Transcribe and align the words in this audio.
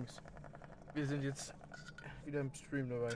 Jungs, 0.00 0.22
wir 0.94 1.06
sind 1.06 1.22
jetzt 1.22 1.54
wieder 2.24 2.40
im 2.40 2.50
Stream 2.54 2.88
dabei. 2.88 3.14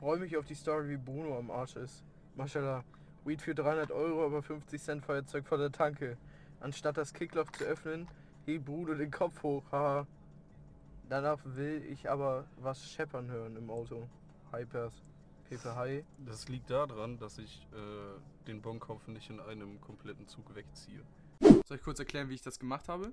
Freue 0.00 0.18
mich 0.18 0.36
auf 0.36 0.44
die 0.44 0.56
Story, 0.56 0.88
wie 0.88 0.96
Bruno 0.96 1.38
am 1.38 1.52
Arsch 1.52 1.76
ist. 1.76 2.02
Mashallah. 2.34 2.82
Weed 3.24 3.42
für 3.42 3.54
300 3.54 3.92
Euro, 3.92 4.26
aber 4.26 4.42
50 4.42 4.82
Cent 4.82 5.04
Feuerzeug 5.04 5.46
vor 5.46 5.58
der 5.58 5.70
Tanke. 5.70 6.16
Anstatt 6.58 6.96
das 6.96 7.14
Kickloch 7.14 7.52
zu 7.52 7.62
öffnen, 7.62 8.08
hebt 8.44 8.64
Bruno 8.64 8.94
den 8.94 9.12
Kopf 9.12 9.40
hoch. 9.44 9.62
Haha. 9.70 10.04
Danach 11.08 11.38
will 11.44 11.84
ich 11.88 12.10
aber 12.10 12.44
was 12.56 12.90
scheppern 12.90 13.30
hören 13.30 13.56
im 13.56 13.70
Auto. 13.70 14.08
Hypers. 14.50 15.04
Pepe 15.48 15.74
Hi. 15.76 16.04
Das 16.18 16.48
liegt 16.48 16.68
daran, 16.68 17.18
dass 17.18 17.38
ich 17.38 17.66
äh, 17.72 18.46
den 18.46 18.60
Bonkopf 18.60 19.08
nicht 19.08 19.30
in 19.30 19.40
einem 19.40 19.80
kompletten 19.80 20.28
Zug 20.28 20.54
wegziehe. 20.54 21.00
Soll 21.64 21.78
ich 21.78 21.82
kurz 21.82 21.98
erklären, 21.98 22.28
wie 22.28 22.34
ich 22.34 22.42
das 22.42 22.58
gemacht 22.58 22.88
habe? 22.88 23.12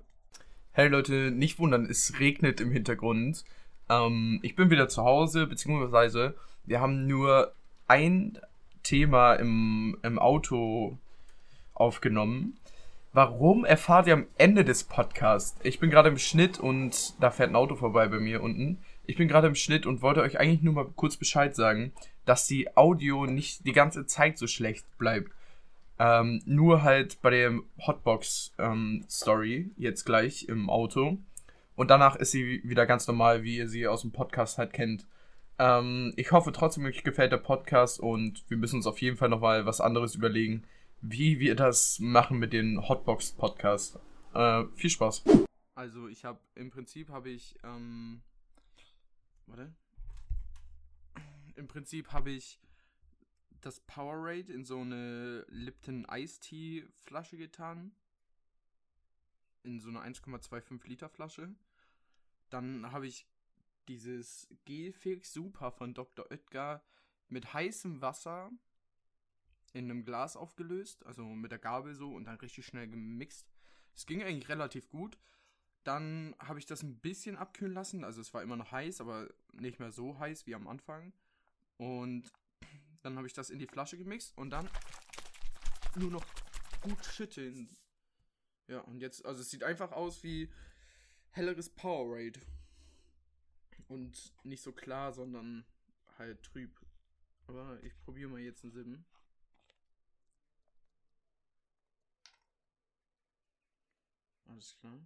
Hey 0.72 0.88
Leute, 0.88 1.30
nicht 1.30 1.58
wundern, 1.58 1.86
es 1.86 2.20
regnet 2.20 2.60
im 2.60 2.70
Hintergrund. 2.70 3.44
Ähm, 3.88 4.40
ich 4.42 4.54
bin 4.54 4.68
wieder 4.68 4.88
zu 4.88 5.02
Hause, 5.02 5.46
beziehungsweise 5.46 6.34
wir 6.64 6.80
haben 6.80 7.06
nur 7.06 7.54
ein 7.88 8.38
Thema 8.82 9.34
im, 9.34 9.96
im 10.02 10.18
Auto 10.18 10.98
aufgenommen. 11.72 12.58
Warum 13.14 13.64
erfahrt 13.64 14.08
ihr 14.08 14.12
am 14.12 14.26
Ende 14.36 14.62
des 14.62 14.84
Podcasts? 14.84 15.58
Ich 15.62 15.80
bin 15.80 15.88
gerade 15.88 16.10
im 16.10 16.18
Schnitt 16.18 16.60
und 16.60 17.14
da 17.18 17.30
fährt 17.30 17.48
ein 17.48 17.56
Auto 17.56 17.76
vorbei 17.76 18.08
bei 18.08 18.18
mir 18.18 18.42
unten. 18.42 18.78
Ich 19.06 19.16
bin 19.16 19.26
gerade 19.26 19.46
im 19.46 19.54
Schnitt 19.54 19.86
und 19.86 20.02
wollte 20.02 20.20
euch 20.20 20.38
eigentlich 20.38 20.60
nur 20.60 20.74
mal 20.74 20.86
kurz 20.96 21.16
Bescheid 21.16 21.56
sagen, 21.56 21.92
dass 22.26 22.46
die 22.46 22.76
Audio 22.76 23.24
nicht 23.24 23.66
die 23.66 23.72
ganze 23.72 24.04
Zeit 24.04 24.36
so 24.36 24.46
schlecht 24.46 24.84
bleibt. 24.98 25.32
Ähm, 25.98 26.42
nur 26.44 26.82
halt 26.82 27.22
bei 27.22 27.30
der 27.30 27.58
Hotbox-Story 27.86 29.54
ähm, 29.54 29.74
jetzt 29.78 30.04
gleich 30.04 30.46
im 30.48 30.68
Auto. 30.68 31.16
Und 31.74 31.90
danach 31.90 32.16
ist 32.16 32.32
sie 32.32 32.60
wieder 32.64 32.84
ganz 32.84 33.06
normal, 33.06 33.42
wie 33.42 33.56
ihr 33.56 33.68
sie 33.68 33.86
aus 33.86 34.02
dem 34.02 34.12
Podcast 34.12 34.58
halt 34.58 34.74
kennt. 34.74 35.06
Ähm, 35.58 36.12
ich 36.16 36.32
hoffe 36.32 36.52
trotzdem, 36.52 36.84
euch 36.84 37.02
gefällt 37.02 37.32
der 37.32 37.38
Podcast 37.38 37.98
und 37.98 38.44
wir 38.48 38.58
müssen 38.58 38.76
uns 38.76 38.86
auf 38.86 39.00
jeden 39.00 39.16
Fall 39.16 39.30
nochmal 39.30 39.64
was 39.64 39.80
anderes 39.80 40.14
überlegen, 40.14 40.64
wie 41.00 41.40
wir 41.40 41.54
das 41.54 41.98
machen 41.98 42.38
mit 42.38 42.52
den 42.52 42.86
Hotbox-Podcast. 42.88 43.98
Äh, 44.34 44.64
viel 44.74 44.90
Spaß. 44.90 45.24
Also 45.74 46.08
ich 46.08 46.24
habe 46.24 46.40
im 46.54 46.70
Prinzip 46.70 47.08
habe 47.08 47.30
ich 47.30 47.54
ähm, 47.62 48.20
warte 49.46 49.72
im 51.56 51.68
Prinzip 51.68 52.12
habe 52.12 52.30
ich 52.30 52.60
das 53.60 53.80
Powerade 53.80 54.52
in 54.52 54.64
so 54.64 54.80
eine 54.80 55.44
Lipton 55.48 56.06
Ice 56.10 56.40
Tea 56.40 56.86
Flasche 57.04 57.36
getan. 57.36 57.92
In 59.62 59.80
so 59.80 59.88
eine 59.88 60.00
1,25 60.00 60.86
Liter 60.86 61.08
Flasche. 61.08 61.54
Dann 62.50 62.92
habe 62.92 63.06
ich 63.06 63.26
dieses 63.88 64.48
Gelfix 64.64 65.32
Super 65.32 65.72
von 65.72 65.94
Dr. 65.94 66.30
Oetker 66.30 66.82
mit 67.28 67.52
heißem 67.52 68.00
Wasser 68.00 68.50
in 69.72 69.90
einem 69.90 70.04
Glas 70.04 70.36
aufgelöst, 70.36 71.04
also 71.04 71.24
mit 71.24 71.50
der 71.50 71.58
Gabel 71.58 71.94
so 71.94 72.14
und 72.14 72.24
dann 72.24 72.38
richtig 72.38 72.66
schnell 72.66 72.88
gemixt. 72.88 73.52
Es 73.94 74.06
ging 74.06 74.22
eigentlich 74.22 74.48
relativ 74.48 74.88
gut. 74.88 75.18
Dann 75.84 76.34
habe 76.38 76.58
ich 76.58 76.66
das 76.66 76.82
ein 76.82 76.98
bisschen 76.98 77.36
abkühlen 77.36 77.74
lassen, 77.74 78.04
also 78.04 78.20
es 78.20 78.32
war 78.34 78.42
immer 78.42 78.56
noch 78.56 78.72
heiß, 78.72 79.00
aber 79.00 79.28
nicht 79.52 79.78
mehr 79.78 79.92
so 79.92 80.18
heiß 80.18 80.46
wie 80.46 80.54
am 80.54 80.66
Anfang. 80.66 81.12
Und 81.78 82.32
dann 83.02 83.16
habe 83.16 83.26
ich 83.26 83.32
das 83.32 83.50
in 83.50 83.58
die 83.58 83.66
Flasche 83.66 83.98
gemixt 83.98 84.36
und 84.36 84.50
dann 84.50 84.68
nur 85.94 86.10
noch 86.10 86.26
gut 86.82 87.04
schütteln. 87.04 87.68
Ja, 88.68 88.80
und 88.80 89.00
jetzt, 89.00 89.24
also 89.24 89.40
es 89.40 89.50
sieht 89.50 89.62
einfach 89.62 89.92
aus 89.92 90.22
wie 90.22 90.50
helleres 91.30 91.70
Powerade. 91.70 92.40
Und 93.88 94.32
nicht 94.44 94.62
so 94.62 94.72
klar, 94.72 95.12
sondern 95.12 95.64
halt 96.18 96.42
trüb. 96.42 96.70
Aber 97.46 97.80
ich 97.84 97.96
probiere 98.00 98.30
mal 98.30 98.40
jetzt 98.40 98.64
einen 98.64 98.72
Sim. 98.72 99.04
Alles 104.48 104.76
klar. 104.80 104.98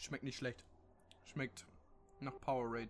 Schmeckt 0.00 0.24
nicht 0.24 0.38
schlecht. 0.38 0.64
Schmeckt 1.26 1.66
nach 2.20 2.32
Powerade. 2.40 2.88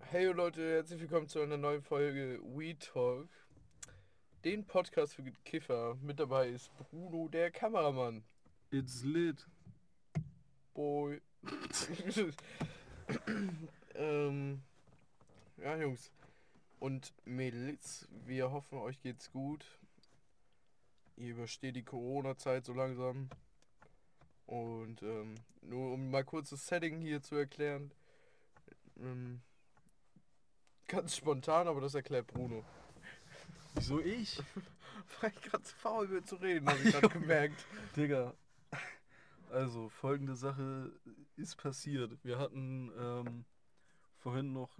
Hey 0.00 0.24
Leute, 0.32 0.76
herzlich 0.76 0.98
willkommen 0.98 1.28
zu 1.28 1.42
einer 1.42 1.58
neuen 1.58 1.82
Folge 1.82 2.40
We 2.42 2.78
Talk. 2.78 3.28
Den 4.46 4.64
Podcast 4.64 5.14
für 5.14 5.30
Kiffer. 5.44 5.94
Mit 6.00 6.18
dabei 6.18 6.48
ist 6.48 6.74
Bruno, 6.78 7.28
der 7.28 7.50
Kameramann. 7.50 8.24
It's 8.70 9.04
lit. 9.04 9.46
Boy. 10.72 11.20
ähm, 13.94 14.62
ja, 15.62 15.76
Jungs 15.76 16.10
und 16.78 17.12
Mädels, 17.24 18.08
wir 18.24 18.50
hoffen, 18.50 18.78
euch 18.78 19.00
geht's 19.00 19.30
gut. 19.32 19.64
Ihr 21.16 21.30
übersteht 21.30 21.74
die 21.74 21.84
Corona-Zeit 21.84 22.64
so 22.64 22.72
langsam. 22.72 23.28
Und 24.46 25.02
ähm, 25.02 25.34
nur 25.62 25.92
um 25.92 26.10
mal 26.10 26.24
kurz 26.24 26.50
das 26.50 26.66
Setting 26.66 27.00
hier 27.00 27.22
zu 27.22 27.34
erklären. 27.34 27.90
Ähm, 28.98 29.42
ganz 30.86 31.16
spontan, 31.16 31.68
aber 31.68 31.80
das 31.80 31.94
erklärt 31.94 32.28
Bruno. 32.28 32.64
Wieso 33.74 34.00
ich? 34.00 34.40
Weil 35.20 35.32
ich 35.32 35.42
gerade 35.42 35.64
zu 35.64 35.74
faul 35.76 36.08
bin 36.08 36.24
zu 36.24 36.36
reden, 36.36 36.68
habe 36.68 36.78
ich 36.78 36.92
gerade 36.92 37.08
gemerkt. 37.20 37.66
Digga. 37.96 38.34
Also, 39.50 39.88
folgende 39.88 40.36
Sache 40.36 40.92
ist 41.36 41.56
passiert. 41.56 42.12
Wir 42.22 42.38
hatten 42.38 42.92
ähm, 42.98 43.44
vorhin 44.18 44.52
noch 44.52 44.78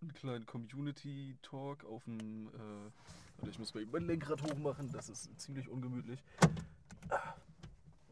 einen 0.00 0.14
kleinen 0.14 0.46
Community-Talk 0.46 1.84
auf 1.84 2.04
dem. 2.04 2.48
Äh, 2.48 3.48
ich 3.48 3.58
muss 3.58 3.74
mal 3.74 3.80
eben 3.82 3.92
mein 3.92 4.06
Lenkrad 4.06 4.42
hochmachen, 4.42 4.90
das 4.92 5.08
ist 5.08 5.40
ziemlich 5.40 5.68
ungemütlich. 5.68 6.22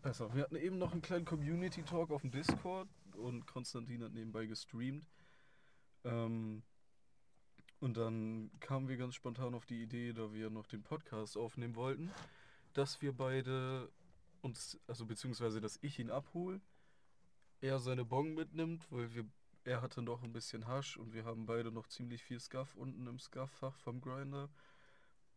Also, 0.03 0.33
wir 0.35 0.45
hatten 0.45 0.57
eben 0.57 0.79
noch 0.79 0.93
einen 0.93 1.03
kleinen 1.03 1.25
Community-Talk 1.25 2.11
auf 2.11 2.23
dem 2.23 2.31
Discord 2.31 2.89
und 3.15 3.47
Konstantin 3.47 4.05
hat 4.05 4.13
nebenbei 4.13 4.47
gestreamt. 4.47 5.05
Ähm, 6.05 6.63
und 7.81 7.97
dann 7.97 8.51
kamen 8.61 8.89
wir 8.89 8.97
ganz 8.97 9.15
spontan 9.15 9.55
auf 9.55 9.67
die 9.67 9.83
Idee, 9.83 10.13
da 10.13 10.33
wir 10.33 10.51
noch 10.51 10.67
den 10.67 10.83
Podcast 10.83 11.37
aufnehmen 11.37 11.75
wollten, 11.75 12.11
dass 12.73 13.03
wir 13.03 13.13
beide 13.13 13.91
uns, 14.43 14.79
also 14.87 15.07
beziehungsweise 15.07 15.61
dass 15.61 15.79
ich 15.83 15.99
ihn 15.99 16.11
abhole, 16.11 16.61
er 17.61 17.79
seine 17.79 18.05
Bong 18.05 18.35
mitnimmt, 18.35 18.87
weil 18.91 19.13
wir 19.15 19.27
er 19.67 19.83
hatte 19.83 20.01
noch 20.01 20.23
ein 20.23 20.33
bisschen 20.33 20.67
Hasch 20.67 20.97
und 20.97 21.13
wir 21.13 21.25
haben 21.25 21.45
beide 21.45 21.73
noch 21.73 21.89
ziemlich 21.89 22.23
viel 22.23 22.39
Scuff 22.39 22.75
unten 22.77 23.07
im 23.07 23.19
Scuff-Fach 23.19 23.77
vom 23.79 24.01
Grinder. 24.01 24.49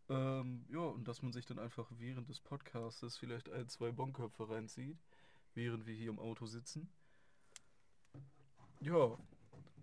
Ähm, 0.07 0.65
ja, 0.69 0.81
und 0.81 1.07
dass 1.07 1.21
man 1.23 1.33
sich 1.33 1.45
dann 1.45 1.57
einfach 1.57 1.87
während 1.97 2.29
des 2.29 2.39
Podcasts 2.39 3.17
vielleicht 3.17 3.49
ein, 3.49 3.67
zwei 3.69 3.91
Bonköpfe 3.91 4.47
reinzieht, 4.47 4.99
während 5.55 5.87
wir 5.87 5.95
hier 5.95 6.09
im 6.09 6.19
Auto 6.19 6.45
sitzen. 6.45 6.91
Ja, 8.81 9.17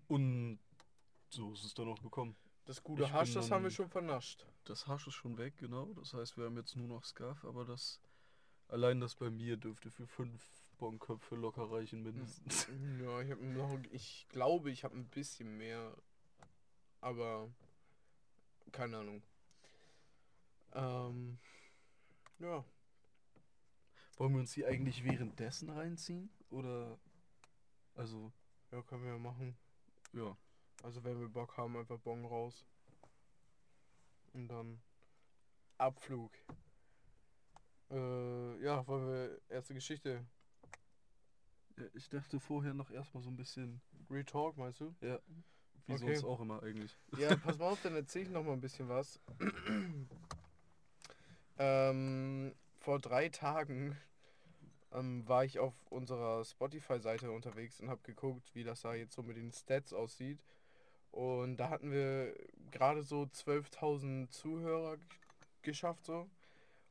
und 0.07 0.59
so 1.29 1.51
ist 1.51 1.65
es 1.65 1.73
dann 1.73 1.89
auch 1.89 2.01
gekommen. 2.01 2.35
Das 2.65 2.81
gute 2.81 3.03
ich 3.03 3.11
Hasch, 3.11 3.33
das 3.33 3.51
haben 3.51 3.63
wir 3.63 3.71
schon 3.71 3.89
vernascht. 3.89 4.45
Das 4.63 4.87
Hasch 4.87 5.07
ist 5.07 5.13
schon 5.13 5.37
weg, 5.37 5.57
genau. 5.57 5.93
Das 5.93 6.13
heißt, 6.13 6.37
wir 6.37 6.45
haben 6.45 6.57
jetzt 6.57 6.75
nur 6.75 6.87
noch 6.87 7.03
Scuff, 7.03 7.43
aber 7.43 7.65
das 7.65 8.01
allein 8.69 8.99
das 8.99 9.15
bei 9.15 9.29
mir 9.29 9.57
dürfte 9.57 9.91
für 9.91 10.07
fünf 10.07 10.45
Bonköpfe 10.77 11.35
locker 11.35 11.71
reichen 11.71 12.03
mindestens. 12.03 12.67
Ja, 12.99 13.21
ich 13.21 13.35
noch, 13.39 13.79
ich 13.91 14.27
glaube, 14.29 14.71
ich 14.71 14.83
habe 14.83 14.95
ein 14.95 15.07
bisschen 15.09 15.57
mehr, 15.57 15.95
aber 17.01 17.49
keine 18.71 18.97
Ahnung. 18.97 19.23
Ähm, 20.73 21.39
ja. 22.39 22.63
Wollen 24.17 24.33
wir 24.33 24.39
uns 24.39 24.53
die 24.53 24.65
eigentlich 24.65 25.03
währenddessen 25.03 25.69
reinziehen? 25.69 26.29
Oder, 26.49 26.97
also... 27.95 28.31
Ja, 28.71 28.81
können 28.81 29.03
wir 29.03 29.11
ja 29.11 29.17
machen. 29.17 29.57
Ja. 30.11 30.35
Also 30.83 31.01
wenn 31.03 31.19
wir 31.21 31.29
Bock 31.29 31.55
haben, 31.55 31.77
einfach 31.77 31.97
Bon 31.99 32.25
raus. 32.25 32.65
Und 34.33 34.49
dann 34.49 34.81
Abflug. 35.77 36.31
Äh, 37.89 38.61
ja, 38.61 38.85
wollen 38.85 39.07
wir 39.07 39.41
erste 39.49 39.73
Geschichte 39.73 40.25
ich 41.93 42.09
dachte 42.09 42.39
vorher 42.39 42.73
noch 42.73 42.91
erstmal 42.91 43.23
so 43.23 43.29
ein 43.29 43.35
bisschen. 43.35 43.81
Retalk, 44.09 44.57
meinst 44.57 44.81
du? 44.81 44.95
Ja. 45.01 45.19
Wie 45.85 45.93
Okay. 45.93 46.15
sonst 46.15 46.25
auch 46.25 46.39
immer 46.39 46.61
eigentlich. 46.63 46.97
Ja, 47.17 47.35
pass 47.37 47.57
mal 47.57 47.69
auf, 47.69 47.81
dann 47.81 47.95
erzähl 47.95 48.23
ich 48.23 48.29
noch 48.29 48.43
mal 48.43 48.53
ein 48.53 48.61
bisschen 48.61 48.89
was. 48.89 49.19
ähm, 51.57 52.53
vor 52.79 52.99
drei 52.99 53.29
Tagen 53.29 53.95
ähm, 54.91 55.27
war 55.27 55.45
ich 55.45 55.59
auf 55.59 55.73
unserer 55.89 56.43
Spotify-Seite 56.43 57.31
unterwegs 57.31 57.79
und 57.79 57.89
habe 57.89 58.01
geguckt, 58.03 58.53
wie 58.53 58.63
das 58.63 58.81
da 58.81 58.93
jetzt 58.93 59.15
so 59.15 59.23
mit 59.23 59.37
den 59.37 59.53
Stats 59.53 59.93
aussieht. 59.93 60.43
Und 61.11 61.57
da 61.57 61.69
hatten 61.69 61.91
wir 61.91 62.35
gerade 62.71 63.01
so 63.01 63.23
12.000 63.23 64.29
Zuhörer 64.29 64.97
geschafft 65.61 66.05
so. 66.05 66.29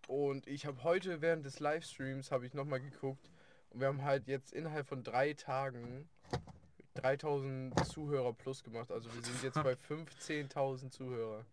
Und 0.08 0.46
ich 0.46 0.66
habe 0.66 0.82
heute 0.84 1.20
während 1.20 1.44
des 1.44 1.60
Livestreams 1.60 2.30
habe 2.30 2.46
ich 2.46 2.54
noch 2.54 2.64
mal 2.64 2.80
geguckt 2.80 3.30
und 3.70 3.80
wir 3.80 3.88
haben 3.88 4.02
halt 4.02 4.26
jetzt 4.26 4.52
innerhalb 4.52 4.86
von 4.86 5.02
drei 5.02 5.34
Tagen 5.34 6.08
3000 6.94 7.86
Zuhörer 7.86 8.32
plus 8.32 8.64
gemacht. 8.64 8.90
Also 8.90 9.12
wir 9.14 9.22
sind 9.22 9.42
jetzt 9.42 9.62
bei 9.62 9.72
15.000 9.72 10.90
Zuhörer. 10.90 11.44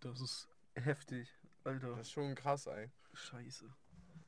Das 0.00 0.20
ist 0.20 0.48
heftig. 0.74 1.28
Alter. 1.64 1.90
Das 1.90 2.00
ist 2.00 2.12
schon 2.12 2.34
krass, 2.34 2.66
ey. 2.66 2.90
Scheiße. 3.14 3.64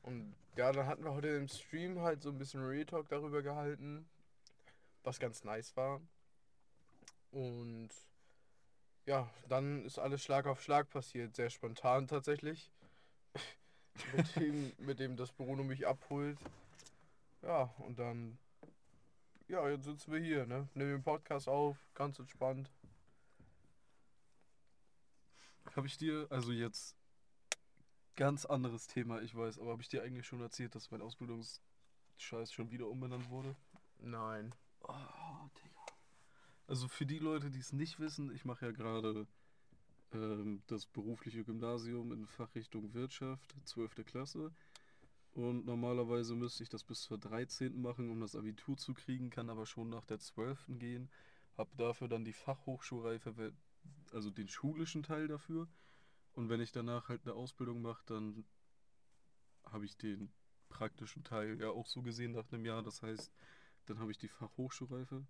Und 0.03 0.35
ja, 0.55 0.71
dann 0.71 0.87
hatten 0.87 1.03
wir 1.03 1.13
heute 1.13 1.29
im 1.29 1.47
Stream 1.47 2.01
halt 2.01 2.21
so 2.21 2.29
ein 2.29 2.37
bisschen 2.37 2.63
Real 2.63 2.85
Talk 2.85 3.07
darüber 3.09 3.41
gehalten, 3.41 4.09
was 5.03 5.19
ganz 5.19 5.43
nice 5.43 5.75
war. 5.77 6.01
Und 7.31 7.89
ja, 9.05 9.29
dann 9.47 9.85
ist 9.85 9.99
alles 9.99 10.23
Schlag 10.23 10.45
auf 10.45 10.61
Schlag 10.61 10.89
passiert, 10.89 11.35
sehr 11.35 11.49
spontan 11.49 12.07
tatsächlich. 12.07 12.71
mit, 14.15 14.35
dem, 14.35 14.73
mit 14.77 14.99
dem 14.99 15.15
das 15.15 15.31
Bruno 15.31 15.63
mich 15.63 15.87
abholt. 15.87 16.37
Ja, 17.41 17.63
und 17.79 17.97
dann, 17.97 18.37
ja, 19.47 19.67
jetzt 19.69 19.85
sitzen 19.85 20.11
wir 20.11 20.19
hier, 20.19 20.45
ne? 20.45 20.69
Nehmen 20.75 20.91
den 20.91 21.03
Podcast 21.03 21.47
auf, 21.47 21.77
ganz 21.95 22.19
entspannt. 22.19 22.71
Habe 25.75 25.87
ich 25.87 25.97
dir, 25.97 26.27
also 26.29 26.51
jetzt 26.51 26.95
ganz 28.15 28.45
anderes 28.45 28.87
Thema, 28.87 29.21
ich 29.21 29.35
weiß, 29.35 29.59
aber 29.59 29.71
habe 29.71 29.81
ich 29.81 29.89
dir 29.89 30.03
eigentlich 30.03 30.27
schon 30.27 30.41
erzählt, 30.41 30.75
dass 30.75 30.91
mein 30.91 31.01
Ausbildungsscheiß 31.01 32.51
schon 32.51 32.69
wieder 32.71 32.87
umbenannt 32.87 33.29
wurde? 33.29 33.55
Nein. 33.99 34.53
Oh, 34.81 34.93
Digga. 35.57 35.85
Also 36.67 36.87
für 36.87 37.05
die 37.05 37.19
Leute, 37.19 37.49
die 37.49 37.59
es 37.59 37.73
nicht 37.73 37.99
wissen, 37.99 38.33
ich 38.33 38.45
mache 38.45 38.65
ja 38.65 38.71
gerade 38.71 39.27
ähm, 40.13 40.61
das 40.67 40.85
berufliche 40.85 41.43
Gymnasium 41.43 42.11
in 42.11 42.27
Fachrichtung 42.27 42.93
Wirtschaft, 42.93 43.55
12. 43.65 44.05
Klasse. 44.05 44.51
Und 45.33 45.65
normalerweise 45.65 46.35
müsste 46.35 46.63
ich 46.63 46.69
das 46.69 46.83
bis 46.83 47.01
zur 47.01 47.17
13. 47.17 47.81
machen, 47.81 48.09
um 48.09 48.19
das 48.19 48.35
Abitur 48.35 48.75
zu 48.77 48.93
kriegen, 48.93 49.29
kann 49.29 49.49
aber 49.49 49.65
schon 49.65 49.89
nach 49.89 50.05
der 50.05 50.19
12. 50.19 50.77
gehen. 50.79 51.09
Habe 51.57 51.71
dafür 51.77 52.07
dann 52.07 52.25
die 52.25 52.33
Fachhochschulreife, 52.33 53.53
also 54.11 54.29
den 54.29 54.49
schulischen 54.49 55.03
Teil 55.03 55.27
dafür. 55.27 55.69
Und 56.33 56.49
wenn 56.49 56.59
ich 56.59 56.71
danach 56.71 57.09
halt 57.09 57.21
eine 57.25 57.33
Ausbildung 57.33 57.81
mache, 57.81 58.03
dann 58.05 58.45
habe 59.65 59.85
ich 59.85 59.97
den 59.97 60.31
praktischen 60.69 61.23
Teil 61.23 61.59
ja 61.59 61.69
auch 61.69 61.87
so 61.87 62.01
gesehen 62.01 62.31
nach 62.31 62.51
einem 62.51 62.65
Jahr. 62.65 62.83
Das 62.83 63.01
heißt, 63.01 63.31
dann 63.85 63.99
habe 63.99 64.11
ich 64.11 64.17
die 64.17 64.27
Fachhochschulreife. 64.27 65.25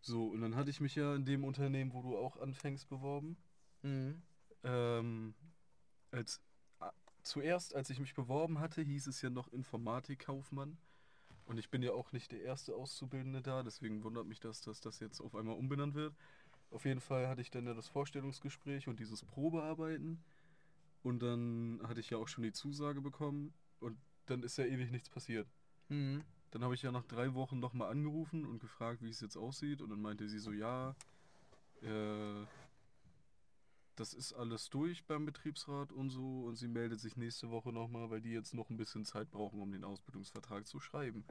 So, 0.00 0.28
und 0.28 0.40
dann 0.40 0.54
hatte 0.54 0.70
ich 0.70 0.80
mich 0.80 0.94
ja 0.94 1.14
in 1.14 1.24
dem 1.24 1.44
Unternehmen, 1.44 1.92
wo 1.92 2.02
du 2.02 2.16
auch 2.16 2.36
anfängst, 2.36 2.88
beworben. 2.88 3.36
Mhm. 3.82 4.22
Ähm, 4.62 5.34
als, 6.10 6.40
zuerst, 7.28 7.74
als 7.74 7.90
ich 7.90 8.00
mich 8.00 8.14
beworben 8.14 8.58
hatte, 8.58 8.82
hieß 8.82 9.06
es 9.06 9.22
ja 9.22 9.30
noch 9.30 9.52
Informatikkaufmann. 9.52 10.78
Und 11.44 11.58
ich 11.58 11.70
bin 11.70 11.82
ja 11.82 11.92
auch 11.92 12.12
nicht 12.12 12.32
der 12.32 12.42
erste 12.42 12.74
Auszubildende 12.74 13.40
da, 13.40 13.62
deswegen 13.62 14.04
wundert 14.04 14.26
mich 14.26 14.40
das, 14.40 14.60
dass 14.60 14.80
das 14.80 15.00
jetzt 15.00 15.20
auf 15.20 15.34
einmal 15.34 15.56
umbenannt 15.56 15.94
wird. 15.94 16.14
Auf 16.70 16.84
jeden 16.84 17.00
Fall 17.00 17.28
hatte 17.28 17.40
ich 17.40 17.50
dann 17.50 17.66
ja 17.66 17.72
das 17.72 17.88
Vorstellungsgespräch 17.88 18.88
und 18.88 19.00
dieses 19.00 19.24
Probearbeiten. 19.24 20.22
Und 21.02 21.20
dann 21.20 21.80
hatte 21.84 22.00
ich 22.00 22.10
ja 22.10 22.18
auch 22.18 22.28
schon 22.28 22.44
die 22.44 22.52
Zusage 22.52 23.00
bekommen. 23.00 23.54
Und 23.80 23.96
dann 24.26 24.42
ist 24.42 24.58
ja 24.58 24.64
ewig 24.64 24.90
nichts 24.90 25.08
passiert. 25.08 25.48
Mhm. 25.88 26.22
Dann 26.50 26.64
habe 26.64 26.74
ich 26.74 26.82
ja 26.82 26.92
nach 26.92 27.04
drei 27.04 27.32
Wochen 27.34 27.60
nochmal 27.60 27.90
angerufen 27.90 28.44
und 28.44 28.58
gefragt, 28.58 29.02
wie 29.02 29.08
es 29.08 29.20
jetzt 29.20 29.36
aussieht. 29.36 29.80
Und 29.80 29.90
dann 29.90 30.02
meinte 30.02 30.28
sie 30.28 30.38
so, 30.38 30.52
ja, 30.52 30.94
äh, 31.80 32.44
das 33.98 34.14
ist 34.14 34.32
alles 34.32 34.70
durch 34.70 35.04
beim 35.06 35.26
Betriebsrat 35.26 35.92
und 35.92 36.10
so. 36.10 36.44
Und 36.44 36.56
sie 36.56 36.68
meldet 36.68 37.00
sich 37.00 37.16
nächste 37.16 37.50
Woche 37.50 37.72
nochmal, 37.72 38.10
weil 38.10 38.20
die 38.20 38.32
jetzt 38.32 38.54
noch 38.54 38.70
ein 38.70 38.76
bisschen 38.76 39.04
Zeit 39.04 39.30
brauchen, 39.30 39.60
um 39.60 39.72
den 39.72 39.84
Ausbildungsvertrag 39.84 40.66
zu 40.66 40.80
schreiben. 40.80 41.24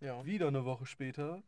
Ja. 0.00 0.24
Wieder 0.24 0.48
eine 0.48 0.64
Woche 0.64 0.86
später 0.86 1.42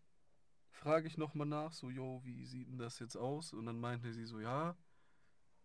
frage 0.70 1.08
ich 1.08 1.18
nochmal 1.18 1.46
nach, 1.46 1.72
so, 1.72 1.90
jo, 1.90 2.20
wie 2.24 2.44
sieht 2.44 2.68
denn 2.68 2.78
das 2.78 2.98
jetzt 2.98 3.16
aus? 3.16 3.52
Und 3.52 3.66
dann 3.66 3.80
meinte 3.80 4.12
sie 4.12 4.24
so, 4.24 4.40
ja, 4.40 4.76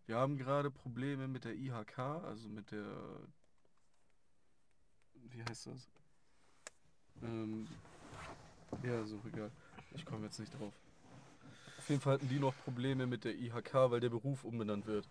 wir 0.06 0.16
haben 0.16 0.36
gerade 0.36 0.70
Probleme 0.70 1.28
mit 1.28 1.44
der 1.44 1.54
IHK, 1.54 1.98
also 1.98 2.48
mit 2.48 2.70
der, 2.72 3.20
wie 5.30 5.42
heißt 5.44 5.68
das? 5.68 5.88
Ähm, 7.22 7.66
ja, 8.82 9.04
so 9.04 9.20
egal. 9.26 9.50
Ich 9.94 10.04
komme 10.04 10.26
jetzt 10.26 10.40
nicht 10.40 10.52
drauf. 10.58 10.74
Auf 11.84 11.90
jeden 11.90 12.00
Fall 12.00 12.14
hatten 12.14 12.30
die 12.30 12.38
noch 12.38 12.54
Probleme 12.64 13.06
mit 13.06 13.24
der 13.24 13.34
IHK, 13.34 13.74
weil 13.90 14.00
der 14.00 14.08
Beruf 14.08 14.44
umbenannt 14.44 14.86
wird. 14.86 15.06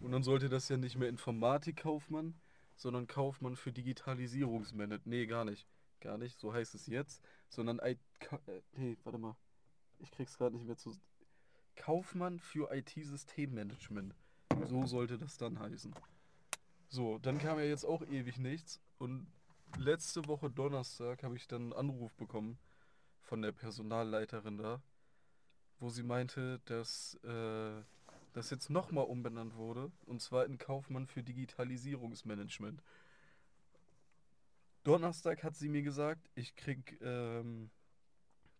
Und 0.00 0.10
dann 0.10 0.24
sollte 0.24 0.48
das 0.48 0.68
ja 0.68 0.76
nicht 0.76 0.96
mehr 0.96 1.08
Informatikkaufmann, 1.08 2.34
sondern 2.74 3.06
Kaufmann 3.06 3.54
für 3.54 3.70
Digitalisierungsmanagement. 3.70 5.06
Nee, 5.06 5.26
gar 5.26 5.44
nicht. 5.44 5.68
Gar 6.00 6.18
nicht, 6.18 6.36
so 6.36 6.52
heißt 6.52 6.74
es 6.74 6.88
jetzt. 6.88 7.22
Sondern 7.48 7.80
I 7.80 7.96
Ka 8.18 8.40
äh, 8.48 8.60
nee, 8.72 8.96
warte 9.04 9.18
mal. 9.18 9.36
Ich 10.00 10.10
krieg's 10.10 10.36
gerade 10.36 10.56
nicht 10.56 10.66
mehr 10.66 10.76
zu. 10.76 10.96
Kaufmann 11.76 12.40
für 12.40 12.74
IT-Systemmanagement. 12.74 14.12
So 14.64 14.84
sollte 14.84 15.18
das 15.18 15.36
dann 15.36 15.60
heißen. 15.60 15.94
So, 16.88 17.18
dann 17.18 17.38
kam 17.38 17.60
ja 17.60 17.66
jetzt 17.66 17.84
auch 17.84 18.02
ewig 18.02 18.38
nichts. 18.38 18.80
Und 18.98 19.28
letzte 19.78 20.26
Woche 20.26 20.50
Donnerstag 20.50 21.22
habe 21.22 21.36
ich 21.36 21.46
dann 21.46 21.62
einen 21.62 21.72
Anruf 21.72 22.12
bekommen 22.14 22.58
von 23.20 23.42
der 23.42 23.52
Personalleiterin 23.52 24.58
da, 24.58 24.82
wo 25.78 25.90
sie 25.90 26.02
meinte, 26.02 26.60
dass 26.64 27.14
äh, 27.24 27.82
das 28.32 28.50
jetzt 28.50 28.70
nochmal 28.70 29.04
umbenannt 29.04 29.56
wurde. 29.56 29.90
Und 30.06 30.20
zwar 30.20 30.46
in 30.46 30.58
Kaufmann 30.58 31.06
für 31.06 31.22
Digitalisierungsmanagement. 31.22 32.82
Donnerstag 34.84 35.42
hat 35.42 35.56
sie 35.56 35.68
mir 35.68 35.82
gesagt, 35.82 36.30
ich 36.34 36.54
krieg 36.54 37.00
ähm, 37.00 37.70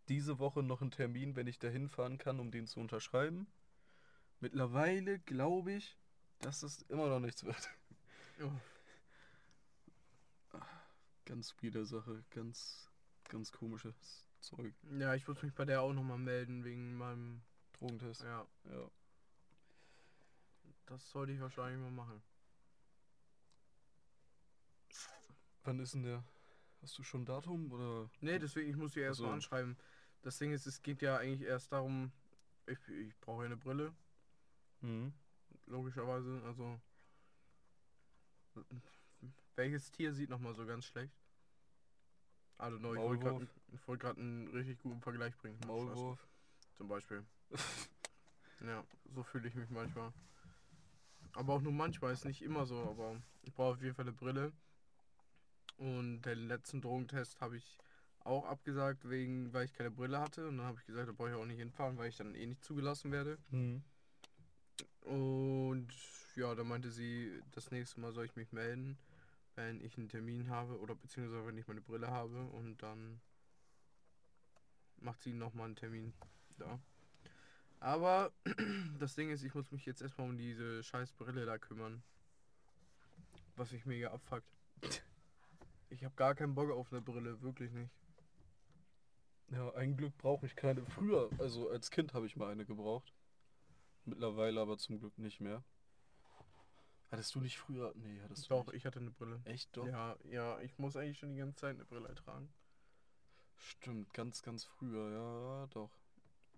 diese 0.08 0.38
Woche 0.38 0.62
noch 0.62 0.80
einen 0.80 0.90
Termin, 0.90 1.36
wenn 1.36 1.46
ich 1.46 1.58
da 1.58 1.68
hinfahren 1.68 2.18
kann, 2.18 2.40
um 2.40 2.50
den 2.50 2.66
zu 2.66 2.80
unterschreiben. 2.80 3.46
Mittlerweile 4.40 5.18
glaube 5.20 5.72
ich, 5.72 5.96
dass 6.40 6.60
das 6.60 6.82
immer 6.82 7.08
noch 7.08 7.20
nichts 7.20 7.44
wird. 7.44 7.70
Oh. 8.42 8.50
Ganz 11.24 11.54
weirde 11.60 11.84
Sache, 11.86 12.24
ganz, 12.30 12.90
ganz 13.28 13.50
komisches 13.50 14.25
Zeug. 14.40 14.74
Ja, 14.98 15.14
ich 15.14 15.26
muss 15.26 15.42
mich 15.42 15.54
bei 15.54 15.64
der 15.64 15.82
auch 15.82 15.92
nochmal 15.92 16.18
melden 16.18 16.64
wegen 16.64 16.96
meinem. 16.96 17.42
Drogentest. 17.74 18.22
Ja, 18.22 18.46
Ja. 18.64 18.90
das 20.86 21.10
sollte 21.10 21.32
ich 21.32 21.40
wahrscheinlich 21.40 21.80
mal 21.80 21.90
machen. 21.90 22.22
Wann 25.64 25.78
ist 25.80 25.94
denn 25.94 26.04
der? 26.04 26.24
Hast 26.80 26.96
du 26.98 27.02
schon 27.02 27.22
ein 27.22 27.26
Datum 27.26 27.70
oder? 27.72 28.08
Nee, 28.20 28.38
deswegen, 28.38 28.70
ich 28.70 28.76
muss 28.76 28.92
sie 28.92 29.00
erst 29.00 29.20
Ach 29.20 29.24
so. 29.24 29.26
mal 29.28 29.34
anschreiben. 29.34 29.76
Das 30.22 30.38
Ding 30.38 30.52
ist, 30.52 30.66
es 30.66 30.82
geht 30.82 31.02
ja 31.02 31.16
eigentlich 31.18 31.46
erst 31.48 31.72
darum, 31.72 32.12
ich, 32.66 32.78
ich 32.88 33.16
brauche 33.20 33.42
ja 33.42 33.46
eine 33.46 33.56
Brille, 33.56 33.94
Mhm. 34.80 35.12
logischerweise. 35.66 36.42
Also. 36.44 36.80
Welches 39.56 39.90
Tier 39.90 40.12
sieht 40.14 40.30
nochmal 40.30 40.54
so 40.54 40.64
ganz 40.66 40.84
schlecht? 40.84 41.14
Also, 42.58 42.76
ich 42.78 43.00
wollte 43.00 43.22
gerade 43.24 43.48
ich 43.76 43.86
wollte 43.86 44.06
gerade 44.06 44.20
einen 44.20 44.48
richtig 44.48 44.78
guten 44.78 45.00
Vergleich 45.00 45.36
bringen. 45.36 45.58
Maulwurf. 45.66 46.26
Zum 46.76 46.88
Beispiel. 46.88 47.24
ja, 48.66 48.84
so 49.14 49.22
fühle 49.22 49.48
ich 49.48 49.54
mich 49.54 49.70
manchmal. 49.70 50.12
Aber 51.34 51.54
auch 51.54 51.60
nur 51.60 51.72
manchmal, 51.72 52.12
ist 52.12 52.24
nicht 52.24 52.42
immer 52.42 52.66
so, 52.66 52.78
aber 52.78 53.20
ich 53.42 53.52
brauche 53.52 53.74
auf 53.74 53.82
jeden 53.82 53.94
Fall 53.94 54.06
eine 54.06 54.12
Brille. 54.12 54.52
Und 55.76 56.22
den 56.22 56.48
letzten 56.48 56.80
Drogentest 56.80 57.40
habe 57.40 57.58
ich 57.58 57.78
auch 58.20 58.46
abgesagt, 58.46 59.08
wegen, 59.08 59.52
weil 59.52 59.66
ich 59.66 59.74
keine 59.74 59.90
Brille 59.90 60.18
hatte. 60.18 60.48
Und 60.48 60.58
dann 60.58 60.66
habe 60.66 60.78
ich 60.80 60.86
gesagt, 60.86 61.08
da 61.08 61.12
brauche 61.12 61.30
ich 61.30 61.34
auch 61.36 61.44
nicht 61.44 61.58
hinfahren, 61.58 61.98
weil 61.98 62.08
ich 62.08 62.16
dann 62.16 62.34
eh 62.34 62.46
nicht 62.46 62.64
zugelassen 62.64 63.12
werde. 63.12 63.38
Mhm. 63.50 63.82
Und 65.02 65.88
ja, 66.34 66.54
da 66.54 66.64
meinte 66.64 66.90
sie, 66.90 67.40
das 67.52 67.70
nächste 67.70 68.00
Mal 68.00 68.12
soll 68.12 68.24
ich 68.24 68.36
mich 68.36 68.52
melden, 68.52 68.98
wenn 69.54 69.80
ich 69.80 69.96
einen 69.96 70.08
Termin 70.08 70.48
habe 70.48 70.78
oder 70.80 70.94
beziehungsweise 70.94 71.46
wenn 71.46 71.58
ich 71.58 71.68
meine 71.68 71.82
Brille 71.82 72.08
habe. 72.08 72.46
Und 72.46 72.82
dann 72.82 73.20
macht 74.98 75.22
sie 75.22 75.32
nochmal 75.32 75.66
einen 75.66 75.76
Termin 75.76 76.12
da. 76.58 76.78
Aber 77.80 78.32
das 78.98 79.14
Ding 79.14 79.30
ist, 79.30 79.42
ich 79.42 79.54
muss 79.54 79.70
mich 79.70 79.84
jetzt 79.86 80.02
erstmal 80.02 80.28
um 80.28 80.36
diese 80.36 80.82
scheiß 80.82 81.12
Brille 81.12 81.44
da 81.46 81.58
kümmern. 81.58 82.02
Was 83.56 83.72
mich 83.72 83.86
mega 83.86 84.12
abfuckt. 84.12 84.44
Ich 85.88 86.04
habe 86.04 86.14
gar 86.14 86.34
keinen 86.34 86.54
Bock 86.54 86.70
auf 86.70 86.92
eine 86.92 87.00
Brille, 87.00 87.40
wirklich 87.42 87.72
nicht. 87.72 87.90
Ja, 89.50 89.72
ein 89.74 89.96
Glück 89.96 90.16
brauche 90.18 90.46
ich 90.46 90.56
keine. 90.56 90.84
Früher, 90.86 91.30
also 91.38 91.70
als 91.70 91.90
Kind 91.90 92.12
habe 92.14 92.26
ich 92.26 92.36
mal 92.36 92.50
eine 92.50 92.66
gebraucht. 92.66 93.14
Mittlerweile 94.04 94.60
aber 94.60 94.78
zum 94.78 94.98
Glück 94.98 95.16
nicht 95.18 95.40
mehr. 95.40 95.62
Hattest 97.10 97.34
du 97.34 97.40
nicht 97.40 97.58
früher? 97.58 97.92
Nee, 97.96 98.20
hattest 98.22 98.46
du 98.46 98.54
Doch, 98.54 98.66
nicht. 98.66 98.76
ich 98.76 98.86
hatte 98.86 98.98
eine 98.98 99.10
Brille. 99.10 99.40
Echt 99.44 99.76
doch? 99.76 99.86
Ja, 99.86 100.16
ja, 100.24 100.58
ich 100.60 100.76
muss 100.78 100.96
eigentlich 100.96 101.18
schon 101.18 101.30
die 101.30 101.38
ganze 101.38 101.56
Zeit 101.56 101.76
eine 101.76 101.84
Brille 101.84 102.12
tragen. 102.14 102.48
Stimmt, 103.56 104.12
ganz, 104.12 104.42
ganz 104.42 104.64
früher, 104.64 105.10
ja, 105.10 105.66
doch. 105.68 105.90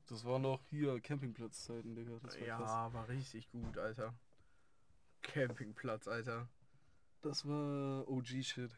Das 0.07 0.25
war 0.25 0.38
noch 0.38 0.62
hier 0.71 1.00
Campingplatzzeiten, 1.00 1.95
Digga. 1.95 2.23
War 2.23 2.38
ja, 2.38 2.57
krass. 2.57 2.93
war 2.95 3.09
richtig 3.09 3.50
gut, 3.50 3.76
Alter. 3.76 4.14
Campingplatz, 5.23 6.09
Alter. 6.09 6.49
Das 7.21 7.47
war 7.47 8.09
OG-Shit. 8.09 8.71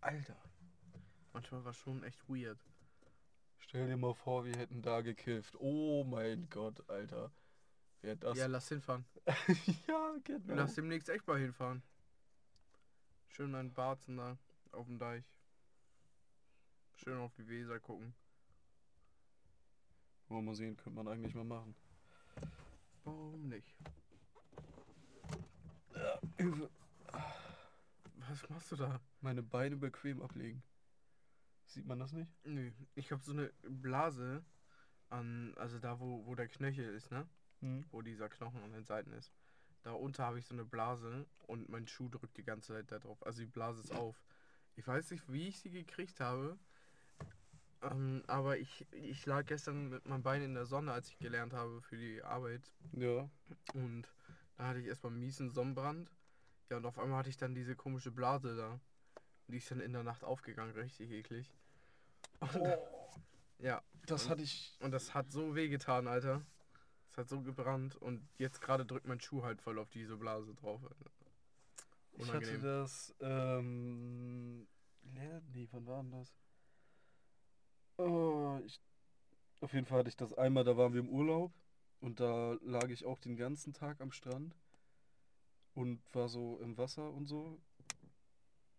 Alter. 0.00 0.36
Manchmal 1.32 1.64
war 1.64 1.72
schon 1.72 2.02
echt 2.02 2.28
weird. 2.28 2.58
Stell 3.58 3.86
dir 3.86 3.96
mal 3.96 4.14
vor, 4.14 4.44
wir 4.44 4.56
hätten 4.56 4.82
da 4.82 5.00
gekifft. 5.00 5.56
Oh 5.58 6.04
mein 6.04 6.50
Gott, 6.50 6.88
Alter. 6.90 7.30
Wer 8.02 8.16
das? 8.16 8.36
Ja, 8.36 8.46
lass 8.46 8.68
hinfahren. 8.68 9.06
ja 9.86 10.16
genau. 10.24 10.54
Lass 10.54 10.74
demnächst 10.74 11.08
echt 11.08 11.26
mal 11.26 11.38
hinfahren. 11.38 11.82
Schön 13.28 13.54
ein 13.54 13.72
Barzen 13.72 14.18
da 14.18 14.36
auf 14.72 14.86
dem 14.86 14.98
Deich. 14.98 15.24
Schön 17.02 17.18
auf 17.18 17.34
die 17.34 17.48
Weser 17.48 17.80
gucken. 17.80 18.14
Wollen 20.28 20.44
wir 20.44 20.50
mal 20.50 20.54
sehen, 20.54 20.76
könnte 20.76 21.02
man 21.02 21.08
eigentlich 21.08 21.34
mal 21.34 21.42
machen. 21.42 21.74
Warum 23.02 23.48
nicht? 23.48 23.76
Was 28.28 28.48
machst 28.48 28.70
du 28.70 28.76
da? 28.76 29.00
Meine 29.20 29.42
Beine 29.42 29.76
bequem 29.76 30.22
ablegen. 30.22 30.62
Sieht 31.64 31.86
man 31.86 31.98
das 31.98 32.12
nicht? 32.12 32.30
Nö, 32.44 32.70
ich 32.94 33.10
habe 33.10 33.20
so 33.20 33.32
eine 33.32 33.52
Blase 33.62 34.44
an, 35.08 35.54
also 35.56 35.80
da 35.80 35.98
wo, 35.98 36.24
wo 36.26 36.36
der 36.36 36.46
Knöchel 36.46 36.94
ist, 36.94 37.10
ne? 37.10 37.28
Hm. 37.62 37.84
Wo 37.90 38.02
dieser 38.02 38.28
Knochen 38.28 38.62
an 38.62 38.72
den 38.72 38.84
Seiten 38.84 39.12
ist. 39.12 39.32
Da 39.82 39.90
unter 39.90 40.24
habe 40.24 40.38
ich 40.38 40.46
so 40.46 40.54
eine 40.54 40.64
Blase 40.64 41.26
und 41.48 41.68
mein 41.68 41.88
Schuh 41.88 42.08
drückt 42.08 42.36
die 42.36 42.44
ganze 42.44 42.74
Zeit 42.74 42.92
da 42.92 43.00
drauf. 43.00 43.26
Also 43.26 43.40
die 43.40 43.50
Blase 43.50 43.80
ist 43.80 43.92
auf. 43.92 44.22
Ich 44.76 44.86
weiß 44.86 45.10
nicht, 45.10 45.30
wie 45.32 45.48
ich 45.48 45.58
sie 45.58 45.70
gekriegt 45.70 46.20
habe. 46.20 46.60
Ähm, 47.82 48.22
aber 48.26 48.58
ich, 48.58 48.86
ich 48.92 49.26
lag 49.26 49.44
gestern 49.46 49.88
mit 49.88 50.06
meinem 50.06 50.22
Bein 50.22 50.42
in 50.42 50.54
der 50.54 50.66
Sonne, 50.66 50.92
als 50.92 51.08
ich 51.08 51.18
gelernt 51.18 51.52
habe 51.52 51.80
für 51.82 51.96
die 51.96 52.22
Arbeit. 52.22 52.72
Ja. 52.92 53.28
Und 53.74 54.04
da 54.56 54.68
hatte 54.68 54.78
ich 54.80 54.86
erstmal 54.86 55.12
einen 55.12 55.20
miesen 55.20 55.50
Sonnenbrand. 55.50 56.10
Ja, 56.70 56.76
und 56.76 56.86
auf 56.86 56.98
einmal 56.98 57.18
hatte 57.18 57.28
ich 57.30 57.36
dann 57.36 57.54
diese 57.54 57.74
komische 57.74 58.12
Blase 58.12 58.56
da. 58.56 58.72
Und 58.72 59.52
die 59.52 59.58
ist 59.58 59.70
dann 59.70 59.80
in 59.80 59.92
der 59.92 60.04
Nacht 60.04 60.22
aufgegangen, 60.24 60.72
richtig 60.74 61.10
eklig. 61.10 61.52
Und, 62.40 62.50
Ja, 63.58 63.80
Das 64.06 64.28
hatte 64.28 64.42
ich. 64.42 64.76
und 64.80 64.90
das 64.90 65.14
hat 65.14 65.30
so 65.30 65.54
wehgetan, 65.54 66.08
Alter. 66.08 66.42
Es 67.10 67.16
hat 67.18 67.28
so 67.28 67.42
gebrannt 67.42 67.94
und 67.96 68.26
jetzt 68.38 68.60
gerade 68.60 68.84
drückt 68.86 69.06
mein 69.06 69.20
Schuh 69.20 69.42
halt 69.44 69.60
voll 69.60 69.78
auf 69.78 69.90
diese 69.90 70.16
Blase 70.16 70.54
drauf. 70.54 70.82
Alter. 70.82 71.10
Ich 72.14 72.26
hatte 72.28 72.38
Unangenehm. 72.38 72.62
das. 72.62 73.14
Ähm. 73.20 74.68
Nee, 75.02 75.68
wann 75.72 75.86
war 75.86 76.02
denn 76.02 76.12
das? 76.12 76.34
Oh, 78.06 78.60
ich, 78.64 78.80
auf 79.60 79.72
jeden 79.72 79.86
Fall 79.86 80.00
hatte 80.00 80.08
ich 80.08 80.16
das 80.16 80.34
einmal, 80.34 80.64
da 80.64 80.76
waren 80.76 80.92
wir 80.92 81.00
im 81.00 81.08
Urlaub 81.08 81.52
und 82.00 82.20
da 82.20 82.56
lag 82.62 82.88
ich 82.88 83.04
auch 83.04 83.18
den 83.18 83.36
ganzen 83.36 83.72
Tag 83.72 84.00
am 84.00 84.12
Strand 84.12 84.56
und 85.74 86.00
war 86.12 86.28
so 86.28 86.58
im 86.60 86.76
Wasser 86.76 87.12
und 87.12 87.26
so. 87.26 87.58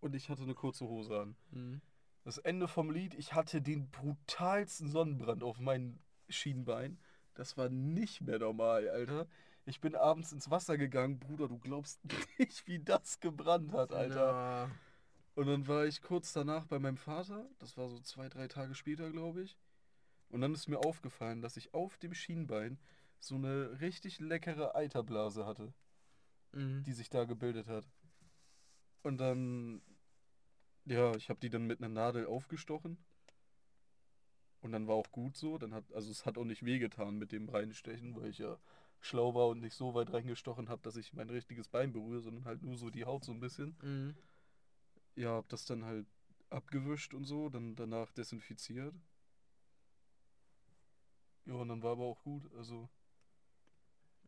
Und 0.02 0.16
ich 0.16 0.30
hatte 0.30 0.44
eine 0.44 0.54
kurze 0.54 0.86
Hose 0.86 1.22
an. 1.22 1.36
Mhm. 1.52 1.82
Das 2.26 2.38
Ende 2.38 2.68
vom 2.68 2.92
Lied, 2.92 3.14
ich 3.16 3.34
hatte 3.34 3.62
den 3.62 3.90
brutalsten 3.90 4.90
Sonnenbrand 4.90 5.44
auf 5.44 5.60
meinen 5.60 6.00
Schienbein. 6.30 6.98
Das 7.34 7.58
war 7.58 7.70
nicht 7.70 8.22
mehr 8.22 8.40
normal, 8.40 8.90
Alter. 8.90 9.28
Ich 9.66 9.80
bin 9.80 9.96
abends 9.96 10.34
ins 10.34 10.50
Wasser 10.52 10.78
gegangen, 10.78 11.20
Bruder, 11.20 11.48
du 11.48 11.58
glaubst 11.58 12.02
nicht, 12.38 12.68
wie 12.68 12.80
das 12.80 13.20
gebrannt 13.20 13.72
hat, 13.72 13.94
Alter. 13.94 14.32
Ja, 14.32 14.72
Und 15.36 15.48
dann 15.48 15.68
war 15.68 15.86
ich 15.86 16.02
kurz 16.02 16.34
danach 16.34 16.66
bei 16.66 16.80
meinem 16.80 16.98
Vater, 16.98 17.50
das 17.60 17.76
war 17.78 17.90
so 17.90 18.00
zwei, 18.00 18.30
drei 18.30 18.48
Tage 18.48 18.76
später, 18.76 19.10
glaube 19.10 19.42
ich. 19.42 19.58
Und 20.30 20.42
dann 20.42 20.54
ist 20.54 20.68
mir 20.68 20.80
aufgefallen, 20.80 21.42
dass 21.42 21.58
ich 21.58 21.74
auf 21.74 21.98
dem 21.98 22.14
Schienbein 22.14 22.80
so 23.20 23.36
eine 23.36 23.80
richtig 23.82 24.20
leckere 24.20 24.76
Eiterblase 24.76 25.46
hatte, 25.46 25.74
mhm. 26.52 26.84
die 26.84 26.94
sich 26.94 27.10
da 27.10 27.26
gebildet 27.26 27.68
hat. 27.68 27.88
Und 29.02 29.18
dann, 29.18 29.82
ja, 30.86 31.16
ich 31.16 31.30
habe 31.30 31.40
die 31.40 31.50
dann 31.50 31.66
mit 31.66 31.80
einer 31.80 31.90
Nadel 31.90 32.26
aufgestochen. 32.26 32.98
Und 34.62 34.72
dann 34.72 34.88
war 34.88 34.96
auch 34.96 35.12
gut 35.12 35.36
so. 35.36 35.58
Dann 35.58 35.74
hat, 35.74 35.92
also 35.94 36.10
es 36.10 36.26
hat 36.26 36.38
auch 36.38 36.46
nicht 36.46 36.64
wehgetan 36.64 37.18
mit 37.18 37.32
dem 37.32 37.50
Reinstechen, 37.50 38.16
weil 38.16 38.30
ich 38.30 38.38
ja 38.38 38.58
schlau 39.02 39.36
war 39.36 39.48
und 39.50 39.60
nicht 39.60 39.76
so 39.76 39.94
weit 39.94 40.14
reingestochen 40.14 40.70
habe, 40.70 40.82
dass 40.84 40.96
ich 40.96 41.14
mein 41.14 41.30
richtiges 41.30 41.68
Bein 41.68 41.92
berühre, 41.92 42.22
sondern 42.22 42.46
halt 42.46 42.64
nur 42.64 42.78
so 42.78 42.90
die 42.90 43.04
Haut 43.04 43.26
so 43.26 43.34
ein 43.34 43.42
bisschen. 43.42 43.76
Mhm. 43.82 44.16
Ja, 45.16 45.36
hab 45.36 45.50
das 45.50 45.66
dann 45.66 45.86
halt 45.86 46.08
abgewischt 46.50 47.14
und 47.14 47.26
so, 47.26 47.50
dann 47.50 47.76
danach 47.76 48.12
desinfiziert. 48.12 48.94
Ja, 51.46 51.56
und 51.56 51.68
dann 51.68 51.84
war 51.84 51.94
aber 51.94 52.04
auch 52.04 52.22
gut. 52.24 52.50
Also 52.56 52.90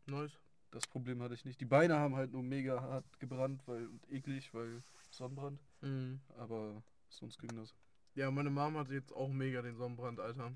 Nice. 0.06 0.38
das 0.72 0.86
Problem 0.88 1.22
hatte 1.22 1.34
ich 1.34 1.46
nicht. 1.46 1.60
Die 1.62 1.66
Beine 1.66 1.96
haben 1.98 2.16
halt 2.16 2.32
nur 2.32 2.44
mega 2.44 2.82
hart 2.82 3.20
gebrannt, 3.20 3.62
weil 3.68 3.88
und 3.88 4.10
eklig, 4.12 4.54
weil 4.54 4.84
Sonnenbrand. 5.12 5.60
Mhm. 5.82 6.20
Aber 6.38 6.84
sonst 7.10 7.40
ging 7.40 7.56
das. 7.56 7.74
Ja, 8.16 8.32
meine 8.32 8.50
Mom 8.50 8.78
hat 8.78 8.90
jetzt 8.92 9.14
auch 9.14 9.30
mega 9.30 9.62
den 9.62 9.76
Sonnenbrand, 9.76 10.20
Alter. 10.20 10.54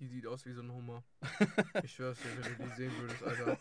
Die 0.00 0.06
sieht 0.06 0.26
aus 0.26 0.44
wie 0.44 0.52
so 0.52 0.60
ein 0.60 0.72
Hummer. 0.72 1.04
ich 1.82 1.92
schwör's 1.92 2.18
dir, 2.18 2.44
wenn 2.44 2.56
du 2.56 2.64
die 2.64 2.74
sehen 2.74 2.92
würdest, 2.98 3.22
Alter. 3.22 3.58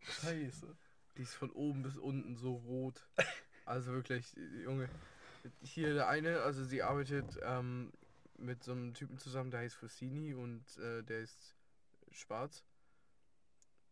Scheiße. 0.00 0.76
Die 1.16 1.22
ist 1.22 1.34
von 1.34 1.50
oben 1.50 1.82
bis 1.82 1.96
unten 1.96 2.36
so 2.36 2.54
rot. 2.54 3.08
Also 3.66 3.92
wirklich, 3.92 4.34
Junge. 4.64 4.88
Hier 5.62 5.94
der 5.94 6.08
eine, 6.08 6.40
also 6.40 6.64
sie 6.64 6.82
arbeitet 6.82 7.38
ähm, 7.42 7.92
mit 8.38 8.62
so 8.62 8.72
einem 8.72 8.94
Typen 8.94 9.18
zusammen, 9.18 9.50
der 9.50 9.60
heißt 9.60 9.76
Fusini 9.76 10.34
und 10.34 10.64
äh, 10.78 11.02
der 11.02 11.20
ist 11.20 11.54
schwarz. 12.12 12.64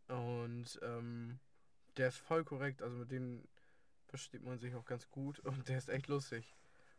Und 0.09 0.79
ähm, 0.83 1.39
der 1.97 2.09
ist 2.09 2.19
voll 2.19 2.45
korrekt, 2.45 2.83
also 2.83 2.97
mit 2.97 3.11
dem 3.11 3.43
versteht 4.09 4.45
man 4.45 4.59
sich 4.59 4.75
auch 4.75 4.85
ganz 4.85 5.09
gut 5.11 5.41
und 5.41 5.69
der 5.69 5.79
ist 5.79 5.89
echt 5.89 6.07
lustig. 6.09 6.55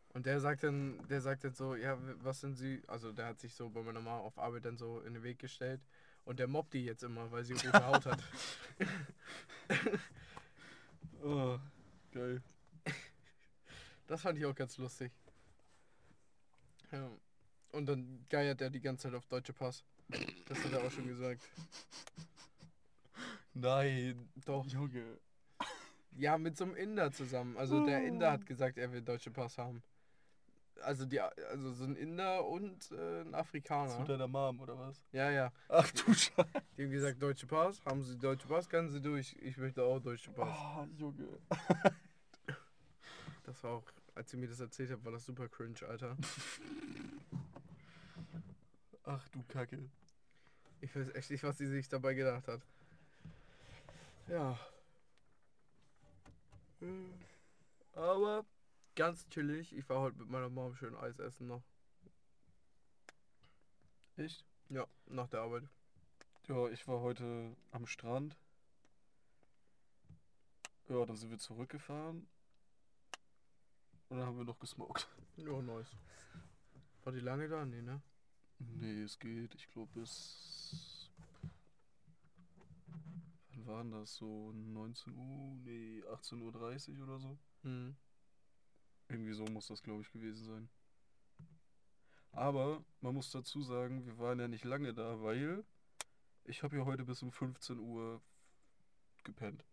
Und 0.10 0.26
der 0.26 0.40
sagt 0.40 0.64
dann, 0.64 1.06
der 1.08 1.22
sagt 1.22 1.44
dann 1.44 1.54
so, 1.54 1.76
ja, 1.76 1.98
was 2.24 2.42
sind 2.42 2.56
sie, 2.56 2.82
also 2.88 3.12
der 3.12 3.28
hat 3.28 3.40
sich 3.40 3.54
so 3.54 3.70
bei 3.70 3.82
meiner 3.82 4.02
Mama 4.02 4.20
auf 4.20 4.38
Arbeit 4.38 4.66
dann 4.66 4.78
so 4.78 5.02
in 5.02 5.14
den 5.14 5.24
Weg 5.24 5.40
gestellt 5.40 5.82
und 6.26 6.40
der 6.40 6.48
mobbt 6.48 6.74
die 6.74 6.86
jetzt 6.86 7.04
immer, 7.04 7.32
weil 7.32 7.44
sie 7.44 7.54
rote 7.54 7.86
Haut 7.86 8.06
hat. 8.06 8.24
Oh, 11.28 11.58
geil. 12.12 12.44
Das 14.08 14.22
fand 14.22 14.38
ich 14.38 14.46
auch 14.46 14.56
ganz 14.56 14.78
lustig. 14.78 15.12
Ja. 16.92 17.10
Und 17.72 17.88
dann 17.88 18.26
geiert 18.30 18.62
er 18.62 18.70
die 18.70 18.80
ganze 18.80 19.08
Zeit 19.08 19.16
auf 19.16 19.26
Deutsche 19.28 19.54
Pass. 19.54 19.84
Das 20.48 20.64
hat 20.64 20.72
er 20.72 20.86
auch 20.86 20.92
schon 20.92 21.08
gesagt. 21.08 21.42
Nein. 23.54 24.30
Doch. 24.46 24.66
Junge. 24.68 25.18
Ja, 26.18 26.38
mit 26.38 26.56
so 26.56 26.66
einem 26.66 26.76
Inder 26.76 27.12
zusammen. 27.12 27.58
Also 27.58 27.86
der 27.86 28.06
Inder 28.06 28.32
hat 28.32 28.46
gesagt, 28.46 28.78
er 28.78 28.92
will 28.92 29.02
Deutsche 29.02 29.32
Pass 29.32 29.58
haben. 29.58 29.84
Also 30.82 31.06
die, 31.06 31.20
also 31.20 31.72
so 31.72 31.86
ein 31.86 31.96
Inder 31.96 32.46
und 32.46 32.92
äh, 32.92 33.22
ein 33.22 33.32
Zu 33.32 33.38
Afrikaner. 33.38 34.06
deiner 34.06 34.28
Mom, 34.28 34.60
oder 34.60 34.78
was? 34.78 35.02
Ja, 35.12 35.32
ja. 35.32 35.52
Ach 35.70 35.90
du 35.92 36.14
Scheiße. 36.14 36.46
Die 36.78 36.84
haben 36.84 36.92
gesagt, 36.92 37.22
Deutsche 37.22 37.48
Pass, 37.48 37.84
haben 37.86 38.04
sie 38.04 38.18
Deutsche 38.18 38.48
Pass, 38.48 38.70
kann 38.70 38.90
sie 38.90 39.02
durch. 39.02 39.36
Ich 39.42 39.58
möchte 39.58 39.84
auch 39.84 40.00
Deutsche 40.00 40.32
Pass. 40.32 40.58
Oh, 40.78 40.86
Junge. 40.98 41.40
Das 43.46 43.64
war 43.64 43.72
auch, 43.72 43.84
als 44.16 44.32
sie 44.32 44.38
mir 44.38 44.48
das 44.48 44.60
erzählt 44.60 44.90
hat, 44.92 45.06
war 45.06 45.12
das 45.12 45.26
super 45.26 45.48
cringe, 45.48 45.88
Alter. 45.88 46.18
Ach 49.04 49.28
du 49.30 49.44
Kacke. 49.48 49.90
Ich 50.82 50.96
weiß 50.96 51.14
echt 51.14 51.30
nicht, 51.30 51.44
was 51.44 51.58
sie 51.60 51.68
sich 51.68 51.88
dabei 51.88 52.16
gedacht 52.16 52.48
hat. 52.48 52.62
Ja. 54.28 54.60
Aber 57.94 58.46
ganz 58.96 59.28
chillig. 59.30 59.76
Ich 59.76 59.88
war 59.90 60.00
heute 60.00 60.18
mit 60.18 60.30
meiner 60.30 60.50
Mom 60.50 60.76
schön 60.76 60.96
Eis 60.96 61.20
essen 61.20 61.48
noch. 61.48 61.64
Echt? 64.18 64.44
Ja, 64.70 64.88
nach 65.06 65.28
der 65.28 65.42
Arbeit. 65.42 65.64
Ja, 66.48 66.68
ich 66.70 66.88
war 66.88 67.02
heute 67.02 67.56
am 67.72 67.86
Strand. 67.86 68.36
Ja, 70.88 71.06
dann 71.06 71.16
sind 71.16 71.30
wir 71.30 71.38
zurückgefahren. 71.40 72.28
Und 74.10 74.18
dann 74.18 74.28
haben 74.28 74.38
wir 74.38 74.46
noch 74.46 74.60
gesmoked. 74.60 75.08
Ja, 75.38 75.62
nice. 75.62 75.96
War 77.04 77.14
die 77.14 77.20
lange 77.20 77.48
da? 77.50 77.66
Nee, 77.66 77.82
ne? 77.82 78.02
Nee, 78.60 79.02
es 79.04 79.20
geht. 79.20 79.54
Ich 79.56 79.68
glaube 79.70 79.92
bis. 80.00 81.12
Wann 83.50 83.66
waren 83.66 83.92
das? 83.92 84.16
So 84.16 84.52
19 84.54 85.14
Uhr? 85.16 85.56
Nee, 85.64 86.02
18.30 86.10 86.98
Uhr 86.98 87.04
oder 87.04 87.20
so. 87.20 87.38
Hm. 87.64 87.96
Irgendwie 89.10 89.34
so 89.34 89.46
muss 89.46 89.68
das, 89.68 89.84
glaube 89.84 90.02
ich, 90.02 90.12
gewesen 90.12 90.46
sein. 90.46 90.70
Aber 92.32 92.84
man 93.02 93.14
muss 93.14 93.32
dazu 93.32 93.62
sagen, 93.62 94.06
wir 94.06 94.18
waren 94.18 94.40
ja 94.40 94.48
nicht 94.48 94.64
lange 94.66 94.94
da, 94.94 95.22
weil 95.22 95.64
ich 96.44 96.64
habe 96.64 96.76
ja 96.78 96.86
heute 96.86 97.06
bis 97.06 97.22
um 97.24 97.32
15 97.32 97.80
Uhr 97.80 98.22
gepennt. 99.24 99.66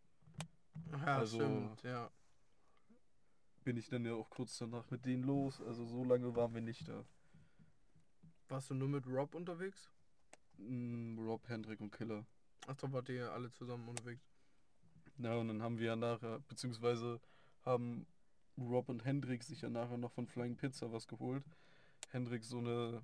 Ja, 0.90 1.18
Also- 1.18 1.36
stimmt, 1.38 1.82
ja. 1.82 2.10
Bin 3.64 3.76
ich 3.76 3.88
dann 3.88 4.04
ja 4.04 4.14
auch 4.14 4.28
kurz 4.30 4.58
danach 4.58 4.90
mit 4.90 5.04
denen 5.04 5.22
los. 5.22 5.60
Also 5.60 5.84
so 5.84 6.04
lange 6.04 6.34
waren 6.34 6.54
wir 6.54 6.60
nicht 6.60 6.88
da. 6.88 7.04
Warst 8.48 8.70
du 8.70 8.74
nur 8.74 8.88
mit 8.88 9.06
Rob 9.06 9.34
unterwegs? 9.34 9.90
Mm, 10.58 11.18
Rob, 11.18 11.48
Hendrik 11.48 11.80
und 11.80 11.92
Killer. 11.92 12.26
Achso, 12.66 12.92
wart 12.92 13.08
ihr 13.08 13.32
alle 13.32 13.50
zusammen 13.50 13.88
unterwegs? 13.88 14.22
Na, 15.16 15.36
und 15.36 15.48
dann 15.48 15.62
haben 15.62 15.78
wir 15.78 15.86
ja 15.86 15.96
nachher, 15.96 16.40
beziehungsweise 16.48 17.20
haben 17.64 18.06
Rob 18.58 18.88
und 18.88 19.04
Hendrik 19.04 19.42
sich 19.42 19.62
ja 19.62 19.70
nachher 19.70 19.96
noch 19.96 20.12
von 20.12 20.26
Flying 20.26 20.56
Pizza 20.56 20.92
was 20.92 21.06
geholt. 21.08 21.44
Hendrik 22.10 22.44
so 22.44 22.58
eine 22.58 23.02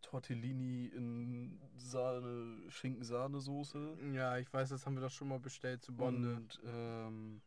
Tortellini 0.00 0.86
in 0.86 1.60
Sahne, 1.76 2.70
Schinken-Sahnesoße. 2.70 3.98
Ja, 4.14 4.38
ich 4.38 4.52
weiß, 4.52 4.70
das 4.70 4.86
haben 4.86 4.94
wir 4.94 5.02
doch 5.02 5.10
schon 5.10 5.28
mal 5.28 5.40
bestellt 5.40 5.82
zu 5.82 5.94
Bonde. 5.94 6.36
Und 6.36 6.60
ähm, 6.64 7.40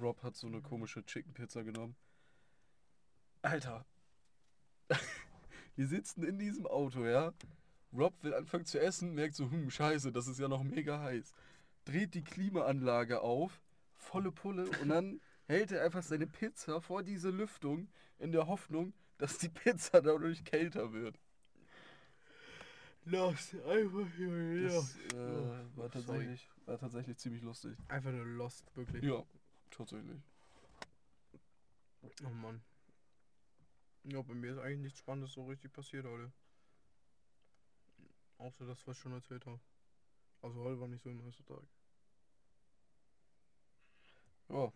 Rob 0.00 0.22
hat 0.22 0.36
so 0.36 0.46
eine 0.46 0.60
komische 0.60 1.04
Chicken 1.04 1.32
Pizza 1.34 1.62
genommen. 1.64 1.96
Alter. 3.42 3.84
Wir 5.76 5.86
sitzen 5.86 6.22
in 6.24 6.38
diesem 6.38 6.66
Auto, 6.66 7.04
ja. 7.04 7.32
Rob 7.92 8.14
will 8.22 8.34
anfangen 8.34 8.64
zu 8.64 8.80
essen, 8.80 9.14
merkt 9.14 9.34
so, 9.34 9.50
hm, 9.50 9.70
scheiße, 9.70 10.12
das 10.12 10.26
ist 10.26 10.38
ja 10.38 10.48
noch 10.48 10.62
mega 10.62 11.00
heiß. 11.00 11.32
Dreht 11.84 12.14
die 12.14 12.22
Klimaanlage 12.22 13.20
auf, 13.20 13.60
volle 13.96 14.32
Pulle, 14.32 14.70
und 14.80 14.88
dann 14.88 15.20
hält 15.46 15.72
er 15.72 15.84
einfach 15.84 16.02
seine 16.02 16.26
Pizza 16.26 16.80
vor 16.80 17.02
diese 17.02 17.30
Lüftung 17.30 17.88
in 18.18 18.32
der 18.32 18.46
Hoffnung, 18.46 18.94
dass 19.18 19.38
die 19.38 19.48
Pizza 19.48 20.00
dadurch 20.00 20.44
kälter 20.44 20.92
wird. 20.92 21.18
Lost, 23.04 23.54
einfach 23.66 24.06
hier, 24.16 24.62
Das 24.68 24.96
äh, 25.12 25.76
war, 25.76 25.90
tatsächlich, 25.90 26.48
war 26.66 26.78
tatsächlich 26.78 27.16
ziemlich 27.18 27.42
lustig. 27.42 27.76
Einfach 27.88 28.12
nur 28.12 28.24
lost, 28.24 28.64
wirklich. 28.76 29.02
Ja, 29.02 29.24
tatsächlich. 29.72 30.22
Oh 32.24 32.30
Mann. 32.30 32.62
Ja, 34.04 34.20
bei 34.22 34.34
mir 34.34 34.52
ist 34.52 34.58
eigentlich 34.58 34.80
nichts 34.80 34.98
Spannendes 34.98 35.32
so 35.32 35.46
richtig 35.46 35.72
passiert 35.72 36.04
heute. 36.06 36.32
Außer 38.38 38.66
das, 38.66 38.86
was 38.86 38.96
ich 38.96 39.02
schon 39.02 39.12
erzählt 39.12 39.46
habe. 39.46 39.60
Also 40.40 40.60
heute 40.64 40.80
war 40.80 40.88
nicht 40.88 41.02
so 41.02 41.10
ein 41.10 41.16
nicer 41.16 41.44
Tag. 41.44 41.62
Ja. 44.48 44.72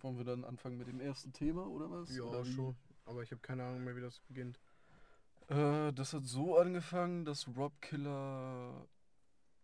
Wollen 0.00 0.18
wir 0.18 0.24
dann 0.24 0.44
anfangen 0.44 0.76
mit 0.76 0.88
dem 0.88 1.00
ersten 1.00 1.32
Thema 1.32 1.66
oder 1.66 1.90
was? 1.90 2.14
Ja, 2.14 2.24
oder 2.24 2.44
schon. 2.44 2.76
Aber 3.04 3.22
ich 3.22 3.30
habe 3.30 3.40
keine 3.40 3.64
Ahnung 3.64 3.84
mehr, 3.84 3.96
wie 3.96 4.00
das 4.00 4.20
beginnt. 4.20 4.60
Äh, 5.48 5.92
das 5.92 6.12
hat 6.12 6.24
so 6.24 6.58
angefangen, 6.58 7.24
dass 7.24 7.48
Rob 7.56 7.80
Killer, 7.80 8.86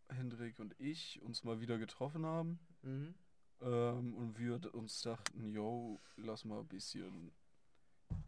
Hendrik 0.09 0.59
und 0.59 0.75
ich 0.81 1.21
uns 1.23 1.45
mal 1.45 1.61
wieder 1.61 1.79
getroffen 1.79 2.25
haben. 2.25 2.59
Mhm. 2.83 3.15
Ähm, 3.61 4.15
und 4.15 4.39
wir 4.39 4.73
uns 4.75 5.03
dachten, 5.03 5.51
yo, 5.53 5.99
lass 6.17 6.45
mal 6.45 6.61
ein 6.61 6.69
bisschen 6.69 7.33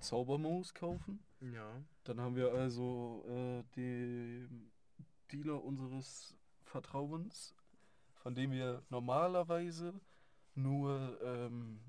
Zaubermoos 0.00 0.74
kaufen. 0.74 1.22
Ja. 1.40 1.82
Dann 2.04 2.20
haben 2.20 2.34
wir 2.36 2.52
also 2.52 3.24
äh, 3.28 3.62
den 3.76 4.70
Dealer 5.30 5.62
unseres 5.62 6.36
Vertrauens, 6.64 7.54
von 8.14 8.34
dem 8.34 8.50
wir 8.50 8.82
normalerweise 8.90 10.00
nur 10.54 11.18
ähm, 11.22 11.80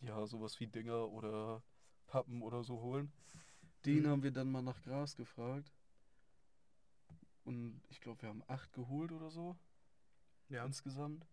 ja 0.00 0.24
sowas 0.26 0.58
wie 0.60 0.66
Dinger 0.68 1.08
oder 1.10 1.62
Pappen 2.06 2.42
oder 2.42 2.62
so 2.62 2.80
holen. 2.80 3.12
Den 3.84 4.04
Mhm. 4.04 4.08
haben 4.08 4.22
wir 4.22 4.30
dann 4.30 4.50
mal 4.50 4.62
nach 4.62 4.80
Gras 4.82 5.16
gefragt. 5.16 5.72
Und 7.44 7.82
ich 7.90 8.00
glaube, 8.00 8.22
wir 8.22 8.28
haben 8.30 8.42
acht 8.46 8.72
geholt 8.72 9.12
oder 9.12 9.30
so 9.30 9.56
Ja. 10.48 10.64
insgesamt. 10.64 11.26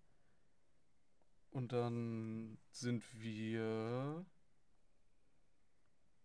Und 1.51 1.73
dann 1.73 2.57
sind 2.71 3.03
wir 3.21 4.25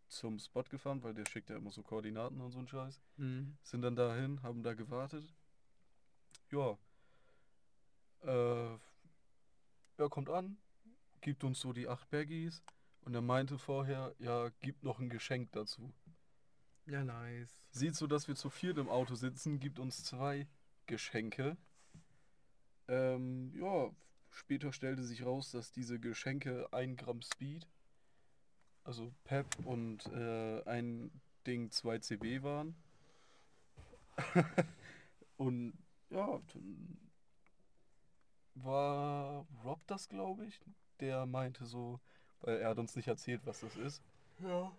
zum 0.09 0.39
Spot 0.39 0.63
gefahren, 0.63 1.03
weil 1.03 1.15
der 1.15 1.27
schickt 1.27 1.51
ja 1.51 1.57
immer 1.57 1.71
so 1.71 1.83
Koordinaten 1.83 2.41
und 2.41 2.53
so 2.53 2.59
einen 2.59 2.69
Scheiß. 2.69 3.01
Mhm. 3.17 3.57
Sind 3.63 3.83
dann 3.83 3.97
dahin, 3.97 4.43
haben 4.43 4.63
da 4.63 4.75
gewartet. 4.75 5.35
Ja. 6.51 6.79
Äh, 8.23 8.79
er 9.99 10.09
kommt 10.09 10.31
an, 10.31 10.59
gibt 11.21 11.43
uns 11.43 11.61
so 11.61 11.73
die 11.73 11.89
acht 11.89 12.09
Baggies 12.11 12.63
und 13.03 13.15
er 13.15 13.23
meinte 13.23 13.59
vorher, 13.59 14.15
ja, 14.19 14.51
gibt 14.61 14.85
noch 14.85 15.01
ein 15.01 15.11
Geschenk 15.11 15.53
dazu. 15.53 15.93
Ja, 16.87 17.03
nice. 17.03 17.63
Sieht 17.71 17.97
so, 17.97 18.07
dass 18.07 18.29
wir 18.29 18.37
zu 18.37 18.49
viert 18.49 18.79
im 18.79 18.89
Auto 18.89 19.17
sitzen, 19.17 19.59
gibt 19.59 19.81
uns 19.81 20.05
zwei 20.05 20.47
Geschenke. 20.87 21.57
Ähm, 22.87 23.53
ja, 23.55 23.91
später 24.37 24.73
stellte 24.73 25.03
sich 25.03 25.25
raus, 25.25 25.51
dass 25.51 25.73
diese 25.73 25.99
Geschenke 25.99 26.73
1 26.73 26.97
Gramm 26.99 27.23
Speed, 27.23 27.67
also 28.85 29.13
Pep 29.25 29.47
und 29.65 30.07
äh, 30.13 30.63
ein 30.65 31.11
Ding 31.47 31.71
2 31.71 31.99
CB 31.99 32.43
waren. 32.43 32.77
und 35.37 35.73
ja, 36.11 36.41
dann 36.53 36.99
war 38.55 39.47
Rob 39.65 39.81
das, 39.87 40.09
glaube 40.09 40.47
ich, 40.47 40.61
der 41.01 41.27
meinte 41.27 41.67
so, 41.67 42.01
weil 42.41 42.59
er 42.59 42.71
hat 42.71 42.79
uns 42.79 42.97
nicht 42.97 43.09
erzählt, 43.09 43.43
was 43.45 43.61
das 43.61 43.77
ist. 43.77 44.03
Ja. 44.41 44.73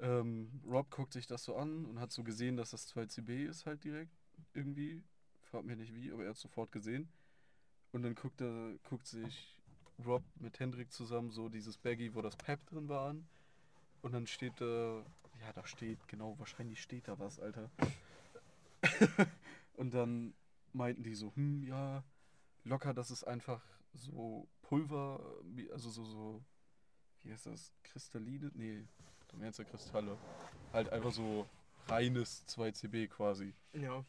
Ähm, 0.00 0.50
Rob 0.66 0.90
guckt 0.90 1.12
sich 1.12 1.26
das 1.26 1.44
so 1.44 1.56
an 1.56 1.84
und 1.84 2.00
hat 2.00 2.12
so 2.12 2.24
gesehen, 2.24 2.56
dass 2.56 2.70
das 2.70 2.92
2CB 2.94 3.48
ist 3.48 3.66
halt 3.66 3.84
direkt 3.84 4.12
irgendwie. 4.54 5.02
Fragt 5.42 5.66
mir 5.66 5.76
nicht 5.76 5.94
wie, 5.94 6.10
aber 6.10 6.24
er 6.24 6.30
hat 6.30 6.36
sofort 6.36 6.72
gesehen. 6.72 7.08
Und 7.92 8.02
dann 8.02 8.14
guckt 8.14 8.40
er, 8.40 8.74
guckt 8.88 9.06
sich 9.06 9.56
Rob 10.04 10.22
mit 10.40 10.58
Hendrik 10.58 10.92
zusammen 10.92 11.30
so 11.30 11.48
dieses 11.48 11.76
Baggy, 11.76 12.14
wo 12.14 12.22
das 12.22 12.36
Pep 12.36 12.64
drin 12.66 12.88
war 12.88 13.10
an. 13.10 13.26
Und 14.00 14.12
dann 14.12 14.26
steht 14.26 14.60
da, 14.60 15.04
ja, 15.40 15.52
da 15.54 15.66
steht, 15.66 16.08
genau, 16.08 16.38
wahrscheinlich 16.38 16.82
steht 16.82 17.06
da 17.06 17.18
was, 17.18 17.38
Alter. 17.38 17.70
und 19.74 19.94
dann 19.94 20.34
meinten 20.72 21.02
die 21.02 21.14
so, 21.14 21.32
hm, 21.36 21.62
ja, 21.62 22.02
locker, 22.64 22.94
das 22.94 23.10
ist 23.10 23.24
einfach 23.24 23.62
so 23.94 24.48
Pulver, 24.62 25.20
also 25.72 25.90
so, 25.90 26.04
so, 26.04 26.42
wie 27.22 27.32
heißt 27.32 27.46
das, 27.46 27.72
Kristalline? 27.84 28.50
Nee, 28.54 28.84
du 29.28 29.36
meinst 29.36 29.58
ja 29.58 29.64
Kristalle. 29.64 30.16
Halt 30.72 30.88
einfach 30.88 31.12
so 31.12 31.46
reines 31.88 32.46
2CB 32.48 33.08
quasi. 33.08 33.54
Ja. 33.74 34.04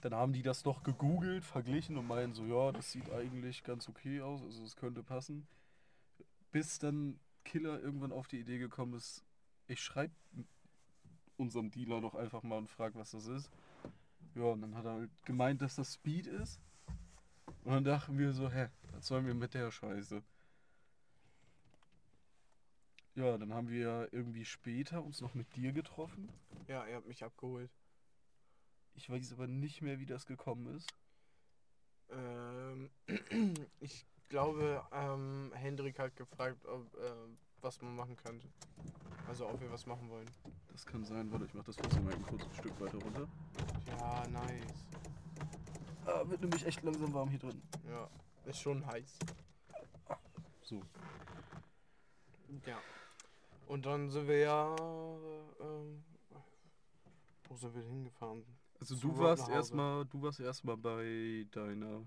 Dann 0.00 0.14
haben 0.14 0.32
die 0.32 0.42
das 0.42 0.62
doch 0.62 0.82
gegoogelt, 0.82 1.44
verglichen 1.44 1.96
und 1.96 2.06
meinen 2.06 2.32
so, 2.32 2.44
ja, 2.46 2.72
das 2.72 2.92
sieht 2.92 3.10
eigentlich 3.10 3.64
ganz 3.64 3.88
okay 3.88 4.20
aus, 4.20 4.42
also 4.42 4.64
es 4.64 4.76
könnte 4.76 5.02
passen. 5.02 5.46
Bis 6.52 6.78
dann 6.78 7.18
Killer 7.44 7.80
irgendwann 7.80 8.12
auf 8.12 8.28
die 8.28 8.40
Idee 8.40 8.58
gekommen 8.58 8.94
ist, 8.94 9.24
ich 9.68 9.80
schreibe 9.80 10.14
unserem 11.36 11.70
Dealer 11.70 12.00
doch 12.00 12.14
einfach 12.14 12.42
mal 12.42 12.58
und 12.58 12.70
frage, 12.70 12.98
was 12.98 13.10
das 13.10 13.26
ist. 13.26 13.50
Ja, 14.34 14.44
und 14.44 14.60
dann 14.60 14.74
hat 14.74 14.84
er 14.84 14.92
halt 14.92 15.24
gemeint, 15.24 15.62
dass 15.62 15.76
das 15.76 15.94
Speed 15.94 16.26
ist. 16.26 16.60
Und 17.64 17.72
dann 17.72 17.84
dachten 17.84 18.18
wir 18.18 18.32
so, 18.32 18.50
hä, 18.50 18.68
was 18.92 19.06
sollen 19.06 19.26
wir 19.26 19.34
mit 19.34 19.54
der 19.54 19.70
Scheiße? 19.70 20.22
Ja, 23.16 23.38
dann 23.38 23.52
haben 23.54 23.70
wir 23.70 24.08
irgendwie 24.12 24.44
später 24.44 25.02
uns 25.02 25.20
noch 25.20 25.34
mit 25.34 25.56
dir 25.56 25.72
getroffen. 25.72 26.28
Ja, 26.68 26.84
er 26.84 26.98
hat 26.98 27.06
mich 27.06 27.24
abgeholt. 27.24 27.70
Ich 28.96 29.10
weiß 29.10 29.32
aber 29.34 29.46
nicht 29.46 29.82
mehr, 29.82 30.00
wie 30.00 30.06
das 30.06 30.26
gekommen 30.26 30.74
ist. 30.74 30.88
Ähm, 32.10 32.90
ich 33.80 34.06
glaube, 34.28 34.82
ähm, 34.90 35.52
Hendrik 35.54 35.98
hat 35.98 36.16
gefragt, 36.16 36.64
ob, 36.66 36.94
äh, 36.94 37.10
was 37.60 37.80
man 37.82 37.94
machen 37.94 38.16
könnte. 38.16 38.48
Also 39.28 39.48
ob 39.48 39.60
wir 39.60 39.70
was 39.70 39.86
machen 39.86 40.08
wollen. 40.08 40.28
Das 40.72 40.86
kann 40.86 41.04
sein, 41.04 41.30
warte, 41.30 41.44
ich 41.44 41.54
mach 41.54 41.64
das 41.64 41.76
trotzdem 41.76 42.04
mal 42.04 42.14
ein 42.14 42.22
kurzes 42.22 42.54
Stück 42.56 42.80
weiter 42.80 42.98
runter. 42.98 43.28
Ja, 43.86 44.26
nice. 44.28 44.86
Ah, 46.06 46.22
wird 46.26 46.40
nämlich 46.40 46.64
echt 46.64 46.82
langsam 46.82 47.12
warm 47.12 47.28
hier 47.28 47.38
drin. 47.38 47.62
Ja, 47.88 48.08
ist 48.46 48.60
schon 48.60 48.86
heiß. 48.86 49.18
So. 50.62 50.80
Ja. 52.66 52.78
Und 53.66 53.84
dann 53.84 54.10
sind 54.10 54.26
wir 54.26 54.38
ja. 54.38 54.74
Ähm, 55.60 56.04
wo 57.48 57.56
sind 57.56 57.74
wir 57.74 57.82
denn 57.82 57.90
hingefahren? 57.90 58.44
Also 58.80 58.96
du 58.96 59.16
warst 59.18 59.48
erstmal, 59.48 60.04
du 60.06 60.22
warst 60.22 60.40
erstmal 60.40 60.76
bei 60.76 61.46
deiner 61.50 62.00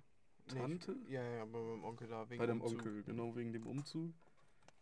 Nee, 0.53 0.59
Tante? 0.59 0.97
ich- 1.05 1.09
Ja, 1.11 1.23
ja, 1.23 1.45
bei 1.45 1.59
meinem 1.59 1.83
Onkel 1.83 2.07
da. 2.07 2.29
Wegen 2.29 2.39
bei 2.39 2.45
deinem 2.45 2.61
Umzug. 2.61 2.79
Onkel, 2.79 3.03
genau 3.03 3.35
wegen 3.35 3.53
dem 3.53 3.65
Umzug. 3.67 4.13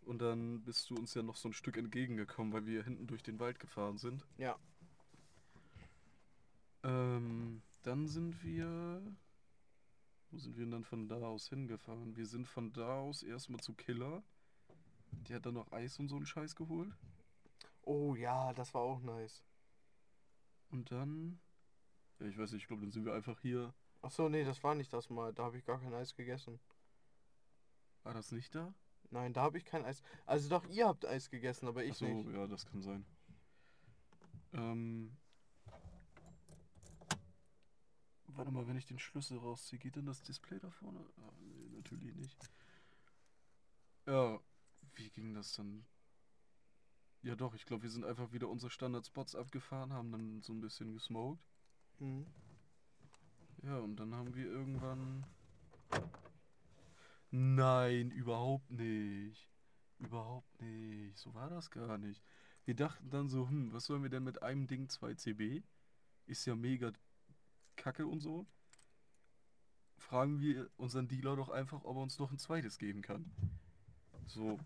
Und 0.06 0.20
dann 0.22 0.64
bist 0.64 0.90
du 0.90 0.96
uns 0.96 1.14
ja 1.14 1.24
noch 1.24 1.36
so 1.36 1.50
ein 1.50 1.54
Stück 1.54 1.76
entgegengekommen, 1.78 2.54
weil 2.54 2.66
wir 2.66 2.84
hinten 2.84 3.08
durch 3.08 3.24
den 3.24 3.40
Wald 3.40 3.60
gefahren 3.60 3.98
sind. 3.98 4.26
Ja. 4.38 4.58
Ähm, 6.84 7.62
dann 7.84 8.08
sind 8.08 8.44
wir. 8.44 9.02
Wo 10.30 10.38
sind 10.38 10.58
wir 10.58 10.66
denn 10.66 10.72
dann 10.72 10.84
von 10.84 11.08
da 11.08 11.16
aus 11.22 11.48
hingefahren? 11.50 12.16
Wir 12.18 12.26
sind 12.26 12.48
von 12.48 12.74
da 12.74 13.00
aus 13.00 13.24
erstmal 13.24 13.60
zu 13.62 13.74
Killer. 13.74 14.24
Die 15.12 15.34
hat 15.34 15.46
dann 15.46 15.54
noch 15.54 15.72
Eis 15.72 16.00
und 16.00 16.10
so 16.10 16.18
einen 16.18 16.26
Scheiß 16.26 16.56
geholt. 16.56 16.94
Oh 17.82 18.16
ja, 18.16 18.54
das 18.54 18.74
war 18.74 18.82
auch 18.82 19.02
nice. 19.02 19.44
Und 20.70 20.92
dann. 20.92 21.40
Ja, 22.20 22.26
ich 22.28 22.38
weiß 22.38 22.52
nicht, 22.52 22.64
ich 22.64 22.68
glaube, 22.68 22.82
dann 22.82 22.92
sind 22.92 23.06
wir 23.06 23.14
einfach 23.14 23.40
hier. 23.42 23.74
Ach 24.02 24.12
so, 24.12 24.30
nee, 24.30 24.44
das 24.44 24.64
war 24.64 24.76
nicht 24.76 24.92
das 24.94 25.10
Mal. 25.10 25.34
Da 25.34 25.44
habe 25.44 25.58
ich 25.58 25.66
gar 25.66 25.80
kein 25.80 25.94
Eis 25.94 26.16
gegessen. 26.16 26.60
War 28.04 28.14
das 28.14 28.32
nicht 28.32 28.54
da? 28.56 28.74
Nein, 29.10 29.34
da 29.34 29.42
habe 29.42 29.58
ich 29.58 29.66
kein 29.66 29.86
Eis. 29.86 30.02
Also 30.26 30.50
doch, 30.50 30.66
ihr 30.68 30.88
habt 30.88 31.06
Eis 31.06 31.30
gegessen, 31.30 31.68
aber 31.68 31.84
ich 31.84 31.92
Ach 31.92 31.96
so, 31.96 32.06
nicht. 32.06 32.30
ja, 32.36 32.48
das 32.48 32.66
kann 32.66 32.82
sein. 32.82 33.06
Ähm. 34.54 35.18
Warte 38.28 38.52
mal, 38.52 38.68
wenn 38.68 38.78
ich 38.78 38.86
den 38.86 39.00
Schlüssel 39.00 39.38
rausziehe, 39.38 39.80
geht 39.80 39.98
dann 39.98 40.06
das 40.06 40.22
Display 40.22 40.60
da 40.60 40.70
vorne? 40.70 41.00
Ah, 41.18 41.32
nee, 41.40 41.70
natürlich 41.70 42.16
nicht. 42.16 42.38
Ja, 44.06 44.40
wie 44.94 45.10
ging 45.10 45.34
das 45.34 45.54
dann? 45.54 45.86
Ja 47.24 47.36
doch, 47.36 47.56
ich 47.56 47.66
glaube, 47.66 47.84
wir 47.84 47.90
sind 47.90 48.06
einfach 48.06 48.32
wieder 48.32 48.48
unsere 48.48 48.70
Standardspots 48.70 49.36
abgefahren, 49.36 49.92
haben 49.92 50.12
dann 50.12 50.42
so 50.44 50.54
ein 50.54 50.62
bisschen 50.62 50.94
gesmoked. 50.94 51.42
Mhm. 52.00 52.26
Ja, 53.64 53.78
und 53.80 53.96
dann 53.98 54.14
haben 54.16 54.36
wir 54.36 54.46
irgendwann. 54.46 55.26
Nein, 57.32 58.12
überhaupt 58.12 58.70
nicht. 58.72 59.50
Überhaupt 60.00 60.62
nicht. 60.62 61.18
So 61.18 61.34
war 61.34 61.50
das 61.50 61.72
gar 61.72 61.98
nicht. 61.98 62.22
Wir 62.66 62.76
dachten 62.76 63.10
dann 63.10 63.28
so, 63.28 63.50
hm, 63.50 63.74
was 63.74 63.86
sollen 63.86 64.04
wir 64.04 64.10
denn 64.10 64.24
mit 64.24 64.42
einem 64.44 64.68
Ding 64.68 64.90
2 64.90 65.16
CB? 65.16 65.64
Ist 66.26 66.46
ja 66.46 66.56
mega 66.56 66.92
kacke 67.76 68.06
und 68.06 68.20
so. 68.20 68.46
Fragen 69.98 70.40
wir 70.40 70.70
unseren 70.78 71.08
Dealer 71.08 71.36
doch 71.36 71.50
einfach, 71.50 71.84
ob 71.84 71.98
er 71.98 72.04
uns 72.04 72.20
noch 72.20 72.32
ein 72.32 72.38
zweites 72.38 72.78
geben 72.78 73.02
kann. 73.02 73.32
So, 74.28 74.60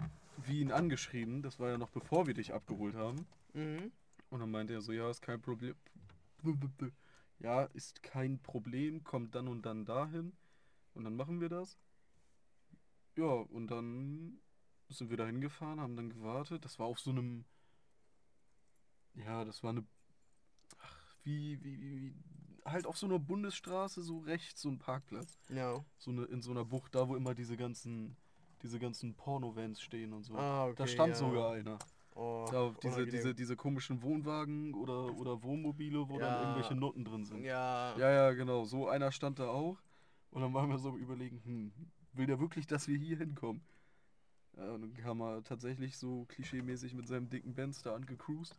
wie 0.46 0.60
ihn 0.60 0.72
angeschrieben, 0.72 1.42
das 1.42 1.60
war 1.60 1.70
ja 1.70 1.78
noch 1.78 1.92
bevor 1.92 2.28
wir 2.28 2.34
dich 2.34 2.54
abgeholt 2.54 2.96
haben. 2.96 3.26
Mhm. 3.54 3.92
Und 4.30 4.40
dann 4.40 4.52
meinte 4.52 4.74
er 4.74 4.82
so, 4.82 4.92
ja, 4.92 5.10
ist 5.10 5.22
kein 5.22 5.42
Problem. 5.42 5.76
Ja, 7.42 7.64
ist 7.64 8.04
kein 8.04 8.40
Problem, 8.40 9.04
kommt 9.04 9.34
dann 9.34 9.48
und 9.48 9.64
dann 9.64 9.86
dahin. 9.86 10.34
Und 10.94 11.04
dann 11.06 11.16
machen 11.16 11.42
wir 11.42 11.50
das. 11.50 11.78
Ja, 13.18 13.26
und 13.26 13.68
dann 13.68 14.40
sind 14.90 15.10
wir 15.10 15.18
da 15.18 15.26
hingefahren, 15.26 15.80
haben 15.80 15.96
dann 15.96 16.10
gewartet. 16.10 16.64
Das 16.66 16.78
war 16.78 16.86
auf 16.86 17.00
so 17.00 17.10
einem. 17.10 17.46
Ja, 19.16 19.44
das 19.44 19.64
war 19.64 19.72
eine. 19.72 19.84
Ach, 20.80 21.16
wie, 21.24 21.62
wie, 21.64 21.82
wie, 21.82 22.02
wie. 22.02 22.16
Halt 22.64 22.86
auf 22.86 22.98
so 22.98 23.08
einer 23.08 23.18
Bundesstraße, 23.18 24.04
so 24.04 24.20
rechts, 24.20 24.62
so 24.62 24.70
ein 24.70 24.78
Parkplatz. 24.78 25.40
Ja. 25.50 25.84
So 25.98 26.12
eine, 26.12 26.26
in 26.26 26.44
so 26.44 26.52
einer 26.52 26.64
Bucht, 26.64 26.94
da 26.94 27.08
wo 27.08 27.16
immer 27.16 27.34
diese 27.34 27.58
ganzen. 27.58 28.18
Diese 28.62 28.78
ganzen 28.78 29.16
Porno-Vans 29.16 29.82
stehen 29.82 30.14
und 30.14 30.22
so. 30.22 30.36
Ah, 30.36 30.66
okay. 30.66 30.76
da 30.78 30.86
stand 30.86 31.14
ja. 31.14 31.16
sogar 31.16 31.54
einer. 31.54 31.80
Oh, 32.14 32.46
Da, 32.52 32.74
diese, 32.84 33.06
diese, 33.08 33.34
diese 33.36 33.56
komischen 33.56 34.02
Wohnwagen 34.02 34.74
oder, 34.74 35.16
oder 35.16 35.42
Wohnmobile, 35.44 36.10
wo 36.10 36.20
Ja. 36.20 36.28
dann 36.28 36.42
irgendwelche 36.42 36.76
Noten 36.76 37.06
drin 37.06 37.26
sind. 37.26 37.44
Ja. 37.44 37.98
Ja, 37.98 38.12
ja, 38.12 38.32
genau. 38.34 38.66
So 38.66 38.88
einer 38.90 39.12
stand 39.12 39.40
da 39.40 39.48
auch. 39.48 39.78
Und 40.32 40.42
dann 40.42 40.54
waren 40.54 40.70
wir 40.70 40.78
so 40.78 40.96
überlegen, 40.98 41.42
hm, 41.44 41.72
will 42.14 42.26
der 42.26 42.40
wirklich, 42.40 42.68
dass 42.68 42.88
wir 42.88 42.98
hier 42.98 43.18
hinkommen? 43.18 43.62
Ja, 44.58 44.72
und 44.72 44.82
dann 44.82 44.94
kam 44.96 45.22
er 45.22 45.44
tatsächlich 45.44 45.98
so 45.98 46.26
klischeemäßig 46.26 46.94
mit 46.94 47.08
seinem 47.08 47.30
dicken 47.30 47.54
Benz 47.54 47.82
da 47.82 47.96
angecruised. 47.96 48.56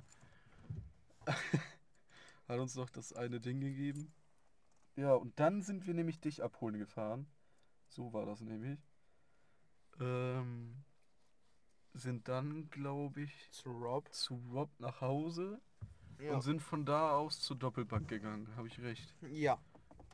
Hat 2.49 2.59
uns 2.59 2.75
noch 2.75 2.91
das 2.91 3.12
eine 3.12 3.41
Ding 3.41 3.61
gegeben. 3.61 4.12
Ja, 4.97 5.15
und 5.15 5.38
dann 5.38 5.62
sind 5.62 5.87
wir 5.87 5.95
nämlich 5.95 6.21
dich 6.21 6.43
abholen 6.43 6.79
gefahren. 6.79 7.27
So 7.88 8.12
war 8.12 8.27
das 8.27 8.41
nämlich. 8.41 8.79
Ähm, 10.01 10.85
sind 11.95 12.29
dann, 12.29 12.69
glaube 12.71 13.23
ich, 13.23 13.51
Zu 13.53 13.71
Rob. 13.71 14.13
zu 14.13 14.35
Rob 14.53 14.71
nach 14.79 15.01
Hause 15.01 15.61
Ja. 16.21 16.35
und 16.35 16.43
sind 16.43 16.61
von 16.63 16.85
da 16.85 17.13
aus 17.17 17.41
zur 17.41 17.57
Doppelbank 17.57 18.09
gegangen. 18.09 18.49
Habe 18.57 18.69
ich 18.69 18.81
recht. 18.81 19.15
ja. 19.31 19.59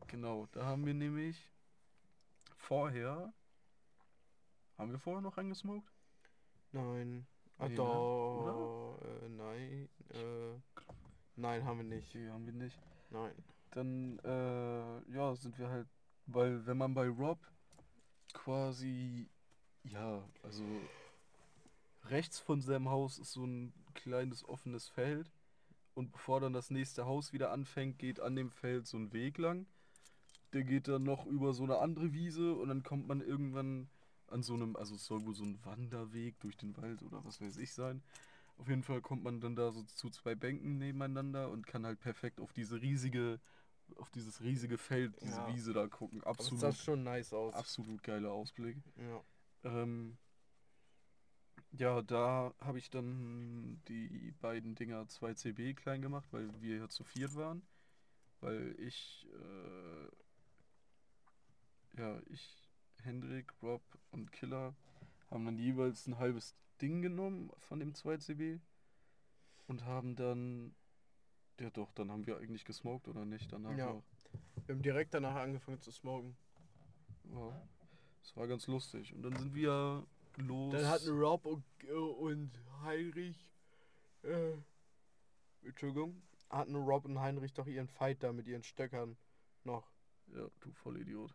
Genau, 0.07 0.47
da 0.53 0.65
haben 0.65 0.87
wir 0.87 0.95
nämlich 0.95 1.51
vorher. 2.57 3.33
Haben 4.79 4.91
wir 4.93 4.99
vorher 4.99 5.21
noch 5.21 5.37
eingesmoked? 5.37 5.93
Nein. 6.73 7.27
Ah, 7.59 7.65
Nee, 7.65 7.71
ne? 7.71 7.77
doch. 7.77 8.99
Äh, 9.03 9.29
nein. 9.29 9.89
Äh, 10.15 10.61
nein, 11.37 11.65
haben 11.65 11.79
wir 11.79 11.85
nicht. 11.85 12.15
Nee, 12.15 12.29
haben 12.31 12.47
wir 12.47 12.53
nicht. 12.55 12.81
Nein. 13.11 13.35
Dann, 13.73 14.19
äh, 14.21 15.13
ja, 15.13 15.35
sind 15.37 15.59
wir 15.59 15.69
halt, 15.69 15.89
weil 16.27 16.65
wenn 16.67 16.79
man 16.79 16.95
bei 16.95 17.09
Rob 17.09 17.39
quasi, 18.33 19.29
ja, 19.85 20.23
also 20.43 20.65
rechts 22.11 22.39
von 22.39 22.61
seinem 22.61 22.89
Haus 22.89 23.19
ist 23.19 23.33
so 23.33 23.45
ein 23.45 23.73
kleines 23.95 24.45
offenes 24.49 24.89
Feld 24.89 25.31
und 25.95 26.13
bevor 26.13 26.41
dann 26.41 26.53
das 26.53 26.71
nächste 26.71 27.07
Haus 27.07 27.33
wieder 27.33 27.51
anfängt, 27.51 27.99
geht 27.99 28.21
an 28.21 28.37
dem 28.37 28.51
Feld 28.51 28.87
so 28.87 28.97
ein 28.97 29.13
Weg 29.13 29.39
lang. 29.39 29.67
Der 30.53 30.65
geht 30.65 30.89
dann 30.89 31.03
noch 31.03 31.27
über 31.27 31.53
so 31.53 31.65
eine 31.65 31.79
andere 31.79 32.13
Wiese 32.13 32.55
und 32.55 32.69
dann 32.69 32.83
kommt 32.83 33.07
man 33.07 33.21
irgendwann 33.21 33.91
an 34.29 34.43
so 34.43 34.55
einem, 34.55 34.77
also 34.77 34.95
es 34.95 35.05
soll 35.05 35.25
wohl 35.27 35.35
so 35.35 35.45
ein 35.45 35.59
Wanderweg 35.65 36.39
durch 36.41 36.57
den 36.57 36.77
Wald 36.77 37.03
oder 37.03 37.25
was 37.25 37.41
weiß 37.41 37.57
ich 37.59 37.73
sein. 37.75 38.03
Auf 38.57 38.69
jeden 38.69 38.83
Fall 38.83 39.01
kommt 39.01 39.23
man 39.23 39.41
dann 39.41 39.57
da 39.57 39.73
so 39.73 39.83
zu 39.85 40.11
zwei 40.11 40.35
Bänken 40.35 40.79
nebeneinander 40.79 41.51
und 41.51 41.67
kann 41.67 41.87
halt 41.87 42.01
perfekt 42.01 42.41
auf 42.41 42.53
diese 42.53 42.81
riesige, 42.81 43.41
auf 43.97 44.11
dieses 44.11 44.41
riesige 44.43 44.79
Feld, 44.79 45.15
diese 45.23 45.37
Ja. 45.37 45.49
Wiese 45.55 45.73
da 45.73 45.87
gucken. 45.87 46.21
Aber 46.23 46.31
Absolut, 46.31 46.61
sah 46.61 46.73
schon 46.73 47.03
nice 47.05 47.33
aus. 47.33 47.55
absolut 47.55 48.03
geiler 48.03 48.33
Ausblick. 48.33 48.79
Ja. 48.97 49.23
Ähm, 49.65 50.19
ja, 51.73 52.03
da 52.03 52.55
habe 52.61 52.79
ich 52.79 52.91
dann 52.91 53.81
die 53.89 54.33
beiden 54.41 54.75
Dinger 54.75 55.03
2CB 55.03 55.75
klein 55.75 56.03
gemacht, 56.03 56.29
weil 56.33 56.49
wir 56.61 56.77
ja 56.79 56.89
zu 56.89 57.05
viert 57.05 57.35
waren. 57.35 57.63
Weil 58.41 58.75
ich, 58.79 59.27
äh, 59.33 60.09
ja, 62.01 62.21
ich, 62.27 62.69
Hendrik, 63.03 63.53
Rob 63.63 63.83
und 64.11 64.33
Killer 64.33 64.75
haben 65.31 65.45
dann 65.45 65.59
jeweils 65.59 66.07
ein 66.07 66.19
halbes 66.19 66.55
Ding 66.81 67.03
genommen 67.03 67.51
von 67.59 67.81
dem 67.81 67.93
2CB 67.93 68.61
und 69.67 69.85
haben 69.85 70.15
dann, 70.17 70.75
ja 71.61 71.71
doch, 71.71 71.93
dann 71.93 72.11
haben 72.11 72.27
wir 72.27 72.39
eigentlich 72.39 72.65
gesmoked 72.65 73.09
oder 73.09 73.25
nicht? 73.25 73.53
Danach 73.53 73.77
Ja. 73.77 73.93
noch. 73.95 74.05
Wir 74.67 74.75
haben 74.75 74.83
direkt 74.83 75.15
danach 75.15 75.35
angefangen 75.35 75.81
zu 75.81 75.91
smoken. 75.91 76.37
Ja, 77.25 77.61
das 78.23 78.37
war 78.37 78.47
ganz 78.47 78.67
lustig. 78.67 79.15
Und 79.15 79.23
dann 79.23 79.37
sind 79.37 79.55
wir 79.55 80.07
los. 80.39 80.73
Dann 80.73 80.87
hatten 80.87 81.11
Rob 81.19 81.45
und, 81.47 81.65
äh, 81.85 81.93
und 81.93 82.51
Heinrich, 82.83 83.51
äh, 84.23 84.53
Entschuldigung, 85.63 86.23
hatten 86.51 86.77
Rob 86.77 87.05
und 87.05 87.19
Heinrich 87.21 87.53
doch 87.53 87.67
ihren 87.67 87.89
Fight 87.89 88.23
da 88.23 88.33
mit 88.33 88.47
ihren 88.47 88.63
Stöckern 88.63 89.17
noch. 89.65 89.91
Ja, 90.29 90.49
du 90.61 90.73
Vollidiot. 90.73 91.35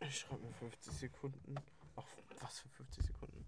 Ich 0.00 0.18
schreibe 0.18 0.42
mir 0.42 0.52
50 0.52 0.92
Sekunden. 0.92 1.54
Ach, 1.96 2.06
was 2.40 2.60
für 2.60 2.68
50 2.68 3.06
Sekunden? 3.06 3.43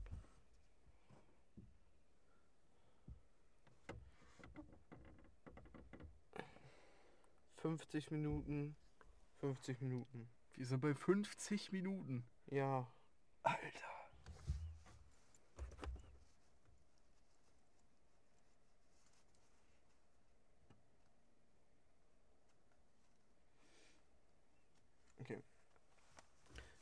Fünfzig 7.57 8.11
Minuten. 8.11 8.77
50 9.40 9.81
Minuten. 9.83 10.29
Wir 10.55 10.66
sind 10.66 10.81
bei 10.81 10.95
50 10.95 11.73
Minuten. 11.73 12.25
Ja. 12.51 12.87
Alter. 13.42 13.97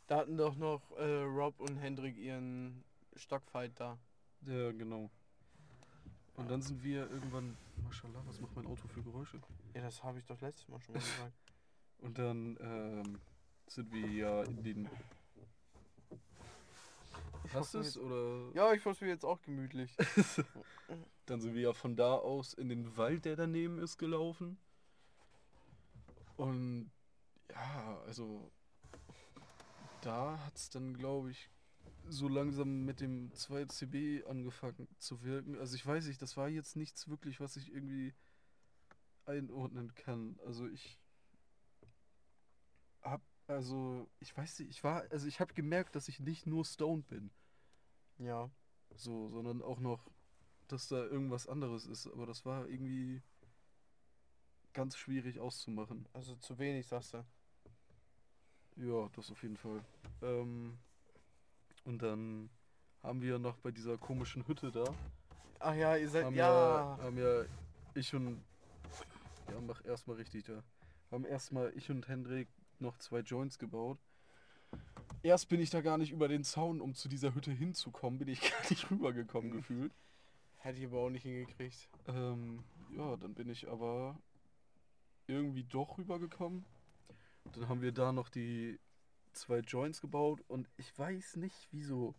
Da 0.07 0.19
hatten 0.19 0.37
doch 0.37 0.57
noch 0.57 0.91
äh, 0.99 1.23
Rob 1.23 1.61
und 1.61 1.77
Hendrik 1.77 2.19
ihren 2.19 2.85
Stockfight 3.17 3.73
da. 3.81 3.99
Ja, 4.43 4.71
genau. 4.73 5.11
Und 6.37 6.51
dann 6.51 6.63
sind 6.63 6.83
wir 6.83 7.11
irgendwann. 7.11 7.57
Maschallah, 7.85 8.23
was 8.27 8.41
macht 8.41 8.57
mein 8.57 8.67
Auto 8.67 8.89
für 8.89 9.03
Geräusche? 9.03 9.41
Ja, 9.75 9.83
das 9.83 10.03
habe 10.03 10.19
ich 10.19 10.25
doch 10.27 10.41
letztes 10.41 10.69
Mal 10.69 10.81
schon 10.81 10.95
mal 10.95 11.01
gesagt. 11.01 11.33
Und 11.99 12.19
dann 12.19 12.57
ähm, 12.61 13.21
sind 13.67 13.93
wir 13.93 14.09
ja 14.09 14.43
in 14.43 14.63
den. 14.63 14.89
Hast 17.53 17.75
du 17.75 17.79
es? 17.79 17.97
Oder? 17.97 18.53
Ja, 18.55 18.73
ich 18.73 18.83
verstehe 18.83 19.09
jetzt 19.09 19.25
auch 19.25 19.41
gemütlich. 19.43 19.97
Dann 21.27 21.41
sind 21.41 21.55
wir 21.55 21.63
ja 21.63 21.73
von 21.73 21.97
da 21.97 22.15
aus 22.15 22.53
in 22.53 22.69
den 22.69 22.97
Wald, 22.99 23.25
der 23.25 23.37
daneben 23.37 23.79
ist, 23.79 23.97
gelaufen. 23.97 24.59
Und 26.37 26.91
ja, 27.51 28.03
also 28.07 28.51
da 30.03 30.39
hat 30.45 30.57
es 30.57 30.69
dann, 30.69 30.97
glaube 30.97 31.31
ich, 31.31 31.49
so 32.09 32.29
langsam 32.29 32.85
mit 32.85 33.01
dem 33.01 33.33
2CB 33.33 34.25
angefangen 34.27 34.89
zu 34.99 35.23
wirken. 35.23 35.57
Also 35.59 35.75
ich 35.77 35.87
weiß 35.87 36.07
nicht, 36.07 36.21
das 36.23 36.37
war 36.37 36.49
jetzt 36.49 36.77
nichts 36.77 37.09
wirklich, 37.09 37.41
was 37.41 37.57
ich 37.57 37.73
irgendwie 37.73 38.15
einordnen 39.27 39.95
kann. 39.95 40.39
Also 40.45 40.67
ich 40.69 40.99
hab, 43.03 43.23
also 43.47 44.09
ich 44.21 44.37
weiß 44.37 44.59
nicht, 44.61 44.71
ich 44.71 44.85
war, 44.85 45.05
also 45.11 45.27
ich 45.27 45.41
habe 45.41 45.55
gemerkt, 45.55 45.95
dass 45.97 46.09
ich 46.09 46.21
nicht 46.21 46.47
nur 46.47 46.65
stoned 46.65 47.07
bin, 47.09 47.31
Ja. 48.19 48.51
so, 48.95 49.29
sondern 49.29 49.63
auch 49.63 49.81
noch, 49.81 50.11
dass 50.69 50.89
da 50.89 50.97
irgendwas 51.05 51.47
anderes 51.47 51.87
ist. 51.87 52.07
Aber 52.07 52.27
das 52.27 52.45
war 52.45 52.69
irgendwie 52.69 53.23
ganz 54.73 54.97
schwierig 54.97 55.39
auszumachen. 55.41 56.07
Also 56.13 56.37
zu 56.37 56.59
wenig, 56.59 56.87
sagst 56.87 57.15
du. 57.15 57.25
Ja, 58.77 59.09
das 59.15 59.31
auf 59.31 59.43
jeden 59.43 59.57
Fall. 59.57 59.85
Ähm, 60.23 60.79
und 61.85 62.03
dann 62.03 62.51
haben 63.03 63.21
wir 63.23 63.39
noch 63.39 63.57
bei 63.59 63.71
dieser 63.71 63.99
komischen 63.99 64.47
Hütte 64.47 64.71
da, 64.73 64.85
Ach 65.61 65.75
ja, 65.75 65.97
ihr 65.97 66.09
seid. 66.09 66.27
haben 66.27 66.35
Ja. 66.35 66.97
ja, 66.99 67.03
haben 67.03 67.17
ja 67.19 67.45
ich 67.95 68.15
und 68.15 68.43
ja, 69.51 69.61
mach 69.61 69.85
erstmal 69.85 70.17
richtig 70.17 70.45
da. 70.45 70.63
Haben 71.11 71.25
erstmal 71.25 71.73
ich 71.77 71.91
und 71.91 72.09
Hendrik 72.09 72.49
noch 72.81 72.99
zwei 72.99 73.21
Joints 73.21 73.59
gebaut. 73.59 73.99
Erst 75.23 75.49
bin 75.49 75.61
ich 75.61 75.71
da 75.71 75.81
gar 75.81 75.97
nicht 75.97 76.11
über 76.13 76.29
den 76.29 76.45
Zaun, 76.45 76.81
um 76.81 76.95
zu 76.95 77.09
dieser 77.09 77.35
Hütte 77.35 77.51
hinzukommen, 77.51 78.19
bin 78.19 78.29
ich 78.29 78.41
gar 78.51 78.69
nicht 78.71 78.91
rübergekommen 78.91 79.53
gefühlt. 79.53 79.93
Hätte 80.59 80.81
ich 80.81 80.87
aber 80.87 80.99
auch 80.99 81.11
nicht 81.11 81.23
hingekriegt. 81.23 81.89
Ähm, 82.09 82.65
ja, 82.97 83.17
dann 83.17 83.35
bin 83.35 83.49
ich 83.49 83.69
aber 83.69 84.19
irgendwie 85.27 85.65
doch 85.65 85.97
rübergekommen. 85.99 86.65
Dann 87.53 87.69
haben 87.69 87.81
wir 87.81 87.93
da 87.93 88.13
noch 88.13 88.29
die 88.29 88.79
zwei 89.35 89.59
Joints 89.61 90.01
gebaut 90.01 90.43
und 90.49 90.69
ich 90.77 90.97
weiß 90.99 91.37
nicht 91.37 91.69
wieso. 91.71 92.15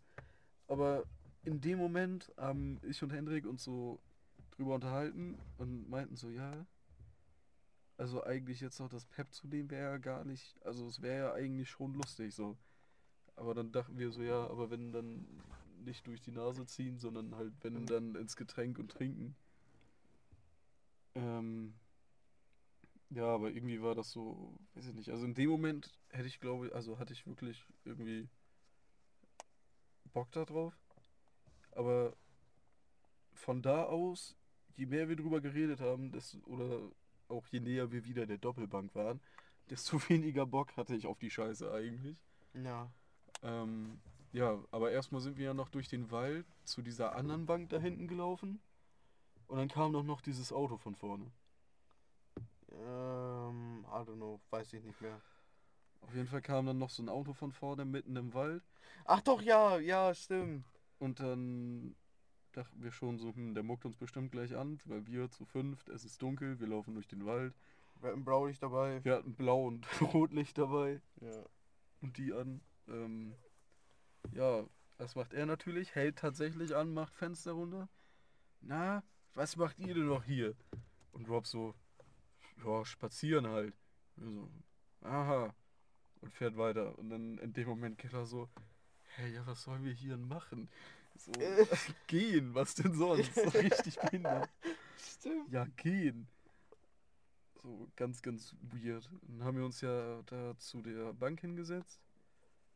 Aber 0.68 1.06
in 1.44 1.62
dem 1.62 1.78
Moment 1.78 2.34
haben 2.38 2.80
ich 2.84 3.02
und 3.04 3.12
Hendrik 3.12 3.46
uns 3.46 3.64
so 3.64 4.00
drüber 4.52 4.76
unterhalten 4.76 5.38
und 5.58 5.90
meinten 5.90 6.16
so, 6.16 6.30
ja, 6.30 6.66
also 7.98 8.24
eigentlich 8.24 8.60
jetzt 8.62 8.80
noch 8.80 8.90
das 8.90 9.06
Pep 9.06 9.34
zu 9.34 9.48
nehmen 9.48 9.70
wäre 9.70 9.92
ja 9.92 9.98
gar 9.98 10.26
nicht, 10.26 10.58
also 10.64 10.88
es 10.88 11.02
wäre 11.02 11.28
ja 11.28 11.34
eigentlich 11.34 11.70
schon 11.70 11.94
lustig 11.94 12.34
so. 12.34 12.58
Aber 13.36 13.54
dann 13.54 13.72
dachten 13.72 13.98
wir 13.98 14.12
so, 14.12 14.22
ja, 14.22 14.48
aber 14.48 14.70
wenn 14.70 14.92
dann 14.92 15.28
nicht 15.84 16.08
durch 16.08 16.22
die 16.22 16.32
Nase 16.32 16.66
ziehen, 16.66 16.98
sondern 17.00 17.36
halt 17.36 17.54
wenn 17.62 17.86
dann 17.86 18.16
ins 18.16 18.36
Getränk 18.36 18.80
und 18.80 18.90
trinken. 18.90 19.36
Ähm, 21.16 21.74
ja, 23.10 23.26
aber 23.26 23.52
irgendwie 23.52 23.82
war 23.82 23.96
das 23.96 24.12
so, 24.12 24.58
weiß 24.74 24.88
ich 24.88 24.94
nicht. 24.94 25.10
Also 25.10 25.26
in 25.26 25.34
dem 25.34 25.50
Moment 25.50 25.94
hätte 26.10 26.28
ich 26.28 26.40
glaube, 26.40 26.72
also 26.74 27.00
hatte 27.00 27.14
ich 27.14 27.26
wirklich 27.28 27.64
irgendwie 27.84 28.28
Bock 30.14 30.32
da 30.32 30.46
drauf. 30.46 30.74
Aber 31.72 32.14
von 33.34 33.62
da 33.62 33.84
aus, 33.84 34.36
je 34.76 34.86
mehr 34.86 35.10
wir 35.10 35.16
drüber 35.16 35.42
geredet 35.42 35.82
haben, 35.82 36.12
desto, 36.12 36.40
oder 36.46 36.82
auch 37.28 37.46
je 37.48 37.60
näher 37.60 37.92
wir 37.92 38.06
wieder 38.06 38.26
der 38.26 38.38
Doppelbank 38.38 38.96
waren, 38.96 39.20
desto 39.70 39.98
weniger 40.10 40.46
Bock 40.46 40.76
hatte 40.78 40.96
ich 40.96 41.06
auf 41.06 41.20
die 41.20 41.30
Scheiße 41.30 41.72
eigentlich. 41.72 42.18
Ja. 42.54 42.92
Ähm, 43.44 44.00
ja, 44.32 44.60
aber 44.72 44.92
erstmal 44.92 45.22
sind 45.22 45.38
wir 45.38 45.46
ja 45.46 45.54
noch 45.54 45.70
durch 45.70 45.88
den 45.88 46.12
Wald 46.12 46.46
zu 46.64 46.82
dieser 46.82 47.16
anderen 47.16 47.46
Bank 47.46 47.70
da 47.70 47.80
hinten 47.80 48.08
gelaufen. 48.08 48.60
Und 49.48 49.58
dann 49.58 49.68
kam 49.68 49.94
doch 49.94 50.04
noch 50.04 50.22
dieses 50.22 50.52
Auto 50.52 50.78
von 50.78 50.96
vorne. 50.96 51.32
Ähm, 52.72 53.86
I 53.88 53.96
don't 54.08 54.16
know, 54.16 54.40
weiß 54.50 54.74
ich 54.74 54.84
nicht 54.84 55.00
mehr. 55.02 55.22
Auf 56.02 56.14
jeden 56.14 56.28
Fall 56.28 56.42
kam 56.42 56.66
dann 56.66 56.78
noch 56.78 56.90
so 56.90 57.02
ein 57.02 57.10
Auto 57.10 57.34
von 57.34 57.52
vorne 57.52 57.86
mitten 57.86 58.16
im 58.16 58.34
Wald. 58.34 58.64
Ach 59.06 59.22
doch, 59.22 59.42
ja, 59.42 59.78
ja, 59.80 60.14
stimmt. 60.14 60.66
Und 61.00 61.20
dann 61.20 61.96
dachten 62.52 62.82
wir 62.84 62.92
schon 62.92 63.18
so, 63.18 63.34
hm, 63.34 63.54
der 63.54 63.64
muckt 63.64 63.86
uns 63.86 63.98
bestimmt 63.98 64.32
gleich 64.32 64.56
an, 64.56 64.80
weil 64.86 65.06
wir 65.08 65.30
zu 65.32 65.46
fünft, 65.46 65.90
es 65.90 66.06
ist 66.06 66.22
dunkel, 66.22 66.60
wir 66.60 66.68
laufen 66.68 66.94
durch 66.94 67.08
den 67.08 67.26
Wald. 67.26 67.54
Wir 68.02 68.10
hatten 68.12 68.24
Blaulicht 68.26 68.62
dabei. 68.62 69.04
Wir 69.04 69.16
hatten 69.16 69.36
Blau- 69.36 69.66
und 69.68 69.86
Rotlicht 70.14 70.58
dabei 70.58 71.02
Ja. 71.22 71.44
und 72.02 72.18
die 72.18 72.34
an. 72.34 72.62
Ähm, 72.88 73.34
ja, 74.32 74.64
was 74.98 75.16
macht 75.16 75.34
er 75.34 75.46
natürlich? 75.46 75.96
Hält 75.96 76.18
tatsächlich 76.18 76.76
an, 76.76 76.94
macht 76.94 77.16
Fenster 77.16 77.54
runter. 77.54 77.90
Na, 78.62 79.04
was 79.34 79.56
macht 79.58 79.80
ihr 79.80 79.94
denn 79.94 80.08
noch 80.08 80.24
hier? 80.24 80.56
Und 81.12 81.28
Rob 81.30 81.48
so, 81.48 81.74
ja, 82.64 82.86
spazieren 82.86 83.48
halt. 83.48 83.74
Wir 84.16 84.32
so, 84.32 84.50
aha. 85.02 85.54
Und 86.22 86.34
fährt 86.34 86.58
weiter. 86.58 86.98
Und 86.98 87.10
dann 87.10 87.38
in 87.38 87.54
dem 87.54 87.68
Moment 87.68 87.98
geht 87.98 88.14
er 88.14 88.26
so, 88.26 88.50
hey, 89.16 89.34
ja, 89.34 89.46
was 89.46 89.64
sollen 89.64 89.84
wir 89.84 89.94
hier 89.94 90.18
machen? 90.18 90.70
So, 91.18 91.32
gehen, 92.08 92.54
was 92.54 92.76
denn 92.76 92.94
sonst? 92.94 93.34
So 93.34 93.50
richtig 93.50 93.96
behindert. 93.98 94.50
Stimmt. 94.98 95.52
Ja, 95.52 95.66
gehen. 95.78 96.28
So 97.62 97.90
ganz, 97.96 98.22
ganz 98.22 98.56
weird. 98.62 99.10
Dann 99.24 99.44
haben 99.44 99.58
wir 99.58 99.66
uns 99.66 99.82
ja 99.82 100.22
da 100.24 100.58
zu 100.58 100.82
der 100.82 101.14
Bank 101.14 101.42
hingesetzt, 101.42 102.00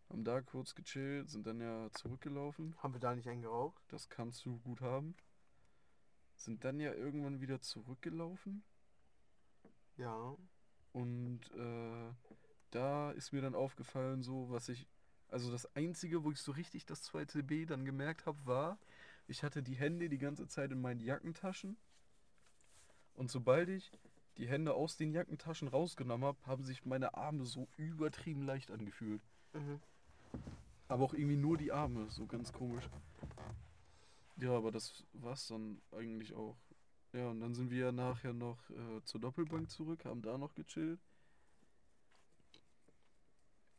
haben 0.10 0.24
da 0.24 0.42
kurz 0.42 0.74
gechillt, 0.74 1.30
sind 1.30 1.46
dann 1.46 1.60
ja 1.60 1.90
zurückgelaufen. 1.92 2.76
Haben 2.78 2.94
wir 2.94 3.00
da 3.00 3.14
nicht 3.14 3.28
einen 3.28 3.42
geraucht? 3.42 3.84
Das 3.90 4.10
kannst 4.10 4.46
du 4.46 4.58
gut 4.60 4.82
haben. 4.82 5.16
Sind 6.36 6.64
dann 6.64 6.80
ja 6.80 6.94
irgendwann 6.94 7.42
wieder 7.42 7.62
zurückgelaufen 7.62 8.64
Ja. 10.00 10.38
und 10.94 11.42
äh, 11.56 12.14
da 12.72 13.12
ist 13.12 13.34
mir 13.34 13.42
dann 13.42 13.54
aufgefallen, 13.54 14.24
so 14.24 14.50
was 14.50 14.70
ich, 14.70 14.88
also 15.28 15.52
das 15.52 15.76
Einzige, 15.76 16.24
wo 16.24 16.32
ich 16.32 16.40
so 16.40 16.54
richtig 16.54 16.86
das 16.86 17.02
zweite 17.02 17.44
B 17.44 17.66
dann 17.66 17.84
gemerkt 17.84 18.26
habe, 18.26 18.38
war, 18.46 18.80
ich 19.28 19.44
hatte 19.44 19.62
die 19.62 19.76
Hände 19.76 20.08
die 20.08 20.18
ganze 20.18 20.48
Zeit 20.48 20.72
in 20.72 20.80
meinen 20.80 21.02
Jackentaschen 21.02 21.76
und 23.16 23.30
sobald 23.30 23.68
ich 23.68 23.92
die 24.38 24.48
Hände 24.48 24.74
aus 24.74 24.96
den 24.96 25.12
Jackentaschen 25.12 25.68
rausgenommen 25.68 26.26
habe, 26.26 26.38
haben 26.46 26.64
sich 26.64 26.86
meine 26.86 27.16
Arme 27.16 27.46
so 27.46 27.68
übertrieben 27.76 28.44
leicht 28.44 28.72
angefühlt. 28.72 29.22
Mhm. 29.52 29.82
Aber 30.88 31.04
auch 31.04 31.14
irgendwie 31.14 31.36
nur 31.36 31.58
die 31.58 31.74
Arme, 31.74 32.10
so 32.10 32.26
ganz 32.26 32.54
komisch. 32.54 32.90
Ja, 34.38 34.56
aber 34.56 34.72
das 34.72 35.04
war's 35.12 35.48
dann 35.48 35.82
eigentlich 35.92 36.34
auch. 36.34 36.56
Ja, 37.14 37.30
und 37.30 37.40
dann 37.40 37.56
sind 37.56 37.72
wir 37.72 37.80
ja 37.80 37.92
nachher 37.92 38.34
noch 38.34 38.70
äh, 38.70 39.04
zur 39.04 39.20
Doppelbank 39.20 39.70
zurück, 39.70 40.06
haben 40.06 40.22
da 40.22 40.38
noch 40.38 40.54
gechillt. 40.54 41.00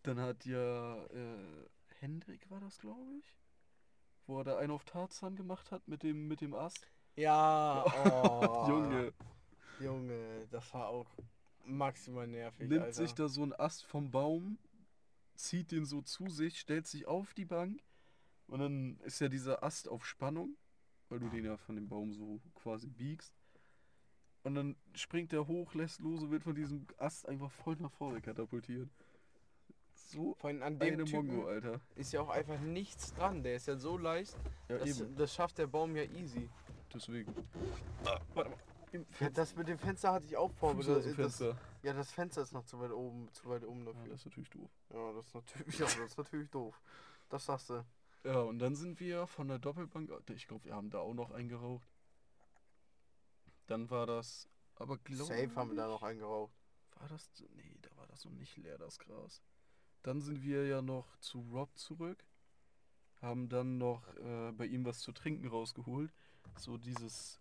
Dann 0.03 0.19
hat 0.19 0.45
ja 0.47 1.05
äh, 1.07 1.69
Hendrik 2.01 2.51
war 2.51 2.61
das, 2.61 2.79
glaube 2.79 3.13
ich, 3.19 3.37
wo 4.27 4.39
er 4.39 4.45
da 4.45 4.59
einen 4.59 4.73
auf 4.73 4.85
Tarzan 4.85 5.37
gemacht 5.37 5.71
hat 5.71 5.87
mit 5.87 6.03
dem 6.03 6.27
mit 6.27 6.41
dem 6.41 6.55
Ast. 6.55 6.89
Ja, 7.17 7.85
oh, 8.05 8.67
Junge, 8.69 9.13
Junge, 9.79 10.49
das 10.51 10.73
war 10.73 10.89
auch 10.89 11.11
maximal 11.65 12.27
nervig, 12.27 12.69
nimmt 12.69 12.83
Alter. 12.83 12.95
sich 12.95 13.15
da 13.15 13.29
so 13.29 13.43
einen 13.43 13.53
Ast 13.53 13.85
vom 13.85 14.11
Baum, 14.11 14.59
zieht 15.35 15.71
den 15.71 15.85
so 15.85 16.03
zu 16.03 16.29
sich, 16.29 16.59
stellt 16.59 16.87
sich 16.87 17.07
auf 17.07 17.35
die 17.35 17.45
Bank 17.45 17.83
und 18.47 18.61
dann 18.61 18.99
ist 19.01 19.21
ja 19.21 19.29
dieser 19.29 19.63
Ast 19.63 19.89
auf 19.89 20.07
Spannung, 20.07 20.57
weil 21.11 21.19
du 21.19 21.29
den 21.29 21.45
ja 21.45 21.57
von 21.59 21.75
dem 21.77 21.89
Baum 21.89 22.13
so 22.13 22.41
quasi 22.55 22.89
biegst. 22.89 23.35
Und 24.43 24.55
dann 24.55 24.77
springt 24.95 25.33
der 25.33 25.47
hoch, 25.47 25.75
lässt 25.75 26.01
los 26.01 26.23
und 26.23 26.31
wird 26.31 26.43
von 26.45 26.55
diesem 26.55 26.87
Ast 26.97 27.29
einfach 27.29 27.51
voll 27.51 27.77
nach 27.79 27.93
vorne 27.93 28.23
katapultiert. 28.23 28.89
So 29.93 30.35
Vor 30.39 30.49
allem 30.49 30.63
an 30.63 30.79
dem 30.79 30.95
eine 30.95 31.05
Typen 31.05 31.27
Mongo, 31.27 31.47
Alter. 31.47 31.81
ist 31.95 32.13
ja 32.13 32.21
auch 32.23 32.31
einfach 32.31 32.59
nichts 32.61 33.13
dran. 33.13 33.43
Der 33.43 33.55
ist 33.57 33.67
ja 33.69 33.77
so 33.77 33.99
leicht. 33.99 34.35
Ja, 34.69 34.79
Das, 34.79 35.01
eben. 35.01 35.15
das 35.17 35.35
schafft 35.35 35.59
der 35.59 35.67
Baum 35.67 35.95
ja 35.95 36.05
easy. 36.05 36.49
Deswegen. 36.93 37.33
Ah, 38.07 38.19
warte 38.35 38.51
mal. 38.51 38.59
Ja, 39.21 39.31
das 39.31 39.55
mit 39.55 39.69
dem 39.69 39.79
Fenster 39.79 40.13
hatte 40.13 40.27
ich 40.27 40.37
auch 40.37 40.51
vor. 40.55 40.75
das, 40.75 40.87
das, 41.17 41.39
ja, 41.83 41.93
das 41.93 42.11
Fenster 42.11 42.43
ist 42.43 42.53
noch 42.53 42.65
zu 42.65 42.81
weit 42.81 42.91
oben, 42.91 43.29
zu 43.33 43.49
weit 43.49 43.65
oben 43.65 43.87
Ja, 43.87 43.93
dafür. 43.93 44.09
das 44.11 44.21
ist 44.21 44.27
natürlich 44.27 44.51
doof. 44.51 44.71
Ja, 44.93 45.13
das 45.13 45.27
ist 45.29 45.35
natürlich, 45.35 45.79
ja, 45.79 45.85
das 45.87 45.99
ist 45.99 46.19
natürlich 46.19 46.51
doof. 46.51 46.81
Das 47.29 47.45
sagst 47.45 47.71
du. 47.71 47.85
Ja, 48.25 48.41
und 48.41 48.59
dann 48.59 48.75
sind 48.75 49.01
wir 49.01 49.27
von 49.27 49.49
der 49.49 49.59
Doppelbank, 49.59 50.11
ich 50.31 50.47
glaube, 50.47 50.65
wir 50.67 50.75
haben 50.75 50.91
da 50.91 50.99
auch 50.99 51.15
noch 51.15 51.31
eingeraucht. 51.31 51.89
Dann 53.67 53.89
war 53.89 54.07
das, 54.07 54.49
aber 54.75 54.99
glaube 54.99 55.25
Safe 55.35 55.55
haben 55.55 55.71
wir 55.71 55.77
da 55.77 55.89
noch 55.89 56.03
eingeraucht. 56.03 56.53
War 56.99 57.09
das, 57.09 57.31
nee, 57.55 57.79
da 57.81 57.97
war 57.97 58.07
das 58.09 58.25
noch 58.25 58.33
nicht 58.33 58.57
leer, 58.57 58.77
das 58.77 58.99
Gras. 58.99 59.43
Dann 60.03 60.21
sind 60.21 60.43
wir 60.43 60.67
ja 60.67 60.83
noch 60.83 61.17
zu 61.19 61.41
Rob 61.53 61.77
zurück, 61.79 62.25
haben 63.23 63.49
dann 63.49 63.79
noch 63.79 64.07
äh, 64.17 64.53
bei 64.53 64.67
ihm 64.67 64.85
was 64.85 65.01
zu 65.01 65.13
trinken 65.13 65.49
rausgeholt. 65.49 66.13
So 66.57 66.77
dieses 66.77 67.41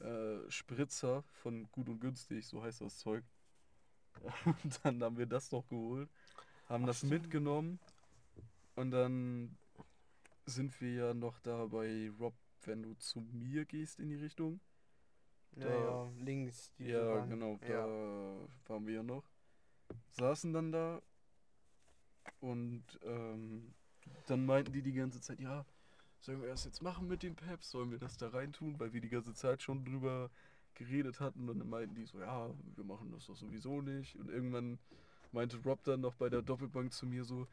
äh, 0.00 0.48
Spritzer 0.50 1.22
von 1.42 1.70
Gut 1.72 1.88
und 1.88 2.00
Günstig, 2.00 2.46
so 2.46 2.62
heißt 2.62 2.80
das 2.82 2.98
Zeug. 2.98 3.24
Und 4.44 4.80
dann 4.82 5.02
haben 5.02 5.18
wir 5.18 5.26
das 5.26 5.52
noch 5.52 5.68
geholt, 5.68 6.08
haben 6.68 6.84
Ach, 6.84 6.88
das 6.88 6.98
stimmt. 6.98 7.12
mitgenommen 7.12 7.78
und 8.76 8.90
dann 8.90 9.56
sind 10.46 10.80
wir 10.80 10.92
ja 10.92 11.14
noch 11.14 11.38
da 11.40 11.66
bei 11.66 12.10
Rob, 12.18 12.34
wenn 12.64 12.82
du 12.82 12.94
zu 12.94 13.20
mir 13.20 13.64
gehst 13.64 13.98
in 14.00 14.08
die 14.08 14.16
Richtung. 14.16 14.60
Da- 15.52 15.68
ja, 15.68 16.10
links. 16.18 16.72
diese 16.78 16.90
Ja, 16.92 17.14
Bank. 17.14 17.30
genau, 17.30 17.58
da 17.60 17.68
Ja. 17.68 18.48
waren 18.68 18.86
wir 18.86 18.94
ja 18.94 19.02
noch. 19.02 19.24
Saßen 20.12 20.52
dann 20.52 20.72
da 20.72 21.00
und 22.40 22.84
ähm, 23.02 23.74
dann 24.26 24.44
meinten 24.46 24.72
die 24.72 24.82
die 24.82 24.92
ganze 24.92 25.20
Zeit, 25.20 25.40
ja, 25.40 25.64
sollen 26.20 26.40
wir 26.40 26.48
das 26.48 26.64
jetzt 26.64 26.82
machen 26.82 27.08
mit 27.08 27.22
den 27.22 27.34
Peps? 27.36 27.70
Sollen 27.70 27.90
wir 27.90 27.98
das 27.98 28.16
da 28.16 28.28
reintun? 28.28 28.78
Weil 28.78 28.92
wir 28.92 29.00
die 29.00 29.08
ganze 29.08 29.34
Zeit 29.34 29.62
schon 29.62 29.84
drüber 29.84 30.30
geredet 30.74 31.20
hatten 31.20 31.48
und 31.48 31.58
dann 31.58 31.70
meinten 31.70 31.94
die 31.94 32.04
so, 32.04 32.20
ja, 32.20 32.50
wir 32.74 32.84
machen 32.84 33.10
das 33.12 33.26
doch 33.26 33.36
sowieso 33.36 33.80
nicht. 33.80 34.16
Und 34.16 34.28
irgendwann 34.28 34.78
meinte 35.32 35.56
Rob 35.64 35.82
dann 35.84 36.00
noch 36.00 36.14
bei 36.14 36.28
der 36.28 36.42
Doppelbank 36.42 36.92
zu 36.92 37.06
mir 37.06 37.24
so, 37.24 37.46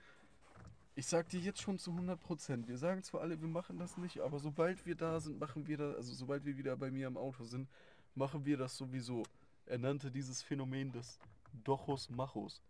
ich 0.95 1.07
sag 1.07 1.27
dir 1.29 1.39
jetzt 1.39 1.61
schon 1.61 1.79
zu 1.79 1.91
100 1.91 2.19
Prozent, 2.19 2.67
wir 2.67 2.77
sagen 2.77 3.01
zwar 3.03 3.21
alle, 3.21 3.39
wir 3.41 3.47
machen 3.47 3.77
das 3.79 3.97
nicht, 3.97 4.19
aber 4.21 4.39
sobald 4.39 4.85
wir 4.85 4.95
da 4.95 5.19
sind, 5.19 5.39
machen 5.39 5.67
wir 5.67 5.77
das, 5.77 5.95
also 5.95 6.13
sobald 6.13 6.45
wir 6.45 6.57
wieder 6.57 6.75
bei 6.77 6.91
mir 6.91 7.07
im 7.07 7.17
Auto 7.17 7.43
sind, 7.43 7.67
machen 8.15 8.45
wir 8.45 8.57
das 8.57 8.77
sowieso. 8.77 9.23
Er 9.65 9.79
nannte 9.79 10.11
dieses 10.11 10.41
Phänomen 10.43 10.91
des 10.91 11.19
Dochus 11.63 12.09
Machus. 12.09 12.61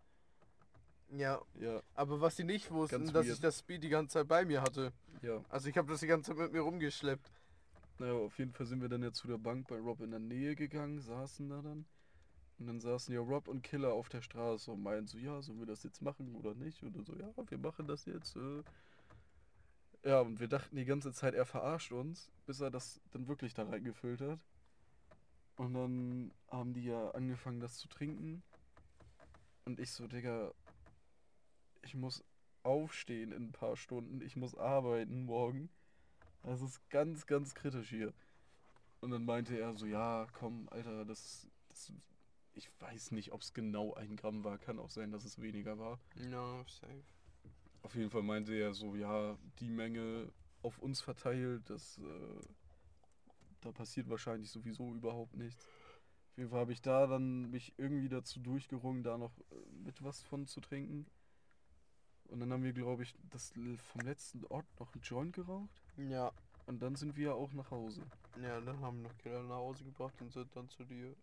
Ja, 1.10 1.40
Ja, 1.60 1.82
aber 1.94 2.20
was 2.20 2.36
sie 2.36 2.44
nicht 2.44 2.70
wussten, 2.70 2.98
Ganz 2.98 3.12
dass 3.12 3.26
weird. 3.26 3.34
ich 3.36 3.40
das 3.40 3.58
Speed 3.58 3.82
die 3.82 3.88
ganze 3.88 4.14
Zeit 4.14 4.28
bei 4.28 4.44
mir 4.44 4.62
hatte. 4.62 4.92
ja. 5.22 5.44
Also 5.48 5.68
ich 5.68 5.76
habe 5.76 5.90
das 5.90 6.00
die 6.00 6.06
ganze 6.06 6.30
Zeit 6.30 6.38
mit 6.38 6.52
mir 6.52 6.60
rumgeschleppt. 6.60 7.30
Naja, 7.98 8.14
auf 8.14 8.38
jeden 8.38 8.52
Fall 8.52 8.66
sind 8.66 8.80
wir 8.80 8.88
dann 8.88 9.02
ja 9.02 9.12
zu 9.12 9.28
der 9.28 9.38
Bank 9.38 9.68
bei 9.68 9.78
Rob 9.78 10.00
in 10.00 10.10
der 10.10 10.18
Nähe 10.18 10.56
gegangen, 10.56 10.98
saßen 11.00 11.48
da 11.48 11.62
dann. 11.62 11.84
Und 12.58 12.66
dann 12.66 12.80
saßen 12.80 13.12
ja 13.12 13.20
Rob 13.20 13.48
und 13.48 13.62
Killer 13.62 13.92
auf 13.92 14.08
der 14.08 14.22
Straße 14.22 14.70
und 14.70 14.82
meinten 14.82 15.06
so, 15.06 15.18
ja, 15.18 15.42
sollen 15.42 15.58
wir 15.58 15.66
das 15.66 15.82
jetzt 15.82 16.02
machen 16.02 16.34
oder 16.36 16.54
nicht? 16.54 16.82
Und 16.82 16.96
dann 16.96 17.04
so, 17.04 17.16
ja, 17.16 17.32
wir 17.48 17.58
machen 17.58 17.86
das 17.86 18.04
jetzt. 18.04 18.36
Äh. 18.36 18.62
Ja, 20.04 20.20
und 20.20 20.38
wir 20.38 20.48
dachten 20.48 20.76
die 20.76 20.84
ganze 20.84 21.12
Zeit, 21.12 21.34
er 21.34 21.46
verarscht 21.46 21.92
uns, 21.92 22.30
bis 22.46 22.60
er 22.60 22.70
das 22.70 23.00
dann 23.10 23.26
wirklich 23.26 23.54
da 23.54 23.64
reingefüllt 23.64 24.20
hat. 24.20 24.38
Und 25.56 25.74
dann 25.74 26.32
haben 26.48 26.74
die 26.74 26.84
ja 26.84 27.10
angefangen, 27.10 27.60
das 27.60 27.78
zu 27.78 27.88
trinken. 27.88 28.42
Und 29.64 29.80
ich 29.80 29.90
so, 29.90 30.06
Digga, 30.06 30.52
ich 31.82 31.94
muss 31.94 32.22
aufstehen 32.62 33.32
in 33.32 33.48
ein 33.48 33.52
paar 33.52 33.76
Stunden, 33.76 34.20
ich 34.20 34.36
muss 34.36 34.54
arbeiten 34.54 35.24
morgen. 35.24 35.70
Das 36.42 36.60
ist 36.60 36.88
ganz, 36.90 37.26
ganz 37.26 37.54
kritisch 37.54 37.88
hier. 37.88 38.12
Und 39.00 39.10
dann 39.10 39.24
meinte 39.24 39.58
er 39.58 39.74
so, 39.74 39.86
ja, 39.86 40.26
komm, 40.32 40.68
Alter, 40.70 41.04
das, 41.04 41.48
das 41.68 41.92
ich 42.54 42.70
weiß 42.80 43.10
nicht, 43.12 43.32
ob 43.32 43.40
es 43.42 43.52
genau 43.52 43.94
ein 43.94 44.16
Gramm 44.16 44.44
war, 44.44 44.58
kann 44.58 44.78
auch 44.78 44.90
sein, 44.90 45.10
dass 45.10 45.24
es 45.24 45.40
weniger 45.40 45.78
war. 45.78 45.98
No, 46.14 46.64
safe. 46.66 47.02
Auf 47.82 47.94
jeden 47.94 48.10
Fall 48.10 48.22
meinte 48.22 48.54
er 48.54 48.72
so, 48.74 48.94
ja, 48.96 49.36
die 49.60 49.68
Menge 49.68 50.32
auf 50.62 50.78
uns 50.78 51.00
verteilt, 51.00 51.68
das, 51.68 51.98
äh, 51.98 52.40
da 53.60 53.72
passiert 53.72 54.08
wahrscheinlich 54.08 54.50
sowieso 54.50 54.94
überhaupt 54.94 55.36
nichts. 55.36 55.66
Auf 56.32 56.38
jeden 56.38 56.50
Fall 56.50 56.60
habe 56.60 56.72
ich 56.72 56.80
da 56.82 57.06
dann 57.06 57.50
mich 57.50 57.74
irgendwie 57.76 58.08
dazu 58.08 58.40
durchgerungen, 58.40 59.02
da 59.02 59.18
noch 59.18 59.38
äh, 59.50 59.54
mit 59.84 60.02
was 60.02 60.22
von 60.22 60.46
zu 60.46 60.60
trinken. 60.60 61.06
Und 62.28 62.40
dann 62.40 62.52
haben 62.52 62.64
wir, 62.64 62.72
glaube 62.72 63.02
ich, 63.02 63.14
das 63.30 63.52
vom 63.92 64.00
letzten 64.00 64.44
Ort 64.46 64.66
noch 64.80 64.92
einen 64.94 65.02
Joint 65.02 65.34
geraucht. 65.34 65.82
Ja, 65.98 66.32
Und 66.66 66.80
dann 66.80 66.96
sind 66.96 67.16
wir 67.16 67.34
auch 67.34 67.52
nach 67.52 67.70
Hause. 67.70 68.02
ja, 68.42 68.60
dann 68.60 68.80
haben 68.80 69.02
wir 69.02 69.08
noch 69.10 69.18
Killer 69.18 69.42
nach 69.42 69.56
Hause 69.56 69.84
gebracht 69.84 70.20
und 70.22 70.32
sind 70.32 70.54
dann 70.56 70.68
zu 70.68 70.84
dir. 70.84 71.14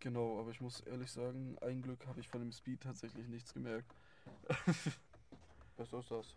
Genau, 0.00 0.38
aber 0.38 0.50
ich 0.50 0.60
muss 0.60 0.80
ehrlich 0.80 1.10
sagen, 1.10 1.58
ein 1.60 1.82
Glück 1.82 2.06
habe 2.06 2.20
ich 2.20 2.28
von 2.28 2.40
dem 2.40 2.52
Speed 2.52 2.82
tatsächlich 2.82 3.28
nichts 3.28 3.52
gemerkt. 3.54 3.94
Was 5.76 5.92
ist 5.92 6.10
das? 6.10 6.36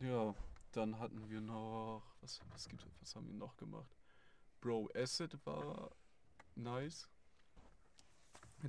Ja, 0.00 0.34
dann 0.72 0.98
hatten 0.98 1.28
wir 1.28 1.40
noch. 1.40 2.02
Was, 2.20 2.40
was, 2.50 2.68
gibt, 2.68 2.84
was 3.00 3.14
haben 3.14 3.26
wir 3.28 3.34
noch 3.34 3.56
gemacht? 3.56 3.88
Bro, 4.60 4.90
Acid 4.94 5.38
war 5.46 5.90
nice. 6.56 7.08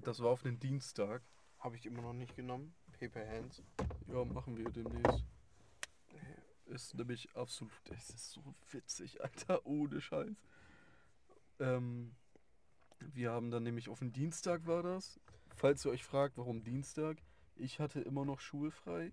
Das 0.04 0.20
war 0.20 0.30
auf 0.30 0.44
den 0.44 0.60
Dienstag. 0.60 1.24
Habe 1.60 1.78
ich 1.78 1.86
immer 1.86 2.02
noch 2.02 2.14
nicht 2.14 2.36
genommen. 2.36 2.76
Paper 3.00 3.28
Hands. 3.28 3.64
Ja, 4.08 4.24
machen 4.26 4.58
wir 4.58 4.70
demnächst. 4.70 5.24
Ist 6.66 6.94
nämlich 6.96 7.36
absolut. 7.36 7.74
Es 7.90 8.10
ist 8.10 8.32
so 8.32 8.56
witzig, 8.72 9.22
Alter, 9.24 9.66
ohne 9.66 10.02
Scheiß. 10.02 10.36
Ähm, 11.60 12.16
wir 13.14 13.32
haben 13.32 13.52
dann 13.52 13.64
nämlich 13.64 13.90
auf 13.90 14.00
den 14.00 14.12
Dienstag 14.12 14.66
war 14.66 14.84
das. 14.84 15.20
Falls 15.56 15.86
ihr 15.86 15.92
euch 15.92 16.04
fragt, 16.04 16.38
warum 16.38 16.64
Dienstag, 16.64 17.18
ich 17.56 17.80
hatte 17.80 18.02
immer 18.02 18.26
noch 18.26 18.40
schulfrei. 18.40 19.12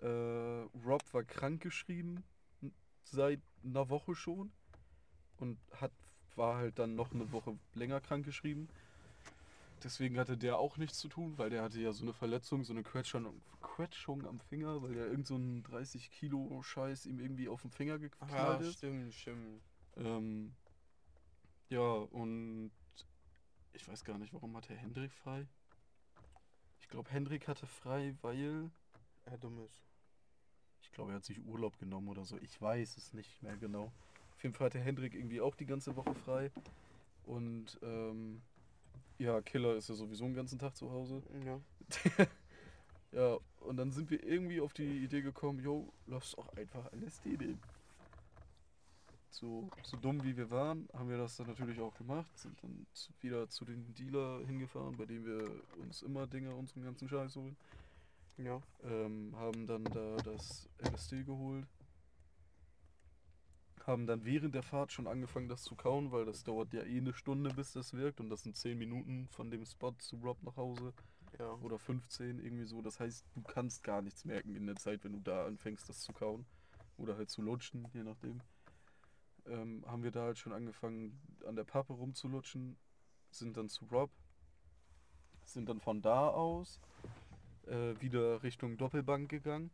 Äh, 0.00 0.06
Rob 0.06 1.02
war 1.12 1.24
krank 1.24 1.62
geschrieben 1.62 2.24
n- 2.62 2.72
seit 3.04 3.40
einer 3.64 3.88
Woche 3.90 4.14
schon 4.14 4.50
und 5.38 5.58
hat 5.72 5.92
war 6.36 6.56
halt 6.56 6.78
dann 6.78 6.94
noch 6.94 7.12
eine 7.12 7.30
Woche 7.32 7.58
länger 7.74 8.00
krank 8.00 8.24
geschrieben. 8.24 8.68
Deswegen 9.82 10.18
hatte 10.18 10.36
der 10.36 10.58
auch 10.58 10.76
nichts 10.76 10.98
zu 10.98 11.08
tun, 11.08 11.36
weil 11.38 11.50
der 11.50 11.62
hatte 11.62 11.80
ja 11.80 11.92
so 11.92 12.02
eine 12.04 12.12
Verletzung, 12.12 12.64
so 12.64 12.72
eine 12.72 12.82
Quetschung, 12.82 13.42
Quetschung 13.60 14.26
am 14.26 14.38
Finger, 14.38 14.82
weil 14.82 14.94
der 14.94 15.06
irgend 15.06 15.26
so 15.26 15.36
ein 15.36 15.62
30 15.62 16.10
Kilo 16.10 16.62
Scheiß 16.62 17.06
ihm 17.06 17.18
irgendwie 17.18 17.48
auf 17.48 17.62
den 17.62 17.70
Finger 17.70 17.94
Ja, 17.94 17.98
geknallt 17.98 18.60
ist. 18.60 18.78
stimmt, 18.78 19.14
stimmt. 19.14 19.62
Ähm, 19.96 20.52
ja, 21.70 21.80
und 21.80 22.70
ich 23.72 23.86
weiß 23.88 24.04
gar 24.04 24.18
nicht, 24.18 24.32
warum 24.32 24.56
hatte 24.56 24.74
Hendrik 24.74 25.12
frei? 25.12 25.46
Ich 26.80 26.88
glaube, 26.88 27.10
Hendrik 27.10 27.48
hatte 27.48 27.66
frei, 27.66 28.14
weil 28.22 28.70
Er 29.24 29.38
dumm 29.38 29.58
ist. 29.64 29.82
ich 30.82 30.90
glaube, 30.92 31.12
er 31.12 31.16
hat 31.16 31.24
sich 31.24 31.44
Urlaub 31.44 31.78
genommen 31.78 32.08
oder 32.08 32.24
so. 32.24 32.36
Ich 32.38 32.60
weiß 32.60 32.96
es 32.96 33.12
nicht 33.12 33.42
mehr 33.42 33.56
genau. 33.56 33.92
Auf 34.34 34.42
jeden 34.42 34.54
Fall 34.54 34.66
hatte 34.66 34.80
Hendrik 34.80 35.14
irgendwie 35.14 35.40
auch 35.40 35.54
die 35.54 35.66
ganze 35.66 35.94
Woche 35.96 36.14
frei. 36.14 36.50
Und 37.24 37.78
ähm, 37.82 38.42
ja, 39.18 39.40
Killer 39.42 39.76
ist 39.76 39.88
ja 39.88 39.94
sowieso 39.94 40.24
den 40.24 40.34
ganzen 40.34 40.58
Tag 40.58 40.74
zu 40.76 40.90
Hause. 40.90 41.22
Ja. 41.44 41.60
Ja, 43.12 43.38
und 43.60 43.76
dann 43.76 43.90
sind 43.90 44.08
wir 44.10 44.22
irgendwie 44.22 44.60
auf 44.60 44.72
die 44.72 45.02
Idee 45.04 45.20
gekommen, 45.22 45.58
jo, 45.58 45.92
lass 46.06 46.30
doch 46.32 46.48
einfach 46.56 46.92
LSD 46.92 47.36
nehmen. 47.36 47.60
So, 49.30 49.70
so 49.84 49.96
dumm 49.96 50.22
wie 50.24 50.36
wir 50.36 50.50
waren, 50.50 50.88
haben 50.92 51.08
wir 51.08 51.16
das 51.16 51.36
dann 51.36 51.46
natürlich 51.46 51.80
auch 51.80 51.94
gemacht, 51.94 52.36
sind 52.36 52.60
dann 52.62 52.86
wieder 53.20 53.48
zu 53.48 53.64
den 53.64 53.94
Dealer 53.94 54.44
hingefahren, 54.44 54.96
bei 54.96 55.06
dem 55.06 55.24
wir 55.24 55.48
uns 55.78 56.02
immer 56.02 56.26
Dinge, 56.26 56.54
unseren 56.54 56.82
ganzen 56.82 57.08
Scheiß 57.08 57.36
holen. 57.36 57.56
Ja. 58.36 58.60
Ähm, 58.82 59.34
haben 59.36 59.66
dann 59.66 59.84
da 59.84 60.16
das 60.16 60.68
LSD 60.78 61.24
geholt. 61.24 61.66
Haben 63.86 64.06
dann 64.06 64.24
während 64.24 64.54
der 64.54 64.62
Fahrt 64.62 64.92
schon 64.92 65.06
angefangen, 65.06 65.48
das 65.48 65.62
zu 65.62 65.74
kauen, 65.74 66.10
weil 66.12 66.24
das 66.24 66.44
dauert 66.44 66.72
ja 66.72 66.82
eh 66.82 66.98
eine 66.98 67.14
Stunde, 67.14 67.50
bis 67.50 67.72
das 67.72 67.94
wirkt. 67.94 68.20
Und 68.20 68.30
das 68.30 68.42
sind 68.42 68.56
10 68.56 68.78
Minuten 68.78 69.28
von 69.28 69.50
dem 69.50 69.64
Spot 69.64 69.92
zu 69.98 70.16
Rob 70.16 70.42
nach 70.42 70.56
Hause 70.56 70.92
Ja. 71.38 71.52
oder 71.62 71.78
15 71.78 72.40
irgendwie 72.40 72.66
so. 72.66 72.82
Das 72.82 72.98
heißt, 73.00 73.24
du 73.34 73.42
kannst 73.42 73.82
gar 73.84 74.02
nichts 74.02 74.24
merken 74.24 74.54
in 74.54 74.66
der 74.66 74.76
Zeit, 74.76 75.04
wenn 75.04 75.12
du 75.12 75.20
da 75.20 75.46
anfängst, 75.46 75.88
das 75.88 76.00
zu 76.00 76.12
kauen. 76.12 76.44
Oder 76.98 77.16
halt 77.16 77.30
zu 77.30 77.40
lutschen, 77.42 77.88
je 77.94 78.02
nachdem. 78.02 78.40
Ähm, 79.50 79.84
haben 79.86 80.02
wir 80.04 80.12
da 80.12 80.22
halt 80.22 80.38
schon 80.38 80.52
angefangen, 80.52 81.20
an 81.44 81.56
der 81.56 81.64
Pappe 81.64 81.92
rumzulutschen. 81.92 82.76
Sind 83.30 83.56
dann 83.56 83.68
zu 83.68 83.84
Rob. 83.86 84.10
Sind 85.44 85.68
dann 85.68 85.80
von 85.80 86.00
da 86.02 86.28
aus 86.28 86.80
äh, 87.66 88.00
wieder 88.00 88.42
Richtung 88.42 88.76
Doppelbank 88.76 89.28
gegangen. 89.28 89.70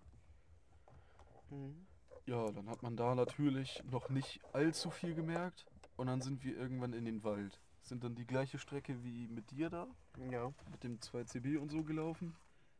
Mhm. 1.51 1.87
Ja, 2.27 2.51
dann 2.51 2.69
hat 2.69 2.83
man 2.83 2.97
da 2.97 3.15
natürlich 3.15 3.83
noch 3.91 4.09
nicht 4.09 4.41
allzu 4.53 4.91
viel 4.91 5.15
gemerkt. 5.15 5.67
Und 5.97 6.09
dann 6.09 6.21
sind 6.21 6.43
wir 6.45 6.57
irgendwann 6.57 6.93
in 6.93 7.05
den 7.05 7.23
Wald. 7.25 7.61
Sind 7.83 8.03
dann 8.05 8.15
die 8.15 8.27
gleiche 8.27 8.59
Strecke 8.59 9.03
wie 9.05 9.29
mit 9.29 9.51
dir 9.51 9.71
da 9.71 9.87
Ja. 10.31 10.53
mit 10.71 10.83
dem 10.83 10.99
2CB 10.99 11.59
und 11.59 11.71
so 11.71 11.83
gelaufen. 11.85 12.35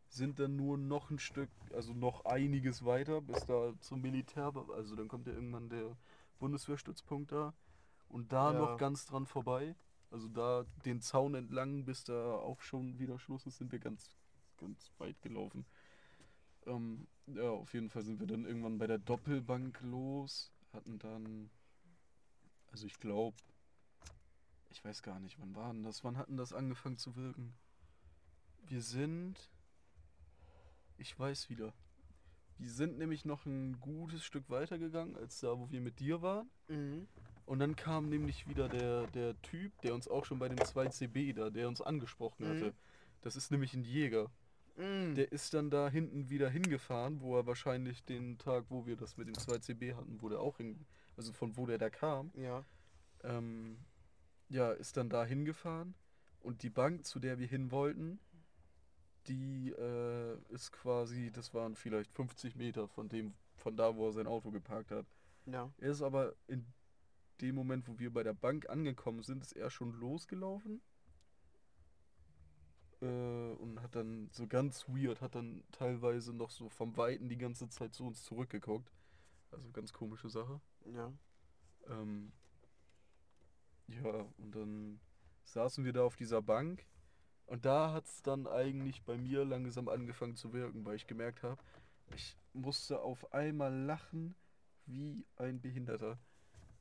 Sind 0.09 0.39
dann 0.39 0.57
nur 0.57 0.79
noch 0.79 1.11
ein 1.11 1.19
Stück, 1.19 1.49
also 1.73 1.93
noch 1.93 2.25
einiges 2.25 2.85
weiter, 2.85 3.21
bis 3.21 3.45
da 3.47 3.73
zum 3.81 4.01
Militär, 4.03 4.53
also 4.75 4.95
dann 4.95 5.09
kommt 5.09 5.27
ja 5.27 5.33
irgendwann 5.33 5.69
der 5.69 5.97
Bundeswehrstützpunkt 6.39 7.33
da. 7.33 7.55
Und 8.09 8.33
da 8.33 8.53
Ja. 8.53 8.59
noch 8.59 8.79
ganz 8.79 9.07
dran 9.07 9.27
vorbei. 9.27 9.75
Also 10.11 10.29
da 10.29 10.65
den 10.85 11.01
Zaun 11.01 11.35
entlang, 11.35 11.85
bis 11.85 12.05
da 12.05 12.35
auch 12.37 12.61
schon 12.61 12.99
wieder 12.99 13.19
Schluss 13.19 13.47
ist, 13.47 13.59
sind 13.59 13.73
wir 13.73 13.81
ganz, 13.81 14.17
ganz 14.57 14.93
weit 14.99 15.21
gelaufen. 15.21 15.67
Ähm, 16.67 17.07
ja, 17.27 17.51
auf 17.51 17.75
jeden 17.75 17.91
Fall 17.91 18.03
sind 18.03 18.21
wir 18.21 18.27
dann 18.27 18.45
irgendwann 18.45 18.79
bei 18.79 18.87
der 18.87 18.99
Doppelbank 18.99 19.81
los. 19.83 20.53
Hatten 20.73 20.99
dann, 20.99 21.51
also 22.71 22.87
ich 22.87 22.99
glaube, 23.01 23.37
ich 24.71 24.85
weiß 24.85 25.03
gar 25.03 25.19
nicht, 25.21 25.39
wann 25.41 25.55
war 25.55 25.73
denn 25.73 25.83
das? 25.83 26.05
Wann 26.05 26.17
hatten 26.17 26.37
das 26.37 26.53
angefangen 26.53 26.99
zu 26.99 27.17
wirken? 27.17 27.55
Wir 28.69 28.83
sind. 28.83 29.51
Ich 30.99 31.19
weiß 31.19 31.51
wieder. 31.51 31.73
Wir 32.59 32.71
sind 32.71 32.99
nämlich 32.99 33.25
noch 33.25 33.45
ein 33.47 33.79
gutes 33.81 34.25
Stück 34.25 34.49
weiter 34.49 34.79
gegangen, 34.79 35.17
als 35.17 35.41
da, 35.41 35.59
wo 35.59 35.71
wir 35.71 35.81
mit 35.81 36.01
dir 36.01 36.23
waren. 36.23 36.49
Mhm. 36.69 37.07
Und 37.45 37.59
dann 37.59 37.77
kam 37.77 38.09
nämlich 38.09 38.49
wieder 38.49 38.69
der, 38.69 39.07
der 39.09 39.41
Typ, 39.43 39.81
der 39.83 39.95
uns 39.95 40.09
auch 40.09 40.25
schon 40.25 40.39
bei 40.39 40.49
dem 40.49 40.59
2CB 40.59 41.35
da, 41.35 41.51
der 41.51 41.69
uns 41.69 41.81
angesprochen 41.81 42.45
Mhm. 42.45 42.49
hatte. 42.49 42.75
Das 43.21 43.37
ist 43.37 43.51
nämlich 43.51 43.75
ein 43.75 43.85
Jäger. 43.85 44.31
Mhm. 44.77 45.15
Der 45.15 45.31
ist 45.33 45.55
dann 45.55 45.71
da 45.71 45.89
hinten 45.89 46.29
wieder 46.29 46.49
hingefahren, 46.51 47.21
wo 47.21 47.37
er 47.37 47.47
wahrscheinlich 47.47 48.05
den 48.05 48.39
Tag, 48.39 48.65
wo 48.69 48.87
wir 48.87 48.97
das 48.97 49.17
mit 49.17 49.29
dem 49.29 49.35
2CB 49.35 49.95
hatten, 49.95 50.21
wo 50.21 50.29
der 50.29 50.41
auch 50.41 50.57
hin, 50.57 50.87
also 51.17 51.33
von 51.33 51.57
wo 51.57 51.67
der 51.67 51.79
da 51.79 51.89
kam, 51.91 52.31
ja. 52.35 52.65
ähm, 53.23 53.79
ja, 54.49 54.73
ist 54.73 54.97
dann 54.97 55.09
da 55.09 55.25
hingefahren 55.25 55.95
und 56.41 56.63
die 56.63 56.71
Bank, 56.71 57.05
zu 57.05 57.19
der 57.21 57.39
wir 57.39 57.47
hin 57.47 57.71
wollten, 57.71 58.19
die 59.29 59.71
äh, 59.71 60.39
ist 60.49 60.73
quasi, 60.73 61.31
das 61.31 61.55
waren 61.55 61.75
vielleicht 61.75 62.13
50 62.13 62.57
Meter 62.57 62.89
von 62.89 63.09
dem, 63.09 63.35
von 63.57 63.77
da, 63.77 63.97
wo 63.97 64.07
er 64.09 64.13
sein 64.13 64.27
Auto 64.27 64.51
geparkt 64.51 64.91
hat. 64.91 65.07
Ja. 65.47 65.71
Er 65.79 65.91
ist 65.91 66.03
aber 66.03 66.35
in 66.47 66.67
dem 67.41 67.55
Moment, 67.55 67.87
wo 67.89 67.99
wir 67.99 68.13
bei 68.13 68.23
der 68.23 68.35
Bank 68.35 68.69
angekommen 68.69 69.23
sind, 69.23 69.43
ist 69.43 69.53
er 69.53 69.71
schon 69.71 69.93
losgelaufen. 69.93 70.81
Äh, 73.03 73.53
und 73.59 73.83
hat 73.83 73.95
dann 73.95 74.31
so 74.33 74.47
ganz 74.47 74.89
weird, 74.89 75.21
hat 75.21 75.35
dann 75.35 75.63
teilweise 75.71 76.33
noch 76.33 76.51
so 76.51 76.69
vom 76.69 76.97
Weiten 76.97 77.29
die 77.29 77.37
ganze 77.37 77.69
Zeit 77.69 77.95
zu 77.95 78.07
uns 78.07 78.23
zurückgeguckt. 78.25 78.91
Also 79.51 79.71
ganz 79.71 79.93
komische 79.93 80.29
Sache. 80.29 80.61
Ja. 80.85 81.13
Ähm, 81.89 82.33
ja, 83.89 84.27
und 84.39 84.55
dann 84.55 85.01
saßen 85.45 85.85
wir 85.85 85.93
da 85.93 86.05
auf 86.05 86.17
dieser 86.17 86.43
Bank 86.43 86.87
und 87.47 87.65
da 87.65 87.93
hat 87.93 88.07
es 88.07 88.23
dann 88.23 88.47
eigentlich 88.47 89.03
bei 89.03 89.17
mir 89.17 89.45
langsam 89.45 89.89
angefangen 89.89 90.35
zu 90.35 90.53
wirken, 90.53 90.85
weil 90.85 90.97
ich 90.97 91.07
gemerkt 91.07 91.43
habe, 91.43 91.61
ich 92.15 92.37
musste 92.53 93.01
auf 93.01 93.33
einmal 93.33 93.73
lachen 93.73 94.35
wie 94.87 95.25
ein 95.37 95.61
Behinderter. 95.61 96.19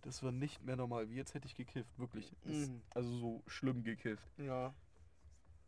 Das 0.01 0.21
war 0.23 0.31
nicht 0.31 0.63
mehr 0.63 0.75
normal, 0.75 1.09
wie 1.09 1.15
jetzt 1.15 1.33
hätte 1.33 1.47
ich 1.47 1.55
gekifft, 1.55 1.97
wirklich. 1.97 2.31
Mhm. 2.43 2.81
Also 2.93 3.09
so 3.17 3.43
schlimm 3.47 3.83
gekifft. 3.83 4.27
Ja. 4.37 4.73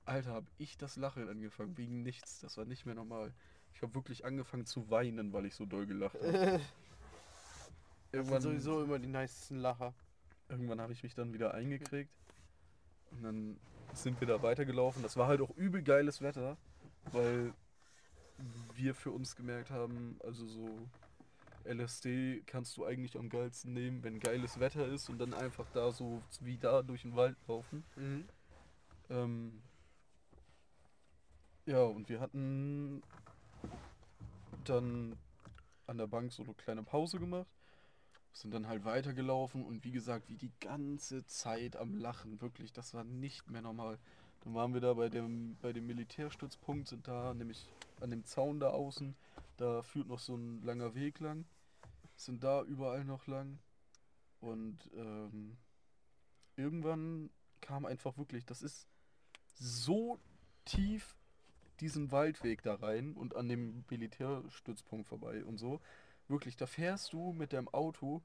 Alter, 0.05 0.31
habe 0.31 0.47
ich 0.57 0.77
das 0.77 0.95
Lachen 0.95 1.27
angefangen, 1.27 1.77
wegen 1.77 2.01
nichts, 2.03 2.39
das 2.39 2.57
war 2.57 2.65
nicht 2.65 2.85
mehr 2.85 2.95
normal. 2.95 3.33
Ich 3.73 3.81
habe 3.81 3.93
wirklich 3.93 4.25
angefangen 4.25 4.65
zu 4.65 4.89
weinen, 4.89 5.33
weil 5.33 5.45
ich 5.45 5.55
so 5.55 5.65
doll 5.65 5.85
gelacht 5.85 6.15
habe. 6.15 6.59
Irgendwann, 8.11 8.41
sowieso 8.41 8.83
immer 8.83 8.99
die 8.99 9.07
nicesten 9.07 9.57
Lacher. 9.57 9.93
irgendwann 10.49 10.79
habe 10.79 10.93
ich 10.93 11.03
mich 11.03 11.13
dann 11.13 11.33
wieder 11.33 11.53
eingekriegt. 11.53 12.11
Und 13.11 13.23
dann 13.23 13.59
sind 13.93 14.19
wir 14.19 14.27
da 14.27 14.41
weitergelaufen. 14.41 15.03
Das 15.03 15.17
war 15.17 15.27
halt 15.27 15.41
auch 15.41 15.55
übel 15.55 15.81
geiles 15.81 16.21
Wetter, 16.21 16.57
weil 17.11 17.53
wir 18.75 18.93
für 18.93 19.11
uns 19.11 19.35
gemerkt 19.35 19.71
haben, 19.71 20.19
also 20.23 20.45
so 20.45 20.69
LSD 21.63 22.43
kannst 22.45 22.77
du 22.77 22.85
eigentlich 22.85 23.17
am 23.17 23.29
geilsten 23.29 23.73
nehmen, 23.73 24.03
wenn 24.03 24.19
geiles 24.19 24.59
Wetter 24.59 24.87
ist 24.87 25.09
und 25.09 25.19
dann 25.19 25.33
einfach 25.33 25.65
da 25.73 25.91
so 25.91 26.21
wie 26.41 26.57
da 26.57 26.81
durch 26.81 27.01
den 27.01 27.15
Wald 27.15 27.37
laufen. 27.47 27.83
Mhm. 27.95 28.25
Ähm, 29.09 29.61
ja, 31.65 31.81
und 31.83 32.07
wir 32.09 32.19
hatten 32.19 33.01
dann 34.63 35.17
an 35.85 35.97
der 35.97 36.07
Bank 36.07 36.31
so 36.31 36.43
eine 36.43 36.53
kleine 36.53 36.83
Pause 36.83 37.19
gemacht, 37.19 37.47
sind 38.41 38.53
dann 38.53 38.67
halt 38.67 38.85
weitergelaufen 38.85 39.65
und 39.65 39.83
wie 39.83 39.91
gesagt, 39.91 40.29
wie 40.29 40.37
die 40.37 40.51
ganze 40.59 41.25
Zeit 41.25 41.75
am 41.75 41.95
Lachen, 41.95 42.41
wirklich, 42.41 42.71
das 42.71 42.93
war 42.93 43.03
nicht 43.03 43.49
mehr 43.49 43.61
normal. 43.61 43.97
Dann 44.41 44.53
waren 44.53 44.73
wir 44.73 44.81
da 44.81 44.93
bei 44.93 45.09
dem, 45.09 45.57
bei 45.61 45.73
dem 45.73 45.87
Militärstützpunkt, 45.87 46.87
sind 46.87 47.07
da 47.07 47.33
nämlich 47.33 47.67
an 47.99 48.11
dem 48.11 48.23
Zaun 48.25 48.59
da 48.59 48.69
außen, 48.69 49.15
da 49.57 49.81
führt 49.81 50.07
noch 50.07 50.19
so 50.19 50.35
ein 50.35 50.61
langer 50.61 50.93
Weg 50.93 51.19
lang, 51.19 51.45
sind 52.15 52.43
da 52.43 52.63
überall 52.63 53.03
noch 53.03 53.27
lang 53.27 53.59
und 54.39 54.77
ähm, 54.95 55.57
irgendwann 56.55 57.29
kam 57.61 57.85
einfach 57.85 58.17
wirklich, 58.17 58.45
das 58.45 58.61
ist 58.61 58.87
so 59.55 60.19
tief 60.65 61.15
diesen 61.79 62.11
Waldweg 62.11 62.61
da 62.63 62.75
rein 62.75 63.13
und 63.13 63.35
an 63.35 63.47
dem 63.47 63.83
Militärstützpunkt 63.89 65.07
vorbei 65.07 65.43
und 65.43 65.57
so. 65.57 65.79
Wirklich, 66.27 66.57
da 66.57 66.65
fährst 66.65 67.13
du 67.13 67.33
mit 67.33 67.53
deinem 67.53 67.69
Auto, 67.69 68.21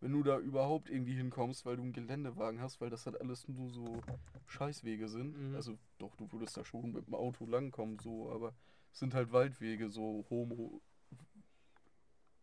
wenn 0.00 0.12
du 0.12 0.22
da 0.22 0.38
überhaupt 0.38 0.90
irgendwie 0.90 1.14
hinkommst, 1.14 1.66
weil 1.66 1.76
du 1.76 1.82
einen 1.82 1.92
Geländewagen 1.92 2.60
hast, 2.60 2.80
weil 2.80 2.90
das 2.90 3.06
halt 3.06 3.20
alles 3.20 3.48
nur 3.48 3.70
so 3.70 4.02
Scheißwege 4.46 5.08
sind. 5.08 5.36
Mhm. 5.36 5.54
Also 5.54 5.78
doch, 5.98 6.14
du 6.16 6.30
würdest 6.32 6.56
da 6.56 6.64
schon 6.64 6.92
mit 6.92 7.06
dem 7.06 7.14
Auto 7.14 7.46
langkommen, 7.46 7.98
so, 7.98 8.30
aber 8.30 8.54
es 8.92 8.98
sind 8.98 9.14
halt 9.14 9.32
Waldwege, 9.32 9.88
so 9.88 10.24
Homo 10.30 10.80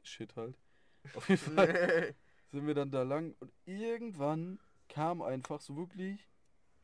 Shit 0.03 0.35
halt. 0.35 0.57
Auf 1.15 1.29
jeden 1.29 1.41
Fall 1.41 2.15
sind 2.51 2.67
wir 2.67 2.73
dann 2.73 2.91
da 2.91 3.03
lang 3.03 3.35
und 3.39 3.51
irgendwann 3.65 4.59
kam 4.89 5.21
einfach 5.21 5.61
so 5.61 5.77
wirklich, 5.77 6.27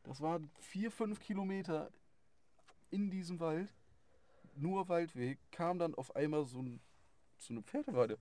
das 0.02 0.20
waren 0.20 0.50
vier, 0.58 0.90
fünf 0.90 1.20
Kilometer 1.20 1.90
in 2.90 3.10
diesem 3.10 3.38
Wald, 3.38 3.68
nur 4.54 4.88
Waldweg, 4.88 5.38
kam 5.52 5.78
dann 5.78 5.94
auf 5.94 6.16
einmal 6.16 6.46
so, 6.46 6.62
ein, 6.62 6.80
so 7.40 7.54
eine 7.54 7.62
Pferdeweide. 7.62 8.18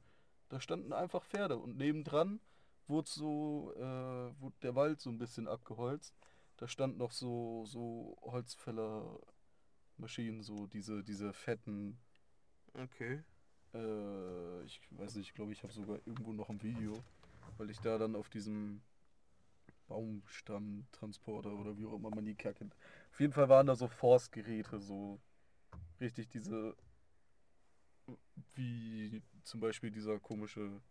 Da 0.50 0.62
standen 0.62 0.94
einfach 0.94 1.24
Pferde 1.24 1.58
und 1.58 1.78
nebendran 1.78 2.40
wurde 2.88 3.10
so, 3.10 3.74
äh, 3.76 4.42
wurde 4.42 4.56
der 4.62 4.76
Wald 4.76 5.02
so 5.02 5.10
ein 5.10 5.18
bisschen 5.18 5.48
abgeholzt. 5.48 6.16
Da 6.58 6.68
stand 6.68 6.98
noch 6.98 7.12
so, 7.12 7.66
so 7.66 8.18
Holzfällermaschinen, 8.22 10.42
so 10.42 10.68
diese, 10.68 11.04
diese 11.04 11.34
fetten, 11.34 12.00
Okay. 12.74 13.24
äh, 13.74 14.64
ich 14.64 14.82
weiß 14.92 15.16
nicht, 15.16 15.28
ich 15.28 15.34
glaube, 15.34 15.52
ich 15.52 15.64
habe 15.64 15.74
sogar 15.74 16.00
irgendwo 16.06 16.34
noch 16.34 16.50
ein 16.50 16.62
Video, 16.64 16.94
weil 17.58 17.70
ich 17.70 17.80
da 17.80 17.98
dann 17.98 18.16
auf 18.16 18.30
diesem 18.30 18.82
Baumstammtransporter 19.88 21.54
oder 21.54 21.78
wie 21.78 21.86
auch 21.86 21.94
immer 21.94 22.10
man 22.10 22.26
die 22.26 22.36
kacke. 22.36 22.70
Auf 23.12 23.20
jeden 23.20 23.34
Fall 23.34 23.50
waren 23.50 23.68
da 23.68 23.76
so 23.76 23.88
Forstgeräte, 23.88 24.80
so 24.80 25.20
richtig 26.00 26.30
diese, 26.30 26.76
wie 28.56 29.22
zum 29.44 29.60
Beispiel 29.60 29.92
dieser 29.92 30.20
komische, 30.20 30.82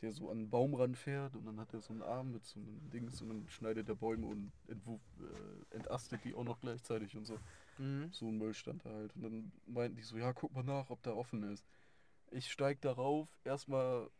der 0.00 0.12
so 0.12 0.30
an 0.30 0.38
einen 0.38 0.50
Baumrand 0.50 0.96
fährt 0.96 1.34
und 1.34 1.44
dann 1.44 1.58
hat 1.58 1.72
er 1.74 1.80
so 1.80 1.92
einen 1.92 2.02
Arm 2.02 2.32
mit 2.32 2.44
so 2.44 2.60
einem 2.60 2.90
Dings 2.90 3.20
und 3.20 3.28
dann 3.28 3.48
schneidet 3.48 3.88
er 3.88 3.94
Bäume 3.94 4.26
und 4.26 4.52
entwurf, 4.68 5.00
äh, 5.20 5.76
entastet 5.76 6.24
die 6.24 6.34
auch 6.34 6.44
noch 6.44 6.60
gleichzeitig 6.60 7.16
und 7.16 7.24
so. 7.24 7.38
Mhm. 7.78 8.12
So 8.12 8.26
ein 8.28 8.38
Müll 8.38 8.54
stand 8.54 8.84
da 8.84 8.90
halt. 8.90 9.14
Und 9.16 9.22
dann 9.22 9.52
meinten 9.66 9.96
die 9.96 10.02
so, 10.02 10.16
ja, 10.16 10.32
guck 10.32 10.52
mal 10.54 10.62
nach, 10.62 10.90
ob 10.90 11.02
da 11.02 11.12
offen 11.12 11.42
ist. 11.42 11.66
Ich 12.30 12.50
steig 12.50 12.80
darauf, 12.80 13.28
erstmal 13.44 14.10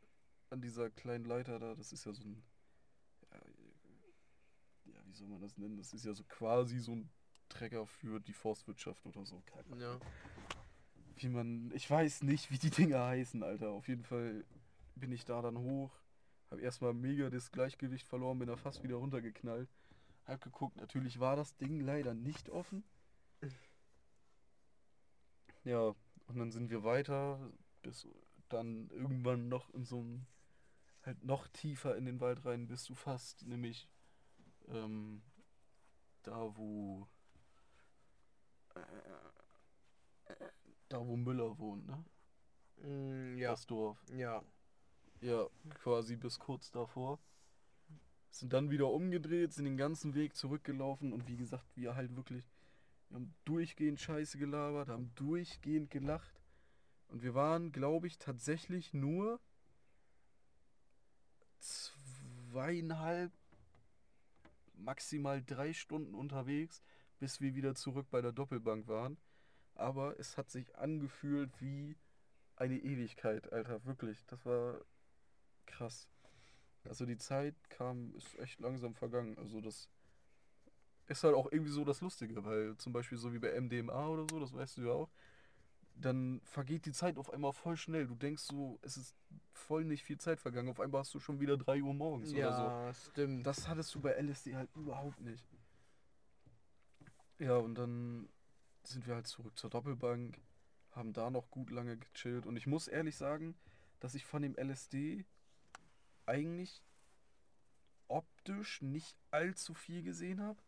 an 0.51 0.61
dieser 0.61 0.90
kleinen 0.90 1.24
Leiter 1.24 1.59
da, 1.59 1.74
das 1.74 1.92
ist 1.92 2.05
ja 2.05 2.12
so 2.12 2.22
ein, 2.24 2.42
ja, 3.30 3.38
ja, 4.94 5.01
wie 5.05 5.12
soll 5.12 5.28
man 5.28 5.40
das 5.40 5.57
nennen? 5.59 5.76
Das 5.76 5.92
ist 5.92 6.05
ja 6.05 6.14
so 6.14 6.24
quasi 6.24 6.78
so 6.78 6.92
ein 6.92 7.11
Trecker 7.49 7.86
für 7.86 8.20
die 8.20 8.32
Forstwirtschaft 8.32 9.05
oder 9.07 9.24
so. 9.24 9.42
Keine 9.46 9.66
Ahnung. 9.66 9.80
Ja. 9.80 10.01
Wie 11.20 11.28
man, 11.28 11.72
ich 11.74 11.90
weiß 11.90 12.22
nicht, 12.22 12.50
wie 12.52 12.58
die 12.58 12.70
Dinger 12.70 13.04
heißen, 13.04 13.42
Alter. 13.42 13.70
Auf 13.70 13.88
jeden 13.88 14.04
Fall 14.04 14.44
bin 14.94 15.10
ich 15.10 15.24
da 15.24 15.42
dann 15.42 15.58
hoch, 15.58 15.90
hab 16.50 16.60
erstmal 16.60 16.94
mega 16.94 17.28
das 17.28 17.50
Gleichgewicht 17.50 18.06
verloren, 18.06 18.38
bin 18.38 18.46
da 18.46 18.56
fast 18.56 18.84
wieder 18.84 18.96
runtergeknallt. 18.96 19.68
Hab 20.26 20.40
geguckt, 20.42 20.76
natürlich 20.76 21.18
war 21.18 21.34
das 21.34 21.56
Ding 21.56 21.80
leider 21.80 22.14
nicht 22.14 22.50
offen. 22.50 22.84
Ja, 25.64 25.94
und 26.26 26.38
dann 26.38 26.52
sind 26.52 26.70
wir 26.70 26.84
weiter, 26.84 27.40
bis 27.82 28.06
dann 28.48 28.88
irgendwann 28.90 29.48
noch 29.48 29.74
in 29.74 29.84
so 29.84 30.00
ein, 30.00 30.26
halt 31.02 31.24
noch 31.24 31.48
tiefer 31.48 31.96
in 31.96 32.04
den 32.04 32.20
Wald 32.20 32.44
rein, 32.44 32.68
bis 32.68 32.84
du 32.84 32.94
fast, 32.94 33.46
nämlich 33.46 33.88
ähm, 34.68 35.22
da 36.22 36.56
wo, 36.56 37.08
äh, 38.74 38.80
da 40.89 41.07
wo 41.07 41.16
Müller 41.16 41.59
wohnt, 41.59 41.86
ne? 41.86 42.05
Mm, 42.82 43.39
ja. 43.39 43.51
Das 43.51 43.66
Dorf. 43.66 43.99
Ja. 44.16 44.43
Ja, 45.20 45.47
quasi 45.70 46.16
bis 46.16 46.39
kurz 46.39 46.70
davor. 46.70 47.18
Sind 48.30 48.53
dann 48.53 48.70
wieder 48.70 48.89
umgedreht, 48.89 49.53
sind 49.53 49.64
den 49.64 49.76
ganzen 49.76 50.14
Weg 50.14 50.36
zurückgelaufen 50.36 51.12
und 51.12 51.26
wie 51.26 51.36
gesagt, 51.36 51.64
wir 51.74 51.97
halt 51.97 52.14
wirklich, 52.14 52.45
wir 53.09 53.16
haben 53.16 53.34
durchgehend 53.45 54.01
Scheiße 54.01 54.39
gelabert, 54.39 54.89
haben 54.89 55.11
durchgehend 55.14 55.91
gelacht. 55.91 56.41
Und 57.09 57.22
wir 57.22 57.34
waren, 57.34 57.72
glaube 57.72 58.07
ich, 58.07 58.18
tatsächlich 58.18 58.93
nur 58.93 59.41
zweieinhalb, 61.59 63.32
maximal 64.74 65.43
drei 65.43 65.72
Stunden 65.72 66.14
unterwegs, 66.14 66.82
bis 67.18 67.41
wir 67.41 67.55
wieder 67.55 67.74
zurück 67.74 68.07
bei 68.11 68.20
der 68.20 68.32
Doppelbank 68.32 68.86
waren. 68.86 69.16
Aber 69.79 70.18
es 70.18 70.37
hat 70.37 70.51
sich 70.51 70.76
angefühlt 70.76 71.51
wie 71.61 71.97
eine 72.57 72.79
Ewigkeit, 72.79 73.53
Alter, 73.53 73.85
wirklich. 73.85 74.26
Das 74.26 74.45
war 74.45 74.81
krass. 75.66 76.09
Also 76.85 77.07
die 77.07 77.16
Zeit 77.16 77.55
kam, 77.70 78.12
ist 78.16 78.37
echt 78.41 78.59
langsam 78.61 78.95
vergangen. 78.95 79.39
Also 79.39 79.61
das 79.61 79.89
ist 81.07 81.22
halt 81.22 81.37
auch 81.37 81.51
irgendwie 81.53 81.70
so 81.70 81.85
das 81.85 82.01
Lustige, 82.01 82.45
weil 82.45 82.76
zum 82.76 82.93
Beispiel 82.93 83.18
so 83.18 83.33
wie 83.33 83.39
bei 83.39 83.53
MDMA 83.53 84.09
oder 84.09 84.26
so, 84.29 84.41
das 84.41 84.53
weißt 84.53 84.79
du 84.79 84.83
ja 84.83 84.93
auch, 84.93 85.11
dann 85.95 86.41
vergeht 86.45 86.85
die 86.85 86.93
Zeit 86.93 87.16
auf 87.16 87.33
einmal 87.33 87.53
voll 87.53 87.76
schnell. 87.76 88.09
Du 88.09 88.16
denkst 88.16 88.43
so, 88.43 88.81
es 88.83 88.97
ist 88.97 89.16
voll 89.53 89.85
nicht 89.85 90.03
viel 90.03 90.18
Zeit 90.18 90.41
vergangen. 90.41 90.68
Auf 90.68 90.81
einmal 90.81 91.01
hast 91.01 91.14
du 91.14 91.20
schon 91.20 91.39
wieder 91.39 91.57
3 91.57 91.83
Uhr 91.83 91.95
morgens 91.95 92.33
oder 92.33 92.53
so. 92.53 92.62
Ja, 92.64 92.95
stimmt. 92.95 93.47
Das 93.47 93.68
hattest 93.68 93.95
du 93.95 94.01
bei 94.01 94.11
LSD 94.11 94.57
halt 94.57 94.70
überhaupt 94.74 95.20
nicht. 95.20 95.45
Ja, 97.39 97.57
und 97.57 97.76
dann 97.76 98.29
sind 98.83 99.07
wir 99.07 99.14
halt 99.14 99.26
zurück 99.26 99.59
zur 99.59 99.70
Doppelbank, 99.70 100.41
haben 100.93 101.12
da 101.12 101.31
noch 101.31 101.51
gut 101.51 101.70
lange 101.70 101.97
gechillt. 101.97 102.47
Und 102.47 102.57
ich 102.57 102.66
muss 102.66 102.89
ehrlich 102.89 103.16
sagen, 103.16 103.55
dass 104.01 104.14
ich 104.14 104.24
von 104.24 104.43
dem 104.43 104.55
LSD 104.57 105.24
eigentlich 106.26 106.83
optisch 108.09 108.83
nicht 108.83 109.16
allzu 109.31 109.74
viel 109.74 110.03
gesehen 110.03 110.41
habe. 110.41 110.59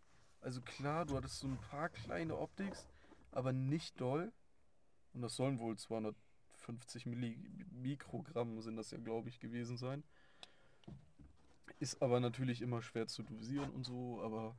Also 0.41 0.61
klar, 0.61 1.07
du 1.07 1.17
hattest 1.17 1.39
so 1.39 1.49
ein 1.49 1.59
paar 1.59 1.89
kleine 1.89 2.39
Optics, 2.39 2.89
aber 3.31 3.53
nicht 3.53 4.01
doll. 4.01 4.33
Und 5.13 5.23
das 5.23 5.37
sollen 5.37 5.59
wohl 5.59 5.77
250 5.77 7.07
Milli 7.07 7.37
Mikrogramm 7.71 8.61
sind 8.61 8.77
das 8.77 8.91
ja, 8.91 8.99
glaube 8.99 9.29
ich, 9.29 9.41
gewesen 9.41 9.77
sein. 9.77 10.05
Ist 11.79 12.03
aber 12.03 12.21
natürlich 12.21 12.63
immer 12.63 12.83
schwer 12.83 13.07
zu 13.07 13.23
dosieren 13.23 13.71
und 13.71 13.85
so, 13.85 14.21
aber 14.23 14.57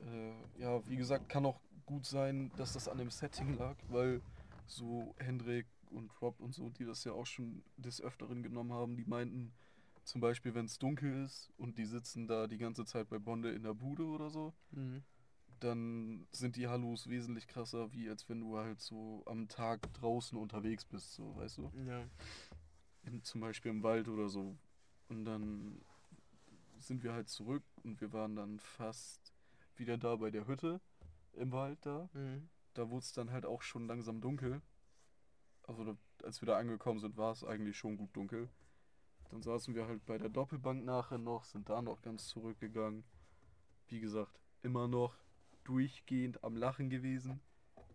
äh, 0.00 0.60
ja, 0.60 0.86
wie 0.88 0.96
gesagt, 0.96 1.28
kann 1.28 1.46
auch 1.46 1.60
gut 1.88 2.04
sein, 2.06 2.52
dass 2.56 2.74
das 2.74 2.86
an 2.86 2.98
dem 2.98 3.10
Setting 3.10 3.54
lag, 3.56 3.74
weil 3.88 4.20
so 4.66 5.14
Hendrik 5.18 5.66
und 5.90 6.10
Rob 6.20 6.38
und 6.38 6.54
so, 6.54 6.68
die 6.68 6.84
das 6.84 7.02
ja 7.04 7.12
auch 7.12 7.24
schon 7.24 7.62
des 7.78 8.02
Öfteren 8.02 8.42
genommen 8.42 8.74
haben, 8.74 8.94
die 8.96 9.06
meinten 9.06 9.52
zum 10.04 10.20
Beispiel, 10.20 10.54
wenn 10.54 10.66
es 10.66 10.78
dunkel 10.78 11.24
ist 11.24 11.50
und 11.56 11.78
die 11.78 11.86
sitzen 11.86 12.28
da 12.28 12.46
die 12.46 12.58
ganze 12.58 12.84
Zeit 12.84 13.08
bei 13.08 13.18
Bonde 13.18 13.50
in 13.52 13.62
der 13.62 13.72
Bude 13.74 14.04
oder 14.04 14.28
so, 14.28 14.52
Mhm. 14.70 15.02
dann 15.60 16.26
sind 16.30 16.56
die 16.56 16.68
Hallos 16.68 17.08
wesentlich 17.08 17.48
krasser, 17.48 17.90
wie 17.94 18.08
als 18.10 18.28
wenn 18.28 18.40
du 18.40 18.58
halt 18.58 18.80
so 18.80 19.22
am 19.26 19.48
Tag 19.48 19.90
draußen 19.94 20.36
unterwegs 20.36 20.84
bist, 20.84 21.14
so, 21.14 21.34
weißt 21.36 21.56
du? 21.58 21.72
Ja. 21.86 22.04
in, 23.04 23.22
zum 23.24 23.40
Beispiel 23.40 23.70
im 23.70 23.82
Wald 23.82 24.08
oder 24.08 24.28
so. 24.28 24.58
Und 25.08 25.24
dann 25.24 25.80
sind 26.78 27.02
wir 27.02 27.14
halt 27.14 27.30
zurück 27.30 27.62
und 27.82 28.00
wir 28.02 28.12
waren 28.12 28.36
dann 28.36 28.58
fast 28.58 29.32
wieder 29.76 29.96
da 29.96 30.16
bei 30.16 30.30
der 30.30 30.46
Hütte 30.46 30.80
im 31.38 31.52
Wald 31.52 31.78
da. 31.84 32.08
Mhm. 32.12 32.48
Da 32.74 32.90
wurde 32.90 33.00
es 33.00 33.12
dann 33.12 33.30
halt 33.30 33.46
auch 33.46 33.62
schon 33.62 33.86
langsam 33.86 34.20
dunkel. 34.20 34.62
Also 35.62 35.96
als 36.22 36.40
wir 36.40 36.46
da 36.46 36.58
angekommen 36.58 37.00
sind, 37.00 37.16
war 37.16 37.32
es 37.32 37.44
eigentlich 37.44 37.76
schon 37.76 37.96
gut 37.96 38.14
dunkel. 38.16 38.48
Dann 39.30 39.42
saßen 39.42 39.74
wir 39.74 39.86
halt 39.86 40.04
bei 40.06 40.16
der 40.16 40.30
Doppelbank 40.30 40.84
nachher 40.84 41.18
noch, 41.18 41.44
sind 41.44 41.68
da 41.68 41.82
noch 41.82 42.00
ganz 42.00 42.28
zurückgegangen. 42.28 43.04
Wie 43.88 44.00
gesagt, 44.00 44.40
immer 44.62 44.88
noch 44.88 45.16
durchgehend 45.64 46.42
am 46.42 46.56
Lachen 46.56 46.88
gewesen. 46.88 47.40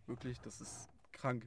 Wirklich, 0.06 0.40
das 0.42 0.62
ist 0.62 0.90
krank. 1.12 1.46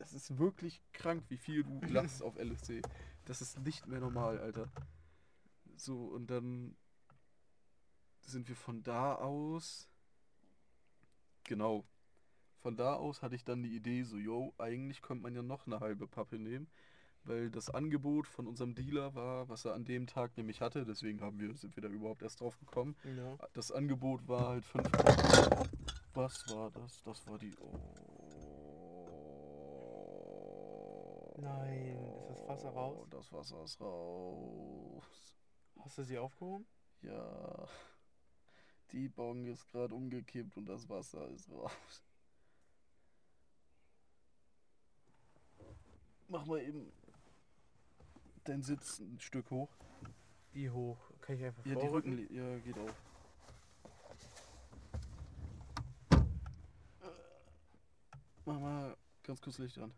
Es 0.00 0.12
ist 0.12 0.38
wirklich 0.38 0.82
krank, 0.92 1.24
wie 1.28 1.36
viel 1.36 1.62
du 1.62 1.80
lachst 1.88 2.22
auf 2.22 2.36
LSD. 2.36 2.82
Das 3.24 3.40
ist 3.40 3.60
nicht 3.60 3.86
mehr 3.86 4.00
normal, 4.00 4.38
Alter. 4.38 4.70
So, 5.76 6.06
und 6.06 6.28
dann 6.28 6.76
sind 8.22 8.48
wir 8.48 8.56
von 8.56 8.82
da 8.82 9.14
aus. 9.14 9.88
Genau. 11.44 11.84
Von 12.58 12.76
da 12.76 12.94
aus 12.94 13.22
hatte 13.22 13.34
ich 13.34 13.44
dann 13.44 13.62
die 13.62 13.76
Idee, 13.76 14.02
so, 14.04 14.16
yo, 14.16 14.54
eigentlich 14.58 15.02
könnte 15.02 15.22
man 15.22 15.34
ja 15.34 15.42
noch 15.42 15.66
eine 15.66 15.80
halbe 15.80 16.06
Pappe 16.06 16.38
nehmen. 16.38 16.68
Weil 17.26 17.50
das 17.50 17.70
Angebot 17.70 18.26
von 18.26 18.46
unserem 18.46 18.74
Dealer 18.74 19.14
war, 19.14 19.48
was 19.48 19.64
er 19.64 19.72
an 19.72 19.86
dem 19.86 20.06
Tag 20.06 20.36
nämlich 20.36 20.60
hatte, 20.60 20.84
deswegen 20.84 21.22
haben 21.22 21.38
wir, 21.38 21.54
sind 21.54 21.74
wir 21.74 21.82
da 21.82 21.88
überhaupt 21.88 22.22
erst 22.22 22.40
drauf 22.40 22.58
gekommen. 22.58 22.96
Ja. 23.16 23.38
Das 23.54 23.72
Angebot 23.72 24.28
war 24.28 24.48
halt 24.48 24.66
5. 24.66 24.86
Was 26.12 26.54
war 26.54 26.70
das? 26.70 27.02
Das 27.02 27.26
war 27.26 27.38
die. 27.38 27.54
Oh. 27.60 27.78
Nein, 31.40 31.98
ist 32.18 32.28
das 32.28 32.46
Wasser 32.46 32.68
raus? 32.70 33.06
Das 33.10 33.32
Wasser 33.32 33.64
ist 33.64 33.80
raus. 33.80 35.36
Hast 35.80 35.98
du 35.98 36.02
sie 36.02 36.18
aufgehoben? 36.18 36.66
Ja. 37.00 37.66
Die 38.94 39.08
Bong 39.08 39.44
ist 39.46 39.66
gerade 39.72 39.92
umgekippt 39.92 40.56
und 40.56 40.66
das 40.66 40.88
Wasser 40.88 41.28
ist 41.30 41.50
raus. 41.50 42.04
Mach 46.28 46.46
mal 46.46 46.60
eben 46.60 46.92
dein 48.44 48.62
Sitz 48.62 49.00
ein 49.00 49.18
Stück 49.18 49.50
hoch. 49.50 49.68
Wie 50.52 50.70
hoch? 50.70 50.96
Kann 51.22 51.34
ich 51.34 51.44
einfach 51.44 51.66
Ja, 51.66 51.74
die 51.74 51.80
vorrücken? 51.80 52.12
Rücken. 52.14 52.36
Ja, 52.36 52.58
geht 52.60 52.78
auf. 52.78 52.94
Mach 58.44 58.60
mal 58.60 58.96
ganz 59.24 59.40
kurz 59.40 59.58
Licht 59.58 59.76
an. 59.78 59.92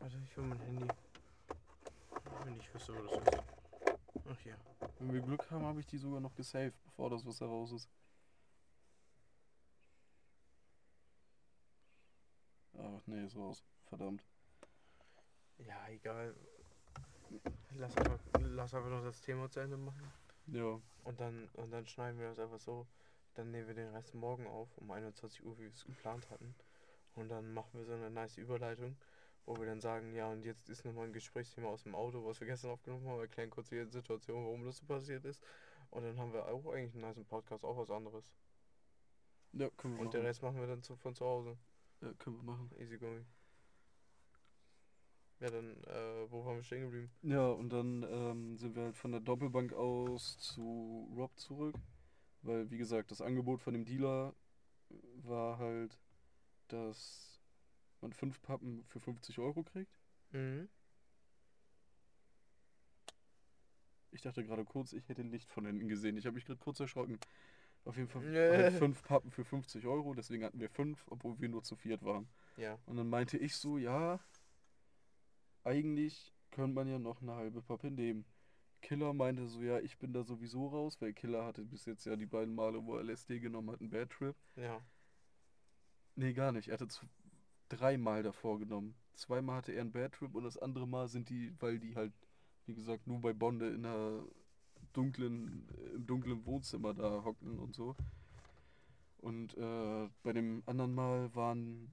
Warte, 0.00 0.18
ich 0.22 0.36
hol 0.36 0.44
mein 0.44 0.60
Handy. 0.60 0.86
Wenn 2.44 2.60
ich 2.60 2.74
wüsste, 2.74 2.94
wo 2.94 3.02
das 3.06 3.38
ist. 3.38 3.63
Ach 4.26 4.44
ja. 4.44 4.54
Wenn 4.98 5.12
wir 5.12 5.20
Glück 5.20 5.50
haben, 5.50 5.64
habe 5.64 5.80
ich 5.80 5.86
die 5.86 5.98
sogar 5.98 6.20
noch 6.20 6.34
gesaved, 6.34 6.74
bevor 6.84 7.10
das 7.10 7.26
Wasser 7.26 7.46
raus 7.46 7.72
ist. 7.72 7.88
Ach 12.78 13.02
nee, 13.06 13.24
ist 13.24 13.36
raus. 13.36 13.64
Verdammt. 13.86 14.24
Ja, 15.58 15.88
egal. 15.88 16.34
Lass 17.76 17.96
einfach, 17.96 18.18
lass 18.40 18.74
einfach 18.74 18.90
noch 18.90 19.04
das 19.04 19.20
Thema 19.20 19.50
zu 19.50 19.60
Ende 19.60 19.76
machen. 19.76 20.12
Ja, 20.46 20.80
Und 21.04 21.20
dann, 21.20 21.48
und 21.54 21.70
dann 21.70 21.86
schneiden 21.86 22.18
wir 22.18 22.28
das 22.28 22.38
einfach 22.38 22.60
so. 22.60 22.86
Dann 23.34 23.50
nehmen 23.50 23.66
wir 23.66 23.74
den 23.74 23.90
Rest 23.90 24.14
morgen 24.14 24.46
auf, 24.46 24.76
um 24.78 24.90
21 24.90 25.44
Uhr, 25.44 25.56
wie 25.58 25.64
wir 25.64 25.70
es 25.70 25.84
geplant 25.84 26.30
hatten. 26.30 26.54
Und 27.14 27.28
dann 27.28 27.52
machen 27.52 27.70
wir 27.74 27.84
so 27.84 27.92
eine 27.94 28.10
nice 28.10 28.36
Überleitung, 28.36 28.96
wo 29.46 29.58
wir 29.58 29.66
dann 29.66 29.80
sagen, 29.80 30.14
ja, 30.14 30.28
und 30.30 30.44
jetzt 30.44 30.68
ist 30.70 30.84
nochmal 30.84 31.06
ein 31.06 31.12
Gesprächsthema 31.12 31.68
aus 31.68 31.82
dem 31.84 31.94
Auto, 31.94 32.24
was 32.24 32.40
wir 32.40 32.46
gestern 32.46 32.70
aufgenommen 32.72 33.06
haben, 33.08 33.20
erklären 33.20 33.50
kurz 33.50 33.68
die 33.68 33.84
Situation, 33.86 34.44
warum 34.44 34.64
das 34.64 34.78
so 34.78 34.86
passiert 34.86 35.24
ist. 35.24 35.42
Und 35.90 36.02
dann 36.04 36.18
haben 36.18 36.32
wir 36.32 36.46
auch 36.48 36.66
eigentlich 36.72 36.94
einen 36.94 37.02
nice 37.02 37.24
Podcast, 37.24 37.64
auch 37.64 37.76
was 37.76 37.90
anderes. 37.90 38.32
ja, 39.52 39.70
können 39.70 39.96
wir 39.96 40.02
Und 40.02 40.12
der 40.14 40.20
machen. 40.20 40.26
Rest 40.26 40.42
machen 40.42 40.60
wir 40.60 40.66
dann 40.66 40.82
zu, 40.82 40.96
von 40.96 41.14
zu 41.14 41.24
Hause. 41.24 41.56
Ja, 42.00 42.12
können 42.14 42.36
wir 42.36 42.42
machen. 42.44 42.70
Easy 42.78 42.98
going. 42.98 43.26
Ja, 45.40 45.50
dann, 45.50 45.82
äh, 45.84 46.30
wo 46.30 46.44
waren 46.44 46.56
wir 46.56 46.62
stehen 46.62 46.82
geblieben? 46.82 47.10
Ja, 47.22 47.48
und 47.48 47.70
dann 47.70 48.02
ähm, 48.04 48.56
sind 48.56 48.76
wir 48.76 48.84
halt 48.84 48.96
von 48.96 49.10
der 49.12 49.20
Doppelbank 49.20 49.72
aus 49.72 50.38
zu 50.38 51.10
Rob 51.16 51.36
zurück. 51.38 51.76
Weil, 52.42 52.70
wie 52.70 52.78
gesagt, 52.78 53.10
das 53.10 53.20
Angebot 53.22 53.60
von 53.62 53.72
dem 53.74 53.84
Dealer 53.84 54.34
war 55.22 55.58
halt, 55.58 55.98
dass 56.68 57.33
man 58.04 58.12
fünf 58.12 58.40
Pappen 58.42 58.84
für 58.84 59.00
50 59.00 59.38
Euro 59.38 59.62
kriegt. 59.62 59.98
Mhm. 60.30 60.68
Ich 64.10 64.20
dachte 64.22 64.44
gerade 64.44 64.64
kurz, 64.64 64.92
ich 64.92 65.08
hätte 65.08 65.22
Licht 65.22 65.50
von 65.50 65.66
hinten 65.66 65.88
gesehen. 65.88 66.16
Ich 66.16 66.26
habe 66.26 66.34
mich 66.34 66.44
gerade 66.44 66.60
kurz 66.60 66.78
erschrocken. 66.78 67.18
Auf 67.84 67.96
jeden 67.96 68.08
Fall 68.08 68.22
Nee. 68.22 68.38
halt 68.56 68.74
fünf 68.74 69.02
Pappen 69.02 69.30
für 69.30 69.44
50 69.44 69.86
Euro, 69.86 70.14
deswegen 70.14 70.44
hatten 70.44 70.60
wir 70.60 70.70
fünf, 70.70 71.04
obwohl 71.10 71.38
wir 71.40 71.48
nur 71.48 71.62
zu 71.62 71.76
viert 71.76 72.02
waren. 72.04 72.28
Ja. 72.56 72.78
Und 72.86 72.96
dann 72.96 73.08
meinte 73.10 73.36
ich 73.36 73.56
so, 73.56 73.76
ja, 73.76 74.20
eigentlich 75.64 76.32
könnte 76.50 76.74
man 76.74 76.88
ja 76.88 76.98
noch 76.98 77.20
eine 77.20 77.34
halbe 77.34 77.60
Pappe 77.60 77.90
nehmen. 77.90 78.24
Killer 78.80 79.12
meinte 79.12 79.46
so, 79.46 79.60
ja, 79.62 79.80
ich 79.80 79.98
bin 79.98 80.12
da 80.12 80.22
sowieso 80.22 80.68
raus, 80.68 81.00
weil 81.00 81.12
Killer 81.12 81.44
hatte 81.44 81.64
bis 81.64 81.84
jetzt 81.86 82.04
ja 82.06 82.16
die 82.16 82.26
beiden 82.26 82.54
Male, 82.54 82.84
wo 82.84 82.96
er 82.96 83.02
LSD 83.02 83.40
genommen 83.40 83.70
hat, 83.70 83.80
einen 83.80 83.90
Bad 83.90 84.10
Trip. 84.10 84.36
Ja. 84.56 84.80
Nee, 86.16 86.32
gar 86.32 86.52
nicht. 86.52 86.68
Er 86.68 86.74
hatte 86.74 86.88
zu, 86.88 87.04
dreimal 87.68 88.22
davor 88.22 88.58
genommen. 88.58 88.94
Zweimal 89.14 89.56
hatte 89.56 89.72
er 89.72 89.82
einen 89.82 89.92
Bad 89.92 90.12
Trip 90.12 90.34
und 90.34 90.44
das 90.44 90.58
andere 90.58 90.86
Mal 90.86 91.08
sind 91.08 91.28
die, 91.30 91.52
weil 91.60 91.78
die 91.78 91.94
halt, 91.94 92.12
wie 92.66 92.74
gesagt, 92.74 93.06
nur 93.06 93.20
bei 93.20 93.32
Bonde 93.32 93.68
in 93.68 93.84
einer 93.84 94.24
dunklen, 94.92 95.68
im 95.94 96.06
dunklen 96.06 96.44
Wohnzimmer 96.46 96.94
da 96.94 97.24
hocken 97.24 97.58
und 97.58 97.74
so. 97.74 97.96
Und 99.18 99.56
äh, 99.56 100.08
bei 100.22 100.32
dem 100.32 100.62
anderen 100.66 100.94
Mal 100.94 101.34
waren 101.34 101.92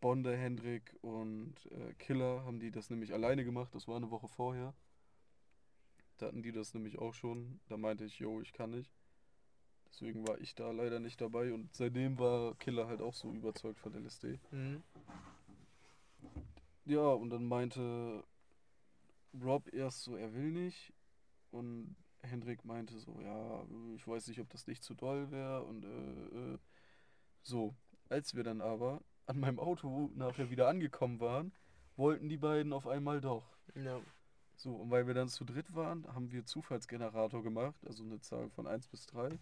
Bonde, 0.00 0.36
Hendrik 0.36 0.96
und 1.02 1.54
äh, 1.70 1.94
Killer, 1.94 2.44
haben 2.44 2.58
die 2.58 2.70
das 2.70 2.90
nämlich 2.90 3.12
alleine 3.12 3.44
gemacht. 3.44 3.74
Das 3.74 3.86
war 3.86 3.96
eine 3.96 4.10
Woche 4.10 4.28
vorher. 4.28 4.74
Da 6.18 6.26
hatten 6.26 6.42
die 6.42 6.52
das 6.52 6.74
nämlich 6.74 6.98
auch 6.98 7.14
schon. 7.14 7.60
Da 7.68 7.76
meinte 7.76 8.04
ich, 8.04 8.18
yo, 8.18 8.40
ich 8.40 8.52
kann 8.52 8.70
nicht. 8.70 8.92
Deswegen 9.94 10.26
war 10.26 10.40
ich 10.40 10.56
da 10.56 10.72
leider 10.72 10.98
nicht 10.98 11.20
dabei 11.20 11.52
und 11.52 11.72
seitdem 11.72 12.18
war 12.18 12.56
Killer 12.56 12.88
halt 12.88 13.00
auch 13.00 13.14
so 13.14 13.32
überzeugt 13.32 13.78
von 13.78 13.94
LSD. 13.94 14.40
Mhm. 14.50 14.82
Ja, 16.84 17.06
und 17.06 17.30
dann 17.30 17.44
meinte 17.44 18.24
Rob 19.40 19.72
erst 19.72 20.02
so, 20.02 20.16
er 20.16 20.34
will 20.34 20.50
nicht. 20.50 20.92
Und 21.52 21.94
Hendrik 22.22 22.64
meinte 22.64 22.98
so, 22.98 23.20
ja, 23.20 23.64
ich 23.94 24.06
weiß 24.06 24.26
nicht, 24.26 24.40
ob 24.40 24.50
das 24.50 24.66
nicht 24.66 24.82
zu 24.82 24.94
doll 24.94 25.30
wäre. 25.30 25.62
Und 25.62 25.84
äh, 25.84 26.54
äh, 26.54 26.58
so, 27.42 27.72
als 28.08 28.34
wir 28.34 28.42
dann 28.42 28.60
aber 28.60 29.00
an 29.26 29.38
meinem 29.38 29.60
Auto 29.60 30.10
nachher 30.16 30.50
wieder 30.50 30.66
angekommen 30.66 31.20
waren, 31.20 31.52
wollten 31.96 32.28
die 32.28 32.36
beiden 32.36 32.72
auf 32.72 32.88
einmal 32.88 33.20
doch. 33.20 33.56
Ja. 33.76 34.00
So, 34.56 34.74
und 34.74 34.90
weil 34.90 35.06
wir 35.06 35.14
dann 35.14 35.28
zu 35.28 35.44
dritt 35.44 35.72
waren, 35.74 36.04
haben 36.12 36.32
wir 36.32 36.44
Zufallsgenerator 36.44 37.44
gemacht, 37.44 37.86
also 37.86 38.02
eine 38.02 38.20
Zahl 38.20 38.50
von 38.50 38.66
1 38.66 38.88
bis 38.88 39.06
3. 39.06 39.38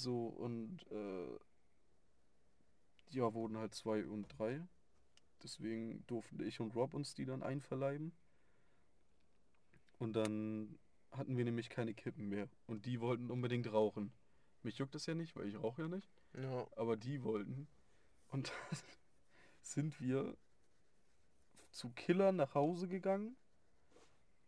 So, 0.00 0.28
und 0.28 0.80
äh, 0.90 1.38
ja, 3.10 3.34
wurden 3.34 3.58
halt 3.58 3.74
2 3.74 4.06
und 4.06 4.28
3. 4.38 4.66
Deswegen 5.42 6.06
durften 6.06 6.40
ich 6.40 6.58
und 6.58 6.74
Rob 6.74 6.94
uns 6.94 7.12
die 7.12 7.26
dann 7.26 7.42
einverleiben. 7.42 8.12
Und 9.98 10.14
dann 10.14 10.78
hatten 11.12 11.36
wir 11.36 11.44
nämlich 11.44 11.68
keine 11.68 11.92
Kippen 11.92 12.30
mehr. 12.30 12.48
Und 12.66 12.86
die 12.86 13.02
wollten 13.02 13.30
unbedingt 13.30 13.70
rauchen. 13.70 14.10
Mich 14.62 14.78
juckt 14.78 14.94
das 14.94 15.04
ja 15.04 15.14
nicht, 15.14 15.36
weil 15.36 15.48
ich 15.48 15.62
rauche 15.62 15.82
ja 15.82 15.88
nicht. 15.88 16.10
Ja. 16.32 16.66
Aber 16.76 16.96
die 16.96 17.22
wollten. 17.22 17.68
Und 18.28 18.48
dann 18.70 18.78
sind 19.60 20.00
wir 20.00 20.34
zu 21.72 21.90
Killer 21.90 22.32
nach 22.32 22.54
Hause 22.54 22.88
gegangen. 22.88 23.36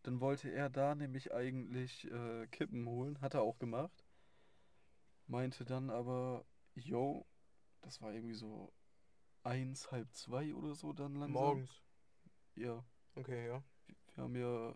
Dann 0.03 0.21
wollte 0.21 0.51
er 0.51 0.71
da 0.71 0.95
nämlich 0.95 1.35
eigentlich 1.35 2.11
äh, 2.11 2.47
Kippen 2.47 2.87
holen. 2.89 3.21
Hat 3.21 3.35
er 3.35 3.43
auch 3.43 3.59
gemacht. 3.59 4.02
Meinte 5.33 5.65
dann 5.65 5.91
aber, 5.91 6.45
yo, 6.75 7.27
das 7.81 8.03
war 8.03 8.13
irgendwie 8.13 8.35
so 8.35 8.73
eins, 9.43 9.91
halb 9.91 10.13
zwei 10.13 10.55
oder 10.55 10.75
so 10.75 10.93
dann 10.93 11.15
langsam. 11.15 11.33
Morgens. 11.33 11.83
Ja, 12.55 12.85
Okay, 13.15 13.47
ja. 13.47 13.63
wir 14.15 14.25
haben 14.25 14.37
ja 14.37 14.75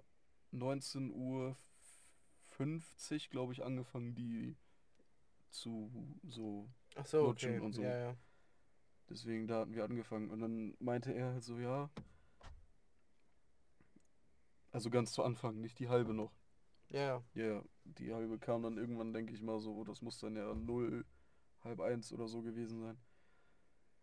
19 0.51 1.13
Uhr 1.13 1.57
50, 2.49 3.31
glaube 3.31 3.53
ich, 3.53 3.65
angefangen, 3.65 4.15
die 4.15 4.57
zu 5.51 5.91
so. 6.27 6.69
Ach 6.97 7.07
so, 7.07 7.27
Lutschen 7.27 7.57
okay. 7.57 7.65
und 7.65 7.73
so. 7.73 7.83
Ja, 7.83 7.99
ja. 7.99 8.17
Deswegen, 9.09 9.47
da 9.47 9.61
hatten 9.61 9.75
wir 9.75 9.85
angefangen. 9.85 10.31
Und 10.31 10.41
dann 10.41 10.77
meinte 10.81 11.13
er 11.13 11.33
halt 11.33 11.45
so, 11.45 11.59
ja. 11.59 11.91
Also 14.73 14.91
ganz 14.91 15.13
zu 15.13 15.23
Anfang, 15.23 15.61
nicht 15.61 15.79
die 15.79 15.89
halbe 15.89 16.13
noch. 16.13 16.33
Ja, 16.91 17.01
ja. 17.01 17.23
Ja, 17.35 17.65
die 17.85 18.13
halbe 18.13 18.39
kam 18.39 18.63
dann 18.63 18.79
irgendwann, 18.79 19.13
denke 19.13 19.35
ich 19.35 19.43
mal 19.43 19.61
so, 19.61 19.85
das 19.85 20.03
muss 20.03 20.19
dann 20.19 20.37
ja 20.37 20.55
0, 20.55 21.05
halb 21.63 21.81
eins 21.81 22.13
oder 22.13 22.29
so 22.29 22.43
gewesen 22.43 22.81
sein. 22.81 22.99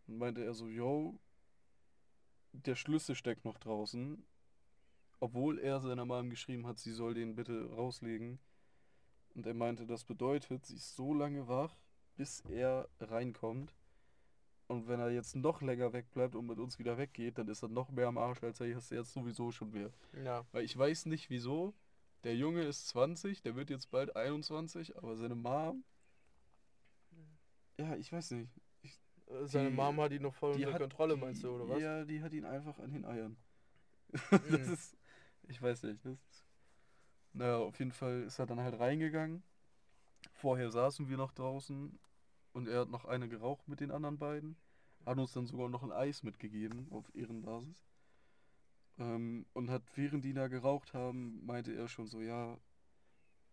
Dann 0.08 0.18
meinte 0.18 0.44
er 0.44 0.54
so, 0.54 0.68
yo, 0.68 1.20
der 2.52 2.76
Schlüssel 2.76 3.16
steckt 3.16 3.46
noch 3.46 3.58
draußen. 3.58 4.24
Obwohl 5.20 5.60
er 5.60 5.80
seiner 5.80 6.06
Mom 6.06 6.30
geschrieben 6.30 6.68
hat, 6.68 6.80
sie 6.80 6.92
soll 6.92 7.14
den 7.14 7.36
bitte 7.36 7.70
rauslegen. 7.74 8.40
Und 9.36 9.46
er 9.46 9.54
meinte, 9.54 9.86
das 9.86 10.04
bedeutet, 10.04 10.66
sie 10.66 10.76
ist 10.76 10.96
so 10.96 11.14
lange 11.14 11.48
wach, 11.48 11.76
bis 12.16 12.42
er 12.50 12.90
reinkommt. 13.00 13.74
Und 14.68 14.88
wenn 14.88 15.00
er 15.00 15.12
jetzt 15.12 15.36
noch 15.36 15.62
länger 15.62 15.94
wegbleibt 15.94 16.36
und 16.36 16.48
mit 16.48 16.60
uns 16.60 16.80
wieder 16.80 16.98
weggeht, 16.98 17.38
dann 17.38 17.48
ist 17.48 17.64
er 17.64 17.70
noch 17.70 17.90
mehr 17.90 18.08
am 18.08 18.18
Arsch, 18.18 18.44
als 18.44 18.60
er 18.60 18.68
jetzt 18.68 18.90
sowieso 18.90 19.52
schon 19.52 19.74
wäre. 19.74 19.94
Ja. 20.24 20.46
Weil 20.52 20.64
ich 20.64 20.78
weiß 20.78 21.06
nicht 21.06 21.30
wieso. 21.30 21.74
Der 22.24 22.36
Junge 22.36 22.62
ist 22.64 22.88
20, 22.90 23.42
der 23.42 23.56
wird 23.56 23.70
jetzt 23.70 23.92
bald 23.92 24.16
21, 24.16 24.98
aber 24.98 25.16
seine 25.16 25.36
Mom. 25.36 25.84
Ja, 27.78 27.96
ich 27.96 28.12
weiß 28.12 28.32
nicht. 28.32 28.50
Äh, 29.28 29.46
Seine 29.46 29.70
Die- 29.70 29.76
Mom 29.76 30.00
hat 30.00 30.12
ihn 30.12 30.22
noch 30.22 30.34
voll 30.34 30.54
unter 30.54 30.78
Kontrolle, 30.78 31.16
die- 31.16 31.22
meinst 31.22 31.44
du, 31.44 31.50
oder 31.56 31.68
was? 31.70 31.82
Ja, 31.82 32.06
die 32.06 32.22
hat 32.22 32.34
ihn 32.34 32.46
einfach 32.46 32.78
an 32.80 32.92
den 32.92 33.06
Eiern. 33.06 33.36
Mhm. 34.32 34.52
das 34.52 34.68
ist. 34.68 34.98
Ich 35.48 35.62
weiß 35.62 35.84
nicht. 35.84 36.06
Das 36.06 36.14
ist, 36.14 36.46
naja, 37.34 37.58
auf 37.58 37.78
jeden 37.80 37.92
Fall 37.92 38.22
ist 38.24 38.38
er 38.40 38.46
dann 38.46 38.60
halt 38.60 38.80
reingegangen. 38.80 39.44
Vorher 40.34 40.70
saßen 40.72 41.10
wir 41.10 41.18
noch 41.18 41.32
draußen 41.34 41.98
und 42.54 42.68
er 42.68 42.82
hat 42.82 42.90
noch 42.90 43.06
eine 43.06 43.28
geraucht 43.28 43.68
mit 43.68 43.80
den 43.80 43.92
anderen 43.92 44.18
beiden. 44.20 44.56
Hat 45.06 45.18
uns 45.18 45.34
dann 45.34 45.48
sogar 45.48 45.68
noch 45.68 45.84
ein 45.84 45.92
Eis 45.92 46.24
mitgegeben 46.24 46.88
auf 46.92 47.14
Ehrenbasis. 47.16 47.76
Ähm, 49.00 49.46
und 49.54 49.70
hat, 49.70 49.84
während 49.96 50.24
die 50.24 50.34
da 50.34 50.48
geraucht 50.48 50.94
haben, 50.94 51.44
meinte 51.46 51.74
er 51.74 51.88
schon 51.88 52.08
so, 52.08 52.22
ja, 52.22 52.58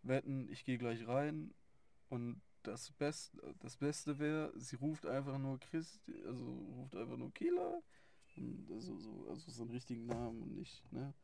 wetten, 0.03 0.49
ich 0.49 0.65
gehe 0.65 0.79
gleich 0.79 1.07
rein 1.07 1.55
und 2.09 2.41
das, 2.63 2.93
Best, 2.93 3.39
das 3.61 3.77
Beste 3.77 4.19
wäre, 4.19 4.53
sie 4.57 4.77
ruft 4.77 5.07
einfach 5.07 5.39
nur 5.39 5.59
Chris, 5.59 6.01
also 6.27 6.45
ruft 6.77 6.95
einfach 6.95 7.17
nur. 7.17 7.27
Und 7.27 8.71
Also, 8.71 8.97
so, 8.99 9.27
also 9.29 9.51
seinen 9.51 9.71
richtigen 9.71 10.07
Namen 10.07 10.43
und 10.43 10.55
nicht, 10.57 10.91
ne? 10.93 11.15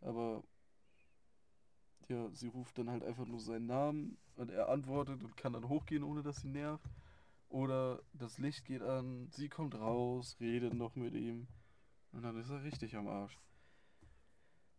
Aber 0.00 0.44
ja, 2.08 2.30
sie 2.30 2.48
ruft 2.48 2.78
dann 2.78 2.90
halt 2.90 3.02
einfach 3.02 3.26
nur 3.26 3.40
seinen 3.40 3.66
Namen 3.66 4.18
und 4.36 4.50
er 4.50 4.68
antwortet 4.68 5.24
und 5.24 5.36
kann 5.36 5.54
dann 5.54 5.68
hochgehen, 5.68 6.04
ohne 6.04 6.22
dass 6.22 6.42
sie 6.42 6.48
nervt. 6.48 6.88
Oder 7.48 8.02
das 8.12 8.38
Licht 8.38 8.64
geht 8.64 8.82
an, 8.82 9.28
sie 9.30 9.48
kommt 9.48 9.74
raus, 9.74 10.36
redet 10.40 10.74
noch 10.74 10.94
mit 10.94 11.14
ihm 11.14 11.48
und 12.16 12.22
dann 12.22 12.36
ist 12.38 12.48
er 12.48 12.62
richtig 12.64 12.96
am 12.96 13.08
Arsch. 13.08 13.38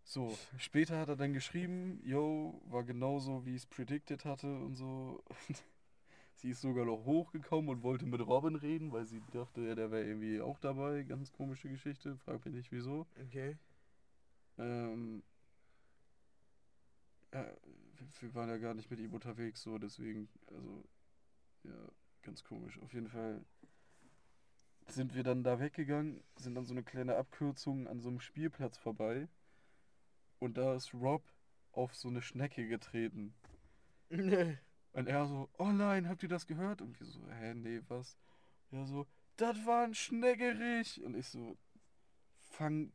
So, 0.03 0.35
später 0.57 0.97
hat 0.97 1.09
er 1.09 1.15
dann 1.15 1.33
geschrieben, 1.33 1.99
yo, 2.03 2.59
war 2.65 2.83
genauso 2.83 3.45
wie 3.45 3.51
ich 3.51 3.63
es 3.63 3.65
predicted 3.67 4.25
hatte 4.25 4.47
und 4.47 4.75
so. 4.75 5.23
sie 6.35 6.49
ist 6.49 6.61
sogar 6.61 6.85
noch 6.85 7.05
hochgekommen 7.05 7.69
und 7.69 7.83
wollte 7.83 8.07
mit 8.07 8.25
Robin 8.25 8.55
reden, 8.55 8.91
weil 8.91 9.05
sie 9.05 9.21
dachte, 9.31 9.61
ja, 9.61 9.75
der 9.75 9.91
wäre 9.91 10.05
irgendwie 10.05 10.41
auch 10.41 10.57
dabei. 10.59 11.03
Ganz 11.03 11.31
komische 11.31 11.69
Geschichte, 11.69 12.17
frag 12.17 12.43
mich 12.45 12.55
nicht 12.55 12.71
wieso. 12.71 13.05
Okay. 13.27 13.57
Ähm, 14.57 15.21
wir- 17.31 17.57
wir 18.21 18.33
waren 18.33 18.49
ja 18.49 18.57
gar 18.57 18.73
nicht 18.73 18.89
mit 18.89 18.99
ihm 18.99 19.13
unterwegs, 19.13 19.61
so 19.61 19.77
deswegen, 19.77 20.27
also, 20.47 20.83
ja, 21.63 21.87
ganz 22.23 22.43
komisch. 22.43 22.79
Auf 22.81 22.93
jeden 22.93 23.09
Fall 23.09 23.45
sind 24.89 25.15
wir 25.15 25.23
dann 25.23 25.43
da 25.43 25.59
weggegangen, 25.59 26.23
sind 26.37 26.57
an 26.57 26.65
so 26.65 26.73
eine 26.73 26.83
kleine 26.83 27.15
Abkürzung 27.15 27.87
an 27.87 27.99
so 27.99 28.09
einem 28.09 28.19
Spielplatz 28.19 28.77
vorbei 28.77 29.27
und 30.39 30.57
da 30.57 30.75
ist 30.75 30.93
Rob 30.93 31.23
auf 31.71 31.95
so 31.95 32.07
eine 32.07 32.21
Schnecke 32.21 32.67
getreten. 32.67 33.33
Nee. 34.09 34.57
Und 34.93 35.07
er 35.07 35.27
so, 35.27 35.49
oh 35.57 35.71
nein, 35.71 36.09
habt 36.09 36.23
ihr 36.23 36.29
das 36.29 36.47
gehört? 36.47 36.81
Und 36.81 36.99
wir 36.99 37.05
so, 37.05 37.19
hä, 37.29 37.53
nee, 37.53 37.81
was? 37.87 38.17
Er 38.71 38.85
so, 38.85 39.05
das 39.35 39.63
war 39.65 39.83
ein 39.83 39.93
Schneckerich. 39.93 41.03
Und 41.03 41.15
ich 41.15 41.27
so, 41.27 41.55
fang 42.39 42.91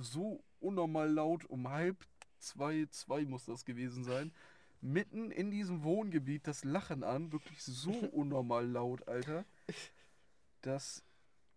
so 0.00 0.42
unnormal 0.60 1.10
laut 1.10 1.44
um 1.44 1.68
halb 1.68 2.04
zwei, 2.38 2.86
zwei 2.90 3.24
muss 3.24 3.44
das 3.44 3.64
gewesen 3.64 4.04
sein, 4.04 4.32
mitten 4.80 5.30
in 5.30 5.50
diesem 5.50 5.82
Wohngebiet 5.82 6.46
das 6.46 6.64
Lachen 6.64 7.04
an, 7.04 7.32
wirklich 7.32 7.62
so 7.62 7.92
unnormal 8.12 8.66
laut, 8.66 9.06
Alter, 9.08 9.44
dass 10.64 11.04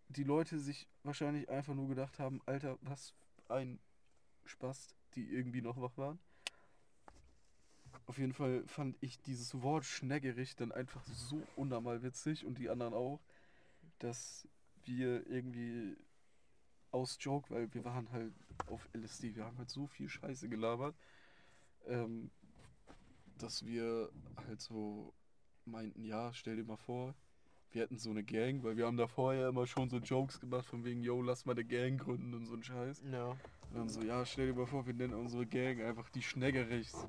die 0.10 0.24
Leute 0.24 0.60
sich 0.60 0.88
wahrscheinlich 1.04 1.50
einfach 1.50 1.74
nur 1.74 1.88
gedacht 1.88 2.20
haben, 2.20 2.42
Alter, 2.46 2.78
was 2.82 3.14
ein 3.48 3.80
Spast, 4.46 4.96
die 5.16 5.32
irgendwie 5.32 5.62
noch 5.62 5.80
wach 5.82 5.98
waren. 5.98 6.20
Auf 8.06 8.18
jeden 8.18 8.34
Fall 8.34 8.66
fand 8.68 8.98
ich 9.02 9.20
dieses 9.22 9.62
Wort 9.62 9.86
Schneggerich 9.86 10.56
dann 10.56 10.72
einfach 10.72 11.04
so 11.06 11.42
unnormal 11.56 12.04
witzig 12.04 12.46
und 12.46 12.58
die 12.58 12.70
anderen 12.70 12.94
auch, 12.94 13.22
dass 14.00 14.48
wir 14.84 15.26
irgendwie 15.28 15.98
aus 16.92 17.18
Joke, 17.20 17.50
weil 17.50 17.74
wir 17.74 17.84
waren 17.86 18.12
halt 18.12 18.34
auf 18.68 18.88
LSD, 18.94 19.36
wir 19.36 19.46
haben 19.46 19.58
halt 19.58 19.70
so 19.70 19.88
viel 19.88 20.10
Scheiße 20.10 20.50
gelabert, 20.50 20.96
ähm, 21.86 22.30
dass 23.38 23.66
wir 23.66 24.10
halt 24.48 24.62
so 24.62 25.14
meinten, 25.66 26.04
ja, 26.04 26.34
stell 26.34 26.56
dir 26.56 26.64
mal 26.64 26.78
vor, 26.78 27.14
wir 27.72 27.82
hätten 27.82 27.98
so 27.98 28.10
eine 28.10 28.24
Gang, 28.24 28.64
weil 28.64 28.78
wir 28.78 28.86
haben 28.86 28.98
da 28.98 29.08
vorher 29.08 29.50
immer 29.50 29.68
schon 29.68 29.90
so 29.90 29.98
Jokes 29.98 30.40
gemacht 30.40 30.66
von 30.66 30.84
wegen, 30.84 31.02
yo, 31.02 31.22
lass 31.22 31.46
mal 31.46 31.54
eine 31.54 31.66
Gang 31.66 32.00
gründen 32.00 32.34
und 32.34 32.46
so 32.46 32.56
ein 32.56 32.64
Scheiß. 32.64 33.04
Ja. 33.12 33.30
Und 33.30 33.76
dann 33.76 33.90
so, 33.90 34.02
ja, 34.02 34.26
stell 34.26 34.48
dir 34.48 34.54
mal 34.54 34.66
vor, 34.66 34.86
wir 34.86 34.94
nennen 34.94 35.14
unsere 35.14 35.46
Gang 35.46 35.82
einfach 35.82 36.10
die 36.10 36.22
Schneggerichs. 36.22 37.08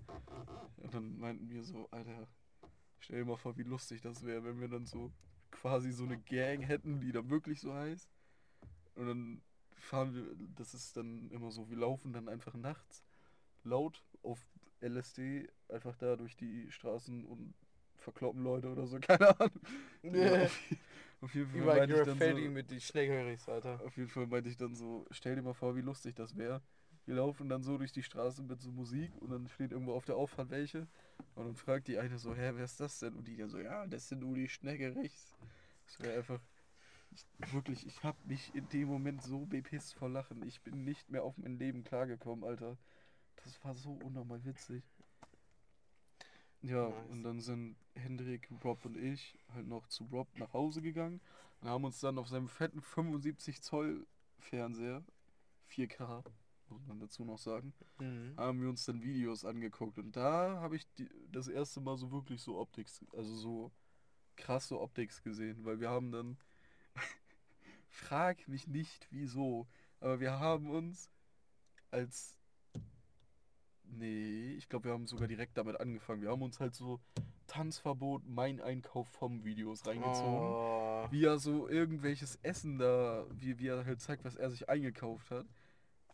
Und 0.79 0.93
dann 0.93 1.19
meinten 1.19 1.49
wir 1.51 1.63
so, 1.63 1.89
Alter, 1.91 2.27
stell 2.99 3.21
dir 3.21 3.25
mal 3.25 3.37
vor, 3.37 3.57
wie 3.57 3.63
lustig 3.63 4.01
das 4.01 4.25
wäre, 4.25 4.45
wenn 4.45 4.61
wir 4.61 4.69
dann 4.69 4.87
so 4.87 5.13
quasi 5.51 5.93
so 5.93 6.05
eine 6.05 6.19
Gang 6.19 6.63
hätten, 6.63 7.01
die 7.01 7.13
da 7.13 7.29
wirklich 7.31 7.61
so 7.61 7.73
heißt. 7.73 8.09
Und 8.97 9.07
dann 9.07 9.43
fahren 9.71 10.15
wir, 10.15 10.25
das 10.57 10.75
ist 10.75 10.97
dann 10.97 11.31
immer 11.31 11.51
so, 11.51 11.71
wir 11.71 11.77
laufen 11.77 12.13
dann 12.13 12.29
einfach 12.29 12.55
nachts 12.55 13.05
laut 13.65 14.03
auf 14.23 14.39
LSD 14.81 15.49
einfach 15.69 15.97
da 15.97 16.17
durch 16.17 16.37
die 16.37 16.71
Straßen 16.71 17.25
und 17.25 17.55
verkloppen 18.09 18.43
Leute 18.43 18.71
oder 18.71 18.87
so, 18.87 18.99
keine 19.01 19.39
Ahnung. 19.39 19.61
Nee. 20.03 20.45
Auf, 20.45 20.61
auf 21.21 21.35
jeden 21.35 21.51
Fall 21.51 21.77
meinte 21.79 21.99
ich 21.99 22.07
dann 22.07 22.19
so, 22.19 22.51
mit 22.51 22.83
Schneckerrichs, 22.83 23.49
Alter. 23.49 23.81
auf 23.85 23.97
jeden 23.97 24.09
Fall 24.09 24.27
meinte 24.27 24.49
ich 24.49 24.57
dann 24.57 24.75
so, 24.75 25.07
stell 25.11 25.37
dir 25.37 25.43
mal 25.43 25.55
vor, 25.55 25.77
wie 25.77 25.83
lustig 25.83 26.15
das 26.15 26.37
wäre. 26.37 26.63
Wir 27.05 27.17
laufen 27.17 27.49
dann 27.49 27.63
so 27.63 27.79
durch 27.79 27.93
die 27.93 28.03
Straße 28.03 28.43
mit 28.43 28.61
so 28.61 28.71
Musik 28.71 29.11
und 29.21 29.31
dann 29.31 29.49
steht 29.49 29.73
irgendwo 29.73 29.95
auf 29.95 30.05
der 30.05 30.17
Auffahrt 30.17 30.51
welche. 30.51 30.87
Und 31.35 31.47
dann 31.47 31.57
fragt 31.57 31.89
die 31.89 31.99
eine 31.99 32.19
so, 32.19 32.35
hä, 32.35 32.53
wer 32.55 32.65
ist 32.65 32.81
das 32.81 32.99
denn? 32.99 33.15
Und 33.15 33.27
die 33.27 33.37
dann 33.37 33.49
so, 33.49 33.59
ja, 33.59 33.87
das 33.87 34.09
sind 34.09 34.21
nur 34.21 34.35
die 34.35 34.49
Schneckerichs. 34.49 35.35
Das 35.87 36.01
wäre 36.01 36.19
einfach, 36.19 36.41
ich, 37.11 37.53
wirklich, 37.53 37.87
ich 37.87 38.03
hab 38.03 38.23
mich 38.27 38.55
in 38.55 38.69
dem 38.69 38.89
Moment 38.89 39.23
so 39.23 39.47
bepisst 39.47 39.95
vor 39.95 40.11
Lachen. 40.11 40.47
Ich 40.47 40.61
bin 40.61 40.85
nicht 40.85 41.11
mehr 41.11 41.25
auf 41.25 41.37
mein 41.39 41.59
Leben 41.59 41.83
klargekommen, 41.83 42.45
Alter. 42.45 42.77
Das 43.43 43.65
war 43.65 43.75
so 43.75 43.93
unnormal 43.93 44.45
witzig. 44.45 44.85
Ja, 46.63 46.89
Nice. 46.89 47.11
und 47.11 47.23
dann 47.23 47.41
sind 47.41 47.77
Hendrik, 47.95 48.49
Rob 48.65 48.85
und 48.85 48.97
ich 48.97 49.39
halt 49.55 49.67
noch 49.69 49.87
zu 49.87 50.05
Rob 50.05 50.29
nach 50.37 50.53
Hause 50.53 50.83
gegangen 50.83 51.21
und 51.61 51.69
haben 51.69 51.85
uns 51.85 52.01
dann 52.01 52.19
auf 52.19 52.29
seinem 52.29 52.49
fetten 52.49 52.81
75 52.83 53.63
Zoll 53.63 54.07
Fernseher, 54.39 55.05
4K, 55.67 56.25
muss 56.69 56.85
man 56.87 56.99
dazu 57.01 57.25
noch 57.25 57.39
sagen, 57.39 57.73
Mhm. 57.99 58.35
haben 58.37 58.61
wir 58.61 58.69
uns 58.69 58.85
dann 58.85 59.03
Videos 59.03 59.45
angeguckt 59.45 59.99
und 59.99 60.17
da 60.17 60.61
habe 60.61 60.77
ich 60.77 60.87
die, 60.95 61.09
das 61.31 61.49
erste 61.49 61.81
Mal 61.81 61.97
so 61.97 62.11
wirklich 62.11 62.41
so 62.43 62.59
Optics, 62.59 63.05
also 63.13 63.35
so 63.35 63.73
krasse 64.37 64.81
Optics 64.81 65.23
gesehen, 65.23 65.65
weil 65.65 65.81
wir 65.81 65.91
haben 65.91 66.11
dann, 66.13 66.39
frag 67.89 68.47
mich 68.49 68.67
nicht 68.67 69.07
wieso, 69.11 69.67
aber 70.01 70.21
wir 70.21 70.39
haben 70.39 70.71
uns 70.71 71.11
als, 71.91 72.37
nee, 73.91 74.53
ich 74.55 74.68
glaube 74.68 74.86
wir 74.86 74.93
haben 74.93 75.07
sogar 75.07 75.28
direkt 75.28 75.57
damit 75.57 75.80
angefangen, 75.80 76.22
wir 76.22 76.30
haben 76.30 76.43
uns 76.43 76.61
halt 76.61 76.74
so 76.74 77.01
Tanzverbot, 77.47 78.26
mein 78.26 78.61
Einkauf 78.61 79.09
vom 79.09 79.45
Videos 79.45 79.86
reingezogen 79.86 80.49
Oh. 80.51 81.07
wie 81.11 81.24
er 81.24 81.39
so 81.39 81.68
irgendwelches 81.68 82.36
Essen 82.43 82.78
da, 82.78 83.26
wie, 83.30 83.59
wie 83.59 83.68
er 83.68 83.84
halt 83.86 84.01
zeigt, 84.01 84.24
was 84.24 84.36
er 84.36 84.51
sich 84.51 84.68
eingekauft 84.68 85.30
hat. 85.30 85.47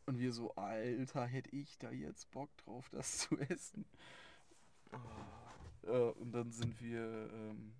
Und 0.06 0.18
wir 0.18 0.32
so, 0.32 0.54
Alter, 0.54 1.24
hätte 1.26 1.50
ich 1.56 1.78
da 1.78 1.90
jetzt 1.90 2.30
Bock 2.30 2.54
drauf, 2.58 2.88
das 2.90 3.18
zu 3.18 3.38
essen. 3.50 3.86
Ja, 5.86 6.08
und 6.10 6.32
dann 6.32 6.52
sind 6.52 6.80
wir, 6.80 7.30
ähm, 7.32 7.72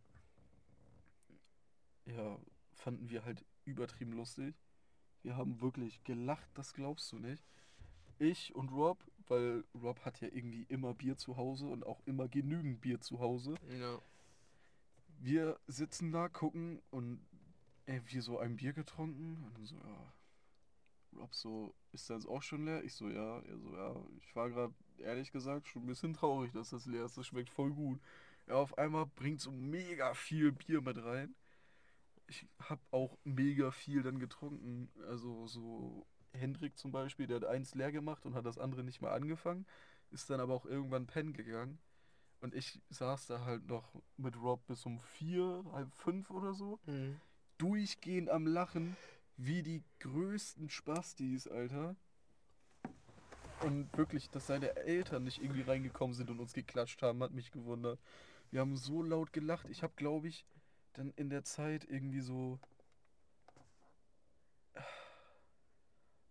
ja, 2.07 2.38
fanden 2.72 3.09
wir 3.09 3.24
halt 3.24 3.45
übertrieben 3.64 4.12
lustig. 4.12 4.55
Wir 5.22 5.36
haben 5.36 5.61
wirklich 5.61 6.03
gelacht, 6.05 6.49
das 6.55 6.74
glaubst 6.74 7.11
du 7.12 7.18
nicht. 7.18 7.45
Ich 8.18 8.55
und 8.55 8.70
Rob 8.70 8.99
weil 9.29 9.64
Rob 9.75 10.01
hat 10.05 10.20
ja 10.20 10.29
irgendwie 10.29 10.64
immer 10.68 10.95
Bier 10.95 11.16
zu 11.16 11.37
Hause 11.37 11.66
und 11.66 11.85
auch 11.87 12.01
immer 12.07 12.29
genügend 12.29 12.81
Bier 12.81 13.01
zu 13.01 13.20
Hause. 13.20 13.55
Ja. 13.79 13.99
Wir 15.20 15.59
sitzen 15.66 16.12
da, 16.12 16.29
gucken 16.29 16.83
und 16.91 17.20
ey, 17.87 18.01
wir 18.07 18.22
so 18.22 18.39
ein 18.39 18.57
Bier 18.57 18.72
getrunken 18.72 19.53
und 19.57 19.66
so, 19.66 19.77
ja. 19.77 20.12
Rob 21.16 21.35
so, 21.35 21.75
ist 21.93 22.11
das 22.11 22.27
auch 22.27 22.43
schon 22.43 22.64
leer? 22.64 22.83
Ich 22.85 22.95
so, 22.95 23.09
ja. 23.09 23.41
Er 23.41 23.59
so, 23.59 23.77
ja. 23.77 23.97
Ich 24.20 24.35
war 24.35 24.51
gerade, 24.51 24.75
ehrlich 24.99 25.31
gesagt, 25.31 25.68
schon 25.68 25.85
ein 25.85 25.87
bisschen 25.87 26.12
traurig, 26.12 26.53
dass 26.53 26.70
das 26.70 26.87
leer 26.87 27.05
ist. 27.05 27.16
Das 27.16 27.27
schmeckt 27.27 27.51
voll 27.51 27.72
gut. 27.72 28.01
Ja, 28.47 28.55
auf 28.57 28.77
einmal 28.79 29.07
bringt 29.07 29.41
so 29.41 29.51
mega 29.53 30.14
viel 30.14 30.53
Bier 30.53 30.83
mit 30.83 31.03
rein. 31.03 31.35
Ich 32.27 32.47
hab 32.59 32.81
auch 32.91 33.16
mega 33.25 33.70
viel 33.70 34.03
dann 34.03 34.18
getrunken. 34.18 34.91
Also 35.09 35.47
so 35.47 36.07
Hendrik 36.35 36.76
zum 36.76 36.93
Beispiel, 36.93 37.26
der 37.26 37.37
hat 37.37 37.45
eins 37.45 37.74
leer 37.74 37.93
gemacht 37.93 38.26
und 38.26 38.35
hat 38.35 38.47
das 38.47 38.59
andere 38.59 38.85
nicht 38.85 39.01
mal 39.01 39.12
angefangen. 39.12 39.66
Ist 40.11 40.28
dann 40.30 40.41
aber 40.41 40.55
auch 40.55 40.66
irgendwann 40.66 41.07
pennen 41.07 41.32
gegangen. 41.32 41.78
Und 42.41 42.55
ich 42.55 42.80
saß 42.91 43.26
da 43.26 43.45
halt 43.45 43.66
noch 43.66 43.95
mit 44.16 44.37
Rob 44.37 44.66
bis 44.66 44.85
um 44.85 44.99
vier, 44.99 45.64
halb 45.72 45.95
fünf 45.95 46.30
oder 46.30 46.53
so 46.53 46.78
Mhm. 46.87 47.20
durchgehend 47.59 48.28
am 48.28 48.47
Lachen, 48.47 48.97
wie 49.37 49.62
die 49.62 49.82
größten 50.01 50.68
Spastis, 50.68 51.47
Alter. 51.49 51.97
Und 53.62 53.97
wirklich, 53.97 54.28
dass 54.30 54.47
seine 54.47 54.76
Eltern 54.76 55.24
nicht 55.24 55.43
irgendwie 55.43 55.62
reingekommen 55.62 56.14
sind 56.14 56.28
und 56.28 56.41
uns 56.41 56.53
geklatscht 56.53 57.01
haben, 57.03 57.22
hat 57.22 57.32
mich 57.32 57.51
gewundert. 57.51 57.99
Wir 58.51 58.61
haben 58.61 58.76
so 58.76 59.03
laut 59.03 59.32
gelacht. 59.32 59.68
Ich 59.70 59.82
habe, 59.82 59.95
glaube 59.97 60.28
ich, 60.28 60.45
dann 60.93 61.12
in 61.16 61.30
der 61.30 61.45
Zeit 61.45 61.85
irgendwie 61.89 62.20
so. 62.20 62.59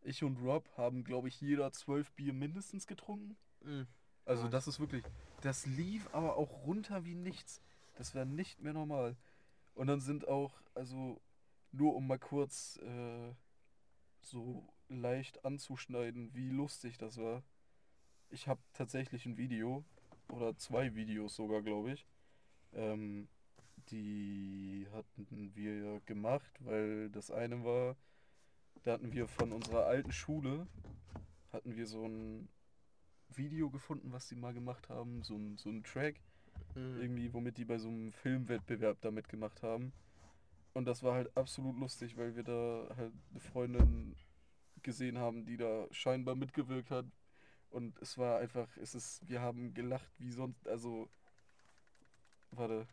Ich 0.03 0.23
und 0.23 0.37
Rob 0.37 0.69
haben, 0.77 1.03
glaube 1.03 1.27
ich, 1.27 1.39
jeder 1.41 1.71
zwölf 1.71 2.11
Bier 2.11 2.33
mindestens 2.33 2.87
getrunken. 2.87 3.35
Mhm. 3.61 3.87
Also 4.25 4.47
das 4.47 4.67
ist 4.67 4.79
wirklich, 4.79 5.03
das 5.41 5.65
lief 5.65 6.13
aber 6.13 6.37
auch 6.37 6.65
runter 6.65 7.05
wie 7.05 7.15
nichts. 7.15 7.61
Das 7.95 8.15
war 8.15 8.25
nicht 8.25 8.61
mehr 8.61 8.73
normal. 8.73 9.15
Und 9.75 9.87
dann 9.87 9.99
sind 9.99 10.27
auch, 10.27 10.61
also 10.73 11.19
nur 11.71 11.95
um 11.95 12.07
mal 12.07 12.19
kurz 12.19 12.77
äh, 12.77 13.33
so 14.21 14.67
leicht 14.89 15.43
anzuschneiden, 15.45 16.33
wie 16.33 16.49
lustig 16.49 16.97
das 16.97 17.17
war. 17.17 17.43
Ich 18.29 18.47
habe 18.47 18.61
tatsächlich 18.73 19.25
ein 19.25 19.37
Video 19.37 19.83
oder 20.29 20.55
zwei 20.57 20.95
Videos 20.95 21.35
sogar, 21.35 21.61
glaube 21.61 21.93
ich. 21.93 22.05
Ähm, 22.73 23.27
die 23.89 24.87
hatten 24.93 25.51
wir 25.55 25.99
gemacht, 26.05 26.51
weil 26.59 27.09
das 27.09 27.31
eine 27.31 27.63
war, 27.63 27.95
da 28.83 28.93
hatten 28.93 29.13
wir 29.13 29.27
von 29.27 29.51
unserer 29.51 29.85
alten 29.85 30.11
Schule, 30.11 30.67
hatten 31.51 31.75
wir 31.75 31.87
so 31.87 32.05
ein 32.05 32.49
Video 33.29 33.69
gefunden, 33.69 34.11
was 34.11 34.27
die 34.27 34.35
mal 34.35 34.53
gemacht 34.53 34.89
haben, 34.89 35.23
so 35.23 35.35
ein, 35.35 35.57
so 35.57 35.69
ein 35.69 35.83
Track, 35.83 36.19
Mhm. 36.75 37.01
irgendwie, 37.01 37.33
womit 37.33 37.57
die 37.57 37.65
bei 37.65 37.77
so 37.77 37.87
einem 37.87 38.11
Filmwettbewerb 38.11 38.99
da 39.01 39.11
mitgemacht 39.11 39.61
haben. 39.63 39.93
Und 40.73 40.85
das 40.85 41.03
war 41.03 41.13
halt 41.13 41.35
absolut 41.37 41.77
lustig, 41.79 42.17
weil 42.17 42.35
wir 42.35 42.43
da 42.43 42.87
halt 42.97 43.13
eine 43.31 43.39
Freundin 43.39 44.15
gesehen 44.81 45.17
haben, 45.17 45.45
die 45.45 45.57
da 45.57 45.87
scheinbar 45.91 46.35
mitgewirkt 46.35 46.89
hat. 46.91 47.05
Und 47.69 47.97
es 48.01 48.17
war 48.17 48.39
einfach, 48.39 48.67
es 48.77 48.95
ist, 48.95 49.27
wir 49.27 49.41
haben 49.41 49.73
gelacht 49.73 50.09
wie 50.19 50.31
sonst, 50.31 50.67
also, 50.67 51.09
warte. 52.51 52.87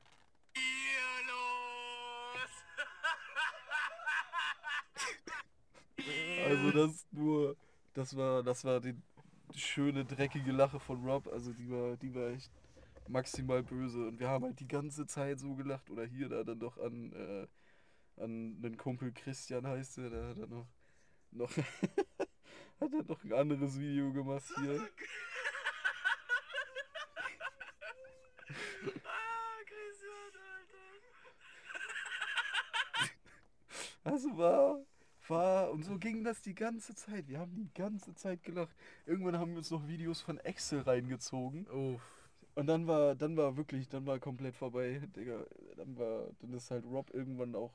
Also 6.50 6.70
das 6.72 7.06
nur, 7.12 7.56
das 7.94 8.16
war, 8.16 8.42
das 8.42 8.64
war 8.64 8.80
die 8.80 8.94
schöne 9.54 10.04
dreckige 10.04 10.52
Lache 10.52 10.80
von 10.80 11.04
Rob. 11.04 11.28
Also 11.28 11.52
die 11.52 11.70
war, 11.70 11.96
die 11.96 12.14
war 12.14 12.30
echt 12.30 12.50
maximal 13.08 13.62
böse. 13.62 14.08
Und 14.08 14.18
wir 14.18 14.28
haben 14.28 14.44
halt 14.44 14.58
die 14.60 14.68
ganze 14.68 15.06
Zeit 15.06 15.38
so 15.38 15.54
gelacht. 15.54 15.88
Oder 15.90 16.04
hier 16.04 16.28
da 16.28 16.42
dann 16.42 16.58
doch 16.58 16.78
an, 16.78 17.12
äh, 17.12 17.46
an 18.22 18.58
einen 18.62 18.76
Kumpel 18.76 19.12
Christian 19.12 19.66
heißt 19.66 19.98
der, 19.98 20.10
der 20.10 20.28
hat 20.28 20.38
dann 20.38 20.50
noch, 20.50 20.66
noch 21.30 21.50
hat 22.80 22.92
er 22.92 23.04
noch 23.06 23.24
ein 23.24 23.32
anderes 23.32 23.78
Video 23.78 24.12
gemacht 24.12 24.44
hier. 24.58 24.88
Also 34.02 34.36
war, 34.36 34.80
war, 35.30 35.70
und 35.70 35.84
so 35.84 35.98
ging 35.98 36.24
das 36.24 36.42
die 36.42 36.54
ganze 36.54 36.94
Zeit. 36.94 37.28
Wir 37.28 37.38
haben 37.38 37.54
die 37.54 37.72
ganze 37.72 38.14
Zeit 38.14 38.42
gelacht. 38.42 38.74
Irgendwann 39.06 39.38
haben 39.38 39.52
wir 39.52 39.58
uns 39.58 39.70
noch 39.70 39.86
Videos 39.86 40.20
von 40.20 40.38
Excel 40.38 40.80
reingezogen. 40.80 41.66
Uff. 41.68 42.02
Und 42.54 42.66
dann 42.66 42.86
war, 42.86 43.14
dann 43.14 43.36
war 43.36 43.56
wirklich, 43.56 43.88
dann 43.88 44.06
war 44.06 44.18
komplett 44.18 44.56
vorbei, 44.56 45.00
Digga. 45.16 45.46
Dann 45.76 45.96
war, 45.96 46.26
dann 46.40 46.52
ist 46.52 46.70
halt 46.70 46.84
Rob 46.84 47.14
irgendwann 47.14 47.54
auch, 47.54 47.72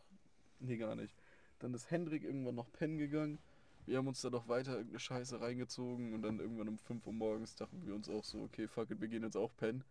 nee, 0.59 0.77
gar 0.77 0.95
nicht. 0.95 1.15
Dann 1.59 1.73
ist 1.73 1.89
Hendrik 1.89 2.23
irgendwann 2.23 2.55
noch 2.55 2.71
pennen 2.71 2.97
gegangen. 2.97 3.39
Wir 3.85 3.97
haben 3.97 4.07
uns 4.07 4.21
dann 4.21 4.31
noch 4.31 4.47
weiter 4.47 4.73
irgendeine 4.73 4.99
Scheiße 4.99 5.39
reingezogen 5.41 6.13
und 6.13 6.21
dann 6.23 6.39
irgendwann 6.39 6.67
um 6.67 6.77
5 6.77 7.05
Uhr 7.07 7.13
morgens 7.13 7.55
dachten 7.55 7.85
wir 7.85 7.95
uns 7.95 8.09
auch 8.09 8.23
so, 8.23 8.43
okay, 8.43 8.67
fuck 8.67 8.89
it, 8.91 8.99
wir 8.99 9.07
gehen 9.07 9.23
jetzt 9.23 9.37
auch 9.37 9.55
pennen. 9.55 9.83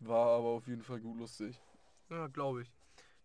War 0.00 0.38
aber 0.38 0.48
auf 0.48 0.66
jeden 0.66 0.82
Fall 0.82 1.00
gut 1.00 1.18
lustig. 1.18 1.58
Ja, 2.10 2.26
glaube 2.26 2.62
ich. 2.62 2.72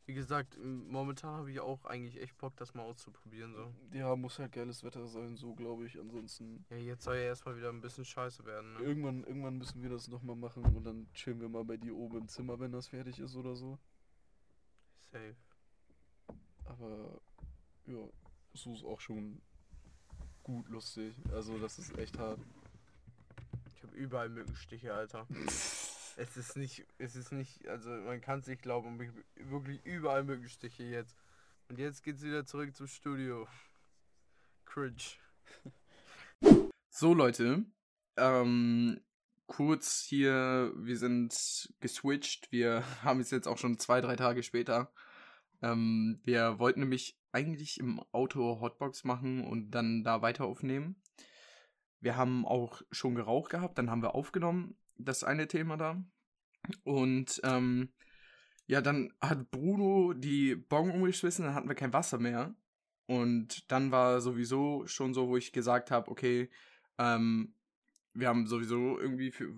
Wie 0.10 0.16
gesagt, 0.16 0.57
momentan 0.64 1.36
habe 1.36 1.51
ich 1.51 1.60
auch 1.60 1.86
eigentlich 1.86 2.20
echt 2.20 2.36
Bock, 2.39 2.57
das 2.57 2.74
mal 2.74 2.82
auszuprobieren. 2.82 3.53
So. 3.53 3.72
Ja, 3.95 4.16
muss 4.16 4.39
halt 4.39 4.53
geiles 4.53 4.84
Wetter 4.84 5.05
sein, 5.05 5.36
so 5.36 5.53
glaube 5.53 5.86
ich. 5.86 5.99
Ansonsten, 5.99 6.66
Ja, 6.72 6.78
jetzt 6.78 7.03
soll 7.03 7.18
ja 7.18 7.26
erstmal 7.26 7.55
wieder 7.55 7.70
ein 7.70 7.80
bisschen 7.80 8.05
scheiße 8.05 8.43
werden. 8.43 8.74
Ne? 8.74 8.80
irgendwann, 8.80 9.24
irgendwann 9.24 9.60
müssen 9.60 9.84
wir 9.84 9.89
das 9.91 10.07
nochmal 10.07 10.36
machen 10.36 10.64
und 10.64 10.84
dann 10.84 11.05
chillen 11.14 11.39
wir 11.39 11.47
mal 11.47 11.64
bei 11.64 11.78
dir 11.78 11.95
oben 11.95 12.22
im 12.22 12.28
Zimmer, 12.28 12.60
wenn 12.60 12.72
das 12.72 12.88
fertig 12.88 13.20
ist 13.20 13.36
oder 13.36 13.55
so. 13.55 13.78
Safe. 15.12 15.36
Aber 16.66 17.22
ja, 17.86 18.10
so 18.55 18.74
ist 18.74 18.84
auch 18.84 18.99
schon 18.99 19.39
gut 20.41 20.70
lustig. 20.70 21.14
Also 21.32 21.60
das 21.60 21.78
ist 21.78 21.95
echt 21.99 22.18
hart. 22.18 22.39
Ich 23.76 23.84
habe 23.84 23.95
überall 23.95 24.30
Mückenstiche, 24.30 24.91
Alter. 24.91 25.28
es 26.20 26.36
ist 26.36 26.57
nicht, 26.57 26.86
es 26.97 27.15
ist 27.15 27.32
nicht, 27.32 27.65
also 27.67 27.89
man 27.89 28.20
kann 28.20 28.39
es 28.39 28.47
nicht 28.47 28.61
glauben, 28.61 28.99
wirklich 29.36 29.84
überall 29.86 30.24
Mückenstiche 30.24 30.84
jetzt. 30.84 31.17
Und 31.70 31.80
jetzt 31.80 32.03
geht's 32.03 32.22
wieder 32.22 32.45
zurück 32.45 32.76
zum 32.76 32.88
Studio. 32.88 33.47
Cringe. 34.65 34.95
So, 36.89 37.13
Leute. 37.13 37.63
Ähm, 38.17 38.99
kurz 39.47 40.01
hier, 40.01 40.74
wir 40.76 40.97
sind 40.97 41.74
geswitcht. 41.80 42.51
Wir 42.51 42.84
haben 43.03 43.22
es 43.22 43.32
jetzt 43.32 43.47
auch 43.47 43.57
schon 43.57 43.80
zwei, 43.80 44.01
drei 44.01 44.17
Tage 44.17 44.43
später. 44.43 44.91
Ähm, 45.61 46.20
wir 46.26 46.59
wollten 46.59 46.82
nämlich 46.82 47.17
eigentlich 47.32 47.80
im 47.80 48.01
Auto 48.11 48.59
Hotbox 48.59 49.05
machen 49.05 49.45
und 49.45 49.72
dann 49.72 50.03
da 50.03 50.22
weiter 50.22 50.45
aufnehmen. 50.45 51.01
Wir 52.01 52.17
haben 52.17 52.45
auch 52.45 52.82
schon 52.91 53.15
geraucht 53.15 53.51
gehabt, 53.51 53.78
dann 53.78 53.89
haben 53.89 54.01
wir 54.01 54.15
aufgenommen, 54.15 54.78
das 55.00 55.24
eine 55.24 55.47
Thema 55.47 55.78
da. 55.78 56.04
Und 56.84 57.41
ähm, 57.43 57.89
ja, 58.68 58.82
dann 58.82 59.12
hat 59.22 59.50
Bruno 59.50 60.14
die 60.14 60.56
Bon 60.56 60.91
umgeschmissen, 60.91 61.45
dann 61.45 61.56
hatten 61.56 61.70
wir 61.70 61.76
kein 61.76 61.93
Wasser 61.93 62.20
mehr. 62.20 62.56
Und 63.08 63.72
dann 63.72 63.91
war 63.91 64.22
sowieso 64.22 64.86
schon 64.86 65.16
so, 65.16 65.30
wo 65.30 65.38
ich 65.38 65.52
gesagt 65.52 65.89
habe, 65.89 66.12
okay, 66.12 66.50
ähm, 67.00 67.56
wir 68.14 68.28
haben 68.28 68.45
sowieso 68.45 69.00
irgendwie 69.00 69.32
für. 69.32 69.52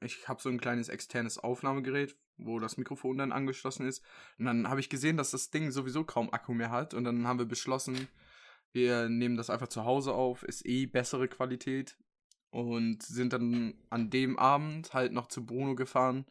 Ich 0.00 0.28
habe 0.28 0.40
so 0.40 0.48
ein 0.48 0.60
kleines 0.60 0.88
externes 0.88 1.38
Aufnahmegerät, 1.38 2.16
wo 2.38 2.58
das 2.60 2.78
Mikrofon 2.78 3.18
dann 3.18 3.32
angeschlossen 3.32 3.86
ist. 3.86 4.02
Und 4.38 4.46
dann 4.46 4.68
habe 4.68 4.80
ich 4.80 4.88
gesehen, 4.88 5.16
dass 5.16 5.32
das 5.32 5.50
Ding 5.50 5.70
sowieso 5.70 6.04
kaum 6.04 6.32
Akku 6.32 6.54
mehr 6.54 6.70
hat. 6.70 6.94
Und 6.94 7.04
dann 7.04 7.26
haben 7.26 7.38
wir 7.38 7.46
beschlossen, 7.46 8.08
wir 8.72 9.08
nehmen 9.08 9.36
das 9.36 9.50
einfach 9.50 9.68
zu 9.68 9.84
Hause 9.84 10.14
auf, 10.14 10.42
ist 10.42 10.64
eh 10.64 10.86
bessere 10.86 11.28
Qualität. 11.28 11.98
Und 12.50 13.02
sind 13.02 13.32
dann 13.32 13.74
an 13.90 14.08
dem 14.10 14.38
Abend 14.38 14.94
halt 14.94 15.12
noch 15.12 15.26
zu 15.26 15.44
Bruno 15.44 15.74
gefahren. 15.74 16.24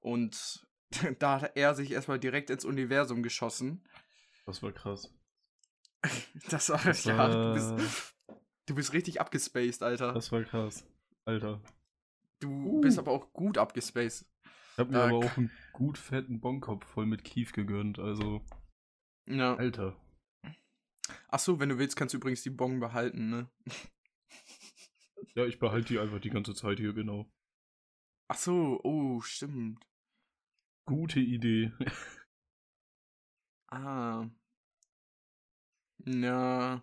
Und 0.00 0.66
da 1.18 1.40
hat 1.42 1.56
er 1.56 1.74
sich 1.74 1.90
erstmal 1.92 2.18
direkt 2.18 2.50
ins 2.50 2.64
Universum 2.64 3.22
geschossen. 3.22 3.84
Das 4.46 4.62
war 4.62 4.72
krass. 4.72 5.12
Das 6.50 6.70
war, 6.70 6.80
Das 6.82 7.04
ja, 7.04 7.28
du 7.28 7.34
war- 7.34 7.54
bist, 7.54 8.14
du 8.66 8.74
bist 8.74 8.92
richtig 8.92 9.20
abgespaced, 9.20 9.82
Alter. 9.82 10.12
Das 10.14 10.30
war 10.32 10.42
krass. 10.44 10.86
Alter. 11.24 11.60
Du 12.40 12.48
Uh. 12.50 12.80
bist 12.80 12.98
aber 12.98 13.10
auch 13.12 13.32
gut 13.32 13.58
abgespaced. 13.58 14.24
Ich 14.72 14.78
hab 14.78 14.90
mir 14.90 14.98
Äh, 14.98 15.02
aber 15.02 15.16
auch 15.16 15.36
einen 15.36 15.50
gut 15.72 15.98
fetten 15.98 16.40
Bonkopf 16.40 16.86
voll 16.86 17.04
mit 17.06 17.24
Kief 17.24 17.52
gegönnt. 17.52 17.98
Also, 17.98 18.42
Ja. 19.28 19.56
Alter. 19.56 19.96
Achso, 21.26 21.58
wenn 21.58 21.68
du 21.68 21.78
willst, 21.78 21.96
kannst 21.96 22.14
du 22.14 22.18
übrigens 22.18 22.42
die 22.42 22.50
Bon 22.50 22.78
behalten, 22.80 23.28
ne? 23.28 23.48
Ja, 25.34 25.46
ich 25.46 25.58
behalte 25.58 25.88
die 25.88 25.98
einfach 25.98 26.20
die 26.20 26.30
ganze 26.30 26.54
Zeit 26.54 26.78
hier, 26.78 26.92
genau. 26.92 27.30
Achso, 28.28 28.80
oh, 28.82 29.20
stimmt. 29.20 29.84
Gute 30.84 31.20
Idee. 31.20 31.72
Ah. 33.70 34.26
Ja. 36.06 36.82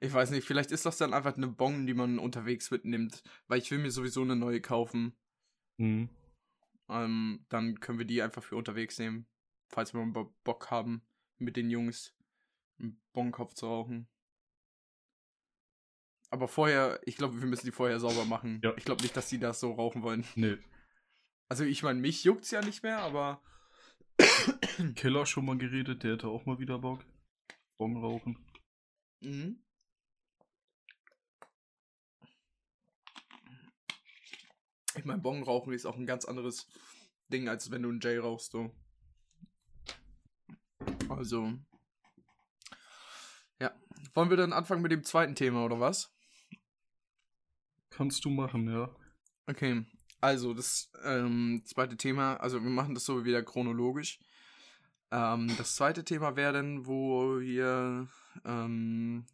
Ich 0.00 0.12
weiß 0.12 0.30
nicht, 0.30 0.44
vielleicht 0.44 0.72
ist 0.72 0.86
das 0.86 0.96
dann 0.96 1.14
einfach 1.14 1.36
eine 1.36 1.46
Bon, 1.46 1.86
die 1.86 1.94
man 1.94 2.18
unterwegs 2.18 2.70
mitnimmt, 2.70 3.22
weil 3.46 3.58
ich 3.58 3.70
will 3.70 3.78
mir 3.78 3.90
sowieso 3.90 4.22
eine 4.22 4.34
neue 4.34 4.60
kaufen. 4.60 5.16
Mhm. 5.76 6.08
Ähm, 6.88 7.44
dann 7.48 7.78
können 7.78 7.98
wir 7.98 8.06
die 8.06 8.22
einfach 8.22 8.42
für 8.42 8.56
unterwegs 8.56 8.98
nehmen, 8.98 9.26
falls 9.68 9.94
wir 9.94 10.04
Bock 10.42 10.70
haben, 10.70 11.02
mit 11.38 11.56
den 11.56 11.70
Jungs 11.70 12.14
einen 12.80 13.00
Bonkopf 13.12 13.54
zu 13.54 13.66
rauchen. 13.66 14.08
Aber 16.30 16.46
vorher, 16.46 17.00
ich 17.04 17.16
glaube, 17.16 17.40
wir 17.40 17.46
müssen 17.46 17.66
die 17.66 17.72
vorher 17.72 17.98
sauber 17.98 18.24
machen. 18.24 18.60
Ja. 18.62 18.72
Ich 18.76 18.84
glaube 18.84 19.02
nicht, 19.02 19.16
dass 19.16 19.28
die 19.28 19.38
das 19.38 19.58
so 19.58 19.72
rauchen 19.72 20.02
wollen. 20.02 20.24
Nee. 20.36 20.58
Also 21.48 21.64
ich 21.64 21.82
meine, 21.82 22.00
mich 22.00 22.22
juckt's 22.22 22.52
ja 22.52 22.62
nicht 22.62 22.84
mehr, 22.84 22.98
aber 22.98 23.42
Killer 24.94 25.26
schon 25.26 25.44
mal 25.44 25.58
geredet, 25.58 26.04
der 26.04 26.12
hätte 26.12 26.28
auch 26.28 26.46
mal 26.46 26.60
wieder 26.60 26.78
Bock. 26.78 27.04
Bon 27.78 27.96
rauchen. 27.96 28.38
Mhm. 29.20 29.60
Ich 34.96 35.04
meine, 35.04 35.20
Bong 35.20 35.42
rauchen 35.42 35.72
ist 35.72 35.86
auch 35.86 35.96
ein 35.96 36.06
ganz 36.06 36.24
anderes 36.24 36.68
Ding, 37.28 37.48
als 37.48 37.70
wenn 37.70 37.82
du 37.82 37.88
einen 37.88 38.00
J 38.00 38.22
rauchst, 38.22 38.52
so. 38.52 38.70
Also. 41.08 41.52
Ja. 43.60 43.74
Wollen 44.14 44.30
wir 44.30 44.36
dann 44.36 44.52
anfangen 44.52 44.82
mit 44.82 44.92
dem 44.92 45.04
zweiten 45.04 45.34
Thema, 45.34 45.64
oder 45.64 45.80
was? 45.80 46.12
Kannst 48.00 48.24
du 48.24 48.30
machen, 48.30 48.66
ja. 48.66 48.88
Okay. 49.46 49.84
Also, 50.22 50.54
das 50.54 50.90
ähm, 51.04 51.60
zweite 51.66 51.98
Thema, 51.98 52.38
also 52.38 52.62
wir 52.62 52.70
machen 52.70 52.94
das 52.94 53.04
so 53.04 53.26
wieder 53.26 53.42
chronologisch. 53.42 54.18
Ähm, 55.10 55.54
das 55.58 55.74
zweite 55.74 56.02
Thema 56.02 56.34
wäre 56.34 56.54
dann, 56.54 56.86
wo 56.86 57.40
wir, 57.40 58.08
ähm, 58.46 59.26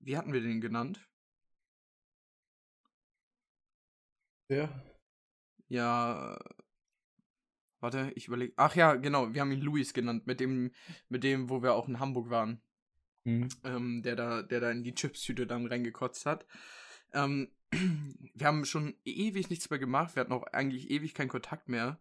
wie 0.00 0.16
hatten 0.16 0.32
wir 0.32 0.40
den 0.40 0.60
genannt? 0.60 0.98
Ja. 4.48 4.68
Ja, 5.68 6.40
warte, 7.78 8.10
ich 8.16 8.26
überlege. 8.26 8.52
Ach 8.56 8.74
ja, 8.74 8.96
genau, 8.96 9.32
wir 9.32 9.40
haben 9.40 9.52
ihn 9.52 9.60
Luis 9.62 9.94
genannt, 9.94 10.26
mit 10.26 10.40
dem, 10.40 10.72
mit 11.08 11.22
dem, 11.22 11.48
wo 11.48 11.62
wir 11.62 11.74
auch 11.74 11.86
in 11.86 12.00
Hamburg 12.00 12.30
waren, 12.30 12.60
Mhm. 13.22 13.48
ähm, 13.62 14.02
der 14.02 14.16
da, 14.16 14.42
der 14.42 14.58
da 14.58 14.72
in 14.72 14.82
die 14.82 14.92
Chipstüte 14.92 15.46
dann 15.46 15.68
reingekotzt 15.68 16.26
hat. 16.26 16.44
Ähm, 17.12 17.52
wir 18.34 18.46
haben 18.46 18.64
schon 18.64 18.94
ewig 19.04 19.50
nichts 19.50 19.70
mehr 19.70 19.78
gemacht, 19.78 20.14
wir 20.14 20.20
hatten 20.20 20.32
auch 20.32 20.44
eigentlich 20.44 20.90
ewig 20.90 21.14
keinen 21.14 21.28
Kontakt 21.28 21.68
mehr. 21.68 22.00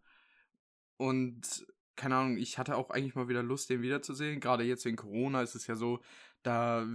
Und 0.98 1.66
keine 1.96 2.16
Ahnung, 2.16 2.38
ich 2.38 2.58
hatte 2.58 2.76
auch 2.76 2.90
eigentlich 2.90 3.16
mal 3.16 3.28
wieder 3.28 3.44
Lust, 3.44 3.70
den 3.70 3.82
wiederzusehen. 3.82 4.40
Gerade 4.40 4.64
jetzt 4.64 4.86
wegen 4.86 4.98
Corona 4.98 5.42
ist 5.42 5.56
es 5.56 5.68
ja 5.68 5.76
so, 5.76 6.02
da, 6.44 6.88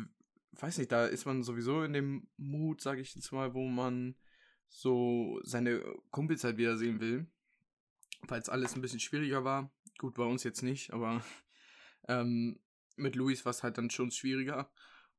weiß 0.52 0.78
nicht, 0.78 0.92
da 0.92 1.06
ist 1.06 1.26
man 1.26 1.42
sowieso 1.42 1.82
in 1.82 1.92
dem 1.92 2.28
Mut, 2.36 2.80
sage 2.80 3.00
ich 3.00 3.14
jetzt 3.14 3.32
mal, 3.32 3.54
wo 3.54 3.66
man 3.66 4.16
so 4.68 5.40
seine 5.42 5.82
Kumpels 6.10 6.44
halt 6.44 6.56
wiedersehen 6.56 7.00
will. 7.00 7.26
Weil 8.22 8.40
es 8.40 8.48
alles 8.48 8.74
ein 8.74 8.82
bisschen 8.82 9.00
schwieriger 9.00 9.44
war. 9.44 9.70
Gut, 9.98 10.14
bei 10.14 10.24
uns 10.24 10.42
jetzt 10.44 10.62
nicht, 10.62 10.92
aber 10.92 11.22
ähm, 12.08 12.58
mit 12.96 13.14
Luis 13.14 13.44
war 13.44 13.50
es 13.50 13.62
halt 13.62 13.78
dann 13.78 13.90
schon 13.90 14.10
schwieriger. 14.10 14.70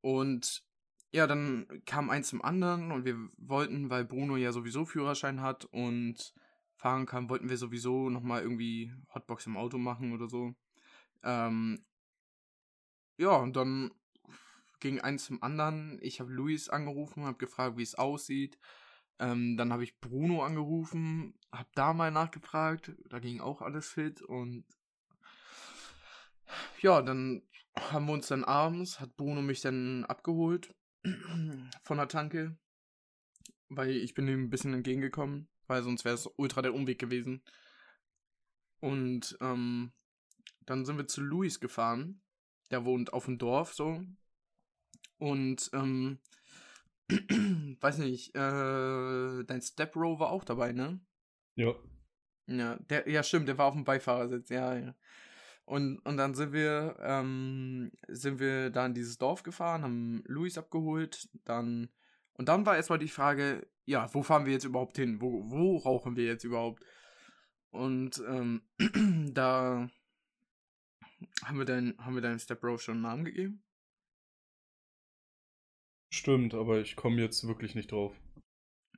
Und 0.02 0.64
ja, 1.12 1.26
dann 1.28 1.68
kam 1.86 2.10
eins 2.10 2.30
zum 2.30 2.44
anderen 2.44 2.92
und 2.92 3.06
wir 3.06 3.18
wollten, 3.38 3.90
weil 3.90 4.06
Bruno 4.06 4.36
ja 4.36 4.52
sowieso 4.52 4.86
Führerschein 4.86 5.42
hat 5.42 5.66
und 5.66 6.34
fahren 6.76 7.06
kann, 7.06 7.30
wollten 7.30 7.50
wir 7.50 7.58
sowieso 7.58 8.10
nochmal 8.10 8.42
irgendwie 8.42 8.94
Hotbox 9.14 9.48
im 9.48 9.58
Auto 9.58 9.78
machen 9.78 10.14
oder 10.14 10.28
so. 10.28 10.54
Ähm, 11.24 11.84
ja, 13.18 13.36
und 13.36 13.56
dann 13.56 13.92
ging 14.80 15.00
eins 15.00 15.26
zum 15.26 15.42
anderen. 15.42 15.98
Ich 16.02 16.20
habe 16.20 16.32
Luis 16.32 16.70
angerufen, 16.70 17.26
habe 17.26 17.38
gefragt, 17.38 17.78
wie 17.78 17.84
es 17.84 17.96
aussieht. 17.96 18.60
Ähm, 19.20 19.58
dann 19.58 19.74
habe 19.74 19.84
ich 19.84 20.00
Bruno 20.00 20.44
angerufen, 20.44 21.34
habe 21.52 21.70
da 21.74 21.94
mal 21.94 22.12
nachgefragt. 22.12 22.92
Da 23.10 23.20
ging 23.20 23.42
auch 23.42 23.62
alles 23.62 23.90
fit 23.90 24.22
und 24.22 24.66
ja, 26.82 27.02
dann 27.02 27.42
haben 27.76 28.06
wir 28.08 28.14
uns 28.14 28.28
dann 28.28 28.44
abends, 28.44 29.00
hat 29.00 29.16
Bruno 29.18 29.42
mich 29.42 29.62
dann 29.62 30.06
abgeholt 30.06 30.76
von 31.84 31.98
der 31.98 32.08
Tanke, 32.08 32.58
weil 33.70 33.92
ich 33.92 34.14
bin 34.14 34.28
ihm 34.28 34.44
ein 34.44 34.50
bisschen 34.50 34.74
entgegengekommen, 34.74 35.48
weil 35.68 35.84
sonst 35.84 36.06
wäre 36.06 36.16
es 36.16 36.30
ultra 36.38 36.62
der 36.62 36.74
Umweg 36.74 37.00
gewesen. 37.00 37.44
Und 38.80 39.38
ähm, 39.42 39.92
dann 40.66 40.86
sind 40.86 40.98
wir 40.98 41.08
zu 41.08 41.22
Luis 41.22 41.60
gefahren. 41.60 42.22
Der 42.70 42.86
wohnt 42.86 43.14
auf 43.14 43.26
dem 43.26 43.38
Dorf 43.38 43.74
so. 43.74 44.04
Und 45.18 45.70
ähm, 45.74 46.20
weiß 47.80 48.00
nicht, 48.00 48.36
äh, 48.36 49.44
dein 49.44 49.62
Stepbro 49.62 50.20
war 50.20 50.30
auch 50.30 50.44
dabei, 50.44 50.74
ne? 50.74 51.00
Ja. 51.56 51.74
Ja, 52.48 52.76
der, 52.76 53.10
ja, 53.10 53.24
stimmt, 53.24 53.48
der 53.48 53.58
war 53.58 53.66
auf 53.66 53.74
dem 53.74 53.84
Beifahrersitz, 53.84 54.50
ja, 54.50 54.78
ja. 54.78 54.96
Und, 55.68 56.00
und 56.06 56.16
dann 56.16 56.34
sind 56.34 56.54
wir, 56.54 56.96
ähm, 57.02 57.92
sind 58.08 58.40
wir 58.40 58.70
da 58.70 58.86
in 58.86 58.94
dieses 58.94 59.18
Dorf 59.18 59.44
gefahren, 59.44 59.84
haben 59.84 60.24
Luis 60.26 60.58
abgeholt, 60.58 61.28
dann, 61.44 61.90
und 62.32 62.48
dann 62.48 62.66
war 62.66 62.78
erstmal 62.78 63.00
die 63.00 63.10
Frage, 63.10 63.68
ja, 63.84 64.08
wo 64.14 64.24
fahren 64.24 64.46
wir 64.46 64.54
jetzt 64.54 64.64
überhaupt 64.64 64.96
hin? 64.96 65.20
Wo, 65.20 65.44
wo 65.52 65.76
rauchen 65.76 66.16
wir 66.16 66.24
jetzt 66.24 66.46
überhaupt? 66.46 66.86
Und, 67.72 68.24
ähm, 68.30 68.62
da 69.34 69.90
haben 71.44 71.58
wir 71.58 71.66
dein, 71.66 71.98
haben 71.98 72.16
wir 72.16 72.22
deinem 72.22 72.40
Stepbro 72.40 72.78
schon 72.78 72.96
einen 72.96 73.04
Namen 73.04 73.26
gegeben? 73.26 73.62
Stimmt, 76.14 76.54
aber 76.54 76.80
ich 76.80 76.96
komme 76.96 77.22
jetzt 77.22 77.46
wirklich 77.46 77.76
nicht 77.76 77.92
drauf. 77.92 78.18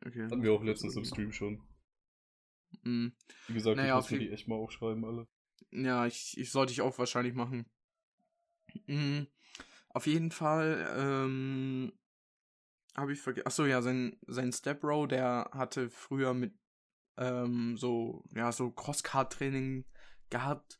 Okay. 0.06 0.26
Hatten 0.26 0.44
wir 0.44 0.54
auch 0.54 0.64
letztens 0.64 0.96
im 0.96 1.04
Stream 1.04 1.32
schon. 1.32 1.68
Mhm. 2.84 3.16
Wie 3.48 3.54
gesagt, 3.56 3.78
Naja, 3.78 3.98
ich 3.98 4.04
muss 4.04 4.12
mir 4.12 4.20
die 4.20 4.30
echt 4.30 4.48
mal 4.48 4.58
aufschreiben, 4.58 5.04
alle. 5.04 5.28
Ja, 5.72 6.06
ich, 6.06 6.38
ich 6.38 6.52
sollte 6.52 6.72
ich 6.72 6.82
auch 6.82 6.98
wahrscheinlich 6.98 7.34
machen. 7.34 7.66
Mhm. 8.88 9.28
Auf 9.90 10.08
jeden 10.08 10.32
Fall, 10.32 10.88
ähm, 10.98 11.92
habe 12.96 13.14
ich 13.14 13.22
vergessen. 13.22 13.48
Achso, 13.48 13.66
ja, 13.66 13.82
sein, 13.82 14.18
sein 14.28 14.52
Stepbro, 14.52 15.08
der 15.08 15.50
hatte 15.54 15.90
früher 15.90 16.34
mit, 16.34 16.54
ähm, 17.18 17.78
so, 17.78 18.24
ja, 18.36 18.52
so 18.52 18.72
Crosskart-Training 18.72 19.86
gehabt. 20.30 20.80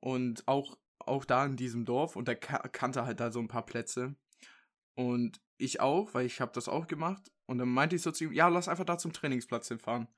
Und 0.00 0.46
auch, 0.48 0.76
auch 0.98 1.24
da 1.24 1.44
in 1.46 1.56
diesem 1.56 1.84
Dorf. 1.84 2.16
Und 2.16 2.28
der 2.28 2.36
ka 2.36 2.58
kannte 2.68 3.04
halt 3.04 3.20
da 3.20 3.30
so 3.30 3.40
ein 3.40 3.48
paar 3.48 3.66
Plätze. 3.66 4.16
Und 4.94 5.40
ich 5.58 5.80
auch, 5.80 6.14
weil 6.14 6.26
ich 6.26 6.40
habe 6.40 6.52
das 6.52 6.68
auch 6.68 6.86
gemacht. 6.86 7.30
Und 7.46 7.58
dann 7.58 7.68
meinte 7.68 7.96
ich 7.96 8.02
so 8.02 8.10
zu 8.10 8.24
ihm, 8.24 8.32
ja, 8.32 8.48
lass 8.48 8.68
einfach 8.68 8.84
da 8.84 8.98
zum 8.98 9.12
Trainingsplatz 9.12 9.68
hinfahren. 9.68 10.08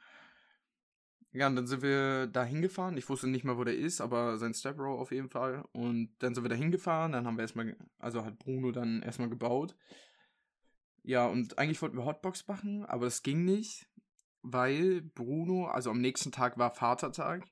Ja, 1.34 1.48
und 1.48 1.56
dann 1.56 1.66
sind 1.66 1.82
wir 1.82 2.28
da 2.28 2.44
hingefahren. 2.44 2.96
Ich 2.96 3.08
wusste 3.08 3.26
nicht 3.26 3.42
mehr, 3.44 3.58
wo 3.58 3.64
der 3.64 3.76
ist, 3.76 4.00
aber 4.00 4.38
sein 4.38 4.54
Stepbro 4.54 5.00
auf 5.00 5.10
jeden 5.10 5.28
Fall. 5.28 5.64
Und 5.72 6.14
dann 6.20 6.32
sind 6.32 6.44
wir 6.44 6.48
da 6.48 6.54
hingefahren. 6.54 7.10
Dann 7.10 7.26
haben 7.26 7.36
wir 7.36 7.42
erstmal, 7.42 7.76
also 7.98 8.24
hat 8.24 8.38
Bruno 8.38 8.70
dann 8.70 9.02
erstmal 9.02 9.28
gebaut. 9.28 9.74
Ja, 11.02 11.26
und 11.26 11.58
eigentlich 11.58 11.82
wollten 11.82 11.96
wir 11.96 12.04
Hotbox 12.04 12.46
machen, 12.46 12.84
aber 12.86 13.06
das 13.06 13.24
ging 13.24 13.44
nicht, 13.44 13.90
weil 14.42 15.02
Bruno, 15.02 15.66
also 15.66 15.90
am 15.90 16.00
nächsten 16.00 16.30
Tag 16.30 16.56
war 16.56 16.72
Vatertag. 16.72 17.44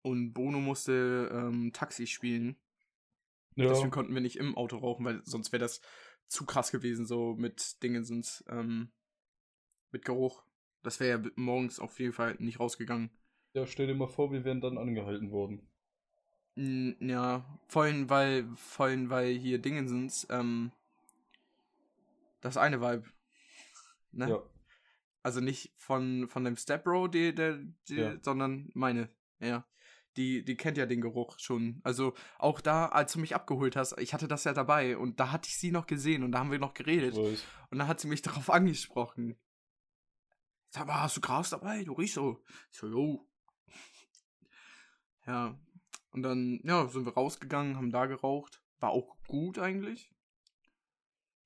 Und 0.00 0.32
Bruno 0.32 0.58
musste 0.58 1.30
ähm, 1.30 1.72
Taxi 1.74 2.06
spielen. 2.06 2.56
Ja. 3.54 3.68
Deswegen 3.68 3.90
konnten 3.90 4.14
wir 4.14 4.22
nicht 4.22 4.36
im 4.36 4.56
Auto 4.56 4.78
rauchen, 4.78 5.04
weil 5.04 5.20
sonst 5.24 5.52
wäre 5.52 5.60
das 5.60 5.82
zu 6.26 6.46
krass 6.46 6.72
gewesen, 6.72 7.06
so 7.06 7.34
mit 7.34 7.82
Dingensens, 7.82 8.42
ähm, 8.48 8.92
mit 9.90 10.06
Geruch. 10.06 10.45
Das 10.86 11.00
wäre 11.00 11.20
ja 11.20 11.30
morgens 11.34 11.80
auf 11.80 11.98
jeden 11.98 12.12
Fall 12.12 12.36
nicht 12.38 12.60
rausgegangen. 12.60 13.10
ja, 13.54 13.66
stell 13.66 13.88
dir 13.88 13.94
mal 13.96 14.06
vor, 14.06 14.30
wir 14.30 14.44
wären 14.44 14.60
dann 14.60 14.78
angehalten 14.78 15.32
worden. 15.32 15.66
Ja, 17.00 17.44
vorhin, 17.66 18.08
weil, 18.08 18.46
vorhin, 18.54 19.10
weil 19.10 19.34
hier 19.34 19.58
Dingensens, 19.58 20.26
ähm, 20.30 20.70
das 22.40 22.56
eine 22.56 22.80
Vibe. 22.80 23.04
Ne? 24.12 24.30
Ja. 24.30 24.42
Also 25.22 25.40
nicht 25.40 25.72
von, 25.76 26.28
von 26.28 26.44
dem 26.44 26.56
Stepbro, 26.56 27.08
die, 27.08 27.34
der, 27.34 27.58
die, 27.88 27.96
Ja. 27.96 28.16
sondern 28.22 28.70
meine. 28.74 29.10
Ja. 29.40 29.66
Die, 30.16 30.44
die 30.44 30.56
kennt 30.56 30.78
ja 30.78 30.86
den 30.86 31.00
Geruch 31.02 31.38
schon. 31.40 31.80
Also 31.82 32.14
auch 32.38 32.60
da, 32.62 32.86
als 32.86 33.12
du 33.12 33.18
mich 33.18 33.34
abgeholt 33.34 33.74
hast, 33.76 33.98
ich 33.98 34.14
hatte 34.14 34.28
das 34.28 34.44
ja 34.44 34.54
dabei 34.54 34.96
und 34.96 35.18
da 35.20 35.32
hatte 35.32 35.48
ich 35.48 35.58
sie 35.58 35.72
noch 35.72 35.86
gesehen 35.86 36.22
und 36.22 36.32
da 36.32 36.38
haben 36.38 36.52
wir 36.52 36.58
noch 36.58 36.72
geredet. 36.74 37.14
Und 37.70 37.78
dann 37.78 37.88
hat 37.88 38.00
sie 38.00 38.08
mich 38.08 38.22
darauf 38.22 38.48
angesprochen. 38.50 39.36
Sag 40.70 40.86
mal, 40.86 41.00
hast 41.02 41.16
du 41.16 41.20
Gras 41.20 41.50
dabei? 41.50 41.84
Du 41.84 41.92
riechst 41.94 42.14
so. 42.14 42.42
Ich 42.70 42.78
so, 42.78 42.88
jo. 42.88 43.26
Ja. 45.26 45.58
Und 46.10 46.22
dann, 46.22 46.60
ja, 46.64 46.86
sind 46.88 47.04
wir 47.04 47.14
rausgegangen, 47.14 47.76
haben 47.76 47.90
da 47.90 48.06
geraucht. 48.06 48.62
War 48.78 48.90
auch 48.90 49.16
gut 49.26 49.58
eigentlich. 49.58 50.12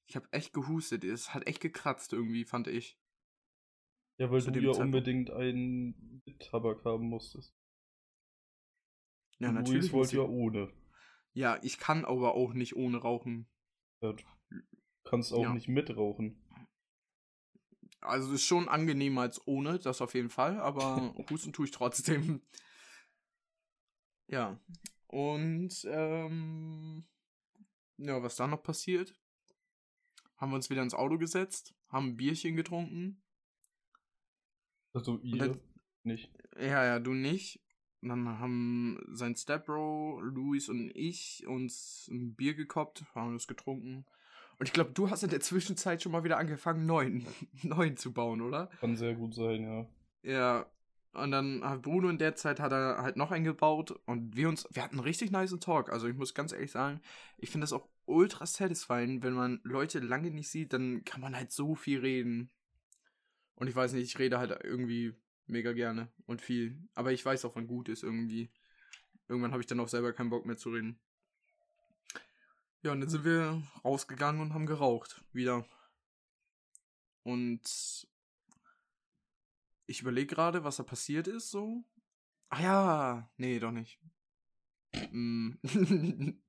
Ich 0.06 0.16
habe 0.16 0.28
echt 0.32 0.52
gehustet. 0.52 1.04
Es 1.04 1.34
hat 1.34 1.46
echt 1.46 1.60
gekratzt 1.60 2.12
irgendwie, 2.12 2.44
fand 2.44 2.66
ich. 2.66 2.98
Ja, 4.18 4.30
weil 4.30 4.42
Zu 4.42 4.50
du 4.50 4.60
ja 4.60 4.72
Zeitpunkt. 4.72 4.86
unbedingt 4.96 5.30
einen 5.30 6.22
Tabak 6.40 6.84
haben 6.84 7.06
musstest. 7.08 7.54
Ja, 9.38 9.48
Und 9.48 9.54
natürlich. 9.54 9.82
Luis 9.84 9.92
wollte 9.92 10.16
ja 10.16 10.22
ohne. 10.22 10.72
Ja, 11.32 11.58
ich 11.62 11.78
kann 11.78 12.04
aber 12.04 12.34
auch 12.34 12.52
nicht 12.52 12.76
ohne 12.76 12.98
rauchen. 12.98 13.48
Ja, 14.00 14.14
Kannst 15.04 15.32
auch 15.32 15.42
Ja. 15.44 15.54
nicht 15.54 15.68
mitrauchen. 15.68 16.44
Also 18.00 18.28
es 18.28 18.40
ist 18.40 18.46
schon 18.46 18.68
angenehmer 18.68 19.22
als 19.22 19.46
ohne, 19.46 19.78
das 19.78 20.00
auf 20.00 20.14
jeden 20.14 20.30
Fall, 20.30 20.58
aber 20.58 21.14
husten 21.30 21.52
tue 21.52 21.66
ich 21.66 21.70
trotzdem. 21.70 22.40
Ja. 24.26 24.58
Und 25.06 25.84
ähm, 25.84 27.04
ja, 27.98 28.22
was 28.22 28.36
dann 28.36 28.50
noch 28.50 28.62
passiert? 28.62 29.14
Haben 30.36 30.52
wir 30.52 30.56
uns 30.56 30.70
wieder 30.70 30.82
ins 30.82 30.94
Auto 30.94 31.18
gesetzt, 31.18 31.74
haben 31.88 32.08
ein 32.08 32.16
Bierchen 32.16 32.56
getrunken. 32.56 33.22
Also 34.92 35.18
ihr 35.20 35.38
dann- 35.38 35.60
nicht. 36.02 36.32
Ja, 36.56 36.84
ja, 36.84 36.98
du 36.98 37.12
nicht. 37.12 37.60
Und 38.00 38.08
dann 38.08 38.38
haben 38.38 38.98
sein 39.08 39.36
Stepbro, 39.36 40.20
Luis 40.22 40.70
und 40.70 40.90
ich 40.94 41.46
uns 41.46 42.08
ein 42.10 42.34
Bier 42.34 42.54
gekoppt, 42.54 43.04
haben 43.14 43.34
das 43.34 43.46
getrunken. 43.46 44.06
Und 44.60 44.66
ich 44.66 44.74
glaube, 44.74 44.90
du 44.92 45.08
hast 45.08 45.22
in 45.22 45.30
der 45.30 45.40
Zwischenzeit 45.40 46.02
schon 46.02 46.12
mal 46.12 46.22
wieder 46.22 46.36
angefangen, 46.36 46.84
neuen, 46.84 47.26
neuen 47.62 47.96
zu 47.96 48.12
bauen, 48.12 48.42
oder? 48.42 48.66
Kann 48.78 48.94
sehr 48.94 49.14
gut 49.14 49.34
sein, 49.34 49.62
ja. 49.62 49.86
Ja. 50.22 50.66
Und 51.12 51.30
dann 51.30 51.64
hat 51.64 51.80
Bruno 51.80 52.10
in 52.10 52.18
der 52.18 52.36
Zeit 52.36 52.60
hat 52.60 52.70
er 52.70 52.98
halt 53.02 53.16
noch 53.16 53.32
einen 53.32 53.46
gebaut 53.46 53.98
und 54.04 54.36
wir 54.36 54.50
uns, 54.50 54.68
wir 54.70 54.84
hatten 54.84 54.96
einen 54.96 55.04
richtig 55.04 55.30
nice 55.30 55.58
Talk. 55.58 55.90
Also 55.90 56.06
ich 56.08 56.14
muss 56.14 56.34
ganz 56.34 56.52
ehrlich 56.52 56.70
sagen, 56.70 57.00
ich 57.38 57.50
finde 57.50 57.64
das 57.64 57.72
auch 57.72 57.88
ultra 58.04 58.44
satisfying, 58.44 59.22
wenn 59.22 59.32
man 59.32 59.60
Leute 59.64 59.98
lange 59.98 60.30
nicht 60.30 60.50
sieht, 60.50 60.74
dann 60.74 61.04
kann 61.04 61.22
man 61.22 61.34
halt 61.34 61.50
so 61.50 61.74
viel 61.74 61.98
reden. 61.98 62.50
Und 63.54 63.66
ich 63.66 63.74
weiß 63.74 63.94
nicht, 63.94 64.04
ich 64.04 64.18
rede 64.18 64.38
halt 64.38 64.56
irgendwie 64.62 65.14
mega 65.46 65.72
gerne 65.72 66.08
und 66.26 66.42
viel. 66.42 66.78
Aber 66.94 67.12
ich 67.12 67.24
weiß 67.24 67.46
auch, 67.46 67.56
wann 67.56 67.66
gut 67.66 67.88
ist 67.88 68.02
irgendwie. 68.02 68.50
Irgendwann 69.26 69.52
habe 69.52 69.62
ich 69.62 69.66
dann 69.66 69.80
auch 69.80 69.88
selber 69.88 70.12
keinen 70.12 70.30
Bock 70.30 70.44
mehr 70.44 70.58
zu 70.58 70.68
reden. 70.68 71.00
Ja, 72.82 72.92
und 72.92 73.00
dann 73.00 73.10
sind 73.10 73.24
wir 73.24 73.62
rausgegangen 73.84 74.40
und 74.40 74.54
haben 74.54 74.66
geraucht. 74.66 75.22
Wieder. 75.32 75.66
Und 77.22 78.06
ich 79.86 80.00
überlege 80.00 80.34
gerade, 80.34 80.64
was 80.64 80.76
da 80.76 80.82
passiert 80.82 81.28
ist, 81.28 81.50
so. 81.50 81.84
Ah 82.48 82.62
ja, 82.62 83.30
nee, 83.36 83.58
doch 83.58 83.72
nicht. 83.72 84.00
Mm. 85.12 85.52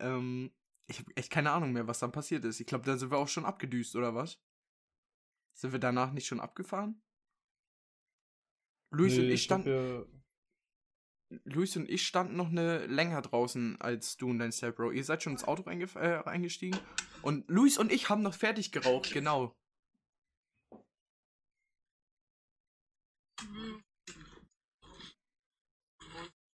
ähm, 0.00 0.52
ich 0.86 0.98
habe 0.98 1.16
echt 1.16 1.30
keine 1.30 1.52
Ahnung 1.52 1.72
mehr, 1.72 1.86
was 1.86 2.00
dann 2.00 2.12
passiert 2.12 2.44
ist. 2.44 2.60
Ich 2.60 2.66
glaube, 2.66 2.84
da 2.84 2.96
sind 2.96 3.10
wir 3.10 3.18
auch 3.18 3.28
schon 3.28 3.44
abgedüst, 3.44 3.94
oder 3.94 4.14
was? 4.14 4.40
Sind 5.54 5.72
wir 5.72 5.78
danach 5.78 6.12
nicht 6.12 6.26
schon 6.26 6.40
abgefahren? 6.40 7.00
Luis 8.90 9.16
und 9.16 9.26
Nee, 9.26 9.32
ich 9.32 9.50
hab 9.50 9.62
standen. 9.62 10.21
Luis 11.44 11.76
und 11.76 11.88
ich 11.88 12.06
standen 12.06 12.36
noch 12.36 12.48
eine 12.48 12.86
länger 12.86 13.22
draußen 13.22 13.80
als 13.80 14.16
du 14.16 14.30
und 14.30 14.38
dein 14.38 14.52
Stepbro. 14.52 14.90
Ihr 14.90 15.04
seid 15.04 15.22
schon 15.22 15.32
ins 15.34 15.44
Auto 15.44 15.62
reingef- 15.62 15.98
äh, 15.98 16.16
reingestiegen. 16.16 16.78
Und 17.22 17.48
Luis 17.48 17.78
und 17.78 17.92
ich 17.92 18.08
haben 18.08 18.22
noch 18.22 18.34
fertig 18.34 18.72
geraucht, 18.72 19.12
genau. 19.12 19.54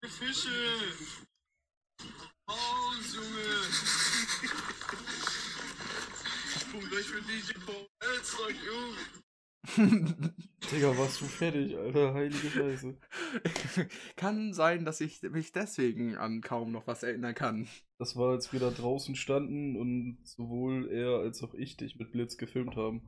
Fische! 0.06 0.50
Haus, 2.48 3.16
Junge! 3.16 3.50
Punkt 6.72 6.90
gleich 6.90 7.06
für 7.06 7.22
DJ 7.22 7.54
Paul. 7.66 7.88
Elstag, 8.02 8.52
Junge! 8.66 8.98
Digga, 9.78 10.98
warst 10.98 11.22
du 11.22 11.26
fertig, 11.26 11.78
Alter? 11.78 12.14
Heilige 12.14 12.50
Scheiße. 12.50 12.98
kann 14.18 14.54
sein, 14.54 14.84
dass 14.84 15.00
ich 15.00 15.22
mich 15.22 15.54
deswegen 15.54 16.18
an 16.18 16.42
kaum 16.42 16.74
noch 16.74 16.86
was 16.86 17.04
erinnern 17.04 17.34
kann. 17.34 17.70
Das 17.98 18.18
war, 18.18 18.32
als 18.32 18.52
wir 18.52 18.60
da 18.60 18.72
draußen 18.72 19.16
standen 19.16 19.78
und 19.78 20.20
sowohl 20.26 20.90
er 20.92 21.20
als 21.20 21.42
auch 21.44 21.54
ich 21.54 21.78
dich 21.78 21.98
mit 21.98 22.12
Blitz 22.12 22.38
gefilmt 22.38 22.76
haben. 22.76 23.02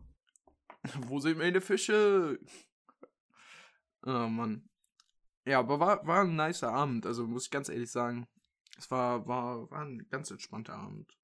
Wo 1.08 1.20
sind 1.20 1.40
meine 1.40 1.60
Fische? 1.60 2.40
Oh 4.04 4.28
Mann. 4.28 4.70
Ja, 5.46 5.60
aber 5.60 5.80
war, 5.80 6.08
war 6.08 6.22
ein 6.22 6.38
nicer 6.38 6.72
Abend, 6.72 7.06
also 7.06 7.28
muss 7.28 7.46
ich 7.46 7.52
ganz 7.52 7.68
ehrlich 7.68 7.92
sagen. 7.92 8.28
Es 8.78 8.90
war, 8.90 9.28
war, 9.28 9.70
war 9.70 9.82
ein 9.82 10.08
ganz 10.10 10.32
entspannter 10.32 10.76
Abend. 10.76 11.18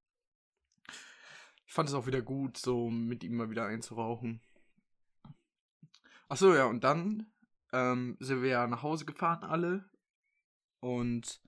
Ich 1.65 1.73
fand 1.73 1.87
es 1.87 1.95
auch 1.95 2.05
wieder 2.05 2.21
gut, 2.21 2.57
so 2.57 2.89
mit 2.89 3.23
ihm 3.23 3.37
mal 3.37 3.49
wieder 3.49 3.65
einzurauchen. 3.65 4.41
Achso, 6.31 6.55
ja, 6.55 6.65
und 6.65 6.85
dann 6.85 7.29
ähm, 7.73 8.15
sind 8.21 8.41
wir 8.41 8.51
ja 8.51 8.65
nach 8.65 8.83
Hause 8.83 9.03
gefahren, 9.03 9.43
alle. 9.43 9.83
Und 10.79 11.41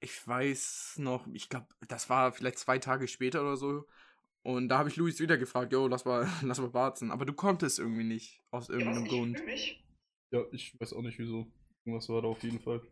ich 0.00 0.28
weiß 0.28 0.96
noch, 0.98 1.26
ich 1.28 1.48
glaube, 1.48 1.68
das 1.88 2.10
war 2.10 2.30
vielleicht 2.32 2.58
zwei 2.58 2.78
Tage 2.78 3.08
später 3.08 3.40
oder 3.40 3.56
so. 3.56 3.86
Und 4.42 4.68
da 4.68 4.76
habe 4.76 4.90
ich 4.90 4.96
Luis 4.96 5.18
wieder 5.18 5.38
gefragt, 5.38 5.72
jo, 5.72 5.88
lass 5.88 6.04
mal, 6.04 6.28
lass 6.42 6.60
mal 6.60 6.74
warten. 6.74 7.10
Aber 7.10 7.24
du 7.24 7.32
konntest 7.32 7.78
irgendwie 7.78 8.04
nicht, 8.04 8.42
aus 8.50 8.68
irgendeinem 8.68 9.06
Grund. 9.06 9.42
Ja, 10.30 10.44
ich 10.52 10.78
weiß 10.78 10.92
auch 10.92 11.00
nicht 11.00 11.18
wieso. 11.18 11.50
Irgendwas 11.86 12.10
war 12.10 12.20
da 12.20 12.28
auf 12.28 12.42
jeden 12.42 12.60
Fall. 12.60 12.82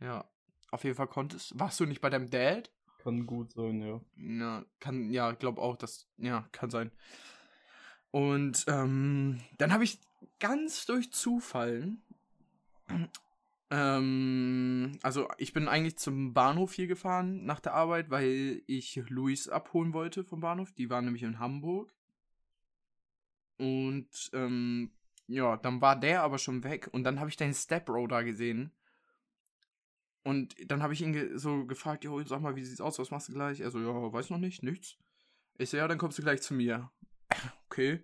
Ja, 0.00 0.24
auf 0.70 0.82
jeden 0.82 0.96
Fall 0.96 1.08
konntest. 1.08 1.60
Warst 1.60 1.78
du 1.78 1.84
nicht 1.84 2.00
bei 2.00 2.08
deinem 2.08 2.30
Dad? 2.30 2.72
Kann 3.00 3.26
gut 3.26 3.52
sein, 3.52 3.82
ja. 3.82 4.00
Ja, 4.16 4.64
kann, 4.80 5.10
ja, 5.10 5.32
glaub 5.32 5.58
auch, 5.58 5.76
dass, 5.76 6.08
ja, 6.16 6.48
kann 6.52 6.70
sein. 6.70 6.90
Und 8.16 8.64
ähm, 8.66 9.42
dann 9.58 9.74
habe 9.74 9.84
ich 9.84 10.00
ganz 10.38 10.86
durch 10.86 11.12
Zufall, 11.12 11.96
ähm, 13.70 14.98
also 15.02 15.28
ich 15.38 15.52
bin 15.52 15.68
eigentlich 15.68 15.98
zum 15.98 16.34
Bahnhof 16.34 16.72
hier 16.72 16.86
gefahren 16.86 17.44
nach 17.44 17.60
der 17.60 17.74
Arbeit, 17.74 18.10
weil 18.10 18.62
ich 18.66 18.96
Luis 19.08 19.48
abholen 19.48 19.92
wollte 19.92 20.24
vom 20.24 20.40
Bahnhof. 20.40 20.72
Die 20.72 20.88
waren 20.90 21.04
nämlich 21.04 21.24
in 21.24 21.38
Hamburg. 21.38 21.92
Und 23.58 24.30
ähm, 24.34 24.92
ja, 25.26 25.56
dann 25.56 25.80
war 25.80 25.98
der 25.98 26.22
aber 26.22 26.38
schon 26.38 26.62
weg 26.62 26.88
und 26.92 27.04
dann 27.04 27.18
habe 27.18 27.30
ich 27.30 27.36
deinen 27.36 27.54
Stepbro 27.54 28.06
da 28.06 28.22
gesehen. 28.22 28.72
Und 30.22 30.54
dann 30.70 30.82
habe 30.82 30.92
ich 30.92 31.02
ihn 31.02 31.12
ge 31.12 31.36
so 31.36 31.66
gefragt, 31.66 32.04
jo, 32.04 32.22
sag 32.24 32.40
mal, 32.40 32.56
wie 32.56 32.64
sieht's 32.64 32.80
aus? 32.80 32.98
Was 32.98 33.10
machst 33.10 33.28
du 33.28 33.32
gleich? 33.32 33.60
Er 33.60 33.70
so, 33.70 33.78
ja, 33.80 34.12
weiß 34.12 34.30
noch 34.30 34.38
nicht, 34.38 34.62
nichts. 34.62 34.96
Ich 35.58 35.70
so, 35.70 35.76
ja, 35.76 35.88
dann 35.88 35.98
kommst 35.98 36.18
du 36.18 36.22
gleich 36.22 36.42
zu 36.42 36.54
mir. 36.54 36.90
okay. 37.66 38.02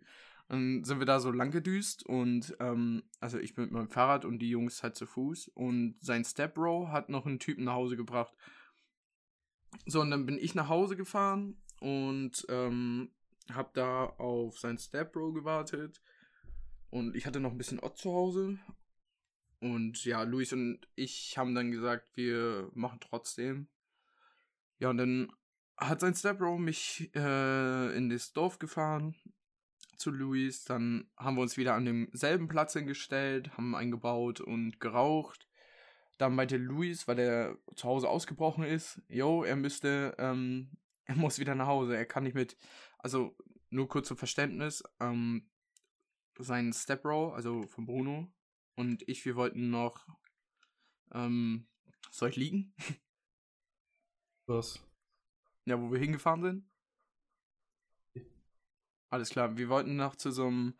Dann 0.52 0.84
sind 0.84 0.98
wir 0.98 1.06
da 1.06 1.18
so 1.18 1.30
lang 1.30 1.50
gedüst 1.50 2.04
und, 2.04 2.54
ähm, 2.60 3.04
also 3.20 3.38
ich 3.38 3.54
bin 3.54 3.64
mit 3.64 3.72
meinem 3.72 3.88
Fahrrad 3.88 4.26
und 4.26 4.38
die 4.38 4.50
Jungs 4.50 4.82
halt 4.82 4.96
zu 4.96 5.06
Fuß 5.06 5.48
und 5.48 5.96
sein 6.02 6.26
Stepbro 6.26 6.88
hat 6.88 7.08
noch 7.08 7.24
einen 7.24 7.38
Typen 7.38 7.64
nach 7.64 7.72
Hause 7.72 7.96
gebracht. 7.96 8.34
So, 9.86 10.02
und 10.02 10.10
dann 10.10 10.26
bin 10.26 10.36
ich 10.36 10.54
nach 10.54 10.68
Hause 10.68 10.94
gefahren 10.94 11.56
und, 11.80 12.44
ähm, 12.50 13.12
hab 13.50 13.72
da 13.72 14.04
auf 14.04 14.58
sein 14.58 14.76
Stepbro 14.76 15.32
gewartet 15.32 16.02
und 16.90 17.16
ich 17.16 17.24
hatte 17.24 17.40
noch 17.40 17.52
ein 17.52 17.58
bisschen 17.58 17.80
Ott 17.80 17.96
zu 17.96 18.12
Hause 18.12 18.58
und 19.60 20.04
ja, 20.04 20.22
Luis 20.22 20.52
und 20.52 20.86
ich 20.96 21.38
haben 21.38 21.54
dann 21.54 21.70
gesagt, 21.70 22.14
wir 22.14 22.70
machen 22.74 23.00
trotzdem. 23.00 23.68
Ja, 24.80 24.90
und 24.90 24.98
dann 24.98 25.32
hat 25.78 26.00
sein 26.00 26.14
Stepbro 26.14 26.58
mich 26.58 27.10
äh, 27.14 27.96
in 27.96 28.10
das 28.10 28.34
Dorf 28.34 28.58
gefahren 28.58 29.14
zu 30.02 30.10
Luis. 30.10 30.64
Dann 30.64 31.08
haben 31.16 31.36
wir 31.36 31.42
uns 31.42 31.56
wieder 31.56 31.74
an 31.74 31.84
demselben 31.84 32.48
Platz 32.48 32.74
hingestellt, 32.74 33.56
haben 33.56 33.74
eingebaut 33.74 34.40
und 34.40 34.80
geraucht. 34.80 35.48
Dann 36.18 36.34
meinte 36.34 36.56
Luis, 36.56 37.08
weil 37.08 37.18
er 37.18 37.58
zu 37.74 37.88
Hause 37.88 38.08
ausgebrochen 38.08 38.64
ist, 38.64 39.00
yo, 39.08 39.44
er 39.44 39.56
müsste, 39.56 40.14
ähm, 40.18 40.76
er 41.04 41.16
muss 41.16 41.38
wieder 41.38 41.54
nach 41.54 41.68
Hause. 41.68 41.96
Er 41.96 42.06
kann 42.06 42.24
nicht 42.24 42.34
mit, 42.34 42.56
also 42.98 43.36
nur 43.70 43.88
kurz 43.88 44.08
zum 44.08 44.16
Verständnis, 44.16 44.82
ähm, 45.00 45.48
sein 46.38 46.72
Stepbro, 46.72 47.32
also 47.32 47.62
von 47.66 47.86
Bruno, 47.86 48.32
und 48.74 49.06
ich, 49.08 49.24
wir 49.24 49.36
wollten 49.36 49.70
noch. 49.70 50.06
Ähm, 51.12 51.68
soll 52.10 52.30
ich 52.30 52.36
liegen? 52.36 52.74
Was? 54.46 54.80
Ja, 55.64 55.80
wo 55.80 55.92
wir 55.92 55.98
hingefahren 55.98 56.42
sind? 56.42 56.71
Alles 59.12 59.28
klar, 59.28 59.58
wir 59.58 59.68
wollten 59.68 59.96
noch 59.96 60.16
zu 60.16 60.30
so 60.30 60.46
einem. 60.46 60.72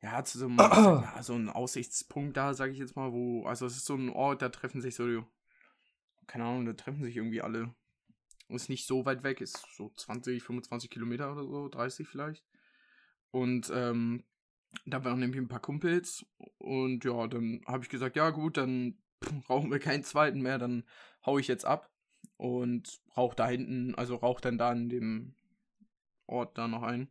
Ja, 0.00 0.24
zu 0.24 0.38
so 0.38 0.46
einem. 0.46 0.56
ja, 0.58 1.22
so 1.22 1.34
einem 1.34 1.50
Aussichtspunkt 1.50 2.34
da, 2.34 2.54
sag 2.54 2.70
ich 2.70 2.78
jetzt 2.78 2.96
mal, 2.96 3.12
wo. 3.12 3.44
Also, 3.44 3.66
es 3.66 3.76
ist 3.76 3.84
so 3.84 3.94
ein 3.94 4.08
Ort, 4.08 4.40
da 4.40 4.48
treffen 4.48 4.80
sich 4.80 4.94
so. 4.94 5.26
Keine 6.26 6.44
Ahnung, 6.44 6.64
da 6.64 6.72
treffen 6.72 7.04
sich 7.04 7.14
irgendwie 7.14 7.42
alle. 7.42 7.74
Ist 8.48 8.70
nicht 8.70 8.86
so 8.86 9.04
weit 9.04 9.22
weg, 9.22 9.42
ist 9.42 9.66
so 9.76 9.92
20, 9.94 10.42
25 10.42 10.88
Kilometer 10.88 11.30
oder 11.30 11.44
so, 11.44 11.68
30 11.68 12.08
vielleicht. 12.08 12.42
Und, 13.32 13.70
ähm, 13.74 14.24
da 14.86 15.04
waren 15.04 15.18
nämlich 15.18 15.38
ein 15.38 15.48
paar 15.48 15.60
Kumpels 15.60 16.24
und 16.56 17.04
ja, 17.04 17.26
dann 17.26 17.60
habe 17.66 17.82
ich 17.84 17.90
gesagt, 17.90 18.16
ja 18.16 18.30
gut, 18.30 18.56
dann 18.56 18.98
brauchen 19.46 19.70
wir 19.70 19.78
keinen 19.78 20.04
zweiten 20.04 20.40
mehr, 20.40 20.58
dann 20.58 20.84
hau 21.26 21.38
ich 21.38 21.48
jetzt 21.48 21.66
ab 21.66 21.90
und 22.38 23.00
rauch 23.14 23.34
da 23.34 23.46
hinten, 23.46 23.94
also 23.94 24.16
rauch 24.16 24.40
dann 24.40 24.56
da 24.56 24.72
in 24.72 24.88
dem 24.88 25.34
Ort 26.26 26.56
da 26.56 26.68
noch 26.68 26.82
ein. 26.82 27.10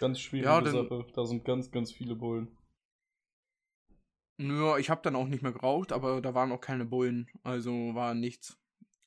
Ganz 0.00 0.20
schwierige 0.20 0.48
Ja, 0.48 0.60
dann- 0.60 0.72
Sache. 0.88 1.06
Da 1.14 1.24
sind 1.26 1.44
ganz, 1.44 1.70
ganz 1.70 1.92
viele 1.92 2.14
Bullen. 2.16 2.56
Nö, 4.38 4.76
ich 4.78 4.90
habe 4.90 5.02
dann 5.02 5.14
auch 5.14 5.28
nicht 5.28 5.42
mehr 5.42 5.52
geraucht, 5.52 5.92
aber 5.92 6.20
da 6.20 6.34
waren 6.34 6.50
auch 6.52 6.60
keine 6.60 6.84
Bullen, 6.84 7.28
also 7.44 7.70
war 7.94 8.14
nichts. 8.14 8.58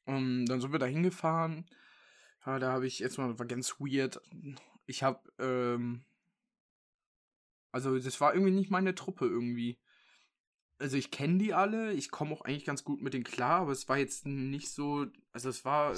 Ähm, 0.06 0.46
dann 0.46 0.62
sind 0.62 0.72
wir 0.72 0.80
da 0.80 0.86
hingefahren, 0.86 1.66
Ja, 2.46 2.60
da 2.60 2.72
habe 2.74 2.86
ich 2.86 3.00
jetzt 3.00 3.18
mal, 3.18 3.38
war 3.40 3.46
ganz 3.48 3.80
weird. 3.80 4.22
Ich 4.86 5.02
habe, 5.02 5.20
ähm, 5.40 6.06
also 7.72 7.98
das 7.98 8.22
war 8.22 8.34
irgendwie 8.36 8.54
nicht 8.54 8.70
meine 8.70 8.94
Truppe 8.94 9.26
irgendwie. 9.26 9.80
Also 10.78 10.96
ich 10.96 11.10
kenne 11.10 11.40
die 11.40 11.54
alle, 11.56 11.92
ich 11.94 12.12
komme 12.12 12.34
auch 12.36 12.42
eigentlich 12.42 12.66
ganz 12.66 12.84
gut 12.84 13.02
mit 13.02 13.14
denen 13.16 13.24
klar, 13.24 13.62
aber 13.62 13.72
es 13.72 13.90
war 13.90 13.98
jetzt 13.98 14.28
nicht 14.28 14.70
so, 14.70 15.08
also 15.32 15.50
es 15.50 15.66
war, 15.66 15.96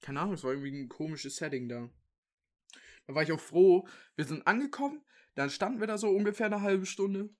keine 0.00 0.20
Ahnung, 0.20 0.34
es 0.34 0.42
war 0.42 0.50
irgendwie 0.50 0.72
ein 0.82 0.88
komisches 0.88 1.36
Setting 1.36 1.68
da. 1.68 1.88
Da 3.06 3.14
war 3.14 3.22
ich 3.22 3.32
auch 3.32 3.40
froh, 3.40 3.86
wir 4.16 4.24
sind 4.24 4.46
angekommen, 4.46 5.02
dann 5.34 5.50
standen 5.50 5.80
wir 5.80 5.86
da 5.86 5.98
so 5.98 6.08
ungefähr 6.08 6.46
eine 6.46 6.60
halbe 6.60 6.86
Stunde, 6.86 7.30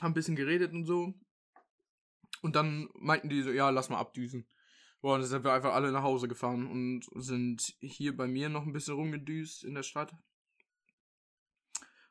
haben 0.00 0.12
ein 0.12 0.14
bisschen 0.14 0.36
geredet 0.36 0.72
und 0.72 0.84
so. 0.84 1.14
Und 2.40 2.54
dann 2.54 2.88
meinten 2.94 3.28
die 3.28 3.42
so, 3.42 3.50
ja, 3.50 3.70
lass 3.70 3.88
mal 3.88 3.98
abdüsen. 3.98 4.46
Boah, 5.00 5.14
und 5.14 5.20
dann 5.20 5.28
sind 5.28 5.44
wir 5.44 5.52
einfach 5.52 5.74
alle 5.74 5.92
nach 5.92 6.02
Hause 6.02 6.28
gefahren 6.28 6.66
und 6.66 7.04
sind 7.22 7.76
hier 7.80 8.16
bei 8.16 8.26
mir 8.26 8.48
noch 8.48 8.66
ein 8.66 8.72
bisschen 8.72 8.94
rumgedüst 8.94 9.64
in 9.64 9.74
der 9.74 9.82
Stadt. 9.82 10.14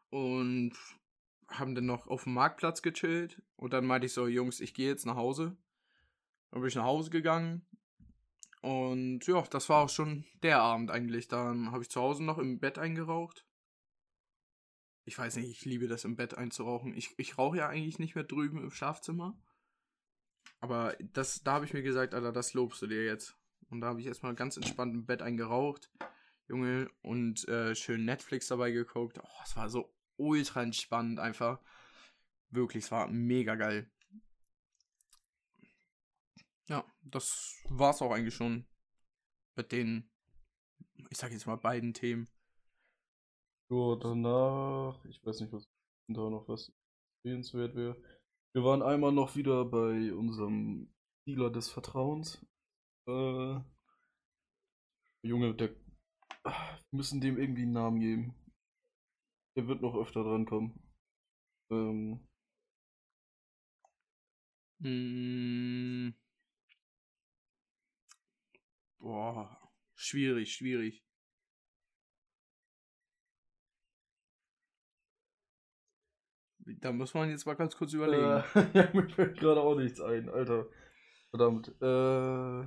Und 0.10 0.74
haben 1.50 1.76
dann 1.76 1.86
noch 1.86 2.08
auf 2.08 2.24
dem 2.24 2.34
Marktplatz 2.34 2.82
gechillt. 2.82 3.42
Und 3.56 3.74
dann 3.74 3.86
meinte 3.86 4.08
ich 4.08 4.14
so, 4.14 4.28
Jungs, 4.28 4.60
ich 4.60 4.74
gehe 4.74 4.90
jetzt 4.90 5.06
nach 5.06 5.16
Hause. 5.16 5.58
Dann 6.52 6.62
bin 6.62 6.70
ich 6.70 6.76
nach 6.76 6.84
Hause 6.84 7.10
gegangen. 7.10 7.66
Und 8.62 9.26
ja, 9.28 9.42
das 9.44 9.70
war 9.70 9.84
auch 9.84 9.90
schon 9.90 10.26
der 10.44 10.60
Abend 10.60 10.92
eigentlich. 10.92 11.28
Dann 11.28 11.72
habe 11.72 11.84
ich 11.84 11.90
zu 11.90 12.02
Hause 12.02 12.24
noch 12.24 12.38
im 12.38 12.60
Bett 12.60 12.78
eingeraucht. 12.78 13.46
Ich 15.06 15.18
weiß 15.18 15.38
nicht, 15.38 15.50
ich 15.50 15.64
liebe 15.64 15.88
das 15.88 16.04
im 16.04 16.16
Bett 16.16 16.38
einzurauchen. 16.38 16.94
Ich, 16.96 17.18
ich 17.18 17.38
rauche 17.38 17.58
ja 17.58 17.70
eigentlich 17.70 18.00
nicht 18.00 18.16
mehr 18.16 18.26
drüben 18.26 18.62
im 18.62 18.72
Schlafzimmer. 18.72 19.40
Aber 20.60 20.96
das, 21.00 21.44
da 21.44 21.54
habe 21.54 21.66
ich 21.66 21.74
mir 21.74 21.84
gesagt, 21.84 22.14
Alter, 22.14 22.32
das 22.32 22.54
lobst 22.54 22.82
du 22.82 22.88
dir 22.88 23.06
jetzt. 23.06 23.38
Und 23.70 23.82
da 23.82 23.88
habe 23.88 24.02
ich 24.02 24.08
erstmal 24.08 24.36
ganz 24.36 24.58
entspannt 24.58 24.94
im 24.94 25.06
Bett 25.06 25.22
eingeraucht, 25.22 25.92
Junge, 26.48 26.90
und 27.02 27.48
äh, 27.48 27.76
schön 27.76 28.06
Netflix 28.06 28.48
dabei 28.48 28.72
geguckt. 28.72 29.20
Oh, 29.22 29.42
es 29.44 29.56
war 29.56 29.70
so 29.70 29.94
ultra 30.16 30.64
entspannt 30.64 31.20
einfach. 31.20 31.60
Wirklich, 32.50 32.86
es 32.86 32.92
war 32.92 33.08
mega 33.08 33.56
geil. 33.56 33.92
Ja, 36.70 36.86
das 37.02 37.64
war's 37.70 38.02
auch 38.02 38.12
eigentlich 38.12 38.36
schon 38.36 38.66
mit 39.56 39.72
den, 39.72 40.10
ich 41.10 41.18
sag 41.18 41.32
jetzt 41.32 41.48
mal, 41.48 41.56
beiden 41.56 41.94
Themen. 41.94 42.28
Ja, 43.70 43.96
danach, 43.96 45.04
ich 45.06 45.24
weiß 45.26 45.42
nicht, 45.42 45.54
was 45.54 45.68
da 46.08 46.30
noch 46.30 46.48
was 46.48 46.72
sehenswert 47.24 47.76
wäre. 47.76 48.02
Wir 48.54 48.64
waren 48.64 48.82
einmal 48.82 49.12
noch 49.12 49.36
wieder 49.36 49.66
bei 49.66 50.14
unserem 50.14 50.94
Dealer 51.28 51.50
des 51.50 51.70
Vertrauens. 51.70 52.46
Äh, 53.08 53.60
Junge, 55.24 55.54
der, 55.56 55.76
wir 56.44 56.54
müssen 56.92 57.22
dem 57.22 57.38
irgendwie 57.38 57.64
einen 57.64 57.74
Namen 57.74 58.00
geben. 58.00 58.36
Der 59.56 59.68
wird 59.68 59.82
noch 59.82 59.96
öfter 59.96 60.24
drankommen. 60.24 60.80
Ähm, 61.72 62.28
Mm. 64.80 66.14
Boah, 69.08 69.58
schwierig, 69.96 70.52
schwierig. 70.54 71.02
Da 76.82 76.92
muss 76.92 77.14
man 77.14 77.30
jetzt 77.30 77.46
mal 77.46 77.54
ganz 77.54 77.78
kurz 77.78 77.94
überlegen. 77.94 78.44
äh, 78.54 78.66
ja, 78.74 78.90
mir 78.94 79.08
fällt 79.08 79.40
gerade 79.40 79.62
auch 79.62 79.76
nichts 79.76 80.02
ein, 80.02 80.28
Alter. 80.28 80.68
Verdammt. 81.30 81.70
Äh, 81.82 82.66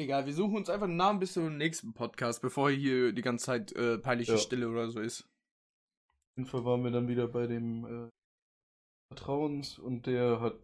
Egal, 0.00 0.24
wir 0.24 0.32
suchen 0.32 0.56
uns 0.56 0.70
einfach 0.70 0.86
einen 0.86 0.96
Namen 0.96 1.20
bis 1.20 1.34
zum 1.34 1.54
nächsten 1.58 1.92
Podcast, 1.92 2.40
bevor 2.40 2.70
hier 2.70 3.12
die 3.12 3.20
ganze 3.20 3.44
Zeit 3.44 3.72
äh, 3.72 3.98
peinliche 3.98 4.32
Ja. 4.32 4.38
Stille 4.38 4.70
oder 4.70 4.88
so 4.88 5.00
ist. 5.00 5.20
Auf 5.20 6.36
jeden 6.38 6.48
Fall 6.48 6.64
waren 6.64 6.82
wir 6.82 6.92
dann 6.92 7.08
wieder 7.08 7.28
bei 7.28 7.46
dem 7.46 7.84
äh, 7.84 8.08
Vertrauens 9.12 9.78
und 9.78 10.06
der 10.06 10.40
hat 10.40 10.54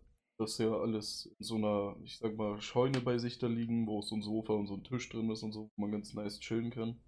das 0.41 0.57
ja 0.59 0.72
alles 0.72 1.26
in 1.38 1.45
so 1.45 1.57
einer, 1.57 1.97
ich 2.03 2.18
sag 2.18 2.36
mal, 2.36 2.61
Scheune 2.61 3.01
bei 3.01 3.18
sich 3.18 3.38
da 3.38 3.47
liegen, 3.47 3.86
wo 3.86 4.01
so 4.01 4.16
ein 4.16 4.22
Sofa 4.22 4.55
und 4.55 4.66
so 4.66 4.74
ein 4.74 4.84
Tisch 4.84 5.09
drin 5.11 5.30
ist 5.30 5.43
und 5.43 5.53
so, 5.53 5.70
wo 5.76 5.82
man 5.82 5.93
ganz 5.93 6.14
nice 6.14 6.41
chillen 6.41 6.70
kann. 6.70 6.99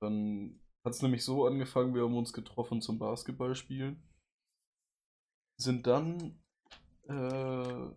Dann 0.00 0.60
hat 0.84 0.92
es 0.92 1.02
nämlich 1.02 1.24
so 1.24 1.46
angefangen, 1.46 1.94
wir 1.94 2.02
haben 2.02 2.16
uns 2.16 2.32
getroffen 2.34 2.82
zum 2.82 2.98
Basketballspielen. 2.98 4.02
Sind 5.56 5.86
dann 5.86 6.38
äh, 7.08 7.90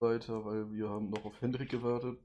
weiter, 0.00 0.44
weil 0.44 0.70
wir 0.72 0.90
haben 0.90 1.08
noch 1.08 1.24
auf 1.24 1.40
Hendrik 1.40 1.70
gewartet. 1.70 2.20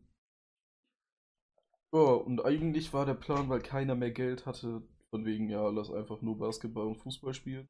Ja, 1.94 2.00
und 2.00 2.44
eigentlich 2.44 2.94
war 2.94 3.06
der 3.06 3.14
Plan, 3.14 3.48
weil 3.50 3.62
keiner 3.62 3.96
mehr 3.96 4.12
Geld 4.12 4.46
hatte, 4.46 4.84
von 5.10 5.26
wegen, 5.26 5.50
ja, 5.50 5.70
lass 5.70 5.90
einfach 5.90 6.22
nur 6.22 6.38
Basketball 6.38 6.88
und 6.88 6.98
Fußball 6.98 7.34
spielen. 7.34 7.70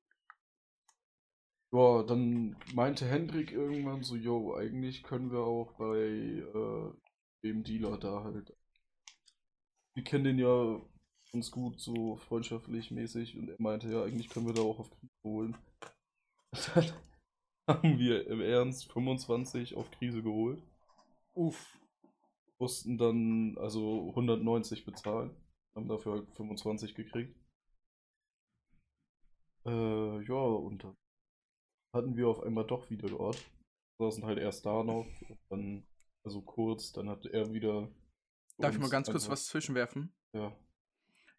Ja, 1.73 2.03
dann 2.03 2.55
meinte 2.73 3.05
Hendrik 3.05 3.51
irgendwann 3.51 4.03
so, 4.03 4.15
yo, 4.15 4.55
eigentlich 4.55 5.03
können 5.03 5.31
wir 5.31 5.39
auch 5.41 5.73
bei 5.73 5.97
äh, 5.97 6.93
dem 7.43 7.63
Dealer 7.63 7.97
da 7.97 8.23
halt. 8.23 8.53
Wir 9.93 10.03
kennen 10.03 10.25
den 10.25 10.37
ja 10.39 10.81
ganz 11.31 11.49
gut, 11.51 11.79
so 11.79 12.17
freundschaftlich 12.17 12.91
mäßig, 12.91 13.37
und 13.37 13.47
er 13.49 13.55
meinte, 13.59 13.89
ja, 13.89 14.03
eigentlich 14.03 14.29
können 14.29 14.47
wir 14.47 14.53
da 14.53 14.61
auch 14.61 14.79
auf 14.79 14.89
Krise 14.89 15.13
holen. 15.23 15.57
Dann 16.75 16.85
haben 17.67 17.99
wir 17.99 18.27
im 18.27 18.41
Ernst 18.41 18.91
25 18.91 19.75
auf 19.75 19.91
Krise 19.91 20.23
geholt. 20.23 20.61
Uff. 21.35 21.79
Mussten 22.59 22.97
dann 22.97 23.57
also 23.59 24.09
190 24.15 24.85
bezahlen. 24.85 25.31
Haben 25.75 25.89
dafür 25.89 26.13
halt 26.13 26.31
25 26.35 26.95
gekriegt. 26.95 27.35
Äh, 29.65 30.21
ja, 30.23 30.35
und 30.35 30.83
dann 30.83 30.95
hatten 31.93 32.15
wir 32.15 32.27
auf 32.27 32.41
einmal 32.41 32.65
doch 32.65 32.89
wieder 32.89 33.09
dort. 33.09 33.37
Saßen 33.99 34.25
halt 34.25 34.39
erst 34.39 34.65
da 34.65 34.83
noch, 34.83 35.07
dann, 35.49 35.85
also 36.25 36.41
kurz, 36.41 36.91
dann 36.91 37.09
hat 37.09 37.25
er 37.25 37.53
wieder. 37.53 37.89
Darf 38.57 38.73
ich 38.73 38.79
mal 38.79 38.89
ganz 38.89 39.09
kurz 39.09 39.29
was 39.29 39.45
zwischenwerfen? 39.47 40.13
Ja. 40.33 40.55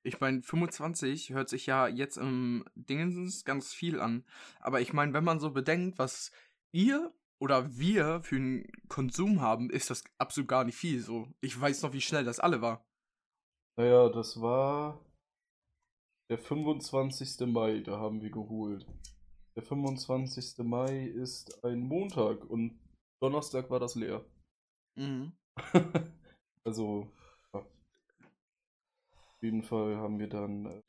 Ich 0.05 0.21
meine, 0.21 0.43
25 0.43 1.31
hört 1.31 1.49
sich 1.49 1.67
ja 1.67 1.87
jetzt 1.87 2.17
im 2.17 2.65
Dingens 2.75 3.45
ganz 3.45 3.73
viel 3.73 4.01
an. 4.01 4.25
Aber 4.61 4.81
ich 4.81 4.93
meine, 4.93 5.13
wenn 5.13 5.25
man 5.25 5.39
so 5.39 5.53
bedenkt, 5.53 5.99
was 5.99 6.33
ihr 6.73 7.13
oder 7.41 7.77
wir 7.77 8.23
für 8.23 8.37
einen 8.37 8.71
Konsum 8.89 9.41
haben, 9.41 9.71
ist 9.71 9.91
das 9.91 10.05
absolut 10.19 10.49
gar 10.49 10.65
nicht 10.65 10.77
viel. 10.77 11.01
So, 11.01 11.29
ich 11.41 11.59
weiß 11.61 11.83
noch, 11.83 11.93
wie 11.93 12.01
schnell 12.01 12.25
das 12.25 12.41
alle 12.41 12.61
war. 12.63 12.85
Naja, 13.77 14.09
das 14.09 14.41
war 14.41 15.05
der 16.31 16.39
25. 16.39 17.47
Mai, 17.47 17.81
da 17.81 17.99
haben 17.99 18.23
wir 18.23 18.31
geholt. 18.31 18.87
Der 19.55 19.63
25. 19.63 20.59
Mai 20.65 21.07
ist 21.07 21.63
ein 21.65 21.81
Montag 21.81 22.49
und 22.49 22.79
Donnerstag 23.21 23.71
war 23.71 23.81
das 23.81 23.95
leer. 23.95 24.25
Mhm. 24.97 25.33
also, 26.65 27.13
ja. 27.53 27.61
Auf 27.61 29.43
jeden 29.43 29.63
Fall 29.63 29.97
haben 29.97 30.19
wir 30.19 30.29
dann 30.29 30.67
äh, 30.67 30.83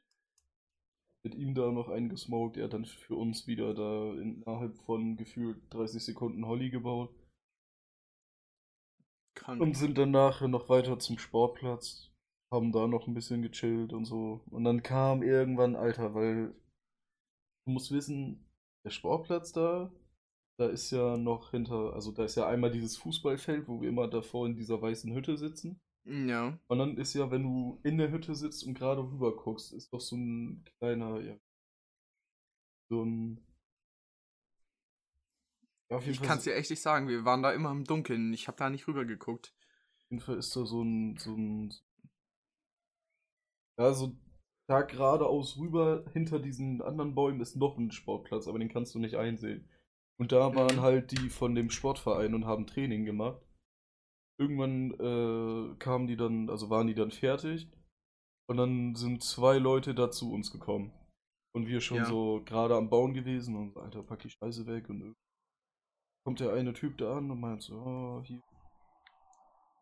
mit 1.23 1.35
ihm 1.35 1.53
da 1.55 1.71
noch 1.71 1.89
eingesmoked. 1.89 2.57
Er 2.57 2.65
hat 2.65 2.73
dann 2.73 2.85
für 2.85 3.15
uns 3.15 3.47
wieder 3.47 3.73
da 3.73 4.13
innerhalb 4.13 4.77
von 4.77 5.17
gefühlt 5.17 5.61
30 5.73 6.03
Sekunden 6.03 6.45
Holly 6.45 6.69
gebaut. 6.69 7.13
Krank. 9.35 9.61
Und 9.61 9.75
sind 9.75 9.97
dann 9.97 10.11
nachher 10.11 10.47
noch 10.47 10.69
weiter 10.69 10.99
zum 10.99 11.17
Sportplatz, 11.17 12.11
haben 12.51 12.71
da 12.71 12.87
noch 12.87 13.07
ein 13.07 13.13
bisschen 13.13 13.41
gechillt 13.41 13.91
und 13.91 14.05
so. 14.05 14.41
Und 14.51 14.63
dann 14.63 14.83
kam 14.83 15.21
irgendwann, 15.23 15.75
Alter, 15.75 16.13
weil 16.13 16.55
du 17.65 17.71
musst 17.71 17.91
wissen, 17.91 18.45
der 18.83 18.89
Sportplatz 18.89 19.51
da, 19.51 19.91
da 20.57 20.67
ist 20.67 20.91
ja 20.91 21.17
noch 21.17 21.51
hinter, 21.51 21.93
also 21.93 22.11
da 22.11 22.25
ist 22.25 22.35
ja 22.35 22.47
einmal 22.47 22.71
dieses 22.71 22.97
Fußballfeld, 22.97 23.67
wo 23.67 23.81
wir 23.81 23.89
immer 23.89 24.07
davor 24.07 24.45
in 24.45 24.55
dieser 24.55 24.81
weißen 24.81 25.13
Hütte 25.13 25.37
sitzen. 25.37 25.79
Ja. 26.05 26.59
Und 26.67 26.79
dann 26.79 26.97
ist 26.97 27.13
ja, 27.13 27.31
wenn 27.31 27.43
du 27.43 27.79
in 27.83 27.97
der 27.97 28.11
Hütte 28.11 28.35
sitzt 28.35 28.65
und 28.65 28.73
gerade 28.73 29.01
rüber 29.01 29.35
guckst, 29.35 29.73
ist 29.73 29.93
doch 29.93 30.01
so 30.01 30.17
ein 30.17 30.63
kleiner, 30.77 31.21
ja, 31.21 31.35
so 32.89 33.03
ein. 33.03 33.41
Ja, 35.89 35.97
auf 35.97 36.05
jeden 36.05 36.15
Ich 36.15 36.21
kann 36.21 36.37
es 36.37 36.43
dir 36.43 36.55
echt 36.55 36.69
nicht 36.69 36.81
sagen, 36.81 37.07
wir 37.07 37.23
waren 37.23 37.41
da 37.41 37.51
immer 37.51 37.71
im 37.71 37.85
Dunkeln. 37.85 38.33
Ich 38.33 38.47
habe 38.47 38.57
da 38.57 38.69
nicht 38.69 38.87
rüber 38.87 39.05
geguckt. 39.05 39.53
Auf 39.55 40.11
jeden 40.11 40.21
Fall 40.21 40.37
ist 40.37 40.55
da 40.55 40.65
so 40.65 40.83
ein, 40.83 41.17
so 41.17 41.33
ein, 41.35 41.73
ja, 43.77 43.93
so 43.93 44.15
da 44.67 44.81
geradeaus 44.81 45.57
rüber 45.57 46.05
hinter 46.13 46.39
diesen 46.39 46.81
anderen 46.81 47.15
Bäumen 47.15 47.41
ist 47.41 47.55
noch 47.55 47.77
ein 47.77 47.91
Sportplatz, 47.91 48.47
aber 48.47 48.59
den 48.59 48.69
kannst 48.69 48.95
du 48.95 48.99
nicht 48.99 49.15
einsehen. 49.15 49.69
Und 50.19 50.31
da 50.31 50.55
waren 50.55 50.77
Mhm. 50.77 50.81
halt 50.81 51.11
die 51.11 51.29
von 51.29 51.55
dem 51.55 51.69
Sportverein 51.69 52.33
und 52.35 52.45
haben 52.45 52.67
Training 52.67 53.05
gemacht. 53.05 53.41
Irgendwann 54.39 54.91
äh, 54.93 55.75
kamen 55.77 56.07
die 56.07 56.17
dann, 56.17 56.49
also 56.49 56.69
waren 56.69 56.87
die 56.87 56.95
dann 56.95 57.11
fertig. 57.11 57.69
Und 58.47 58.57
dann 58.57 58.95
sind 58.95 59.23
zwei 59.23 59.57
Leute 59.57 59.95
da 59.95 60.11
zu 60.11 60.31
uns 60.31 60.51
gekommen. 60.51 60.93
Und 61.55 61.67
wir 61.67 61.81
schon 61.81 61.97
Ja. 61.99 62.05
so 62.05 62.41
gerade 62.45 62.75
am 62.75 62.89
Bauen 62.89 63.13
gewesen 63.13 63.55
und 63.55 63.77
Alter, 63.77 64.03
pack 64.03 64.19
die 64.21 64.29
Scheiße 64.31 64.65
weg 64.67 64.89
und 64.89 65.15
kommt 66.25 66.39
der 66.39 66.53
eine 66.53 66.73
Typ 66.73 66.97
da 66.97 67.17
an 67.17 67.29
und 67.31 67.39
meint 67.39 67.61
so, 67.63 67.75
oh, 67.75 68.23
hier. 68.23 68.41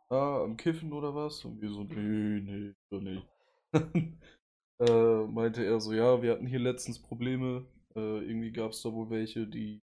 ah, 0.10 0.44
am 0.44 0.58
Kiffen 0.58 0.92
oder 0.94 1.16
was? 1.16 1.44
Und 1.46 1.62
wir 1.62 1.70
so, 1.70 1.84
nee, 1.84 2.42
nee, 2.42 2.74
doch 2.90 3.02
nicht. 3.02 3.26
äh, 4.82 5.26
meinte 5.28 5.64
er 5.64 5.80
so, 5.80 5.94
ja, 5.94 6.22
wir 6.22 6.32
hatten 6.32 6.48
hier 6.48 6.60
letztens 6.60 7.00
Probleme. 7.00 7.66
Äh, 7.96 8.26
irgendwie 8.26 8.52
gab 8.52 8.72
es 8.72 8.82
da 8.82 8.92
wohl 8.94 9.10
welche, 9.10 9.48
die 9.48 9.82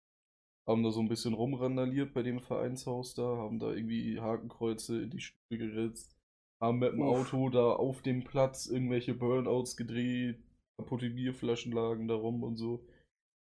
haben 0.68 0.84
da 0.84 0.92
so 0.92 1.00
ein 1.00 1.10
bisschen 1.10 1.34
rumrandaliert 1.34 2.14
bei 2.14 2.24
dem 2.24 2.40
Vereinshaus 2.40 3.14
da, 3.16 3.24
haben 3.38 3.60
da 3.60 3.72
irgendwie 3.72 4.20
Hakenkreuze 4.20 5.02
in 5.02 5.10
die 5.10 5.20
Stühle 5.20 5.58
geritzt, 5.58 6.16
haben 6.62 6.80
mit 6.80 6.94
dem 6.94 7.02
Uff. 7.02 7.34
Auto 7.34 7.50
da 7.50 7.74
auf 7.74 8.02
dem 8.02 8.24
Platz 8.24 8.68
irgendwelche 8.68 9.14
Burnouts 9.14 9.78
gedreht, 9.78 10.44
kaputte 10.78 11.10
Bierflaschen 11.10 11.72
lagen 11.72 12.08
da 12.08 12.16
rum 12.16 12.44
und 12.44 12.58
so. 12.58 12.86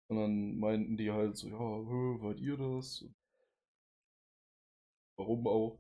Und 0.10 0.18
dann 0.18 0.60
meinten 0.60 0.98
die 0.98 1.12
halt 1.12 1.38
so, 1.38 1.48
ja, 1.48 1.58
hä, 1.58 2.22
wart 2.22 2.40
ihr 2.40 2.58
das? 2.58 3.06
Warum 5.18 5.48
auch? 5.48 5.80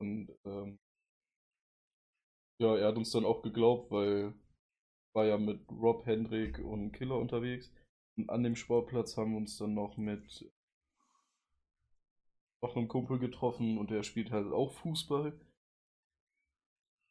Und 0.00 0.30
ähm, 0.44 0.78
ja, 2.60 2.76
er 2.76 2.88
hat 2.88 2.96
uns 2.96 3.10
dann 3.10 3.24
auch 3.24 3.42
geglaubt, 3.42 3.90
weil 3.90 4.34
war 5.12 5.26
ja 5.26 5.38
mit 5.38 5.60
Rob 5.70 6.06
Hendrick 6.06 6.58
und 6.58 6.92
Killer 6.92 7.16
unterwegs. 7.16 7.72
Und 8.16 8.30
an 8.30 8.42
dem 8.42 8.56
Sportplatz 8.56 9.16
haben 9.16 9.32
wir 9.32 9.38
uns 9.38 9.56
dann 9.58 9.74
noch 9.74 9.96
mit 9.96 10.50
noch 12.60 12.76
einem 12.76 12.88
Kumpel 12.88 13.18
getroffen 13.18 13.78
und 13.78 13.90
der 13.90 14.02
spielt 14.02 14.30
halt 14.30 14.52
auch 14.52 14.72
Fußball. 14.72 15.38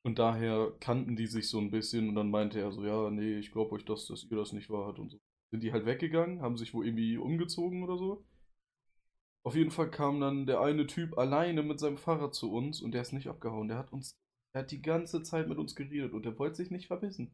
Und 0.03 0.19
daher 0.19 0.73
kannten 0.79 1.15
die 1.15 1.27
sich 1.27 1.49
so 1.49 1.59
ein 1.59 1.71
bisschen 1.71 2.09
und 2.09 2.15
dann 2.15 2.29
meinte 2.29 2.59
er 2.59 2.71
so, 2.71 2.85
ja, 2.85 3.09
nee, 3.09 3.37
ich 3.39 3.51
glaube 3.51 3.73
euch 3.75 3.85
das, 3.85 4.07
dass 4.07 4.23
ihr 4.23 4.37
das 4.37 4.53
nicht 4.53 4.69
wart 4.69 4.99
und 4.99 5.11
so. 5.11 5.19
Sind 5.51 5.63
die 5.63 5.71
halt 5.71 5.85
weggegangen, 5.85 6.41
haben 6.41 6.57
sich 6.57 6.73
wohl 6.73 6.85
irgendwie 6.85 7.17
umgezogen 7.17 7.83
oder 7.83 7.97
so. 7.97 8.25
Auf 9.43 9.55
jeden 9.55 9.71
Fall 9.71 9.89
kam 9.89 10.19
dann 10.19 10.45
der 10.45 10.59
eine 10.59 10.87
Typ 10.87 11.17
alleine 11.17 11.63
mit 11.63 11.79
seinem 11.79 11.97
Fahrrad 11.97 12.35
zu 12.35 12.51
uns 12.51 12.81
und 12.81 12.91
der 12.91 13.01
ist 13.01 13.13
nicht 13.13 13.27
abgehauen. 13.27 13.69
Der 13.69 13.77
hat 13.77 13.93
uns, 13.93 14.17
der 14.53 14.63
hat 14.63 14.71
die 14.71 14.81
ganze 14.81 15.23
Zeit 15.23 15.47
mit 15.47 15.57
uns 15.57 15.75
geredet 15.75 16.13
und 16.13 16.25
der 16.25 16.37
wollte 16.37 16.55
sich 16.55 16.69
nicht 16.69 16.87
verbissen. 16.87 17.33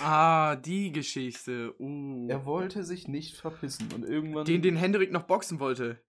Ah, 0.00 0.56
die 0.56 0.90
Geschichte. 0.92 1.74
Uh. 1.78 2.26
Er 2.28 2.44
wollte 2.46 2.82
sich 2.84 3.06
nicht 3.08 3.36
verpissen 3.36 3.92
und 3.92 4.04
irgendwann. 4.04 4.44
Den, 4.44 4.62
den 4.62 4.76
Hendrik 4.76 5.12
noch 5.12 5.22
boxen 5.24 5.60
wollte. 5.60 6.02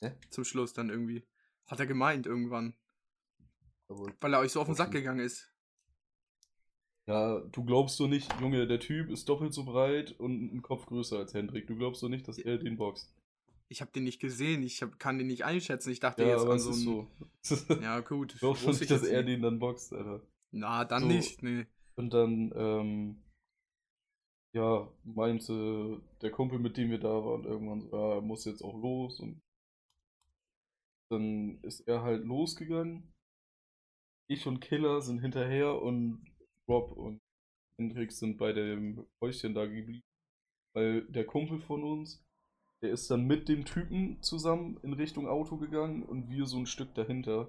Hä? 0.00 0.12
Zum 0.30 0.44
Schluss 0.44 0.72
dann 0.72 0.88
irgendwie. 0.90 1.24
Hat 1.66 1.80
er 1.80 1.86
gemeint 1.86 2.26
irgendwann. 2.26 2.74
Aber- 3.88 4.12
Weil 4.20 4.34
er 4.34 4.40
euch 4.40 4.52
so 4.52 4.60
auf 4.60 4.66
den 4.66 4.76
Sack 4.76 4.92
gegangen 4.92 5.20
ist. 5.20 5.52
Ja, 7.06 7.40
du 7.40 7.64
glaubst 7.64 7.98
doch 8.00 8.06
nicht, 8.06 8.30
Junge, 8.40 8.66
der 8.66 8.80
Typ 8.80 9.08
ist 9.10 9.28
doppelt 9.30 9.54
so 9.54 9.64
breit 9.64 10.12
und 10.20 10.52
ein 10.54 10.60
Kopf 10.62 10.84
größer 10.86 11.18
als 11.18 11.32
Hendrik. 11.32 11.66
Du 11.66 11.74
glaubst 11.74 12.02
doch 12.02 12.08
nicht, 12.10 12.28
dass 12.28 12.38
er 12.38 12.58
den 12.58 12.76
boxt. 12.76 13.14
Ich 13.70 13.80
habe 13.80 13.90
den 13.92 14.04
nicht 14.04 14.20
gesehen. 14.20 14.62
Ich 14.62 14.82
hab, 14.82 14.98
kann 14.98 15.18
den 15.18 15.26
nicht 15.26 15.44
einschätzen. 15.44 15.90
Ich 15.90 16.00
dachte 16.00 16.22
Ja, 16.22 16.28
jetzt 16.36 16.46
an 16.46 16.58
so 16.58 16.70
ist 16.70 16.76
ein. 16.86 17.64
so. 17.66 17.74
Ja, 17.82 18.00
gut. 18.00 18.34
Du 18.34 18.38
glaubst 18.40 18.60
schon 18.62 18.68
wusste 18.70 18.84
nicht, 18.84 18.90
ich 18.92 19.00
dass 19.00 19.08
er 19.08 19.22
den 19.22 19.40
dann 19.42 19.58
boxt, 19.58 19.92
Alter. 19.94 20.20
Na, 20.52 20.84
dann 20.84 21.02
So. 21.02 21.08
nicht. 21.08 21.42
Nee. 21.42 21.66
Und 21.98 22.14
dann, 22.14 22.52
ähm, 22.54 23.16
ja, 24.54 24.88
meinte 25.02 26.00
der 26.22 26.30
Kumpel, 26.30 26.60
mit 26.60 26.76
dem 26.76 26.90
wir 26.90 27.00
da 27.00 27.08
waren, 27.08 27.44
irgendwann 27.44 27.80
so, 27.80 27.90
ja, 27.90 28.14
er 28.14 28.20
muss 28.20 28.44
jetzt 28.44 28.62
auch 28.62 28.80
los. 28.80 29.18
Und 29.18 29.42
dann 31.10 31.58
ist 31.62 31.80
er 31.88 32.02
halt 32.02 32.24
losgegangen. 32.24 33.02
Ich 34.28 34.46
und 34.46 34.60
Killer 34.60 35.00
sind 35.00 35.18
hinterher 35.18 35.82
und 35.82 36.24
Rob 36.68 36.92
und 36.92 37.20
Hendrik 37.76 38.12
sind 38.12 38.38
bei 38.38 38.52
dem 38.52 39.04
Häuschen 39.20 39.54
da 39.54 39.66
geblieben. 39.66 40.04
Weil 40.74 41.02
der 41.02 41.26
Kumpel 41.26 41.58
von 41.58 41.82
uns, 41.82 42.24
der 42.80 42.90
ist 42.90 43.10
dann 43.10 43.26
mit 43.26 43.48
dem 43.48 43.64
Typen 43.64 44.22
zusammen 44.22 44.78
in 44.84 44.92
Richtung 44.92 45.26
Auto 45.26 45.56
gegangen 45.56 46.04
und 46.04 46.30
wir 46.30 46.46
so 46.46 46.58
ein 46.58 46.66
Stück 46.66 46.94
dahinter. 46.94 47.48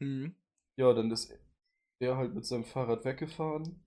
Hm. 0.00 0.34
Ja, 0.76 0.92
dann 0.92 1.10
ist 1.10 1.30
er 1.98 2.16
halt 2.16 2.34
mit 2.34 2.44
seinem 2.44 2.64
Fahrrad 2.64 3.04
weggefahren. 3.04 3.84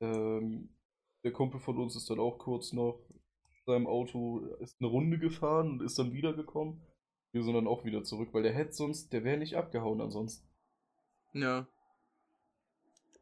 Ähm, 0.00 0.76
der 1.24 1.32
Kumpel 1.32 1.60
von 1.60 1.78
uns 1.78 1.96
ist 1.96 2.08
dann 2.10 2.20
auch 2.20 2.38
kurz 2.38 2.72
noch 2.72 3.00
mit 3.10 3.64
seinem 3.66 3.86
Auto, 3.86 4.40
ist 4.60 4.76
eine 4.80 4.88
Runde 4.88 5.18
gefahren 5.18 5.70
und 5.70 5.82
ist 5.82 5.98
dann 5.98 6.12
wiedergekommen. 6.12 6.80
Wir 7.32 7.42
sind 7.42 7.54
dann 7.54 7.66
auch 7.66 7.84
wieder 7.84 8.04
zurück, 8.04 8.30
weil 8.32 8.42
der 8.42 8.54
hätte 8.54 8.72
sonst, 8.72 9.12
der 9.12 9.24
wäre 9.24 9.38
nicht 9.38 9.56
abgehauen 9.56 10.00
ansonsten. 10.00 10.48
Ja. 11.32 11.66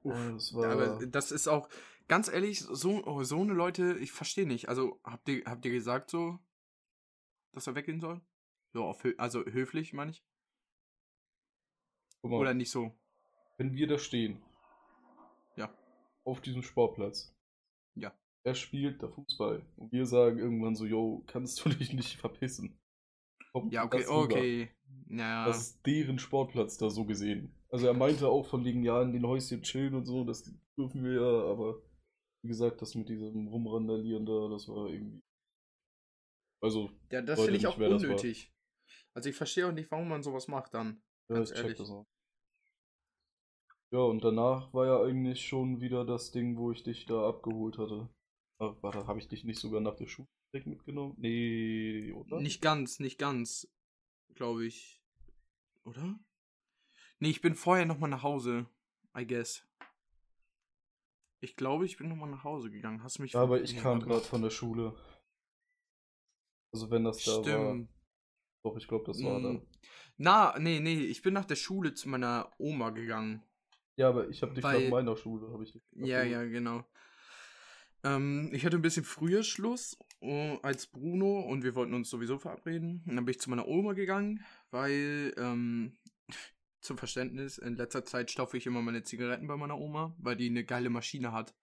Äh, 0.05 0.33
das 0.33 0.55
war, 0.55 0.71
Aber 0.71 1.07
das 1.07 1.33
ist 1.33 1.49
auch, 1.49 1.69
ganz 2.09 2.29
ehrlich, 2.29 2.61
so, 2.61 3.05
oh, 3.07 3.23
so 3.25 3.41
eine 3.41 3.55
Leute, 3.55 3.97
ich 3.99 4.13
verstehe 4.13 4.47
nicht. 4.47 4.69
Also, 4.69 5.01
habt 5.05 5.29
ihr, 5.29 5.45
habt 5.47 5.65
ihr 5.65 5.73
gesagt 5.73 6.11
so, 6.11 6.39
dass 7.53 7.67
er 7.67 7.75
weggehen 7.75 8.01
soll? 8.01 8.21
So, 8.73 8.85
auf, 8.85 9.05
also 9.19 9.45
höflich, 9.45 9.93
meine 9.93 10.11
ich. 10.11 10.25
Oder 12.23 12.55
nicht 12.55 12.71
so? 12.71 12.93
Wenn 13.59 13.75
wir 13.75 13.87
da 13.87 13.99
stehen, 13.99 14.43
Ja. 15.57 15.73
auf 16.25 16.41
diesem 16.41 16.63
Sportplatz, 16.63 17.35
Ja. 17.95 18.13
er 18.45 18.55
spielt 18.55 19.03
da 19.03 19.09
Fußball 19.09 19.65
und 19.77 19.93
wir 19.93 20.07
sagen 20.07 20.39
irgendwann 20.39 20.75
so, 20.77 20.85
yo, 20.87 21.23
kannst 21.27 21.65
du 21.65 21.69
dich 21.71 21.93
nicht 21.93 22.17
verpissen? 22.19 22.79
Kommt 23.53 23.73
Ja, 23.73 23.85
okay, 23.85 24.07
okay. 24.07 24.71
Ja. 25.09 25.47
Das 25.47 25.59
ist 25.61 25.87
deren 25.87 26.19
Sportplatz 26.19 26.77
da 26.79 26.91
so 26.91 27.05
gesehen. 27.05 27.55
Also 27.69 27.87
er 27.87 27.95
meinte 27.95 28.29
auch 28.29 28.47
von 28.47 28.65
wegen, 28.65 28.83
ja, 28.83 29.03
in 29.03 29.13
den 29.13 29.27
Häuschen 29.27 29.63
chillen 29.63 29.95
und 29.95 30.07
so, 30.07 30.25
das 30.25 30.45
dürfen 30.77 31.05
wir 31.05 31.15
ja, 31.15 31.51
aber 31.51 31.81
wie 32.43 32.49
gesagt, 32.49 32.83
das 32.83 32.95
mit 32.95 33.09
diesem 33.09 33.49
Rumrandalieren 33.49 34.27
da, 34.27 34.49
das 34.49 34.69
war 34.69 34.89
irgendwie. 34.89 35.23
Also, 36.61 36.91
ja, 37.11 37.23
das 37.23 37.41
finde 37.41 37.57
ich 37.57 37.63
nicht, 37.63 37.67
auch 37.67 37.79
unnötig. 37.79 38.53
Also, 39.15 39.29
ich 39.29 39.37
verstehe 39.37 39.67
auch 39.69 39.73
nicht, 39.73 39.91
warum 39.91 40.09
man 40.09 40.23
sowas 40.23 40.49
macht 40.49 40.75
dann. 40.75 41.03
ja, 41.29 41.37
Ganz 41.37 41.51
ich 41.51 41.57
check 41.57 41.65
ehrlich. 41.65 41.79
das 41.79 41.91
auch. 41.91 42.07
Ja, 43.95 44.01
und 44.01 44.25
danach 44.25 44.75
war 44.75 44.87
ja 44.87 45.01
eigentlich 45.05 45.47
schon 45.47 45.81
wieder 45.81 46.05
das 46.05 46.33
Ding, 46.33 46.57
wo 46.57 46.73
ich 46.73 46.83
dich 46.83 47.07
da 47.07 47.29
abgeholt 47.29 47.79
hatte. 47.79 48.09
Ach, 48.59 48.75
warte, 48.81 49.07
habe 49.07 49.21
ich 49.21 49.29
dich 49.29 49.45
nicht 49.45 49.61
sogar 49.61 49.81
nach 49.81 49.95
der 49.95 50.09
Schule 50.09 50.27
mitgenommen? 50.65 51.15
Nee, 51.17 52.11
oder? 52.11 52.41
Nicht 52.41 52.61
ganz, 52.61 52.99
nicht 52.99 53.21
ganz. 53.21 53.73
Glaube 54.35 54.67
ich. 54.67 55.01
Oder? 55.85 56.19
Nee, 57.21 57.31
ich 57.31 57.41
bin 57.41 57.55
vorher 57.55 57.87
nochmal 57.87 58.11
nach 58.11 58.25
Hause. 58.25 58.67
I 59.17 59.25
guess. 59.25 59.65
Ich 61.41 61.55
glaube, 61.55 61.87
ich 61.87 61.97
bin 61.97 62.09
nochmal 62.09 62.31
nach 62.31 62.43
Hause 62.43 62.73
gegangen. 62.73 63.05
Hast 63.05 63.21
mich. 63.21 63.35
Ja, 63.35 63.43
aber 63.43 63.63
ich 63.63 63.77
kam 63.77 64.01
gerade 64.01 64.25
von 64.25 64.43
der 64.43 64.51
Schule. 64.51 64.97
Also 66.73 66.91
wenn 66.91 67.05
das 67.05 67.23
da 67.23 67.37
war. 67.37 67.45
Stimmt. 67.45 67.91
Doch, 68.65 68.77
ich 68.77 68.89
glaube, 68.89 69.05
das 69.05 69.23
war 69.23 69.41
da. 69.41 69.53
Mm. 69.53 69.67
Na, 70.17 70.59
nee, 70.59 70.81
nee, 70.81 70.99
ich 70.99 71.23
bin 71.23 71.35
nach 71.35 71.45
der 71.45 71.55
Schule 71.55 71.95
zu 71.95 72.09
meiner 72.09 72.51
Oma 72.59 72.91
gegangen. 72.91 73.45
Ja, 73.97 74.09
aber 74.09 74.29
ich 74.29 74.43
habe 74.43 74.55
dich 74.55 74.65
Weil- 74.65 74.85
nach 74.85 74.91
meiner 74.91 75.17
Schule, 75.17 75.53
habe 75.53 75.65
ich 75.65 75.73
dich. 75.73 75.83
Ja, 75.93 76.23
ja, 76.23 76.45
genau. 76.45 76.85
Ähm, 78.03 78.51
ich 78.53 78.67
hatte 78.67 78.77
ein 78.77 78.83
bisschen 78.83 79.05
früher 79.05 79.43
Schluss 79.43 79.97
äh, 80.21 80.59
als 80.63 80.87
Bruno 80.87 81.41
und 81.41 81.65
wir 81.65 81.75
wollten 81.75 81.95
uns 81.95 82.11
sowieso 82.11 82.39
verabreden. 82.39 83.03
Und 83.07 83.17
dann 83.17 83.25
bin 83.25 83.33
ich 83.33 83.41
zu 83.41 83.51
meiner 83.51 83.67
Oma 83.67 83.95
gegangen, 83.95 84.45
weil, 84.71 85.33
ähm, 85.39 85.97
zum 86.81 86.99
Verständnis, 86.99 87.57
in 87.57 87.77
letzter 87.77 88.05
Zeit 88.05 88.31
stopfe 88.31 88.59
ich 88.59 88.67
immer 88.67 88.83
meine 88.83 89.03
Zigaretten 89.03 89.47
bei 89.47 89.57
meiner 89.57 89.79
Oma, 89.79 90.15
weil 90.19 90.37
die 90.37 90.51
eine 90.51 90.65
geile 90.65 90.91
Maschine 90.91 91.33
hat. 91.33 91.55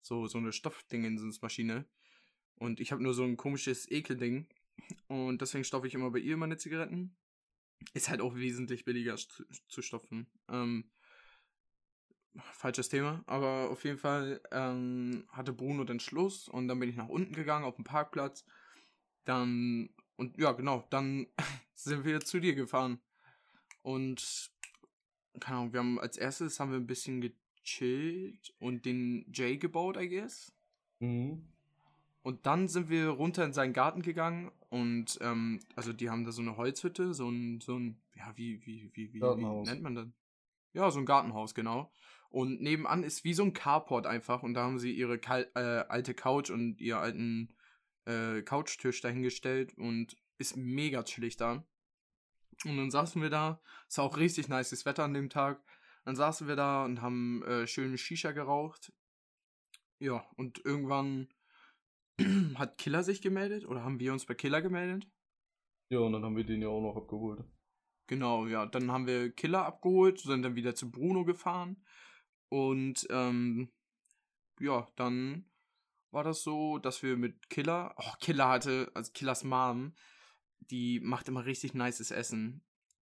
So, 0.00 0.26
so 0.28 0.38
eine 0.38 0.52
Stoffdingensens-Maschine. 0.52 1.86
Und 2.54 2.78
ich 2.78 2.92
habe 2.92 3.02
nur 3.02 3.12
so 3.12 3.24
ein 3.24 3.36
komisches 3.36 3.90
Ekelding. 3.90 4.46
Und 5.08 5.40
deswegen 5.40 5.64
stopfe 5.64 5.88
ich 5.88 5.94
immer 5.94 6.10
bei 6.10 6.20
ihr 6.20 6.36
meine 6.36 6.56
Zigaretten. 6.56 7.16
Ist 7.94 8.10
halt 8.10 8.20
auch 8.20 8.36
wesentlich 8.36 8.84
billiger 8.84 9.16
zu, 9.16 9.44
zu 9.66 9.82
stopfen. 9.82 10.30
Ähm, 10.48 10.90
falsches 12.38 12.88
Thema, 12.88 13.22
aber 13.26 13.70
auf 13.70 13.84
jeden 13.84 13.98
Fall 13.98 14.40
ähm, 14.52 15.24
hatte 15.30 15.52
Bruno 15.52 15.84
den 15.84 16.00
Schluss 16.00 16.48
und 16.48 16.68
dann 16.68 16.78
bin 16.78 16.88
ich 16.88 16.96
nach 16.96 17.08
unten 17.08 17.34
gegangen 17.34 17.64
auf 17.64 17.76
den 17.76 17.84
Parkplatz. 17.84 18.44
Dann, 19.24 19.90
und 20.16 20.38
ja, 20.38 20.52
genau, 20.52 20.86
dann 20.90 21.26
sind 21.74 22.04
wir 22.04 22.20
zu 22.20 22.40
dir 22.40 22.54
gefahren. 22.54 23.00
Und, 23.82 24.50
keine 25.40 25.58
Ahnung, 25.58 25.72
wir 25.72 25.80
haben 25.80 26.00
als 26.00 26.16
erstes 26.16 26.60
haben 26.60 26.70
wir 26.70 26.78
ein 26.78 26.86
bisschen 26.86 27.20
gechillt 27.20 28.54
und 28.58 28.84
den 28.84 29.30
Jay 29.32 29.56
gebaut, 29.56 29.96
I 29.96 30.08
guess. 30.08 30.52
Mhm. 31.00 31.44
Und 32.22 32.44
dann 32.44 32.68
sind 32.68 32.90
wir 32.90 33.08
runter 33.08 33.44
in 33.44 33.54
seinen 33.54 33.72
Garten 33.72 34.02
gegangen 34.02 34.52
und, 34.68 35.18
ähm, 35.22 35.60
also 35.74 35.92
die 35.92 36.10
haben 36.10 36.24
da 36.24 36.32
so 36.32 36.42
eine 36.42 36.56
Holzhütte, 36.56 37.14
so 37.14 37.28
ein, 37.28 37.60
so 37.60 37.76
ein, 37.78 37.98
ja, 38.14 38.32
wie, 38.36 38.64
wie, 38.66 38.90
wie, 38.94 39.14
wie, 39.14 39.20
wie 39.22 39.70
nennt 39.70 39.82
man 39.82 39.94
das? 39.94 40.06
Ja, 40.72 40.90
so 40.90 40.98
ein 40.98 41.06
Gartenhaus, 41.06 41.54
genau. 41.54 41.90
Und 42.30 42.60
nebenan 42.60 43.02
ist 43.02 43.24
wie 43.24 43.34
so 43.34 43.42
ein 43.42 43.52
Carport 43.52 44.06
einfach 44.06 44.42
und 44.44 44.54
da 44.54 44.62
haben 44.62 44.78
sie 44.78 44.92
ihre 44.92 45.18
Kal 45.18 45.50
äh, 45.56 45.84
alte 45.88 46.14
Couch 46.14 46.50
und 46.50 46.80
ihren 46.80 47.00
alten 47.00 47.54
äh, 48.06 48.42
Couchtisch 48.42 49.00
dahingestellt 49.00 49.76
und 49.76 50.16
ist 50.38 50.56
mega 50.56 51.02
chillig 51.02 51.36
da. 51.36 51.64
Und 52.64 52.76
dann 52.76 52.90
saßen 52.90 53.20
wir 53.20 53.30
da, 53.30 53.60
es 53.88 53.98
war 53.98 54.04
auch 54.04 54.16
richtig 54.16 54.48
nices 54.48 54.86
Wetter 54.86 55.04
an 55.04 55.14
dem 55.14 55.28
Tag. 55.28 55.62
Dann 56.04 56.14
saßen 56.14 56.46
wir 56.46 56.56
da 56.56 56.84
und 56.84 57.02
haben 57.02 57.42
äh, 57.42 57.66
schön 57.66 57.96
Shisha 57.98 58.30
geraucht. 58.30 58.92
Ja, 59.98 60.24
und 60.36 60.64
irgendwann 60.64 61.28
hat 62.54 62.78
Killer 62.78 63.02
sich 63.02 63.22
gemeldet 63.22 63.66
oder 63.66 63.82
haben 63.82 63.98
wir 63.98 64.12
uns 64.12 64.24
bei 64.24 64.34
Killer 64.34 64.62
gemeldet? 64.62 65.10
Ja, 65.90 65.98
und 65.98 66.12
dann 66.12 66.24
haben 66.24 66.36
wir 66.36 66.44
den 66.44 66.62
ja 66.62 66.68
auch 66.68 66.80
noch 66.80 66.96
abgeholt. 66.96 67.44
Genau, 68.06 68.46
ja. 68.46 68.66
Dann 68.66 68.90
haben 68.90 69.06
wir 69.06 69.30
Killer 69.30 69.64
abgeholt, 69.66 70.20
sind 70.20 70.42
dann 70.42 70.54
wieder 70.54 70.74
zu 70.74 70.90
Bruno 70.90 71.24
gefahren. 71.24 71.84
Und 72.50 73.06
ähm, 73.10 73.70
ja, 74.60 74.86
dann 74.96 75.46
war 76.10 76.24
das 76.24 76.42
so, 76.42 76.78
dass 76.78 77.02
wir 77.02 77.16
mit 77.16 77.48
Killer, 77.48 77.94
oh, 77.96 78.12
Killer 78.20 78.48
hatte, 78.48 78.90
also 78.94 79.12
Killers 79.12 79.44
Mom, 79.44 79.94
die 80.58 81.00
macht 81.00 81.28
immer 81.28 81.46
richtig 81.46 81.72
nices 81.72 82.10
Essen. 82.10 82.62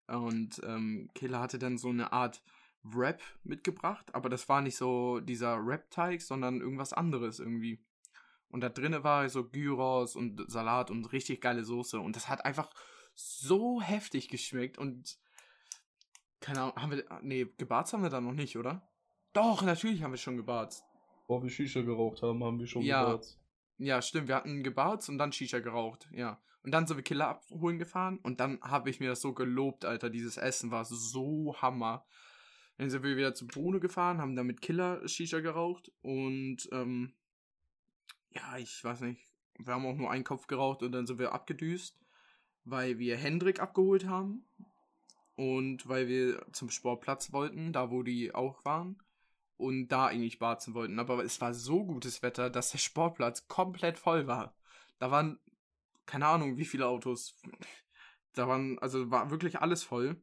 Und 0.07 0.61
ähm, 0.65 1.09
Killer 1.15 1.39
hatte 1.39 1.59
dann 1.59 1.77
so 1.77 1.89
eine 1.89 2.11
Art 2.11 2.43
Wrap 2.83 3.21
mitgebracht, 3.43 4.13
aber 4.13 4.29
das 4.29 4.47
war 4.49 4.61
nicht 4.61 4.77
so 4.77 5.19
dieser 5.19 5.65
Wrap-Teig, 5.65 6.21
sondern 6.21 6.61
irgendwas 6.61 6.93
anderes 6.93 7.39
irgendwie. 7.39 7.83
Und 8.49 8.61
da 8.61 8.69
drinnen 8.69 9.03
war 9.03 9.27
so 9.29 9.49
Gyros 9.49 10.15
und 10.15 10.49
Salat 10.49 10.91
und 10.91 11.11
richtig 11.11 11.41
geile 11.41 11.63
Soße. 11.63 11.99
Und 11.99 12.15
das 12.15 12.29
hat 12.29 12.45
einfach 12.45 12.71
so 13.15 13.81
heftig 13.81 14.29
geschmeckt. 14.29 14.77
Und 14.77 15.17
keine 16.39 16.61
Ahnung, 16.61 16.75
haben 16.75 16.91
wir. 16.91 17.05
Nee, 17.21 17.47
gebarzt 17.57 17.93
haben 17.93 18.03
wir 18.03 18.09
da 18.09 18.21
noch 18.21 18.33
nicht, 18.33 18.57
oder? 18.57 18.87
Doch, 19.35 19.61
natürlich 19.63 20.01
haben 20.01 20.11
wir 20.11 20.17
schon 20.17 20.37
gebarzt. 20.37 20.85
Bevor 21.19 21.43
wir 21.43 21.49
Shisha 21.49 21.81
geraucht 21.81 22.21
haben, 22.21 22.41
haben 22.41 22.57
wir 22.57 22.67
schon 22.67 22.83
Ja. 22.83 23.03
gebarzt. 23.03 23.37
Ja, 23.77 24.01
stimmt. 24.01 24.29
Wir 24.29 24.35
hatten 24.35 24.63
gebarzt 24.63 25.09
und 25.09 25.17
dann 25.17 25.33
Shisha 25.33 25.59
geraucht. 25.59 26.07
Ja. 26.13 26.39
Und 26.63 26.71
dann 26.71 26.87
sind 26.87 26.95
wir 26.95 27.03
Killer 27.03 27.27
abholen 27.27 27.77
gefahren. 27.77 28.17
Und 28.23 28.39
dann 28.39 28.61
habe 28.61 28.89
ich 28.89 29.01
mir 29.01 29.09
das 29.09 29.19
so 29.19 29.33
gelobt, 29.33 29.83
Alter. 29.83 30.09
Dieses 30.09 30.37
Essen 30.37 30.71
war 30.71 30.85
so 30.85 31.53
Hammer. 31.61 32.05
Dann 32.77 32.89
sind 32.89 33.03
wir 33.03 33.17
wieder 33.17 33.35
zu 33.35 33.45
Bruno 33.45 33.81
gefahren, 33.81 34.19
haben 34.19 34.37
dann 34.37 34.47
mit 34.47 34.61
Killer 34.61 35.05
Shisha 35.05 35.41
geraucht. 35.41 35.91
Und, 36.01 36.69
ähm, 36.71 37.13
ja, 38.31 38.57
ich 38.57 38.81
weiß 38.83 39.01
nicht. 39.01 39.21
Wir 39.57 39.73
haben 39.73 39.85
auch 39.85 39.95
nur 39.95 40.11
einen 40.11 40.23
Kopf 40.23 40.47
geraucht 40.47 40.81
und 40.81 40.93
dann 40.93 41.05
sind 41.07 41.19
wir 41.19 41.33
abgedüst, 41.33 41.99
weil 42.63 42.99
wir 42.99 43.17
Hendrik 43.17 43.59
abgeholt 43.61 44.05
haben. 44.05 44.45
Und 45.35 45.89
weil 45.89 46.07
wir 46.07 46.45
zum 46.53 46.69
Sportplatz 46.69 47.33
wollten, 47.33 47.73
da 47.73 47.91
wo 47.91 48.01
die 48.01 48.33
auch 48.33 48.63
waren. 48.63 48.97
Und 49.57 49.87
da 49.87 50.07
eigentlich 50.07 50.39
barzen 50.39 50.73
wollten. 50.73 50.99
Aber 50.99 51.23
es 51.23 51.39
war 51.39 51.53
so 51.53 51.85
gutes 51.85 52.21
Wetter, 52.21 52.49
dass 52.49 52.71
der 52.71 52.77
Sportplatz 52.77 53.47
komplett 53.47 53.97
voll 53.97 54.27
war. 54.27 54.55
Da 54.99 55.11
waren, 55.11 55.39
keine 56.05 56.27
Ahnung, 56.27 56.57
wie 56.57 56.65
viele 56.65 56.87
Autos. 56.87 57.39
Da 58.33 58.47
waren, 58.49 58.77
also 58.79 59.11
war 59.11 59.31
wirklich 59.31 59.59
alles 59.61 59.83
voll. 59.83 60.21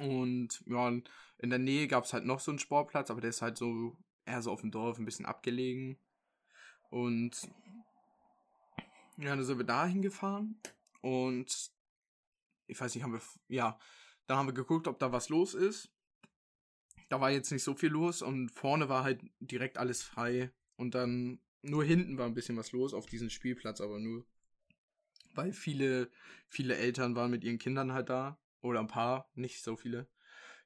Und 0.00 0.62
ja, 0.66 0.88
in 0.88 1.50
der 1.50 1.58
Nähe 1.58 1.86
gab 1.86 2.04
es 2.04 2.12
halt 2.12 2.24
noch 2.24 2.40
so 2.40 2.50
einen 2.50 2.58
Sportplatz, 2.58 3.10
aber 3.10 3.20
der 3.20 3.30
ist 3.30 3.42
halt 3.42 3.56
so 3.56 3.96
eher 4.24 4.42
so 4.42 4.50
auf 4.50 4.62
dem 4.62 4.70
Dorf, 4.70 4.98
ein 4.98 5.04
bisschen 5.04 5.26
abgelegen. 5.26 5.98
Und 6.90 7.48
ja, 9.16 9.36
dann 9.36 9.44
sind 9.44 9.58
wir 9.58 9.64
da 9.64 9.86
hingefahren. 9.86 10.60
Und 11.02 11.70
ich 12.66 12.80
weiß 12.80 12.94
nicht, 12.94 13.04
haben 13.04 13.12
wir, 13.12 13.20
ja, 13.48 13.78
dann 14.26 14.38
haben 14.38 14.48
wir 14.48 14.54
geguckt, 14.54 14.88
ob 14.88 14.98
da 14.98 15.12
was 15.12 15.28
los 15.28 15.54
ist. 15.54 15.93
Da 17.08 17.20
war 17.20 17.30
jetzt 17.30 17.52
nicht 17.52 17.62
so 17.62 17.74
viel 17.74 17.90
los 17.90 18.22
und 18.22 18.50
vorne 18.50 18.88
war 18.88 19.04
halt 19.04 19.20
direkt 19.40 19.78
alles 19.78 20.02
frei. 20.02 20.50
Und 20.76 20.94
dann 20.94 21.40
nur 21.62 21.84
hinten 21.84 22.18
war 22.18 22.26
ein 22.26 22.34
bisschen 22.34 22.56
was 22.56 22.72
los 22.72 22.94
auf 22.94 23.06
diesem 23.06 23.30
Spielplatz, 23.30 23.80
aber 23.80 23.98
nur. 23.98 24.26
Weil 25.34 25.52
viele, 25.52 26.10
viele 26.48 26.76
Eltern 26.76 27.16
waren 27.16 27.30
mit 27.30 27.44
ihren 27.44 27.58
Kindern 27.58 27.92
halt 27.92 28.08
da. 28.08 28.38
Oder 28.60 28.80
ein 28.80 28.86
paar, 28.86 29.30
nicht 29.34 29.62
so 29.62 29.76
viele. 29.76 30.08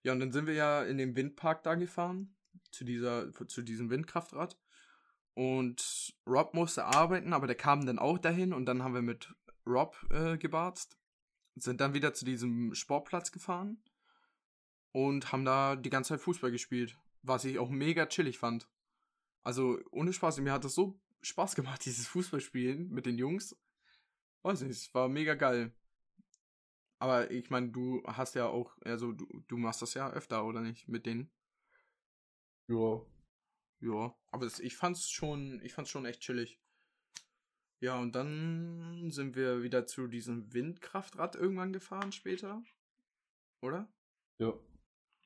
Ja, 0.03 0.13
und 0.13 0.21
dann 0.21 0.33
sind 0.33 0.47
wir 0.47 0.55
ja 0.55 0.85
in 0.85 0.99
den 0.99 1.17
Windpark 1.17 1.63
da 1.63 1.75
gefahren. 1.75 2.35
Zu 2.71 2.85
dieser, 2.85 3.33
zu 3.49 3.63
diesem 3.63 3.91
Windkraftrad. 3.91 4.59
Und 5.35 6.15
Rob 6.27 6.55
musste 6.55 6.85
arbeiten, 6.85 7.33
aber 7.33 7.47
der 7.47 7.57
kam 7.57 7.87
dann 7.87 7.99
auch 7.99 8.19
dahin 8.19 8.53
und 8.53 8.67
dann 8.67 8.83
haben 8.83 8.95
wir 8.95 9.03
mit 9.03 9.35
Rob 9.67 9.97
äh, 10.11 10.37
gebarzt. 10.37 10.99
Sind 11.55 11.81
dann 11.81 11.95
wieder 11.95 12.13
zu 12.13 12.25
diesem 12.25 12.75
Sportplatz 12.75 13.33
gefahren 13.33 13.83
und 14.93 15.33
haben 15.33 15.45
da 15.45 15.77
die 15.77 15.91
ganze 15.91 16.11
Zeit 16.11 16.21
Fußball 16.21 16.51
gespielt, 16.51 16.99
was 17.23 17.45
ich 17.45 17.59
auch 17.59 17.71
mega 17.71 18.07
chillig 18.07 18.39
fand. 18.39 18.69
Also 19.43 19.79
ohne 19.91 20.13
Spaß, 20.13 20.39
mir 20.41 20.53
hat 20.53 20.65
das 20.65 20.75
so 20.75 21.01
Spaß 21.23 21.55
gemacht, 21.55 21.83
dieses 21.85 22.07
Fußballspielen 22.09 22.91
mit 22.91 23.07
den 23.07 23.19
Jungs. 23.19 23.57
Weiß 24.43 24.63
nicht, 24.63 24.71
es 24.71 24.95
war 24.95 25.09
mega 25.09 25.35
geil. 25.35 25.73
Aber 27.01 27.31
ich 27.31 27.51
meine, 27.51 27.69
du 27.69 28.03
hast 28.07 28.35
ja 28.35 28.47
auch, 28.47 28.77
also 28.85 29.13
du, 29.13 29.27
du 29.47 29.57
machst 29.57 29.83
das 29.83 29.95
ja 29.95 30.11
öfter, 30.11 30.45
oder 30.45 30.61
nicht, 30.61 30.89
mit 30.89 31.07
denen? 31.07 31.31
Ja. 32.67 33.01
Ja, 33.81 34.17
aber 34.33 34.47
es, 34.47 34.59
ich 34.59 34.77
fand's 34.77 35.09
schon, 35.09 35.61
ich 35.63 35.73
fand's 35.73 35.91
schon 35.91 36.05
echt 36.05 36.21
chillig. 36.21 36.61
Ja, 37.81 38.01
und 38.01 38.17
dann 38.17 39.11
sind 39.11 39.37
wir 39.37 39.63
wieder 39.63 39.87
zu 39.87 40.09
diesem 40.09 40.53
Windkraftrad 40.53 41.37
irgendwann 41.37 41.73
gefahren 41.73 42.11
später. 42.11 42.63
Oder? 43.63 43.89
Ja. 44.39 44.59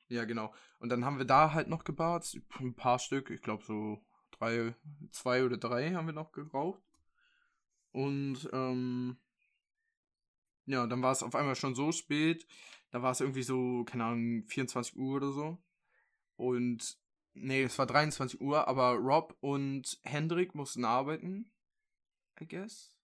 Ja, 0.09 0.25
genau. 0.25 0.53
Und 0.79 0.89
dann 0.89 1.05
haben 1.05 1.17
wir 1.17 1.25
da 1.25 1.53
halt 1.53 1.67
noch 1.67 1.83
gebarzt. 1.83 2.37
Ein 2.59 2.75
paar 2.75 2.99
Stück, 2.99 3.29
ich 3.29 3.41
glaube 3.41 3.63
so 3.63 4.03
drei, 4.31 4.75
zwei 5.11 5.43
oder 5.43 5.57
drei 5.57 5.93
haben 5.93 6.07
wir 6.07 6.13
noch 6.13 6.31
geraucht. 6.31 6.81
Und 7.91 8.49
ähm, 8.51 9.17
ja, 10.65 10.87
dann 10.87 11.01
war 11.01 11.11
es 11.11 11.23
auf 11.23 11.35
einmal 11.35 11.55
schon 11.55 11.75
so 11.75 11.91
spät. 11.91 12.45
Da 12.91 13.01
war 13.01 13.11
es 13.11 13.21
irgendwie 13.21 13.43
so, 13.43 13.83
keine 13.85 14.05
Ahnung, 14.05 14.45
24 14.47 14.95
Uhr 14.97 15.17
oder 15.17 15.31
so. 15.31 15.57
Und 16.35 16.97
nee, 17.33 17.63
es 17.63 17.77
war 17.77 17.85
23 17.85 18.41
Uhr, 18.41 18.67
aber 18.67 18.93
Rob 18.95 19.35
und 19.41 19.99
Hendrik 20.03 20.55
mussten 20.55 20.85
arbeiten. 20.85 21.51
I 22.39 22.47
guess. 22.47 22.95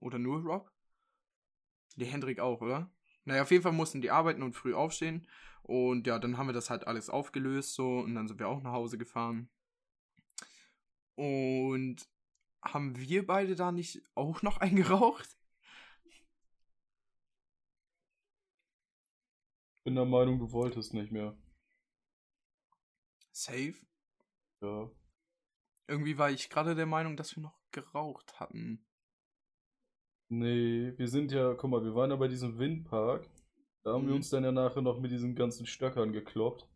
Oder 0.00 0.18
nur 0.18 0.42
Rob? 0.42 0.70
Der 1.96 2.06
Hendrik 2.06 2.40
auch, 2.40 2.60
oder? 2.60 2.90
Naja, 3.24 3.42
auf 3.42 3.50
jeden 3.50 3.62
Fall 3.62 3.72
mussten 3.72 4.02
die 4.02 4.10
arbeiten 4.10 4.42
und 4.42 4.54
früh 4.54 4.74
aufstehen. 4.74 5.26
Und 5.62 6.06
ja, 6.06 6.18
dann 6.18 6.36
haben 6.36 6.48
wir 6.48 6.52
das 6.52 6.70
halt 6.70 6.86
alles 6.86 7.08
aufgelöst 7.08 7.74
so 7.74 8.00
und 8.00 8.14
dann 8.14 8.28
sind 8.28 8.38
wir 8.38 8.48
auch 8.48 8.62
nach 8.62 8.72
Hause 8.72 8.98
gefahren. 8.98 9.48
Und 11.16 12.06
haben 12.62 12.96
wir 12.98 13.26
beide 13.26 13.54
da 13.56 13.72
nicht 13.72 14.02
auch 14.14 14.42
noch 14.42 14.58
eingeraucht? 14.60 15.38
Bin 19.84 19.94
der 19.94 20.06
Meinung, 20.06 20.38
du 20.38 20.50
wolltest 20.52 20.94
nicht 20.94 21.12
mehr. 21.12 21.36
Safe? 23.32 23.74
Ja. 24.62 24.90
Irgendwie 25.86 26.16
war 26.16 26.30
ich 26.30 26.48
gerade 26.48 26.74
der 26.74 26.86
Meinung, 26.86 27.16
dass 27.16 27.36
wir 27.36 27.42
noch 27.42 27.58
geraucht 27.70 28.40
hatten. 28.40 28.86
Nee, 30.38 30.92
wir 30.96 31.08
sind 31.08 31.32
ja, 31.32 31.54
guck 31.54 31.70
mal, 31.70 31.84
wir 31.84 31.94
waren 31.94 32.10
ja 32.10 32.16
bei 32.16 32.28
diesem 32.28 32.58
Windpark. 32.58 33.28
Da 33.84 33.92
haben 33.92 34.06
wir 34.06 34.10
Mhm. 34.10 34.16
uns 34.16 34.30
dann 34.30 34.44
ja 34.44 34.52
nachher 34.52 34.82
noch 34.82 34.98
mit 35.00 35.10
diesen 35.10 35.34
ganzen 35.34 35.66
Stöckern 35.66 36.12
gekloppt. 36.12 36.68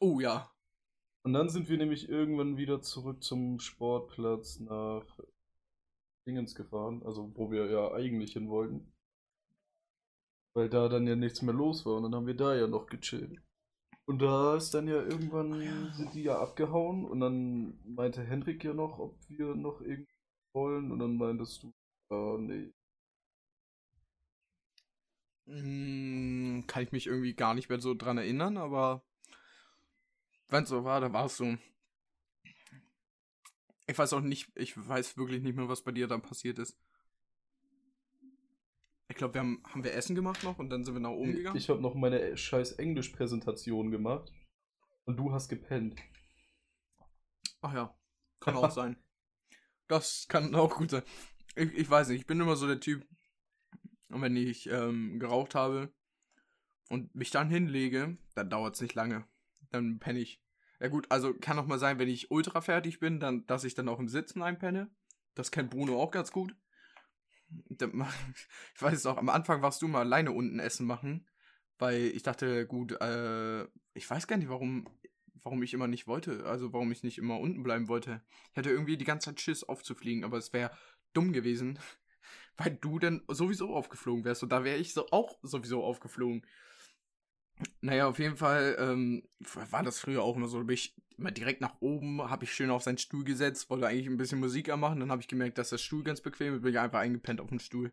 Oh 0.00 0.20
ja. 0.20 0.50
Und 1.24 1.32
dann 1.32 1.48
sind 1.50 1.68
wir 1.68 1.76
nämlich 1.76 2.08
irgendwann 2.08 2.56
wieder 2.56 2.80
zurück 2.82 3.22
zum 3.22 3.58
Sportplatz 3.58 4.60
nach 4.60 5.04
Dingens 6.26 6.54
gefahren, 6.54 7.02
also 7.04 7.32
wo 7.36 7.50
wir 7.50 7.66
ja 7.70 7.92
eigentlich 7.92 8.32
hin 8.34 8.48
wollten. 8.48 8.92
Weil 10.54 10.68
da 10.68 10.88
dann 10.88 11.06
ja 11.06 11.16
nichts 11.16 11.42
mehr 11.42 11.54
los 11.54 11.84
war 11.86 11.94
und 11.96 12.04
dann 12.04 12.14
haben 12.14 12.26
wir 12.26 12.36
da 12.36 12.54
ja 12.54 12.66
noch 12.66 12.86
gechillt. 12.86 13.40
Und 14.06 14.20
da 14.20 14.56
ist 14.56 14.72
dann 14.74 14.86
ja 14.88 15.02
irgendwann 15.02 15.92
sind 15.92 16.14
die 16.14 16.22
ja 16.22 16.38
abgehauen 16.38 17.04
und 17.04 17.20
dann 17.20 17.78
meinte 17.84 18.22
Hendrik 18.22 18.62
ja 18.64 18.72
noch, 18.72 18.98
ob 18.98 19.18
wir 19.28 19.54
noch 19.56 19.80
irgendwie 19.80 20.12
wollen 20.54 20.92
und 20.92 21.00
dann 21.00 21.16
meintest 21.16 21.62
du, 21.64 21.72
ja, 22.10 22.38
nee. 22.38 22.72
Hm, 25.46 26.64
kann 26.66 26.82
ich 26.82 26.92
mich 26.92 27.06
irgendwie 27.06 27.34
gar 27.34 27.54
nicht 27.54 27.68
mehr 27.68 27.80
so 27.80 27.94
dran 27.94 28.18
erinnern, 28.18 28.56
aber 28.56 29.04
wenn 30.48 30.64
es 30.64 30.68
so 30.68 30.84
war, 30.84 31.00
dann 31.00 31.12
war 31.12 31.26
es 31.26 31.36
so. 31.36 31.56
Ich 33.86 33.96
weiß 33.96 34.12
auch 34.14 34.20
nicht, 34.20 34.50
ich 34.56 34.76
weiß 34.76 35.16
wirklich 35.16 35.42
nicht 35.42 35.56
mehr, 35.56 35.68
was 35.68 35.82
bei 35.82 35.92
dir 35.92 36.08
dann 36.08 36.22
passiert 36.22 36.58
ist. 36.58 36.76
Ich 39.08 39.16
glaube, 39.16 39.34
wir 39.34 39.40
haben, 39.40 39.62
haben 39.64 39.84
wir 39.84 39.94
Essen 39.94 40.16
gemacht 40.16 40.42
noch 40.42 40.58
und 40.58 40.68
dann 40.68 40.84
sind 40.84 40.94
wir 40.94 41.00
nach 41.00 41.10
oben 41.10 41.32
gegangen. 41.32 41.56
Ich 41.56 41.68
habe 41.68 41.80
noch 41.80 41.94
meine 41.94 42.36
scheiß 42.36 42.72
Englisch-Präsentation 42.72 43.92
gemacht 43.92 44.32
und 45.04 45.16
du 45.16 45.32
hast 45.32 45.48
gepennt. 45.48 45.96
Ach 47.60 47.72
ja, 47.72 47.96
kann 48.40 48.56
auch 48.56 48.70
sein. 48.72 48.96
Das 49.86 50.26
kann 50.28 50.52
auch 50.56 50.74
gut 50.76 50.90
sein. 50.90 51.02
Ich, 51.54 51.72
ich 51.72 51.88
weiß 51.88 52.08
nicht, 52.08 52.20
ich 52.20 52.26
bin 52.26 52.40
immer 52.40 52.56
so 52.56 52.66
der 52.66 52.80
Typ, 52.80 53.06
wenn 54.08 54.36
ich 54.36 54.68
ähm, 54.70 55.18
geraucht 55.18 55.54
habe 55.54 55.92
und 56.88 57.14
mich 57.14 57.30
dann 57.30 57.50
hinlege, 57.50 58.16
dann 58.34 58.50
dauert 58.50 58.74
es 58.74 58.80
nicht 58.80 58.94
lange. 58.94 59.26
Dann 59.70 59.98
penne 59.98 60.20
ich. 60.20 60.40
Ja 60.80 60.88
gut, 60.88 61.06
also 61.10 61.34
kann 61.34 61.58
auch 61.58 61.66
mal 61.66 61.78
sein, 61.78 61.98
wenn 61.98 62.08
ich 62.08 62.30
ultra 62.30 62.60
fertig 62.60 63.00
bin, 63.00 63.18
dann, 63.18 63.46
dass 63.46 63.64
ich 63.64 63.74
dann 63.74 63.88
auch 63.88 63.98
im 63.98 64.08
Sitzen 64.08 64.42
einpenne. 64.42 64.90
Das 65.34 65.50
kennt 65.50 65.70
Bruno 65.70 66.00
auch 66.00 66.10
ganz 66.10 66.32
gut. 66.32 66.54
Ich 68.74 68.82
weiß 68.82 68.94
es 68.94 69.06
auch, 69.06 69.18
am 69.18 69.28
Anfang 69.28 69.62
warst 69.62 69.80
du 69.80 69.86
mal 69.86 70.00
alleine 70.00 70.32
unten 70.32 70.58
Essen 70.58 70.84
machen, 70.84 71.28
weil 71.78 72.06
ich 72.06 72.24
dachte, 72.24 72.66
gut, 72.66 73.00
äh, 73.00 73.62
ich 73.94 74.10
weiß 74.10 74.26
gar 74.26 74.36
nicht, 74.36 74.48
warum, 74.48 74.88
warum 75.42 75.62
ich 75.62 75.72
immer 75.72 75.86
nicht 75.86 76.08
wollte, 76.08 76.44
also 76.44 76.72
warum 76.72 76.90
ich 76.90 77.04
nicht 77.04 77.18
immer 77.18 77.38
unten 77.38 77.62
bleiben 77.62 77.86
wollte. 77.86 78.20
Ich 78.50 78.58
hatte 78.58 78.70
irgendwie 78.70 78.96
die 78.96 79.04
ganze 79.04 79.26
Zeit 79.26 79.40
Schiss 79.40 79.62
aufzufliegen, 79.62 80.24
aber 80.24 80.38
es 80.38 80.52
wäre 80.52 80.76
dumm 81.12 81.32
gewesen, 81.32 81.78
weil 82.56 82.76
du 82.80 82.98
dann 82.98 83.22
sowieso 83.28 83.74
aufgeflogen 83.74 84.24
wärst 84.24 84.42
und 84.42 84.50
da 84.50 84.64
wäre 84.64 84.78
ich 84.78 84.94
so 84.94 85.08
auch 85.10 85.38
sowieso 85.42 85.84
aufgeflogen. 85.84 86.46
Naja, 87.80 88.06
auf 88.06 88.18
jeden 88.18 88.36
Fall 88.36 88.76
ähm, 88.78 89.22
war 89.70 89.82
das 89.82 89.98
früher 89.98 90.22
auch 90.22 90.36
immer 90.36 90.48
so. 90.48 90.58
Da 90.58 90.64
bin 90.64 90.74
ich 90.74 90.94
immer 91.16 91.30
direkt 91.30 91.62
nach 91.62 91.80
oben, 91.80 92.22
habe 92.22 92.44
ich 92.44 92.52
schön 92.52 92.70
auf 92.70 92.82
seinen 92.82 92.98
Stuhl 92.98 93.24
gesetzt, 93.24 93.70
wollte 93.70 93.86
eigentlich 93.86 94.06
ein 94.06 94.18
bisschen 94.18 94.40
Musik 94.40 94.68
anmachen. 94.68 95.00
Dann 95.00 95.10
habe 95.10 95.22
ich 95.22 95.28
gemerkt, 95.28 95.56
dass 95.58 95.70
der 95.70 95.78
Stuhl 95.78 96.02
ganz 96.02 96.20
bequem 96.20 96.54
ist, 96.54 96.62
bin 96.62 96.72
ich 96.72 96.78
einfach 96.78 97.00
eingepennt 97.00 97.40
auf 97.40 97.48
dem 97.48 97.58
Stuhl. 97.58 97.92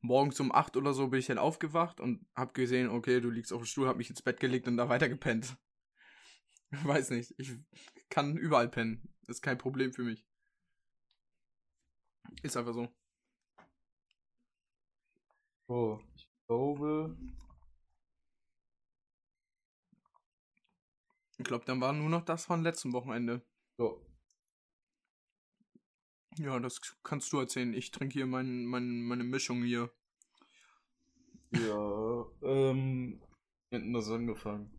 Morgens 0.00 0.40
um 0.40 0.52
8 0.52 0.76
oder 0.76 0.94
so 0.94 1.08
bin 1.08 1.20
ich 1.20 1.26
dann 1.26 1.38
aufgewacht 1.38 2.00
und 2.00 2.26
habe 2.34 2.52
gesehen, 2.54 2.88
okay, 2.88 3.20
du 3.20 3.30
liegst 3.30 3.52
auf 3.52 3.62
dem 3.62 3.66
Stuhl, 3.66 3.86
habe 3.86 3.98
mich 3.98 4.10
ins 4.10 4.22
Bett 4.22 4.40
gelegt 4.40 4.66
und 4.66 4.76
da 4.76 4.88
weiter 4.88 5.08
gepennt. 5.08 5.56
Weiß 6.70 7.10
nicht, 7.10 7.34
ich 7.36 7.52
kann 8.08 8.36
überall 8.36 8.68
pennen. 8.68 9.14
Ist 9.28 9.42
kein 9.42 9.58
Problem 9.58 9.92
für 9.92 10.02
mich. 10.02 10.26
Ist 12.42 12.56
einfach 12.56 12.74
so. 12.74 12.88
Oh, 15.72 15.98
ich 16.14 16.28
glaube, 16.46 17.16
Ich 21.38 21.44
glaube, 21.44 21.64
dann 21.64 21.80
war 21.80 21.92
nur 21.92 22.08
noch 22.08 22.24
das 22.24 22.44
von 22.46 22.62
letztem 22.62 22.92
Wochenende. 22.92 23.42
ja, 23.78 23.88
Ja, 26.36 26.58
das 26.60 26.78
kannst 27.02 27.32
du 27.32 27.38
erzählen. 27.40 27.72
Ich 27.72 27.90
trinke 27.90 28.12
hier 28.14 28.26
mein, 28.26 28.66
mein, 28.66 29.02
meine 29.02 29.24
Mischung 29.24 29.62
hier. 29.62 29.90
ja, 31.50 32.26
ähm, 32.42 33.20
wir 33.70 33.78
hätten 33.78 33.92
das 33.92 34.08
angefangen. 34.10 34.70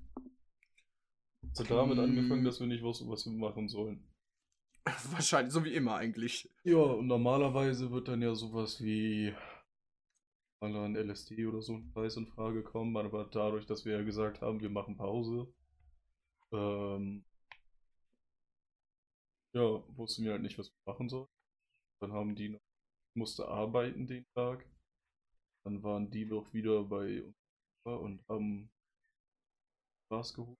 Es 1.51 1.59
hat 1.59 1.69
damit 1.71 1.97
Mm. 1.97 2.01
angefangen, 2.01 2.43
dass 2.43 2.59
wir 2.59 2.67
nicht 2.67 2.83
wussten, 2.83 3.09
was 3.09 3.25
wir 3.25 3.33
machen 3.33 3.67
sollen. 3.69 4.03
Wahrscheinlich, 5.11 5.53
so 5.53 5.63
wie 5.63 5.73
immer 5.73 5.95
eigentlich. 5.95 6.49
Ja, 6.65 6.77
und 6.77 7.07
normalerweise 7.07 7.91
wird 7.91 8.07
dann 8.09 8.21
ja 8.21 8.35
sowas 8.35 8.81
wie 8.81 9.33
mal 10.71 10.85
ein 10.85 10.95
LSD 10.95 11.45
oder 11.45 11.61
so 11.61 11.73
ein 11.73 11.91
Preis 11.91 12.15
in 12.17 12.27
Frage 12.27 12.63
kommen, 12.63 12.95
aber 12.97 13.25
dadurch, 13.25 13.65
dass 13.65 13.85
wir 13.85 13.97
ja 13.97 14.03
gesagt 14.03 14.41
haben, 14.41 14.61
wir 14.61 14.69
machen 14.69 14.97
Pause, 14.97 15.47
ähm, 16.51 17.25
ja, 19.53 19.83
wussten 19.97 20.23
wir 20.23 20.31
halt 20.33 20.41
nicht, 20.41 20.57
was 20.57 20.67
wir 20.69 20.93
machen 20.93 21.09
sollen. 21.09 21.27
Dann 22.01 22.13
haben 22.13 22.35
die 22.35 22.49
noch, 22.49 22.61
musste 23.15 23.47
arbeiten 23.47 24.07
den 24.07 24.25
Tag. 24.35 24.65
Dann 25.65 25.83
waren 25.83 26.09
die 26.11 26.25
noch 26.25 26.53
wieder 26.53 26.83
bei 26.85 27.23
uns 27.23 27.35
und 27.85 28.27
haben 28.29 28.71
Gras 30.09 30.33
geholt. 30.33 30.57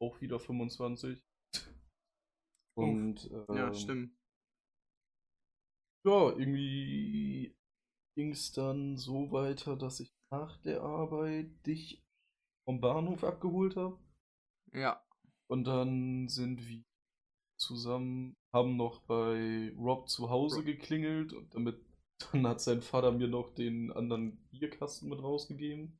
Auch 0.00 0.20
wieder 0.20 0.38
25. 0.38 1.20
Und 2.76 3.30
Ja, 3.52 3.68
ähm, 3.68 3.74
stimmt. 3.74 4.12
ja, 6.04 6.30
irgendwie 6.38 7.54
ging 8.14 8.32
es 8.32 8.52
dann 8.52 8.96
so 8.96 9.30
weiter, 9.32 9.76
dass 9.76 10.00
ich 10.00 10.12
nach 10.30 10.56
der 10.58 10.82
Arbeit 10.82 11.66
dich 11.66 12.02
vom 12.64 12.80
Bahnhof 12.80 13.24
abgeholt 13.24 13.76
habe. 13.76 13.98
Ja. 14.72 15.02
Und 15.46 15.64
dann 15.64 16.28
sind 16.28 16.66
wir 16.66 16.82
zusammen, 17.56 18.36
haben 18.52 18.76
noch 18.76 19.02
bei 19.02 19.72
Rob 19.76 20.08
zu 20.08 20.30
Hause 20.30 20.56
Rob. 20.56 20.64
geklingelt 20.64 21.32
und 21.32 21.54
damit 21.54 21.80
dann 22.32 22.46
hat 22.46 22.60
sein 22.60 22.80
Vater 22.80 23.12
mir 23.12 23.28
noch 23.28 23.54
den 23.54 23.92
anderen 23.92 24.36
Bierkasten 24.50 25.08
mit 25.08 25.22
rausgegeben. 25.22 25.98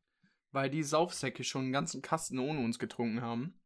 Weil 0.52 0.70
die 0.70 0.84
Saufsäcke 0.84 1.42
schon 1.42 1.62
einen 1.62 1.72
ganzen 1.72 2.00
Kasten 2.00 2.38
ohne 2.38 2.60
uns 2.60 2.78
getrunken 2.78 3.20
haben. 3.20 3.60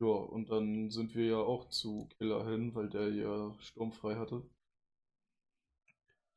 Ja, 0.00 0.06
und 0.06 0.50
dann 0.50 0.90
sind 0.90 1.14
wir 1.14 1.26
ja 1.26 1.36
auch 1.36 1.68
zu 1.68 2.08
Killer 2.16 2.48
hin, 2.48 2.74
weil 2.74 2.88
der 2.88 3.08
ja 3.10 3.54
sturmfrei 3.60 4.16
hatte. 4.16 4.48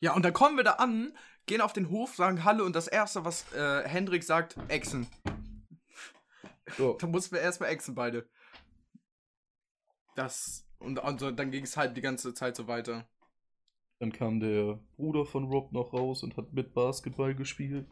Ja, 0.02 0.14
und 0.16 0.24
dann 0.24 0.34
kommen 0.34 0.58
wir 0.58 0.64
da 0.64 0.74
an, 0.74 1.18
gehen 1.46 1.62
auf 1.62 1.74
den 1.74 1.90
Hof, 1.90 2.16
sagen 2.16 2.44
Hallo 2.44 2.66
und 2.66 2.76
das 2.76 2.88
erste, 2.88 3.26
was 3.26 3.52
äh, 3.54 3.88
Hendrik 3.88 4.24
sagt, 4.24 4.58
Echsen. 4.68 5.08
Ja, 6.78 6.94
Da 7.00 7.08
mussten 7.08 7.36
wir 7.36 7.42
erstmal 7.42 7.70
Echsen 7.70 7.96
beide. 7.96 8.28
Das. 10.16 10.68
Und, 10.80 11.00
und 11.00 11.20
so, 11.20 11.32
dann 11.32 11.52
ging 11.52 11.64
es 11.64 11.78
halt 11.78 11.96
die 11.98 12.02
ganze 12.02 12.34
Zeit 12.34 12.56
so 12.56 12.68
weiter. 12.68 13.08
dann 14.00 14.12
kam 14.12 14.40
der 14.40 14.80
Bruder 14.98 15.26
von 15.26 15.46
Rob 15.46 15.72
noch 15.72 15.94
raus 15.94 16.24
und 16.24 16.38
hat 16.38 16.54
mit 16.54 16.74
Basketball 16.74 17.34
gespielt. 17.36 17.88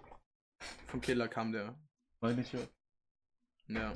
Vom 0.87 1.01
Killer 1.01 1.27
kam 1.27 1.51
der. 1.51 1.77
Meine 2.21 2.41
ich 2.41 2.51
ja. 2.53 2.59
Ja. 3.67 3.93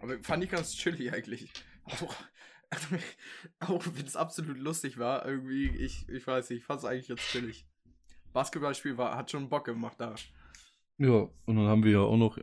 Aber 0.00 0.22
fand 0.22 0.44
ich 0.44 0.50
ganz 0.50 0.74
chillig 0.74 1.12
eigentlich. 1.12 1.52
Auch, 1.84 2.14
auch 3.60 3.84
wenn 3.94 4.06
es 4.06 4.16
absolut 4.16 4.58
lustig 4.58 4.98
war, 4.98 5.24
irgendwie, 5.26 5.68
ich, 5.76 6.08
ich 6.08 6.26
weiß 6.26 6.50
nicht, 6.50 6.60
ich 6.60 6.64
fand 6.64 6.80
es 6.80 6.84
eigentlich 6.84 7.08
ganz 7.08 7.20
chillig. 7.22 7.66
Basketballspiel 8.34 8.98
war, 8.98 9.16
hat 9.16 9.30
schon 9.30 9.48
Bock 9.48 9.64
gemacht 9.64 9.96
da. 9.98 10.14
Ja, 10.98 11.28
und 11.46 11.56
dann 11.56 11.66
haben 11.66 11.84
wir 11.84 11.92
ja 11.92 12.00
auch 12.00 12.16
noch, 12.18 12.36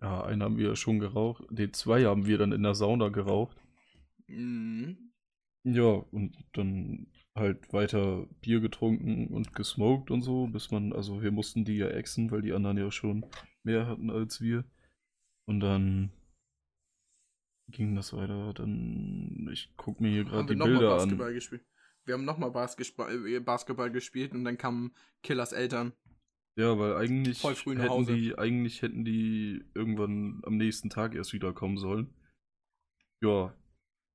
ja, 0.00 0.24
einen 0.24 0.42
haben 0.42 0.58
wir 0.58 0.68
ja 0.68 0.76
schon 0.76 0.98
geraucht, 0.98 1.44
den 1.48 1.72
zwei 1.72 2.04
haben 2.04 2.26
wir 2.26 2.36
dann 2.36 2.52
in 2.52 2.62
der 2.62 2.74
Sauna 2.74 3.08
geraucht. 3.08 3.56
Mhm. 4.26 5.12
Ja, 5.64 5.84
und 5.84 6.36
dann 6.52 7.06
halt 7.34 7.72
weiter 7.72 8.26
Bier 8.40 8.60
getrunken 8.60 9.28
und 9.28 9.54
gesmoked 9.54 10.10
und 10.10 10.22
so, 10.22 10.48
bis 10.48 10.70
man, 10.70 10.92
also 10.92 11.22
wir 11.22 11.30
mussten 11.30 11.64
die 11.64 11.76
ja 11.76 11.88
exen, 11.88 12.30
weil 12.30 12.42
die 12.42 12.52
anderen 12.52 12.76
ja 12.76 12.90
schon 12.90 13.24
mehr 13.62 13.86
hatten 13.86 14.10
als 14.10 14.40
wir. 14.40 14.64
Und 15.46 15.60
dann 15.60 16.10
ging 17.68 17.94
das 17.94 18.12
weiter. 18.12 18.52
Dann, 18.54 19.48
ich 19.52 19.72
guck 19.76 20.00
mir 20.00 20.10
hier 20.10 20.24
gerade 20.24 20.54
die 20.54 20.60
Bilder 20.60 20.96
Basketball 20.96 21.28
an. 21.28 21.34
gespielt. 21.34 21.64
Wir 22.04 22.14
haben 22.14 22.24
nochmal 22.24 22.50
Basketball, 22.50 23.26
äh, 23.26 23.40
Basketball 23.40 23.90
gespielt 23.90 24.32
und 24.32 24.44
dann 24.44 24.58
kamen 24.58 24.92
Killers 25.22 25.52
Eltern. 25.52 25.92
Ja, 26.56 26.78
weil 26.78 26.96
eigentlich 26.96 27.42
hätten 27.42 27.88
Hause. 27.88 28.14
die, 28.14 28.36
eigentlich 28.36 28.82
hätten 28.82 29.04
die 29.04 29.64
irgendwann 29.74 30.42
am 30.44 30.56
nächsten 30.56 30.90
Tag 30.90 31.14
erst 31.14 31.32
wiederkommen 31.32 31.78
sollen. 31.78 32.12
Ja, 33.22 33.54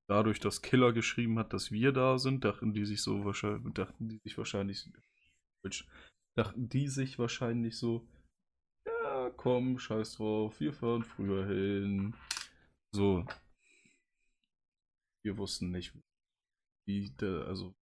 dadurch, 0.08 0.40
dass 0.40 0.62
Killer 0.62 0.94
geschrieben 0.94 1.40
hat, 1.40 1.54
dass 1.54 1.72
wir 1.72 1.92
da 1.94 2.20
sind, 2.20 2.44
dachten 2.44 2.74
die 2.74 2.86
sich 2.86 3.02
so 3.02 3.26
wahrscheinlich, 3.26 3.74
dachten 3.74 4.10
die 4.10 4.20
sich 4.24 4.38
wahrscheinlich, 4.38 4.88
dachten 6.36 6.70
die 6.70 6.88
sich 6.90 7.18
wahrscheinlich 7.18 7.78
so, 7.78 8.08
ja, 8.86 9.32
komm, 9.32 9.80
scheiß 9.80 10.18
drauf, 10.18 10.60
wir 10.60 10.74
fahren 10.74 11.04
früher 11.04 11.48
hin. 11.48 12.14
So. 12.92 13.26
Wir 15.24 15.38
wussten 15.38 15.72
nicht, 15.72 15.94
wie 16.88 17.12
der, 17.20 17.46
also. 17.48 17.76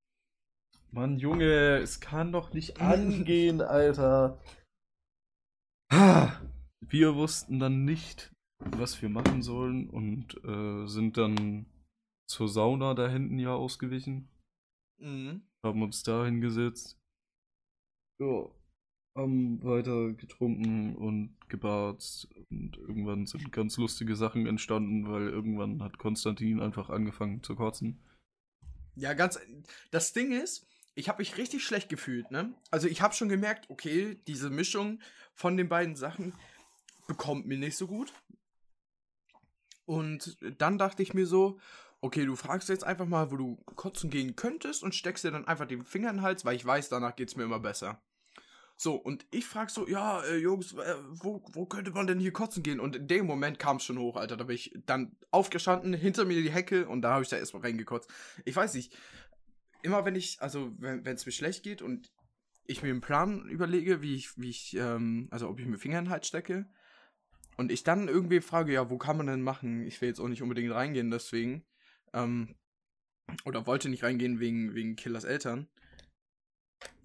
Mann, 0.92 1.18
Junge, 1.18 1.78
es 1.78 2.00
kann 2.00 2.32
doch 2.32 2.54
nicht 2.54 2.82
angehen, 2.82 3.62
Alter. 3.62 4.40
Wir 6.88 7.16
wussten 7.16 7.60
dann 7.60 7.86
nicht, 7.86 8.34
was 8.60 9.02
wir 9.02 9.10
machen 9.10 9.42
sollen 9.42 9.90
und 9.90 10.36
äh, 10.44 10.88
sind 10.88 11.18
dann 11.18 11.66
zur 12.28 12.48
Sauna 12.48 12.94
da 12.94 13.08
hinten 13.08 13.40
ja 13.40 13.54
ausgewichen. 13.54 14.30
Mhm. 14.98 15.42
Haben 15.64 15.84
uns 15.84 16.04
da 16.04 16.26
hingesetzt. 16.26 16.98
Ja, 18.20 18.50
haben 19.18 19.64
weiter 19.64 20.14
getrunken 20.14 20.96
und 20.96 21.36
gebarzt. 21.50 22.30
Und 22.50 22.78
irgendwann 22.78 23.26
sind 23.26 23.52
ganz 23.52 23.78
lustige 23.78 24.16
Sachen 24.16 24.48
entstanden, 24.48 25.10
weil 25.10 25.28
irgendwann 25.28 25.84
hat 25.84 25.98
Konstantin 25.98 26.62
einfach 26.62 26.90
angefangen 26.90 27.44
zu 27.44 27.56
kotzen. 27.56 28.00
Ja, 28.96 29.14
ganz. 29.14 29.40
Das 29.92 30.14
Ding 30.14 30.32
ist, 30.32 30.66
ich 30.96 31.10
habe 31.10 31.22
mich 31.22 31.38
richtig 31.38 31.64
schlecht 31.64 31.90
gefühlt, 31.90 32.32
ne? 32.32 32.54
Also 32.72 32.88
ich 32.88 33.02
habe 33.02 33.14
schon 33.14 33.30
gemerkt, 33.30 33.70
okay, 33.70 34.20
diese 34.28 34.50
Mischung 34.50 35.00
von 35.34 35.58
den 35.58 35.68
beiden 35.68 35.96
Sachen 35.96 36.34
bekommt 37.08 37.46
mir 37.46 37.58
nicht 37.58 37.78
so 37.78 37.88
gut. 37.88 38.14
Und 39.86 40.38
dann 40.58 40.78
dachte 40.78 41.04
ich 41.04 41.14
mir 41.14 41.28
so, 41.28 41.60
okay, 42.02 42.26
du 42.26 42.36
fragst 42.36 42.70
jetzt 42.70 42.84
einfach 42.84 43.06
mal, 43.06 43.32
wo 43.32 43.38
du 43.38 43.56
kotzen 43.76 44.10
gehen 44.10 44.36
könntest 44.36 44.84
und 44.84 44.96
steckst 44.96 45.24
dir 45.24 45.32
dann 45.32 45.48
einfach 45.48 45.68
den 45.68 45.86
Finger 45.86 46.10
in 46.10 46.18
den 46.18 46.22
Hals, 46.24 46.46
weil 46.46 46.56
ich 46.56 46.66
weiß, 46.66 46.90
danach 46.90 47.16
geht's 47.16 47.36
mir 47.36 47.44
immer 47.44 47.60
besser. 47.60 48.02
So, 48.78 48.96
und 48.96 49.26
ich 49.32 49.46
frag 49.46 49.70
so, 49.70 49.88
ja, 49.88 50.22
äh, 50.26 50.38
Jungs, 50.38 50.74
äh, 50.74 50.96
wo, 51.10 51.42
wo 51.54 51.66
könnte 51.66 51.92
man 51.92 52.08
denn 52.08 52.20
hier 52.20 52.34
kotzen 52.34 52.62
gehen? 52.62 52.82
Und 52.82 52.96
in 52.96 53.08
dem 53.08 53.26
Moment 53.26 53.58
kam 53.58 53.78
es 53.78 53.84
schon 53.84 53.98
hoch, 53.98 54.18
Alter. 54.18 54.36
Da 54.36 54.44
bin 54.44 54.56
ich 54.56 54.78
dann 54.86 55.16
aufgestanden, 55.32 55.94
hinter 55.94 56.26
mir 56.26 56.42
die 56.42 56.52
Hecke 56.52 56.88
und 56.88 57.02
da 57.02 57.14
habe 57.14 57.24
ich 57.24 57.30
da 57.30 57.38
erstmal 57.38 57.64
reingekotzt. 57.64 58.10
Ich 58.44 58.56
weiß 58.56 58.74
nicht, 58.74 58.94
immer 59.82 60.04
wenn 60.04 60.16
ich, 60.16 60.42
also 60.42 60.74
wenn 60.78 61.06
es 61.06 61.26
mir 61.26 61.32
schlecht 61.32 61.64
geht 61.64 61.82
und 61.82 62.12
ich 62.66 62.84
mir 62.84 62.90
einen 62.90 63.02
Plan 63.02 63.48
überlege, 63.48 64.02
wie 64.02 64.16
ich, 64.16 64.38
wie 64.38 64.50
ich, 64.50 64.76
ähm, 64.76 65.28
also 65.32 65.48
ob 65.48 65.60
ich 65.60 65.66
mir 65.68 65.78
Finger 65.78 66.00
in 66.00 66.06
den 66.06 66.12
Hals 66.12 66.28
stecke 66.28 66.68
und 67.56 67.72
ich 67.72 67.84
dann 67.84 68.10
irgendwie 68.10 68.42
frage, 68.42 68.74
ja, 68.74 68.90
wo 68.90 68.98
kann 68.98 69.18
man 69.18 69.28
denn 69.28 69.42
machen? 69.42 69.86
Ich 69.86 70.02
will 70.02 70.10
jetzt 70.10 70.20
auch 70.20 70.28
nicht 70.28 70.42
unbedingt 70.42 70.74
reingehen, 70.74 71.12
deswegen, 71.12 71.64
ähm, 72.14 72.56
oder 73.46 73.66
wollte 73.68 73.88
nicht 73.88 74.04
reingehen 74.04 74.40
wegen, 74.40 74.76
wegen 74.76 74.96
Killers 74.96 75.24
Eltern. 75.24 75.68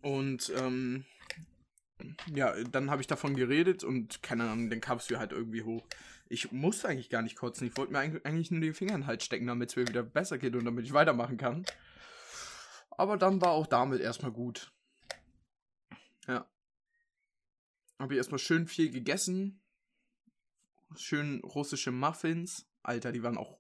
Und, 0.02 0.52
ähm, 0.56 1.04
ja, 2.34 2.54
dann 2.64 2.90
habe 2.90 3.00
ich 3.00 3.06
davon 3.06 3.34
geredet 3.36 3.84
und 3.84 4.22
keine 4.22 4.48
Ahnung, 4.48 4.70
dann 4.70 4.80
kam 4.80 4.98
es 4.98 5.08
mir 5.10 5.18
halt 5.18 5.32
irgendwie 5.32 5.62
hoch. 5.62 5.86
Ich 6.28 6.52
musste 6.52 6.88
eigentlich 6.88 7.10
gar 7.10 7.22
nicht 7.22 7.36
kotzen. 7.36 7.66
Ich 7.66 7.76
wollte 7.76 7.92
mir 7.92 7.98
eigentlich- 7.98 8.50
nur 8.50 8.60
den 8.60 8.74
Finger 8.74 8.94
in 8.94 9.00
den 9.02 9.06
Hals 9.06 9.24
stecken, 9.24 9.46
damit 9.46 9.70
es 9.70 9.76
mir 9.76 9.88
wieder 9.88 10.02
besser 10.02 10.38
geht 10.38 10.54
und 10.54 10.64
damit 10.64 10.84
ich 10.84 10.92
weitermachen 10.92 11.36
kann. 11.36 11.64
Aber 12.90 13.16
dann 13.16 13.40
war 13.40 13.50
auch 13.50 13.66
damit 13.66 14.00
erstmal 14.00 14.30
gut. 14.30 14.72
Ja. 16.26 16.48
Habe 17.98 18.14
ich 18.14 18.18
erstmal 18.18 18.38
schön 18.38 18.66
viel 18.66 18.90
gegessen. 18.90 19.60
Schön 20.96 21.40
russische 21.40 21.90
Muffins. 21.92 22.68
Alter, 22.82 23.12
die 23.12 23.22
waren 23.22 23.38
auch 23.38 23.58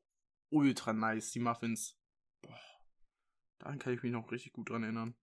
ultra 0.50 0.92
nice, 0.92 1.30
die 1.32 1.40
Muffins. 1.40 1.96
Boah. 2.42 2.58
Daran 3.58 3.78
kann 3.78 3.92
ich 3.94 4.02
mich 4.02 4.12
noch 4.12 4.30
richtig 4.30 4.52
gut 4.52 4.70
dran 4.70 4.82
erinnern. 4.82 5.14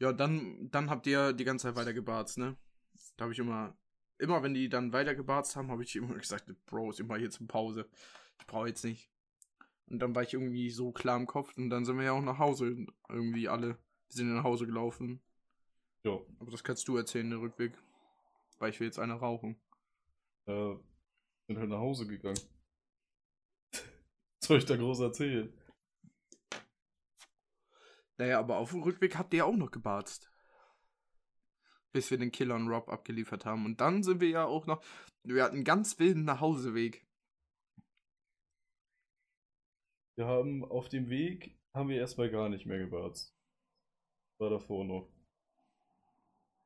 Ja, 0.00 0.12
dann, 0.12 0.70
dann 0.70 0.90
habt 0.90 1.06
ihr 1.06 1.32
die 1.32 1.44
ganze 1.44 1.68
Zeit 1.68 1.76
weiter 1.76 1.92
gebarzt, 1.94 2.38
ne? 2.38 2.56
Da 3.16 3.24
habe 3.24 3.32
ich 3.32 3.38
immer, 3.38 3.76
immer 4.18 4.42
wenn 4.42 4.54
die 4.54 4.68
dann 4.68 4.92
weiter 4.92 5.14
gebarzt 5.14 5.56
haben, 5.56 5.70
habe 5.70 5.82
ich 5.82 5.96
immer 5.96 6.14
gesagt, 6.18 6.46
Bro, 6.66 6.90
ist 6.90 7.00
immer 7.00 7.16
hier 7.16 7.30
zur 7.30 7.46
Pause. 7.46 7.88
Ich 8.40 8.46
brauche 8.46 8.68
jetzt 8.68 8.84
nicht. 8.84 9.10
Und 9.86 9.98
dann 10.00 10.14
war 10.14 10.22
ich 10.22 10.32
irgendwie 10.34 10.70
so 10.70 10.92
klar 10.92 11.16
im 11.16 11.26
Kopf 11.26 11.56
und 11.56 11.70
dann 11.70 11.84
sind 11.84 11.98
wir 11.98 12.04
ja 12.04 12.12
auch 12.12 12.22
nach 12.22 12.38
Hause 12.38 12.86
irgendwie 13.08 13.48
alle. 13.48 13.68
Wir 14.08 14.16
sind 14.16 14.34
nach 14.34 14.44
Hause 14.44 14.66
gelaufen. 14.66 15.20
Ja, 16.04 16.18
Aber 16.38 16.50
das 16.50 16.64
kannst 16.64 16.86
du 16.88 16.96
erzählen, 16.96 17.30
der 17.30 17.40
Rückweg. 17.40 17.72
Weil 18.58 18.70
ich 18.70 18.80
will 18.80 18.86
jetzt 18.86 18.98
eine 18.98 19.14
rauchen. 19.14 19.60
äh, 20.46 20.74
bin 21.46 21.58
halt 21.58 21.68
nach 21.68 21.78
Hause 21.78 22.06
gegangen. 22.06 22.40
Was 23.72 23.82
soll 24.48 24.58
ich 24.58 24.64
da 24.66 24.76
groß 24.76 25.00
erzählen? 25.00 25.52
Naja, 28.18 28.38
aber 28.38 28.58
auf 28.58 28.70
dem 28.70 28.82
Rückweg 28.82 29.16
habt 29.16 29.32
ihr 29.34 29.38
ja 29.38 29.44
auch 29.44 29.56
noch 29.56 29.70
gebarzt. 29.70 30.30
Bis 31.92 32.10
wir 32.10 32.18
den 32.18 32.32
Killer 32.32 32.56
und 32.56 32.68
Rob 32.68 32.88
abgeliefert 32.88 33.44
haben. 33.44 33.64
Und 33.66 33.80
dann 33.80 34.02
sind 34.02 34.20
wir 34.20 34.28
ja 34.28 34.44
auch 34.44 34.66
noch. 34.66 34.84
Wir 35.22 35.44
hatten 35.44 35.56
einen 35.56 35.64
ganz 35.64 35.98
wilden 35.98 36.24
Nachhauseweg. 36.24 37.06
Wir 40.16 40.26
haben 40.26 40.64
auf 40.64 40.88
dem 40.88 41.08
Weg, 41.08 41.58
haben 41.74 41.88
wir 41.88 41.96
erstmal 41.96 42.30
gar 42.30 42.48
nicht 42.48 42.66
mehr 42.66 42.78
gebarzt. 42.78 43.34
War 44.38 44.50
davor 44.50 44.84
noch. 44.84 45.12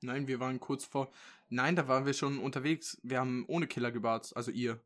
Nein, 0.03 0.29
wir 0.29 0.39
waren 0.39 0.61
kurz 0.61 0.85
vor. 0.85 1.11
Nein, 1.49 1.77
da 1.77 1.89
waren 1.89 2.07
wir 2.07 2.13
schon 2.13 2.39
unterwegs. 2.39 3.01
Wir 3.03 3.19
haben 3.21 3.45
ohne 3.49 3.67
Killer 3.67 3.91
gebarzt. 3.91 4.37
Also 4.37 4.51
ihr. 4.51 4.83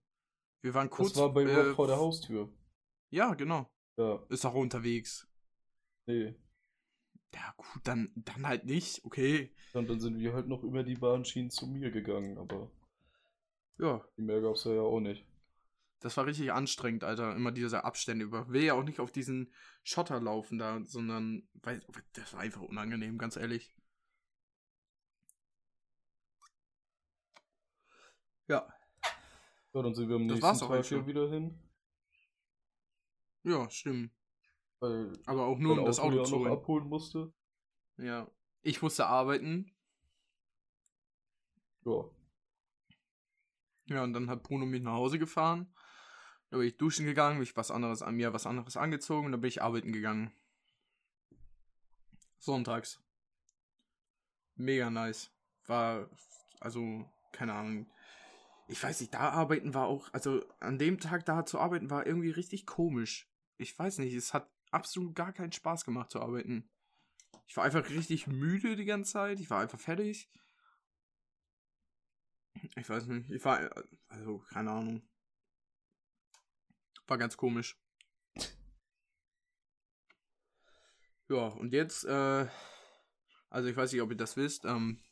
Wir 0.62 0.74
waren 0.74 0.90
kurz. 0.90 1.12
Das 1.12 1.22
war 1.22 1.32
bei 1.32 1.42
äh, 1.42 1.54
Rob 1.54 1.76
vor 1.76 1.86
der 1.86 1.96
Haustür. 1.96 2.52
Ja, 3.10 3.34
genau. 3.34 3.68
Ja, 3.98 4.24
Ist 4.28 4.44
auch 4.46 4.54
unterwegs. 4.54 5.28
nee. 6.06 6.34
Ja, 7.34 7.54
gut, 7.56 7.80
dann, 7.84 8.10
dann 8.16 8.46
halt 8.46 8.64
nicht. 8.64 9.04
Okay. 9.04 9.50
Und 9.74 9.88
dann 9.90 10.00
sind 10.00 10.18
wir 10.18 10.32
halt 10.32 10.48
noch 10.48 10.62
über 10.62 10.82
die 10.82 10.94
Bahnschienen 10.96 11.50
zu 11.50 11.66
mir 11.66 11.90
gegangen, 11.90 12.38
aber 12.38 12.70
Ja, 13.76 14.02
mehr 14.16 14.40
gab's 14.40 14.64
ja 14.64 14.80
auch 14.80 15.00
nicht. 15.00 15.26
Das 16.00 16.16
war 16.18 16.26
richtig 16.26 16.52
anstrengend, 16.52 17.02
Alter. 17.04 17.34
Immer 17.34 17.50
diese 17.52 17.84
Abstände 17.84 18.24
über. 18.26 18.48
Will 18.50 18.62
ja 18.64 18.74
auch 18.74 18.82
nicht 18.84 19.00
auf 19.00 19.10
diesen 19.12 19.52
Schotter 19.84 20.20
laufen 20.20 20.58
da, 20.58 20.80
sondern. 20.84 21.48
Weil, 21.62 21.82
das 22.14 22.32
war 22.34 22.40
einfach 22.40 22.60
unangenehm, 22.62 23.16
ganz 23.18 23.36
ehrlich. 23.36 23.74
Ja. 28.48 28.66
Ja, 29.74 29.82
dann 29.82 29.94
sind 29.94 30.08
wir 30.08 30.16
am 30.16 30.28
Das 30.28 30.40
nächsten 30.40 30.66
Tag 30.66 30.84
hier 30.86 31.06
wieder 31.06 31.28
hin. 31.28 31.58
Ja, 33.44 33.70
stimmt. 33.70 34.10
Weil 34.82 35.16
Aber 35.26 35.46
auch 35.46 35.60
nur, 35.60 35.78
um 35.78 35.84
das 35.84 36.00
Auto 36.00 36.24
zu 36.24 36.40
holen. 36.40 36.52
abholen 36.52 36.88
musste. 36.88 37.32
Ja. 37.98 38.28
Ich 38.62 38.82
musste 38.82 39.06
arbeiten. 39.06 39.70
Ja. 41.84 42.10
Ja, 43.86 44.02
und 44.02 44.12
dann 44.12 44.28
hat 44.28 44.42
Bruno 44.42 44.66
mich 44.66 44.82
nach 44.82 44.94
Hause 44.94 45.20
gefahren. 45.20 45.72
Da 46.50 46.56
bin 46.56 46.66
ich 46.66 46.78
duschen 46.78 47.06
gegangen, 47.06 47.36
bin 47.36 47.44
ich 47.44 47.56
was 47.56 47.70
anderes 47.70 48.02
an 48.02 48.16
mir, 48.16 48.32
was 48.32 48.44
anderes 48.44 48.76
angezogen 48.76 49.26
und 49.26 49.32
dann 49.32 49.40
bin 49.40 49.48
ich 49.48 49.62
arbeiten 49.62 49.92
gegangen. 49.92 50.32
Sonntags. 52.38 53.00
Mega 54.56 54.90
nice. 54.90 55.30
War, 55.66 56.10
also, 56.58 57.08
keine 57.30 57.54
Ahnung. 57.54 57.88
Ich 58.66 58.82
weiß 58.82 59.00
nicht, 59.00 59.14
da 59.14 59.30
arbeiten 59.30 59.74
war 59.74 59.86
auch, 59.86 60.12
also 60.12 60.44
an 60.58 60.80
dem 60.80 60.98
Tag 60.98 61.24
da 61.24 61.46
zu 61.46 61.60
arbeiten 61.60 61.88
war 61.88 62.04
irgendwie 62.04 62.30
richtig 62.30 62.66
komisch. 62.66 63.30
Ich 63.58 63.78
weiß 63.78 63.98
nicht, 63.98 64.14
es 64.14 64.34
hat 64.34 64.50
absolut 64.72 65.14
gar 65.14 65.32
keinen 65.32 65.52
Spaß 65.52 65.84
gemacht 65.84 66.10
zu 66.10 66.20
arbeiten. 66.20 66.68
Ich 67.46 67.56
war 67.56 67.64
einfach 67.64 67.88
richtig 67.90 68.26
müde 68.26 68.76
die 68.76 68.84
ganze 68.84 69.12
Zeit. 69.12 69.40
Ich 69.40 69.50
war 69.50 69.60
einfach 69.60 69.78
fertig. 69.78 70.30
Ich 72.76 72.88
weiß 72.88 73.06
nicht. 73.06 73.30
Ich 73.30 73.44
war, 73.44 73.70
also, 74.08 74.38
keine 74.50 74.70
Ahnung. 74.70 75.02
War 77.06 77.18
ganz 77.18 77.36
komisch. 77.36 77.78
Ja, 81.28 81.46
und 81.48 81.72
jetzt, 81.72 82.04
äh, 82.04 82.46
also 83.48 83.68
ich 83.68 83.76
weiß 83.76 83.92
nicht, 83.92 84.02
ob 84.02 84.10
ihr 84.10 84.16
das 84.16 84.36
wisst. 84.36 84.64
Ähm, 84.64 85.02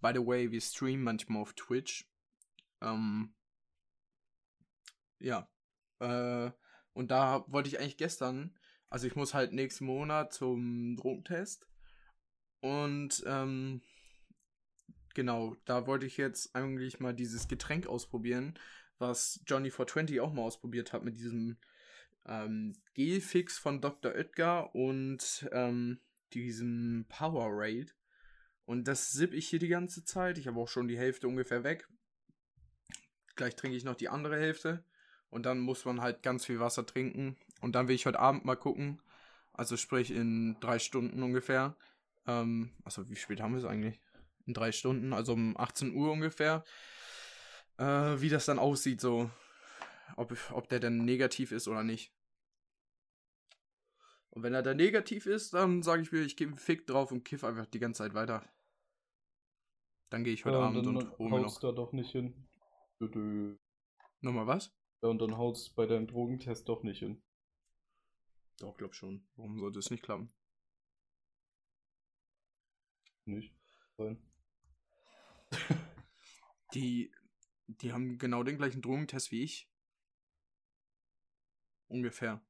by 0.00 0.12
the 0.14 0.24
way, 0.24 0.50
wir 0.50 0.60
streamen 0.60 1.02
manchmal 1.02 1.42
auf 1.42 1.54
Twitch. 1.54 2.08
Ähm, 2.80 3.34
ja. 5.18 5.50
Äh, 5.98 6.52
und 6.92 7.10
da 7.10 7.44
wollte 7.48 7.68
ich 7.68 7.78
eigentlich 7.78 7.96
gestern, 7.96 8.56
also 8.96 9.08
ich 9.08 9.14
muss 9.14 9.34
halt 9.34 9.52
nächsten 9.52 9.84
Monat 9.84 10.32
zum 10.32 10.96
Drogentest. 10.96 11.68
Und, 12.60 13.22
ähm, 13.26 13.82
genau, 15.12 15.54
da 15.66 15.86
wollte 15.86 16.06
ich 16.06 16.16
jetzt 16.16 16.56
eigentlich 16.56 16.98
mal 16.98 17.12
dieses 17.12 17.46
Getränk 17.46 17.88
ausprobieren, 17.88 18.58
was 18.96 19.42
Johnny 19.46 19.70
420 19.70 20.22
auch 20.22 20.32
mal 20.32 20.44
ausprobiert 20.44 20.94
hat 20.94 21.04
mit 21.04 21.18
diesem 21.18 21.58
ähm, 22.24 22.72
Gelfix 22.94 23.58
von 23.58 23.82
Dr. 23.82 24.12
Oetker 24.14 24.74
und 24.74 25.46
ähm, 25.52 26.00
diesem 26.32 27.04
Powerade. 27.10 27.88
Und 28.64 28.88
das 28.88 29.12
sipp 29.12 29.34
ich 29.34 29.46
hier 29.46 29.58
die 29.58 29.68
ganze 29.68 30.06
Zeit. 30.06 30.38
Ich 30.38 30.46
habe 30.46 30.58
auch 30.58 30.68
schon 30.68 30.88
die 30.88 30.96
Hälfte 30.96 31.28
ungefähr 31.28 31.64
weg. 31.64 31.86
Gleich 33.34 33.56
trinke 33.56 33.76
ich 33.76 33.84
noch 33.84 33.96
die 33.96 34.08
andere 34.08 34.40
Hälfte. 34.40 34.82
Und 35.28 35.44
dann 35.44 35.58
muss 35.58 35.84
man 35.84 36.00
halt 36.00 36.22
ganz 36.22 36.46
viel 36.46 36.60
Wasser 36.60 36.86
trinken. 36.86 37.36
Und 37.66 37.72
dann 37.72 37.88
will 37.88 37.96
ich 37.96 38.06
heute 38.06 38.20
Abend 38.20 38.44
mal 38.44 38.54
gucken. 38.54 39.02
Also 39.52 39.76
sprich 39.76 40.12
in 40.12 40.56
drei 40.60 40.78
Stunden 40.78 41.20
ungefähr. 41.20 41.74
Ähm, 42.24 42.70
also 42.84 43.10
wie 43.10 43.16
spät 43.16 43.40
haben 43.40 43.54
wir 43.54 43.58
es 43.58 43.64
eigentlich? 43.64 44.00
In 44.46 44.54
drei 44.54 44.70
Stunden, 44.70 45.12
also 45.12 45.32
um 45.32 45.56
18 45.56 45.92
Uhr 45.92 46.12
ungefähr. 46.12 46.62
Äh, 47.78 48.20
wie 48.20 48.28
das 48.28 48.46
dann 48.46 48.60
aussieht, 48.60 49.00
so. 49.00 49.32
Ob, 50.14 50.32
ob 50.52 50.68
der 50.68 50.78
denn 50.78 51.04
negativ 51.04 51.50
ist 51.50 51.66
oder 51.66 51.82
nicht. 51.82 52.12
Und 54.30 54.44
wenn 54.44 54.54
er 54.54 54.62
dann 54.62 54.76
negativ 54.76 55.26
ist, 55.26 55.52
dann 55.52 55.82
sage 55.82 56.02
ich 56.02 56.12
mir, 56.12 56.20
ich 56.20 56.36
gebe 56.36 56.50
einen 56.50 56.60
Fick 56.60 56.86
drauf 56.86 57.10
und 57.10 57.24
kiff 57.24 57.42
einfach 57.42 57.66
die 57.66 57.80
ganze 57.80 58.04
Zeit 58.04 58.14
weiter. 58.14 58.48
Dann 60.10 60.22
gehe 60.22 60.34
ich 60.34 60.44
heute 60.44 60.58
ja, 60.58 60.62
Abend 60.62 60.86
dann 60.86 60.98
und 60.98 61.18
hole 61.18 61.30
mir 61.30 61.40
noch. 61.40 61.58
da 61.58 61.72
doch 61.72 61.92
nicht 61.92 62.12
hin. 62.12 62.46
Nochmal 64.20 64.46
was? 64.46 64.72
Ja, 65.02 65.08
und 65.08 65.20
dann 65.20 65.36
haut's 65.36 65.68
bei 65.70 65.86
deinem 65.86 66.06
Drogentest 66.06 66.68
doch 66.68 66.84
nicht 66.84 67.00
hin. 67.00 67.20
Doch, 68.58 68.76
glaub 68.76 68.94
schon. 68.94 69.26
Warum 69.36 69.58
sollte 69.58 69.78
es 69.78 69.90
nicht 69.90 70.02
klappen? 70.02 70.32
Nicht? 73.24 73.54
Sein. 73.98 74.18
Die, 76.74 77.12
die 77.68 77.92
haben 77.92 78.18
genau 78.18 78.42
den 78.42 78.58
gleichen 78.58 78.82
Drogentest 78.82 79.30
wie 79.30 79.42
ich. 79.42 79.70
Ungefähr. 81.88 82.44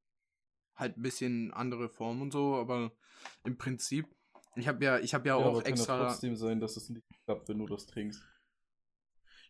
Halt 0.75 0.97
ein 0.99 1.03
bisschen 1.03 1.53
andere 1.53 1.89
Form 1.89 2.23
und 2.23 2.33
so, 2.33 2.57
aber 2.57 2.93
im 3.45 3.57
Prinzip. 3.59 4.07
Ich 4.57 4.69
habe 4.69 4.85
ja, 4.85 4.99
ich 4.99 5.15
habe 5.15 5.29
ja, 5.29 5.39
Ja, 5.39 5.45
auch 5.45 5.51
aber 5.51 5.63
kann 5.63 5.75
ja 5.75 5.79
extra. 5.79 6.09
trotzdem 6.09 6.37
sein, 6.37 6.61
dass 6.61 6.77
es 6.77 6.89
nicht 6.89 7.07
klappt, 7.25 7.49
wenn 7.49 7.59
du 7.59 7.67
das 7.67 7.87
trinkst. 7.87 8.23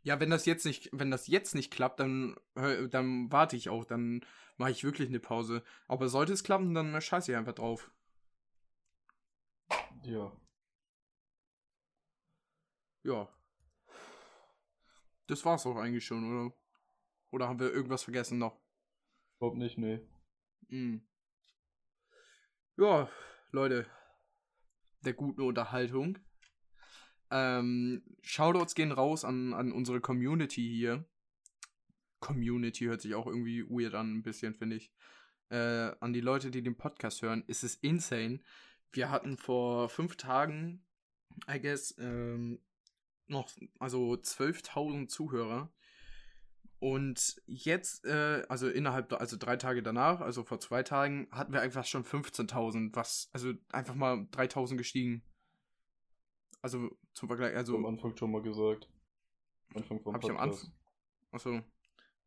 Ja, 0.07 0.21
wenn 0.21 0.31
das 0.31 0.47
jetzt 0.47 0.65
nicht, 0.65 0.89
wenn 0.93 1.11
das 1.11 1.27
jetzt 1.27 1.57
nicht 1.57 1.73
klappt, 1.73 1.99
dann, 1.99 2.37
dann 2.55 3.33
warte 3.33 3.57
ich 3.57 3.71
auch, 3.71 3.85
dann 3.85 4.25
mache 4.57 4.71
ich 4.71 4.85
wirklich 4.85 5.09
eine 5.09 5.19
Pause. 5.19 5.65
Aber 5.89 6.09
sollte 6.09 6.33
es 6.33 6.45
klappen, 6.45 6.75
dann 6.75 7.01
scheiße 7.01 7.33
ich 7.33 7.37
einfach 7.37 7.57
drauf. 7.57 7.91
Ja. 10.05 10.31
Ja. 13.03 13.29
Das 15.27 15.45
war's 15.45 15.67
auch 15.67 15.75
eigentlich 15.75 16.07
schon, 16.07 16.25
oder? 16.25 16.57
Oder 17.33 17.49
haben 17.49 17.59
wir 17.59 17.73
irgendwas 17.73 18.05
vergessen 18.05 18.39
noch? 18.39 18.61
Glaub 19.41 19.57
nicht, 19.57 19.77
nee. 19.77 20.07
Hm. 20.69 21.05
Ja, 22.77 23.11
Leute. 23.51 23.91
Der 25.01 25.15
guten 25.15 25.43
Unterhaltung. 25.43 26.17
Ähm, 27.31 28.03
Shoutouts 28.23 28.75
gehen 28.75 28.93
raus 28.93 29.25
an, 29.25 29.55
an 29.55 29.73
unsere 29.73 30.01
Community 30.01 30.63
hier. 30.63 31.05
Community 32.21 32.85
hört 32.85 33.03
sich 33.03 33.15
auch 33.15 33.27
irgendwie 33.27 33.65
weird 33.69 33.95
an, 33.95 34.17
ein 34.17 34.23
bisschen, 34.23 34.55
finde 34.55 34.77
ich. 34.77 34.93
Äh, 35.49 35.93
an 36.01 36.13
die 36.13 36.21
Leute, 36.21 36.51
die 36.51 36.63
den 36.63 36.77
Podcast 36.77 37.23
hören. 37.23 37.45
Es 37.47 37.63
ist 37.63 37.83
insane. 37.83 38.41
Wir 38.93 39.11
hatten 39.11 39.37
vor 39.37 39.89
fünf 39.89 40.17
Tagen, 40.17 40.85
I 41.49 41.61
guess, 41.61 41.95
ähm, 41.99 42.61
noch, 43.29 43.51
also 43.79 44.15
12.000 44.15 45.09
Zuhörer. 45.09 45.73
Und 46.79 47.41
jetzt, 47.47 48.05
äh, 48.05 48.45
also 48.49 48.69
innerhalb, 48.69 49.13
also 49.15 49.37
drei 49.37 49.57
Tage 49.57 49.83
danach, 49.83 50.21
also 50.21 50.45
vor 50.45 50.61
zwei 50.61 50.83
Tagen, 50.83 51.27
hatten 51.31 51.53
wir 51.53 51.63
einfach 51.63 51.85
schon 51.85 52.05
15.000, 52.05 52.95
was, 52.95 53.31
also 53.33 53.55
einfach 53.71 53.95
mal 53.95 54.27
3.000 54.33 54.77
gestiegen. 54.77 55.23
Also 56.67 56.91
zum 57.13 57.29
Vergleich, 57.29 57.55
also 57.55 57.77
am 57.77 57.87
Anfang 57.87 58.17
schon 58.17 58.33
mal 58.33 58.43
gesagt. 58.43 58.89
Anfang 59.73 60.01
vom 60.01 60.15
Hab 60.15 60.25
ich 60.25 60.31
am 60.31 60.37
Podcast. 60.37 60.73
Anfang. 61.31 61.65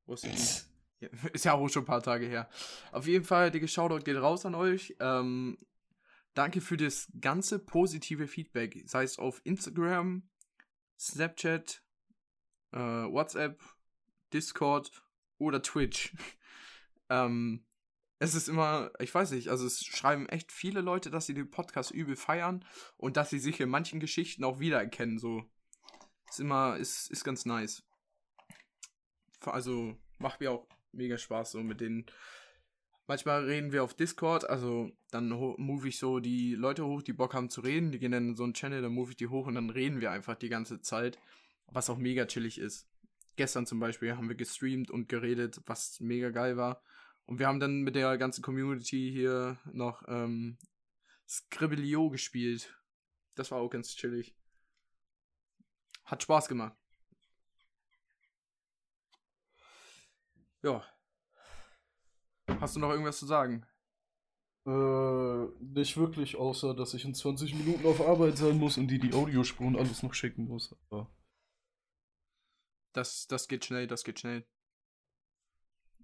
Achso. 0.07 0.26
Ich 0.28 0.32
nicht. 0.32 0.66
Ja, 1.02 1.10
ist 1.34 1.44
ja 1.44 1.53
auch 1.56 1.68
schon 1.68 1.84
ein 1.84 1.86
paar 1.86 2.02
Tage 2.02 2.26
her. 2.26 2.49
Auf 2.94 3.06
jeden 3.06 3.26
Fall, 3.26 3.52
dicke 3.52 3.68
Shoutout 3.68 4.06
geht 4.06 4.16
raus 4.16 4.45
an 4.45 4.56
euch. 4.56 4.95
Ähm, 5.02 5.57
danke 6.36 6.61
für 6.61 6.78
das 6.78 7.11
ganze 7.20 7.60
positive 7.60 8.28
Feedback. 8.28 8.82
Sei 8.86 9.03
es 9.03 9.20
auf 9.20 9.41
Instagram, 9.44 10.24
Snapchat, 10.98 11.84
äh, 12.72 12.78
WhatsApp, 12.78 13.61
Discord 14.32 15.03
oder 15.38 15.61
Twitch. 15.61 16.16
ähm, 17.10 17.66
es 18.20 18.36
ist 18.36 18.50
immer, 18.50 18.91
ich 19.00 19.16
weiß 19.16 19.32
nicht, 19.32 19.48
also 19.48 19.66
es 19.66 19.84
schreiben 19.86 20.28
echt 20.28 20.52
viele 20.52 20.82
Leute, 20.82 21.10
dass 21.10 21.26
sie 21.26 21.34
den 21.34 21.50
Podcast 21.50 21.91
übel 21.91 22.18
feiern 22.18 22.66
und 22.98 23.16
dass 23.16 23.30
sie 23.30 23.40
sich 23.40 23.60
in 23.62 23.70
manchen 23.70 24.02
Geschichten 24.02 24.44
auch 24.44 24.60
wiedererkennen. 24.60 25.18
So. 25.18 25.46
Ist 26.30 26.41
immer, 26.41 26.76
ist, 26.78 27.10
ist 27.10 27.24
ganz 27.24 27.46
nice. 27.46 27.84
Also 29.46 29.98
macht 30.18 30.41
mir 30.41 30.52
auch 30.52 30.68
mega 30.91 31.18
Spaß 31.18 31.52
so 31.52 31.64
mit 31.64 31.80
denen. 31.80 32.06
Manchmal 33.08 33.46
reden 33.46 33.72
wir 33.72 33.84
auf 33.84 33.96
Discord, 33.96 34.48
also 34.48 34.91
dann 35.10 35.30
move 35.30 35.88
ich 35.88 35.98
so 35.98 36.20
die 36.20 36.54
Leute 36.54 36.86
hoch, 36.86 37.02
die 37.02 37.14
Bock 37.14 37.34
haben 37.34 37.50
zu 37.50 37.62
reden, 37.62 37.91
die 37.91 38.00
gehen 38.00 38.12
dann 38.12 38.30
in 38.30 38.36
so 38.36 38.44
einen 38.44 38.54
Channel, 38.54 38.84
dann 38.84 38.94
move 38.94 39.12
ich 39.12 39.18
die 39.18 39.30
hoch 39.30 39.48
und 39.48 39.56
dann 39.56 39.72
reden 39.72 40.02
wir 40.02 40.12
einfach 40.12 40.36
die 40.36 40.50
ganze 40.50 40.82
Zeit, 40.82 41.18
was 41.68 41.90
auch 41.90 41.98
mega 41.98 42.26
chillig 42.26 42.60
ist. 42.60 42.88
Gestern 43.36 43.66
zum 43.66 43.80
Beispiel 43.80 44.16
haben 44.16 44.28
wir 44.28 44.36
gestreamt 44.36 44.91
und 44.91 45.10
geredet, 45.10 45.62
was 45.66 46.00
mega 46.02 46.30
geil 46.30 46.58
war. 46.58 46.84
Und 47.30 47.38
wir 47.38 47.45
haben 47.45 47.60
dann 47.60 47.81
mit 47.81 47.93
der 47.93 48.18
ganzen 48.18 48.41
Community 48.41 49.11
hier 49.11 49.60
noch 49.72 50.01
ähm, 50.07 50.57
Scribblio 51.27 52.10
gespielt. 52.10 52.76
Das 53.35 53.51
war 53.51 53.60
auch 53.60 53.69
ganz 53.69 53.89
chillig. 53.95 54.35
Hat 56.06 56.23
Spaß 56.23 56.47
gemacht. 56.47 56.76
Ja. 60.64 60.84
Hast 62.47 62.76
du 62.76 62.80
noch 62.80 62.89
irgendwas 62.89 63.19
zu 63.19 63.27
sagen? 63.27 63.64
Äh, 64.65 65.45
nicht 65.64 65.97
wirklich, 65.97 66.35
außer 66.35 66.73
dass 66.73 66.95
ich 66.95 67.06
in 67.06 67.14
20 67.14 67.53
Minuten 67.53 67.85
auf 67.85 68.01
Arbeit 68.01 68.39
sein 68.39 68.57
muss 68.57 68.80
und 68.80 68.88
die 68.88 68.97
die 68.97 69.14
Audiospur 69.14 69.68
und 69.68 69.77
alles 69.77 70.01
noch 70.01 70.15
schicken 70.15 70.45
muss. 70.45 70.76
Aber, 70.89 71.07
Das, 72.93 73.27
das 73.27 73.47
geht 73.47 73.65
schnell, 73.65 73.85
das 73.85 74.03
geht 74.03 74.19
schnell. 74.19 74.47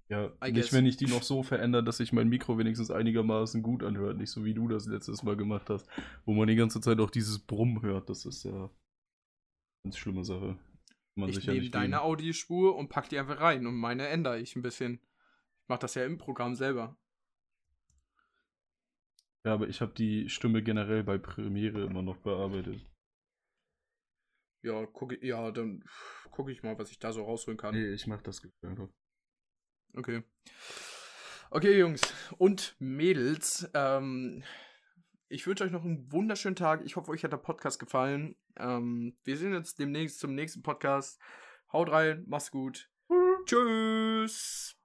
Ja, 0.08 0.28
I 0.44 0.52
nicht, 0.52 0.56
guess. 0.56 0.74
wenn 0.74 0.86
ich 0.86 0.98
die 0.98 1.08
noch 1.08 1.24
so 1.24 1.42
verändere, 1.42 1.84
dass 1.84 1.98
sich 1.98 2.14
mein 2.14 2.30
Mikro 2.30 2.58
wenigstens 2.58 2.92
einigermaßen 2.92 3.64
gut 3.64 3.84
anhört. 3.84 4.18
Nicht 4.18 4.30
so 4.30 4.46
wie 4.46 4.54
du 4.54 4.68
das 4.68 4.86
letztes 4.86 5.24
Mal 5.24 5.36
gemacht 5.36 5.70
hast, 5.70 5.88
wo 6.26 6.34
man 6.34 6.48
die 6.48 6.56
ganze 6.56 6.80
Zeit 6.80 7.00
auch 7.00 7.10
dieses 7.10 7.40
Brummen 7.40 7.82
hört. 7.82 8.10
Das 8.10 8.26
ist 8.26 8.44
ja 8.44 8.52
eine 8.52 8.70
ganz 9.84 9.98
schlimme 9.98 10.24
Sache. 10.24 10.60
Man 11.16 11.30
ich 11.30 11.38
ja 11.38 11.54
nehme 11.54 11.64
nicht 11.64 11.74
deine. 11.74 12.02
Audiospur 12.02 12.76
und 12.76 12.90
pack 12.90 13.10
die 13.10 13.18
einfach 13.18 13.40
rein 13.40 13.66
und 13.66 13.76
meine 13.76 14.08
ändere 14.08 14.40
ich 14.40 14.56
ein 14.56 14.62
bisschen. 14.62 14.96
Ich 14.96 15.70
mach 15.70 15.80
das 15.80 15.96
ja 15.96 16.06
im 16.06 16.18
Programm 16.18 16.56
selber. 16.56 16.98
Ja, 19.46 19.54
aber 19.54 19.68
ich 19.68 19.82
habe 19.82 19.94
die 19.94 20.30
Stimme 20.30 20.62
generell 20.62 21.04
bei 21.04 21.18
Premiere 21.18 21.84
immer 21.84 22.02
noch 22.02 22.18
bearbeitet. 22.18 22.86
Ja, 24.64 24.86
gucke 24.88 25.24
ja, 25.26 25.52
dann 25.52 25.84
gucke 26.32 26.52
ich 26.52 26.64
mal, 26.64 26.78
was 26.78 26.92
ich 26.92 27.00
da 27.00 27.14
so 27.14 27.24
rausholen 27.24 27.58
kann. 27.58 27.76
Nee, 27.76 27.94
ich 27.94 28.08
mach 28.08 28.22
das 28.22 28.42
einfach. 28.64 28.90
Okay. 29.94 30.24
Okay, 31.52 31.78
Jungs 31.78 32.02
und 32.38 32.76
Mädels, 32.80 33.70
ähm, 33.74 34.44
ich 35.30 35.48
wünsche 35.48 35.64
euch 35.64 35.72
noch 35.72 35.84
einen 35.84 36.12
wunderschönen 36.12 36.56
Tag. 36.56 36.84
Ich 36.86 36.96
hoffe, 36.96 37.12
euch 37.12 37.24
hat 37.24 37.32
der 37.32 37.38
Podcast 37.38 37.80
gefallen. 37.80 38.36
Ähm, 38.58 39.18
wir 39.24 39.38
sehen 39.38 39.56
uns 39.56 39.76
demnächst 39.76 40.20
zum 40.20 40.36
nächsten 40.36 40.64
Podcast. 40.64 41.20
Haut 41.72 41.92
rein, 41.92 42.24
mach's 42.28 42.52
gut. 42.52 42.90
Tschüss. 43.46 44.76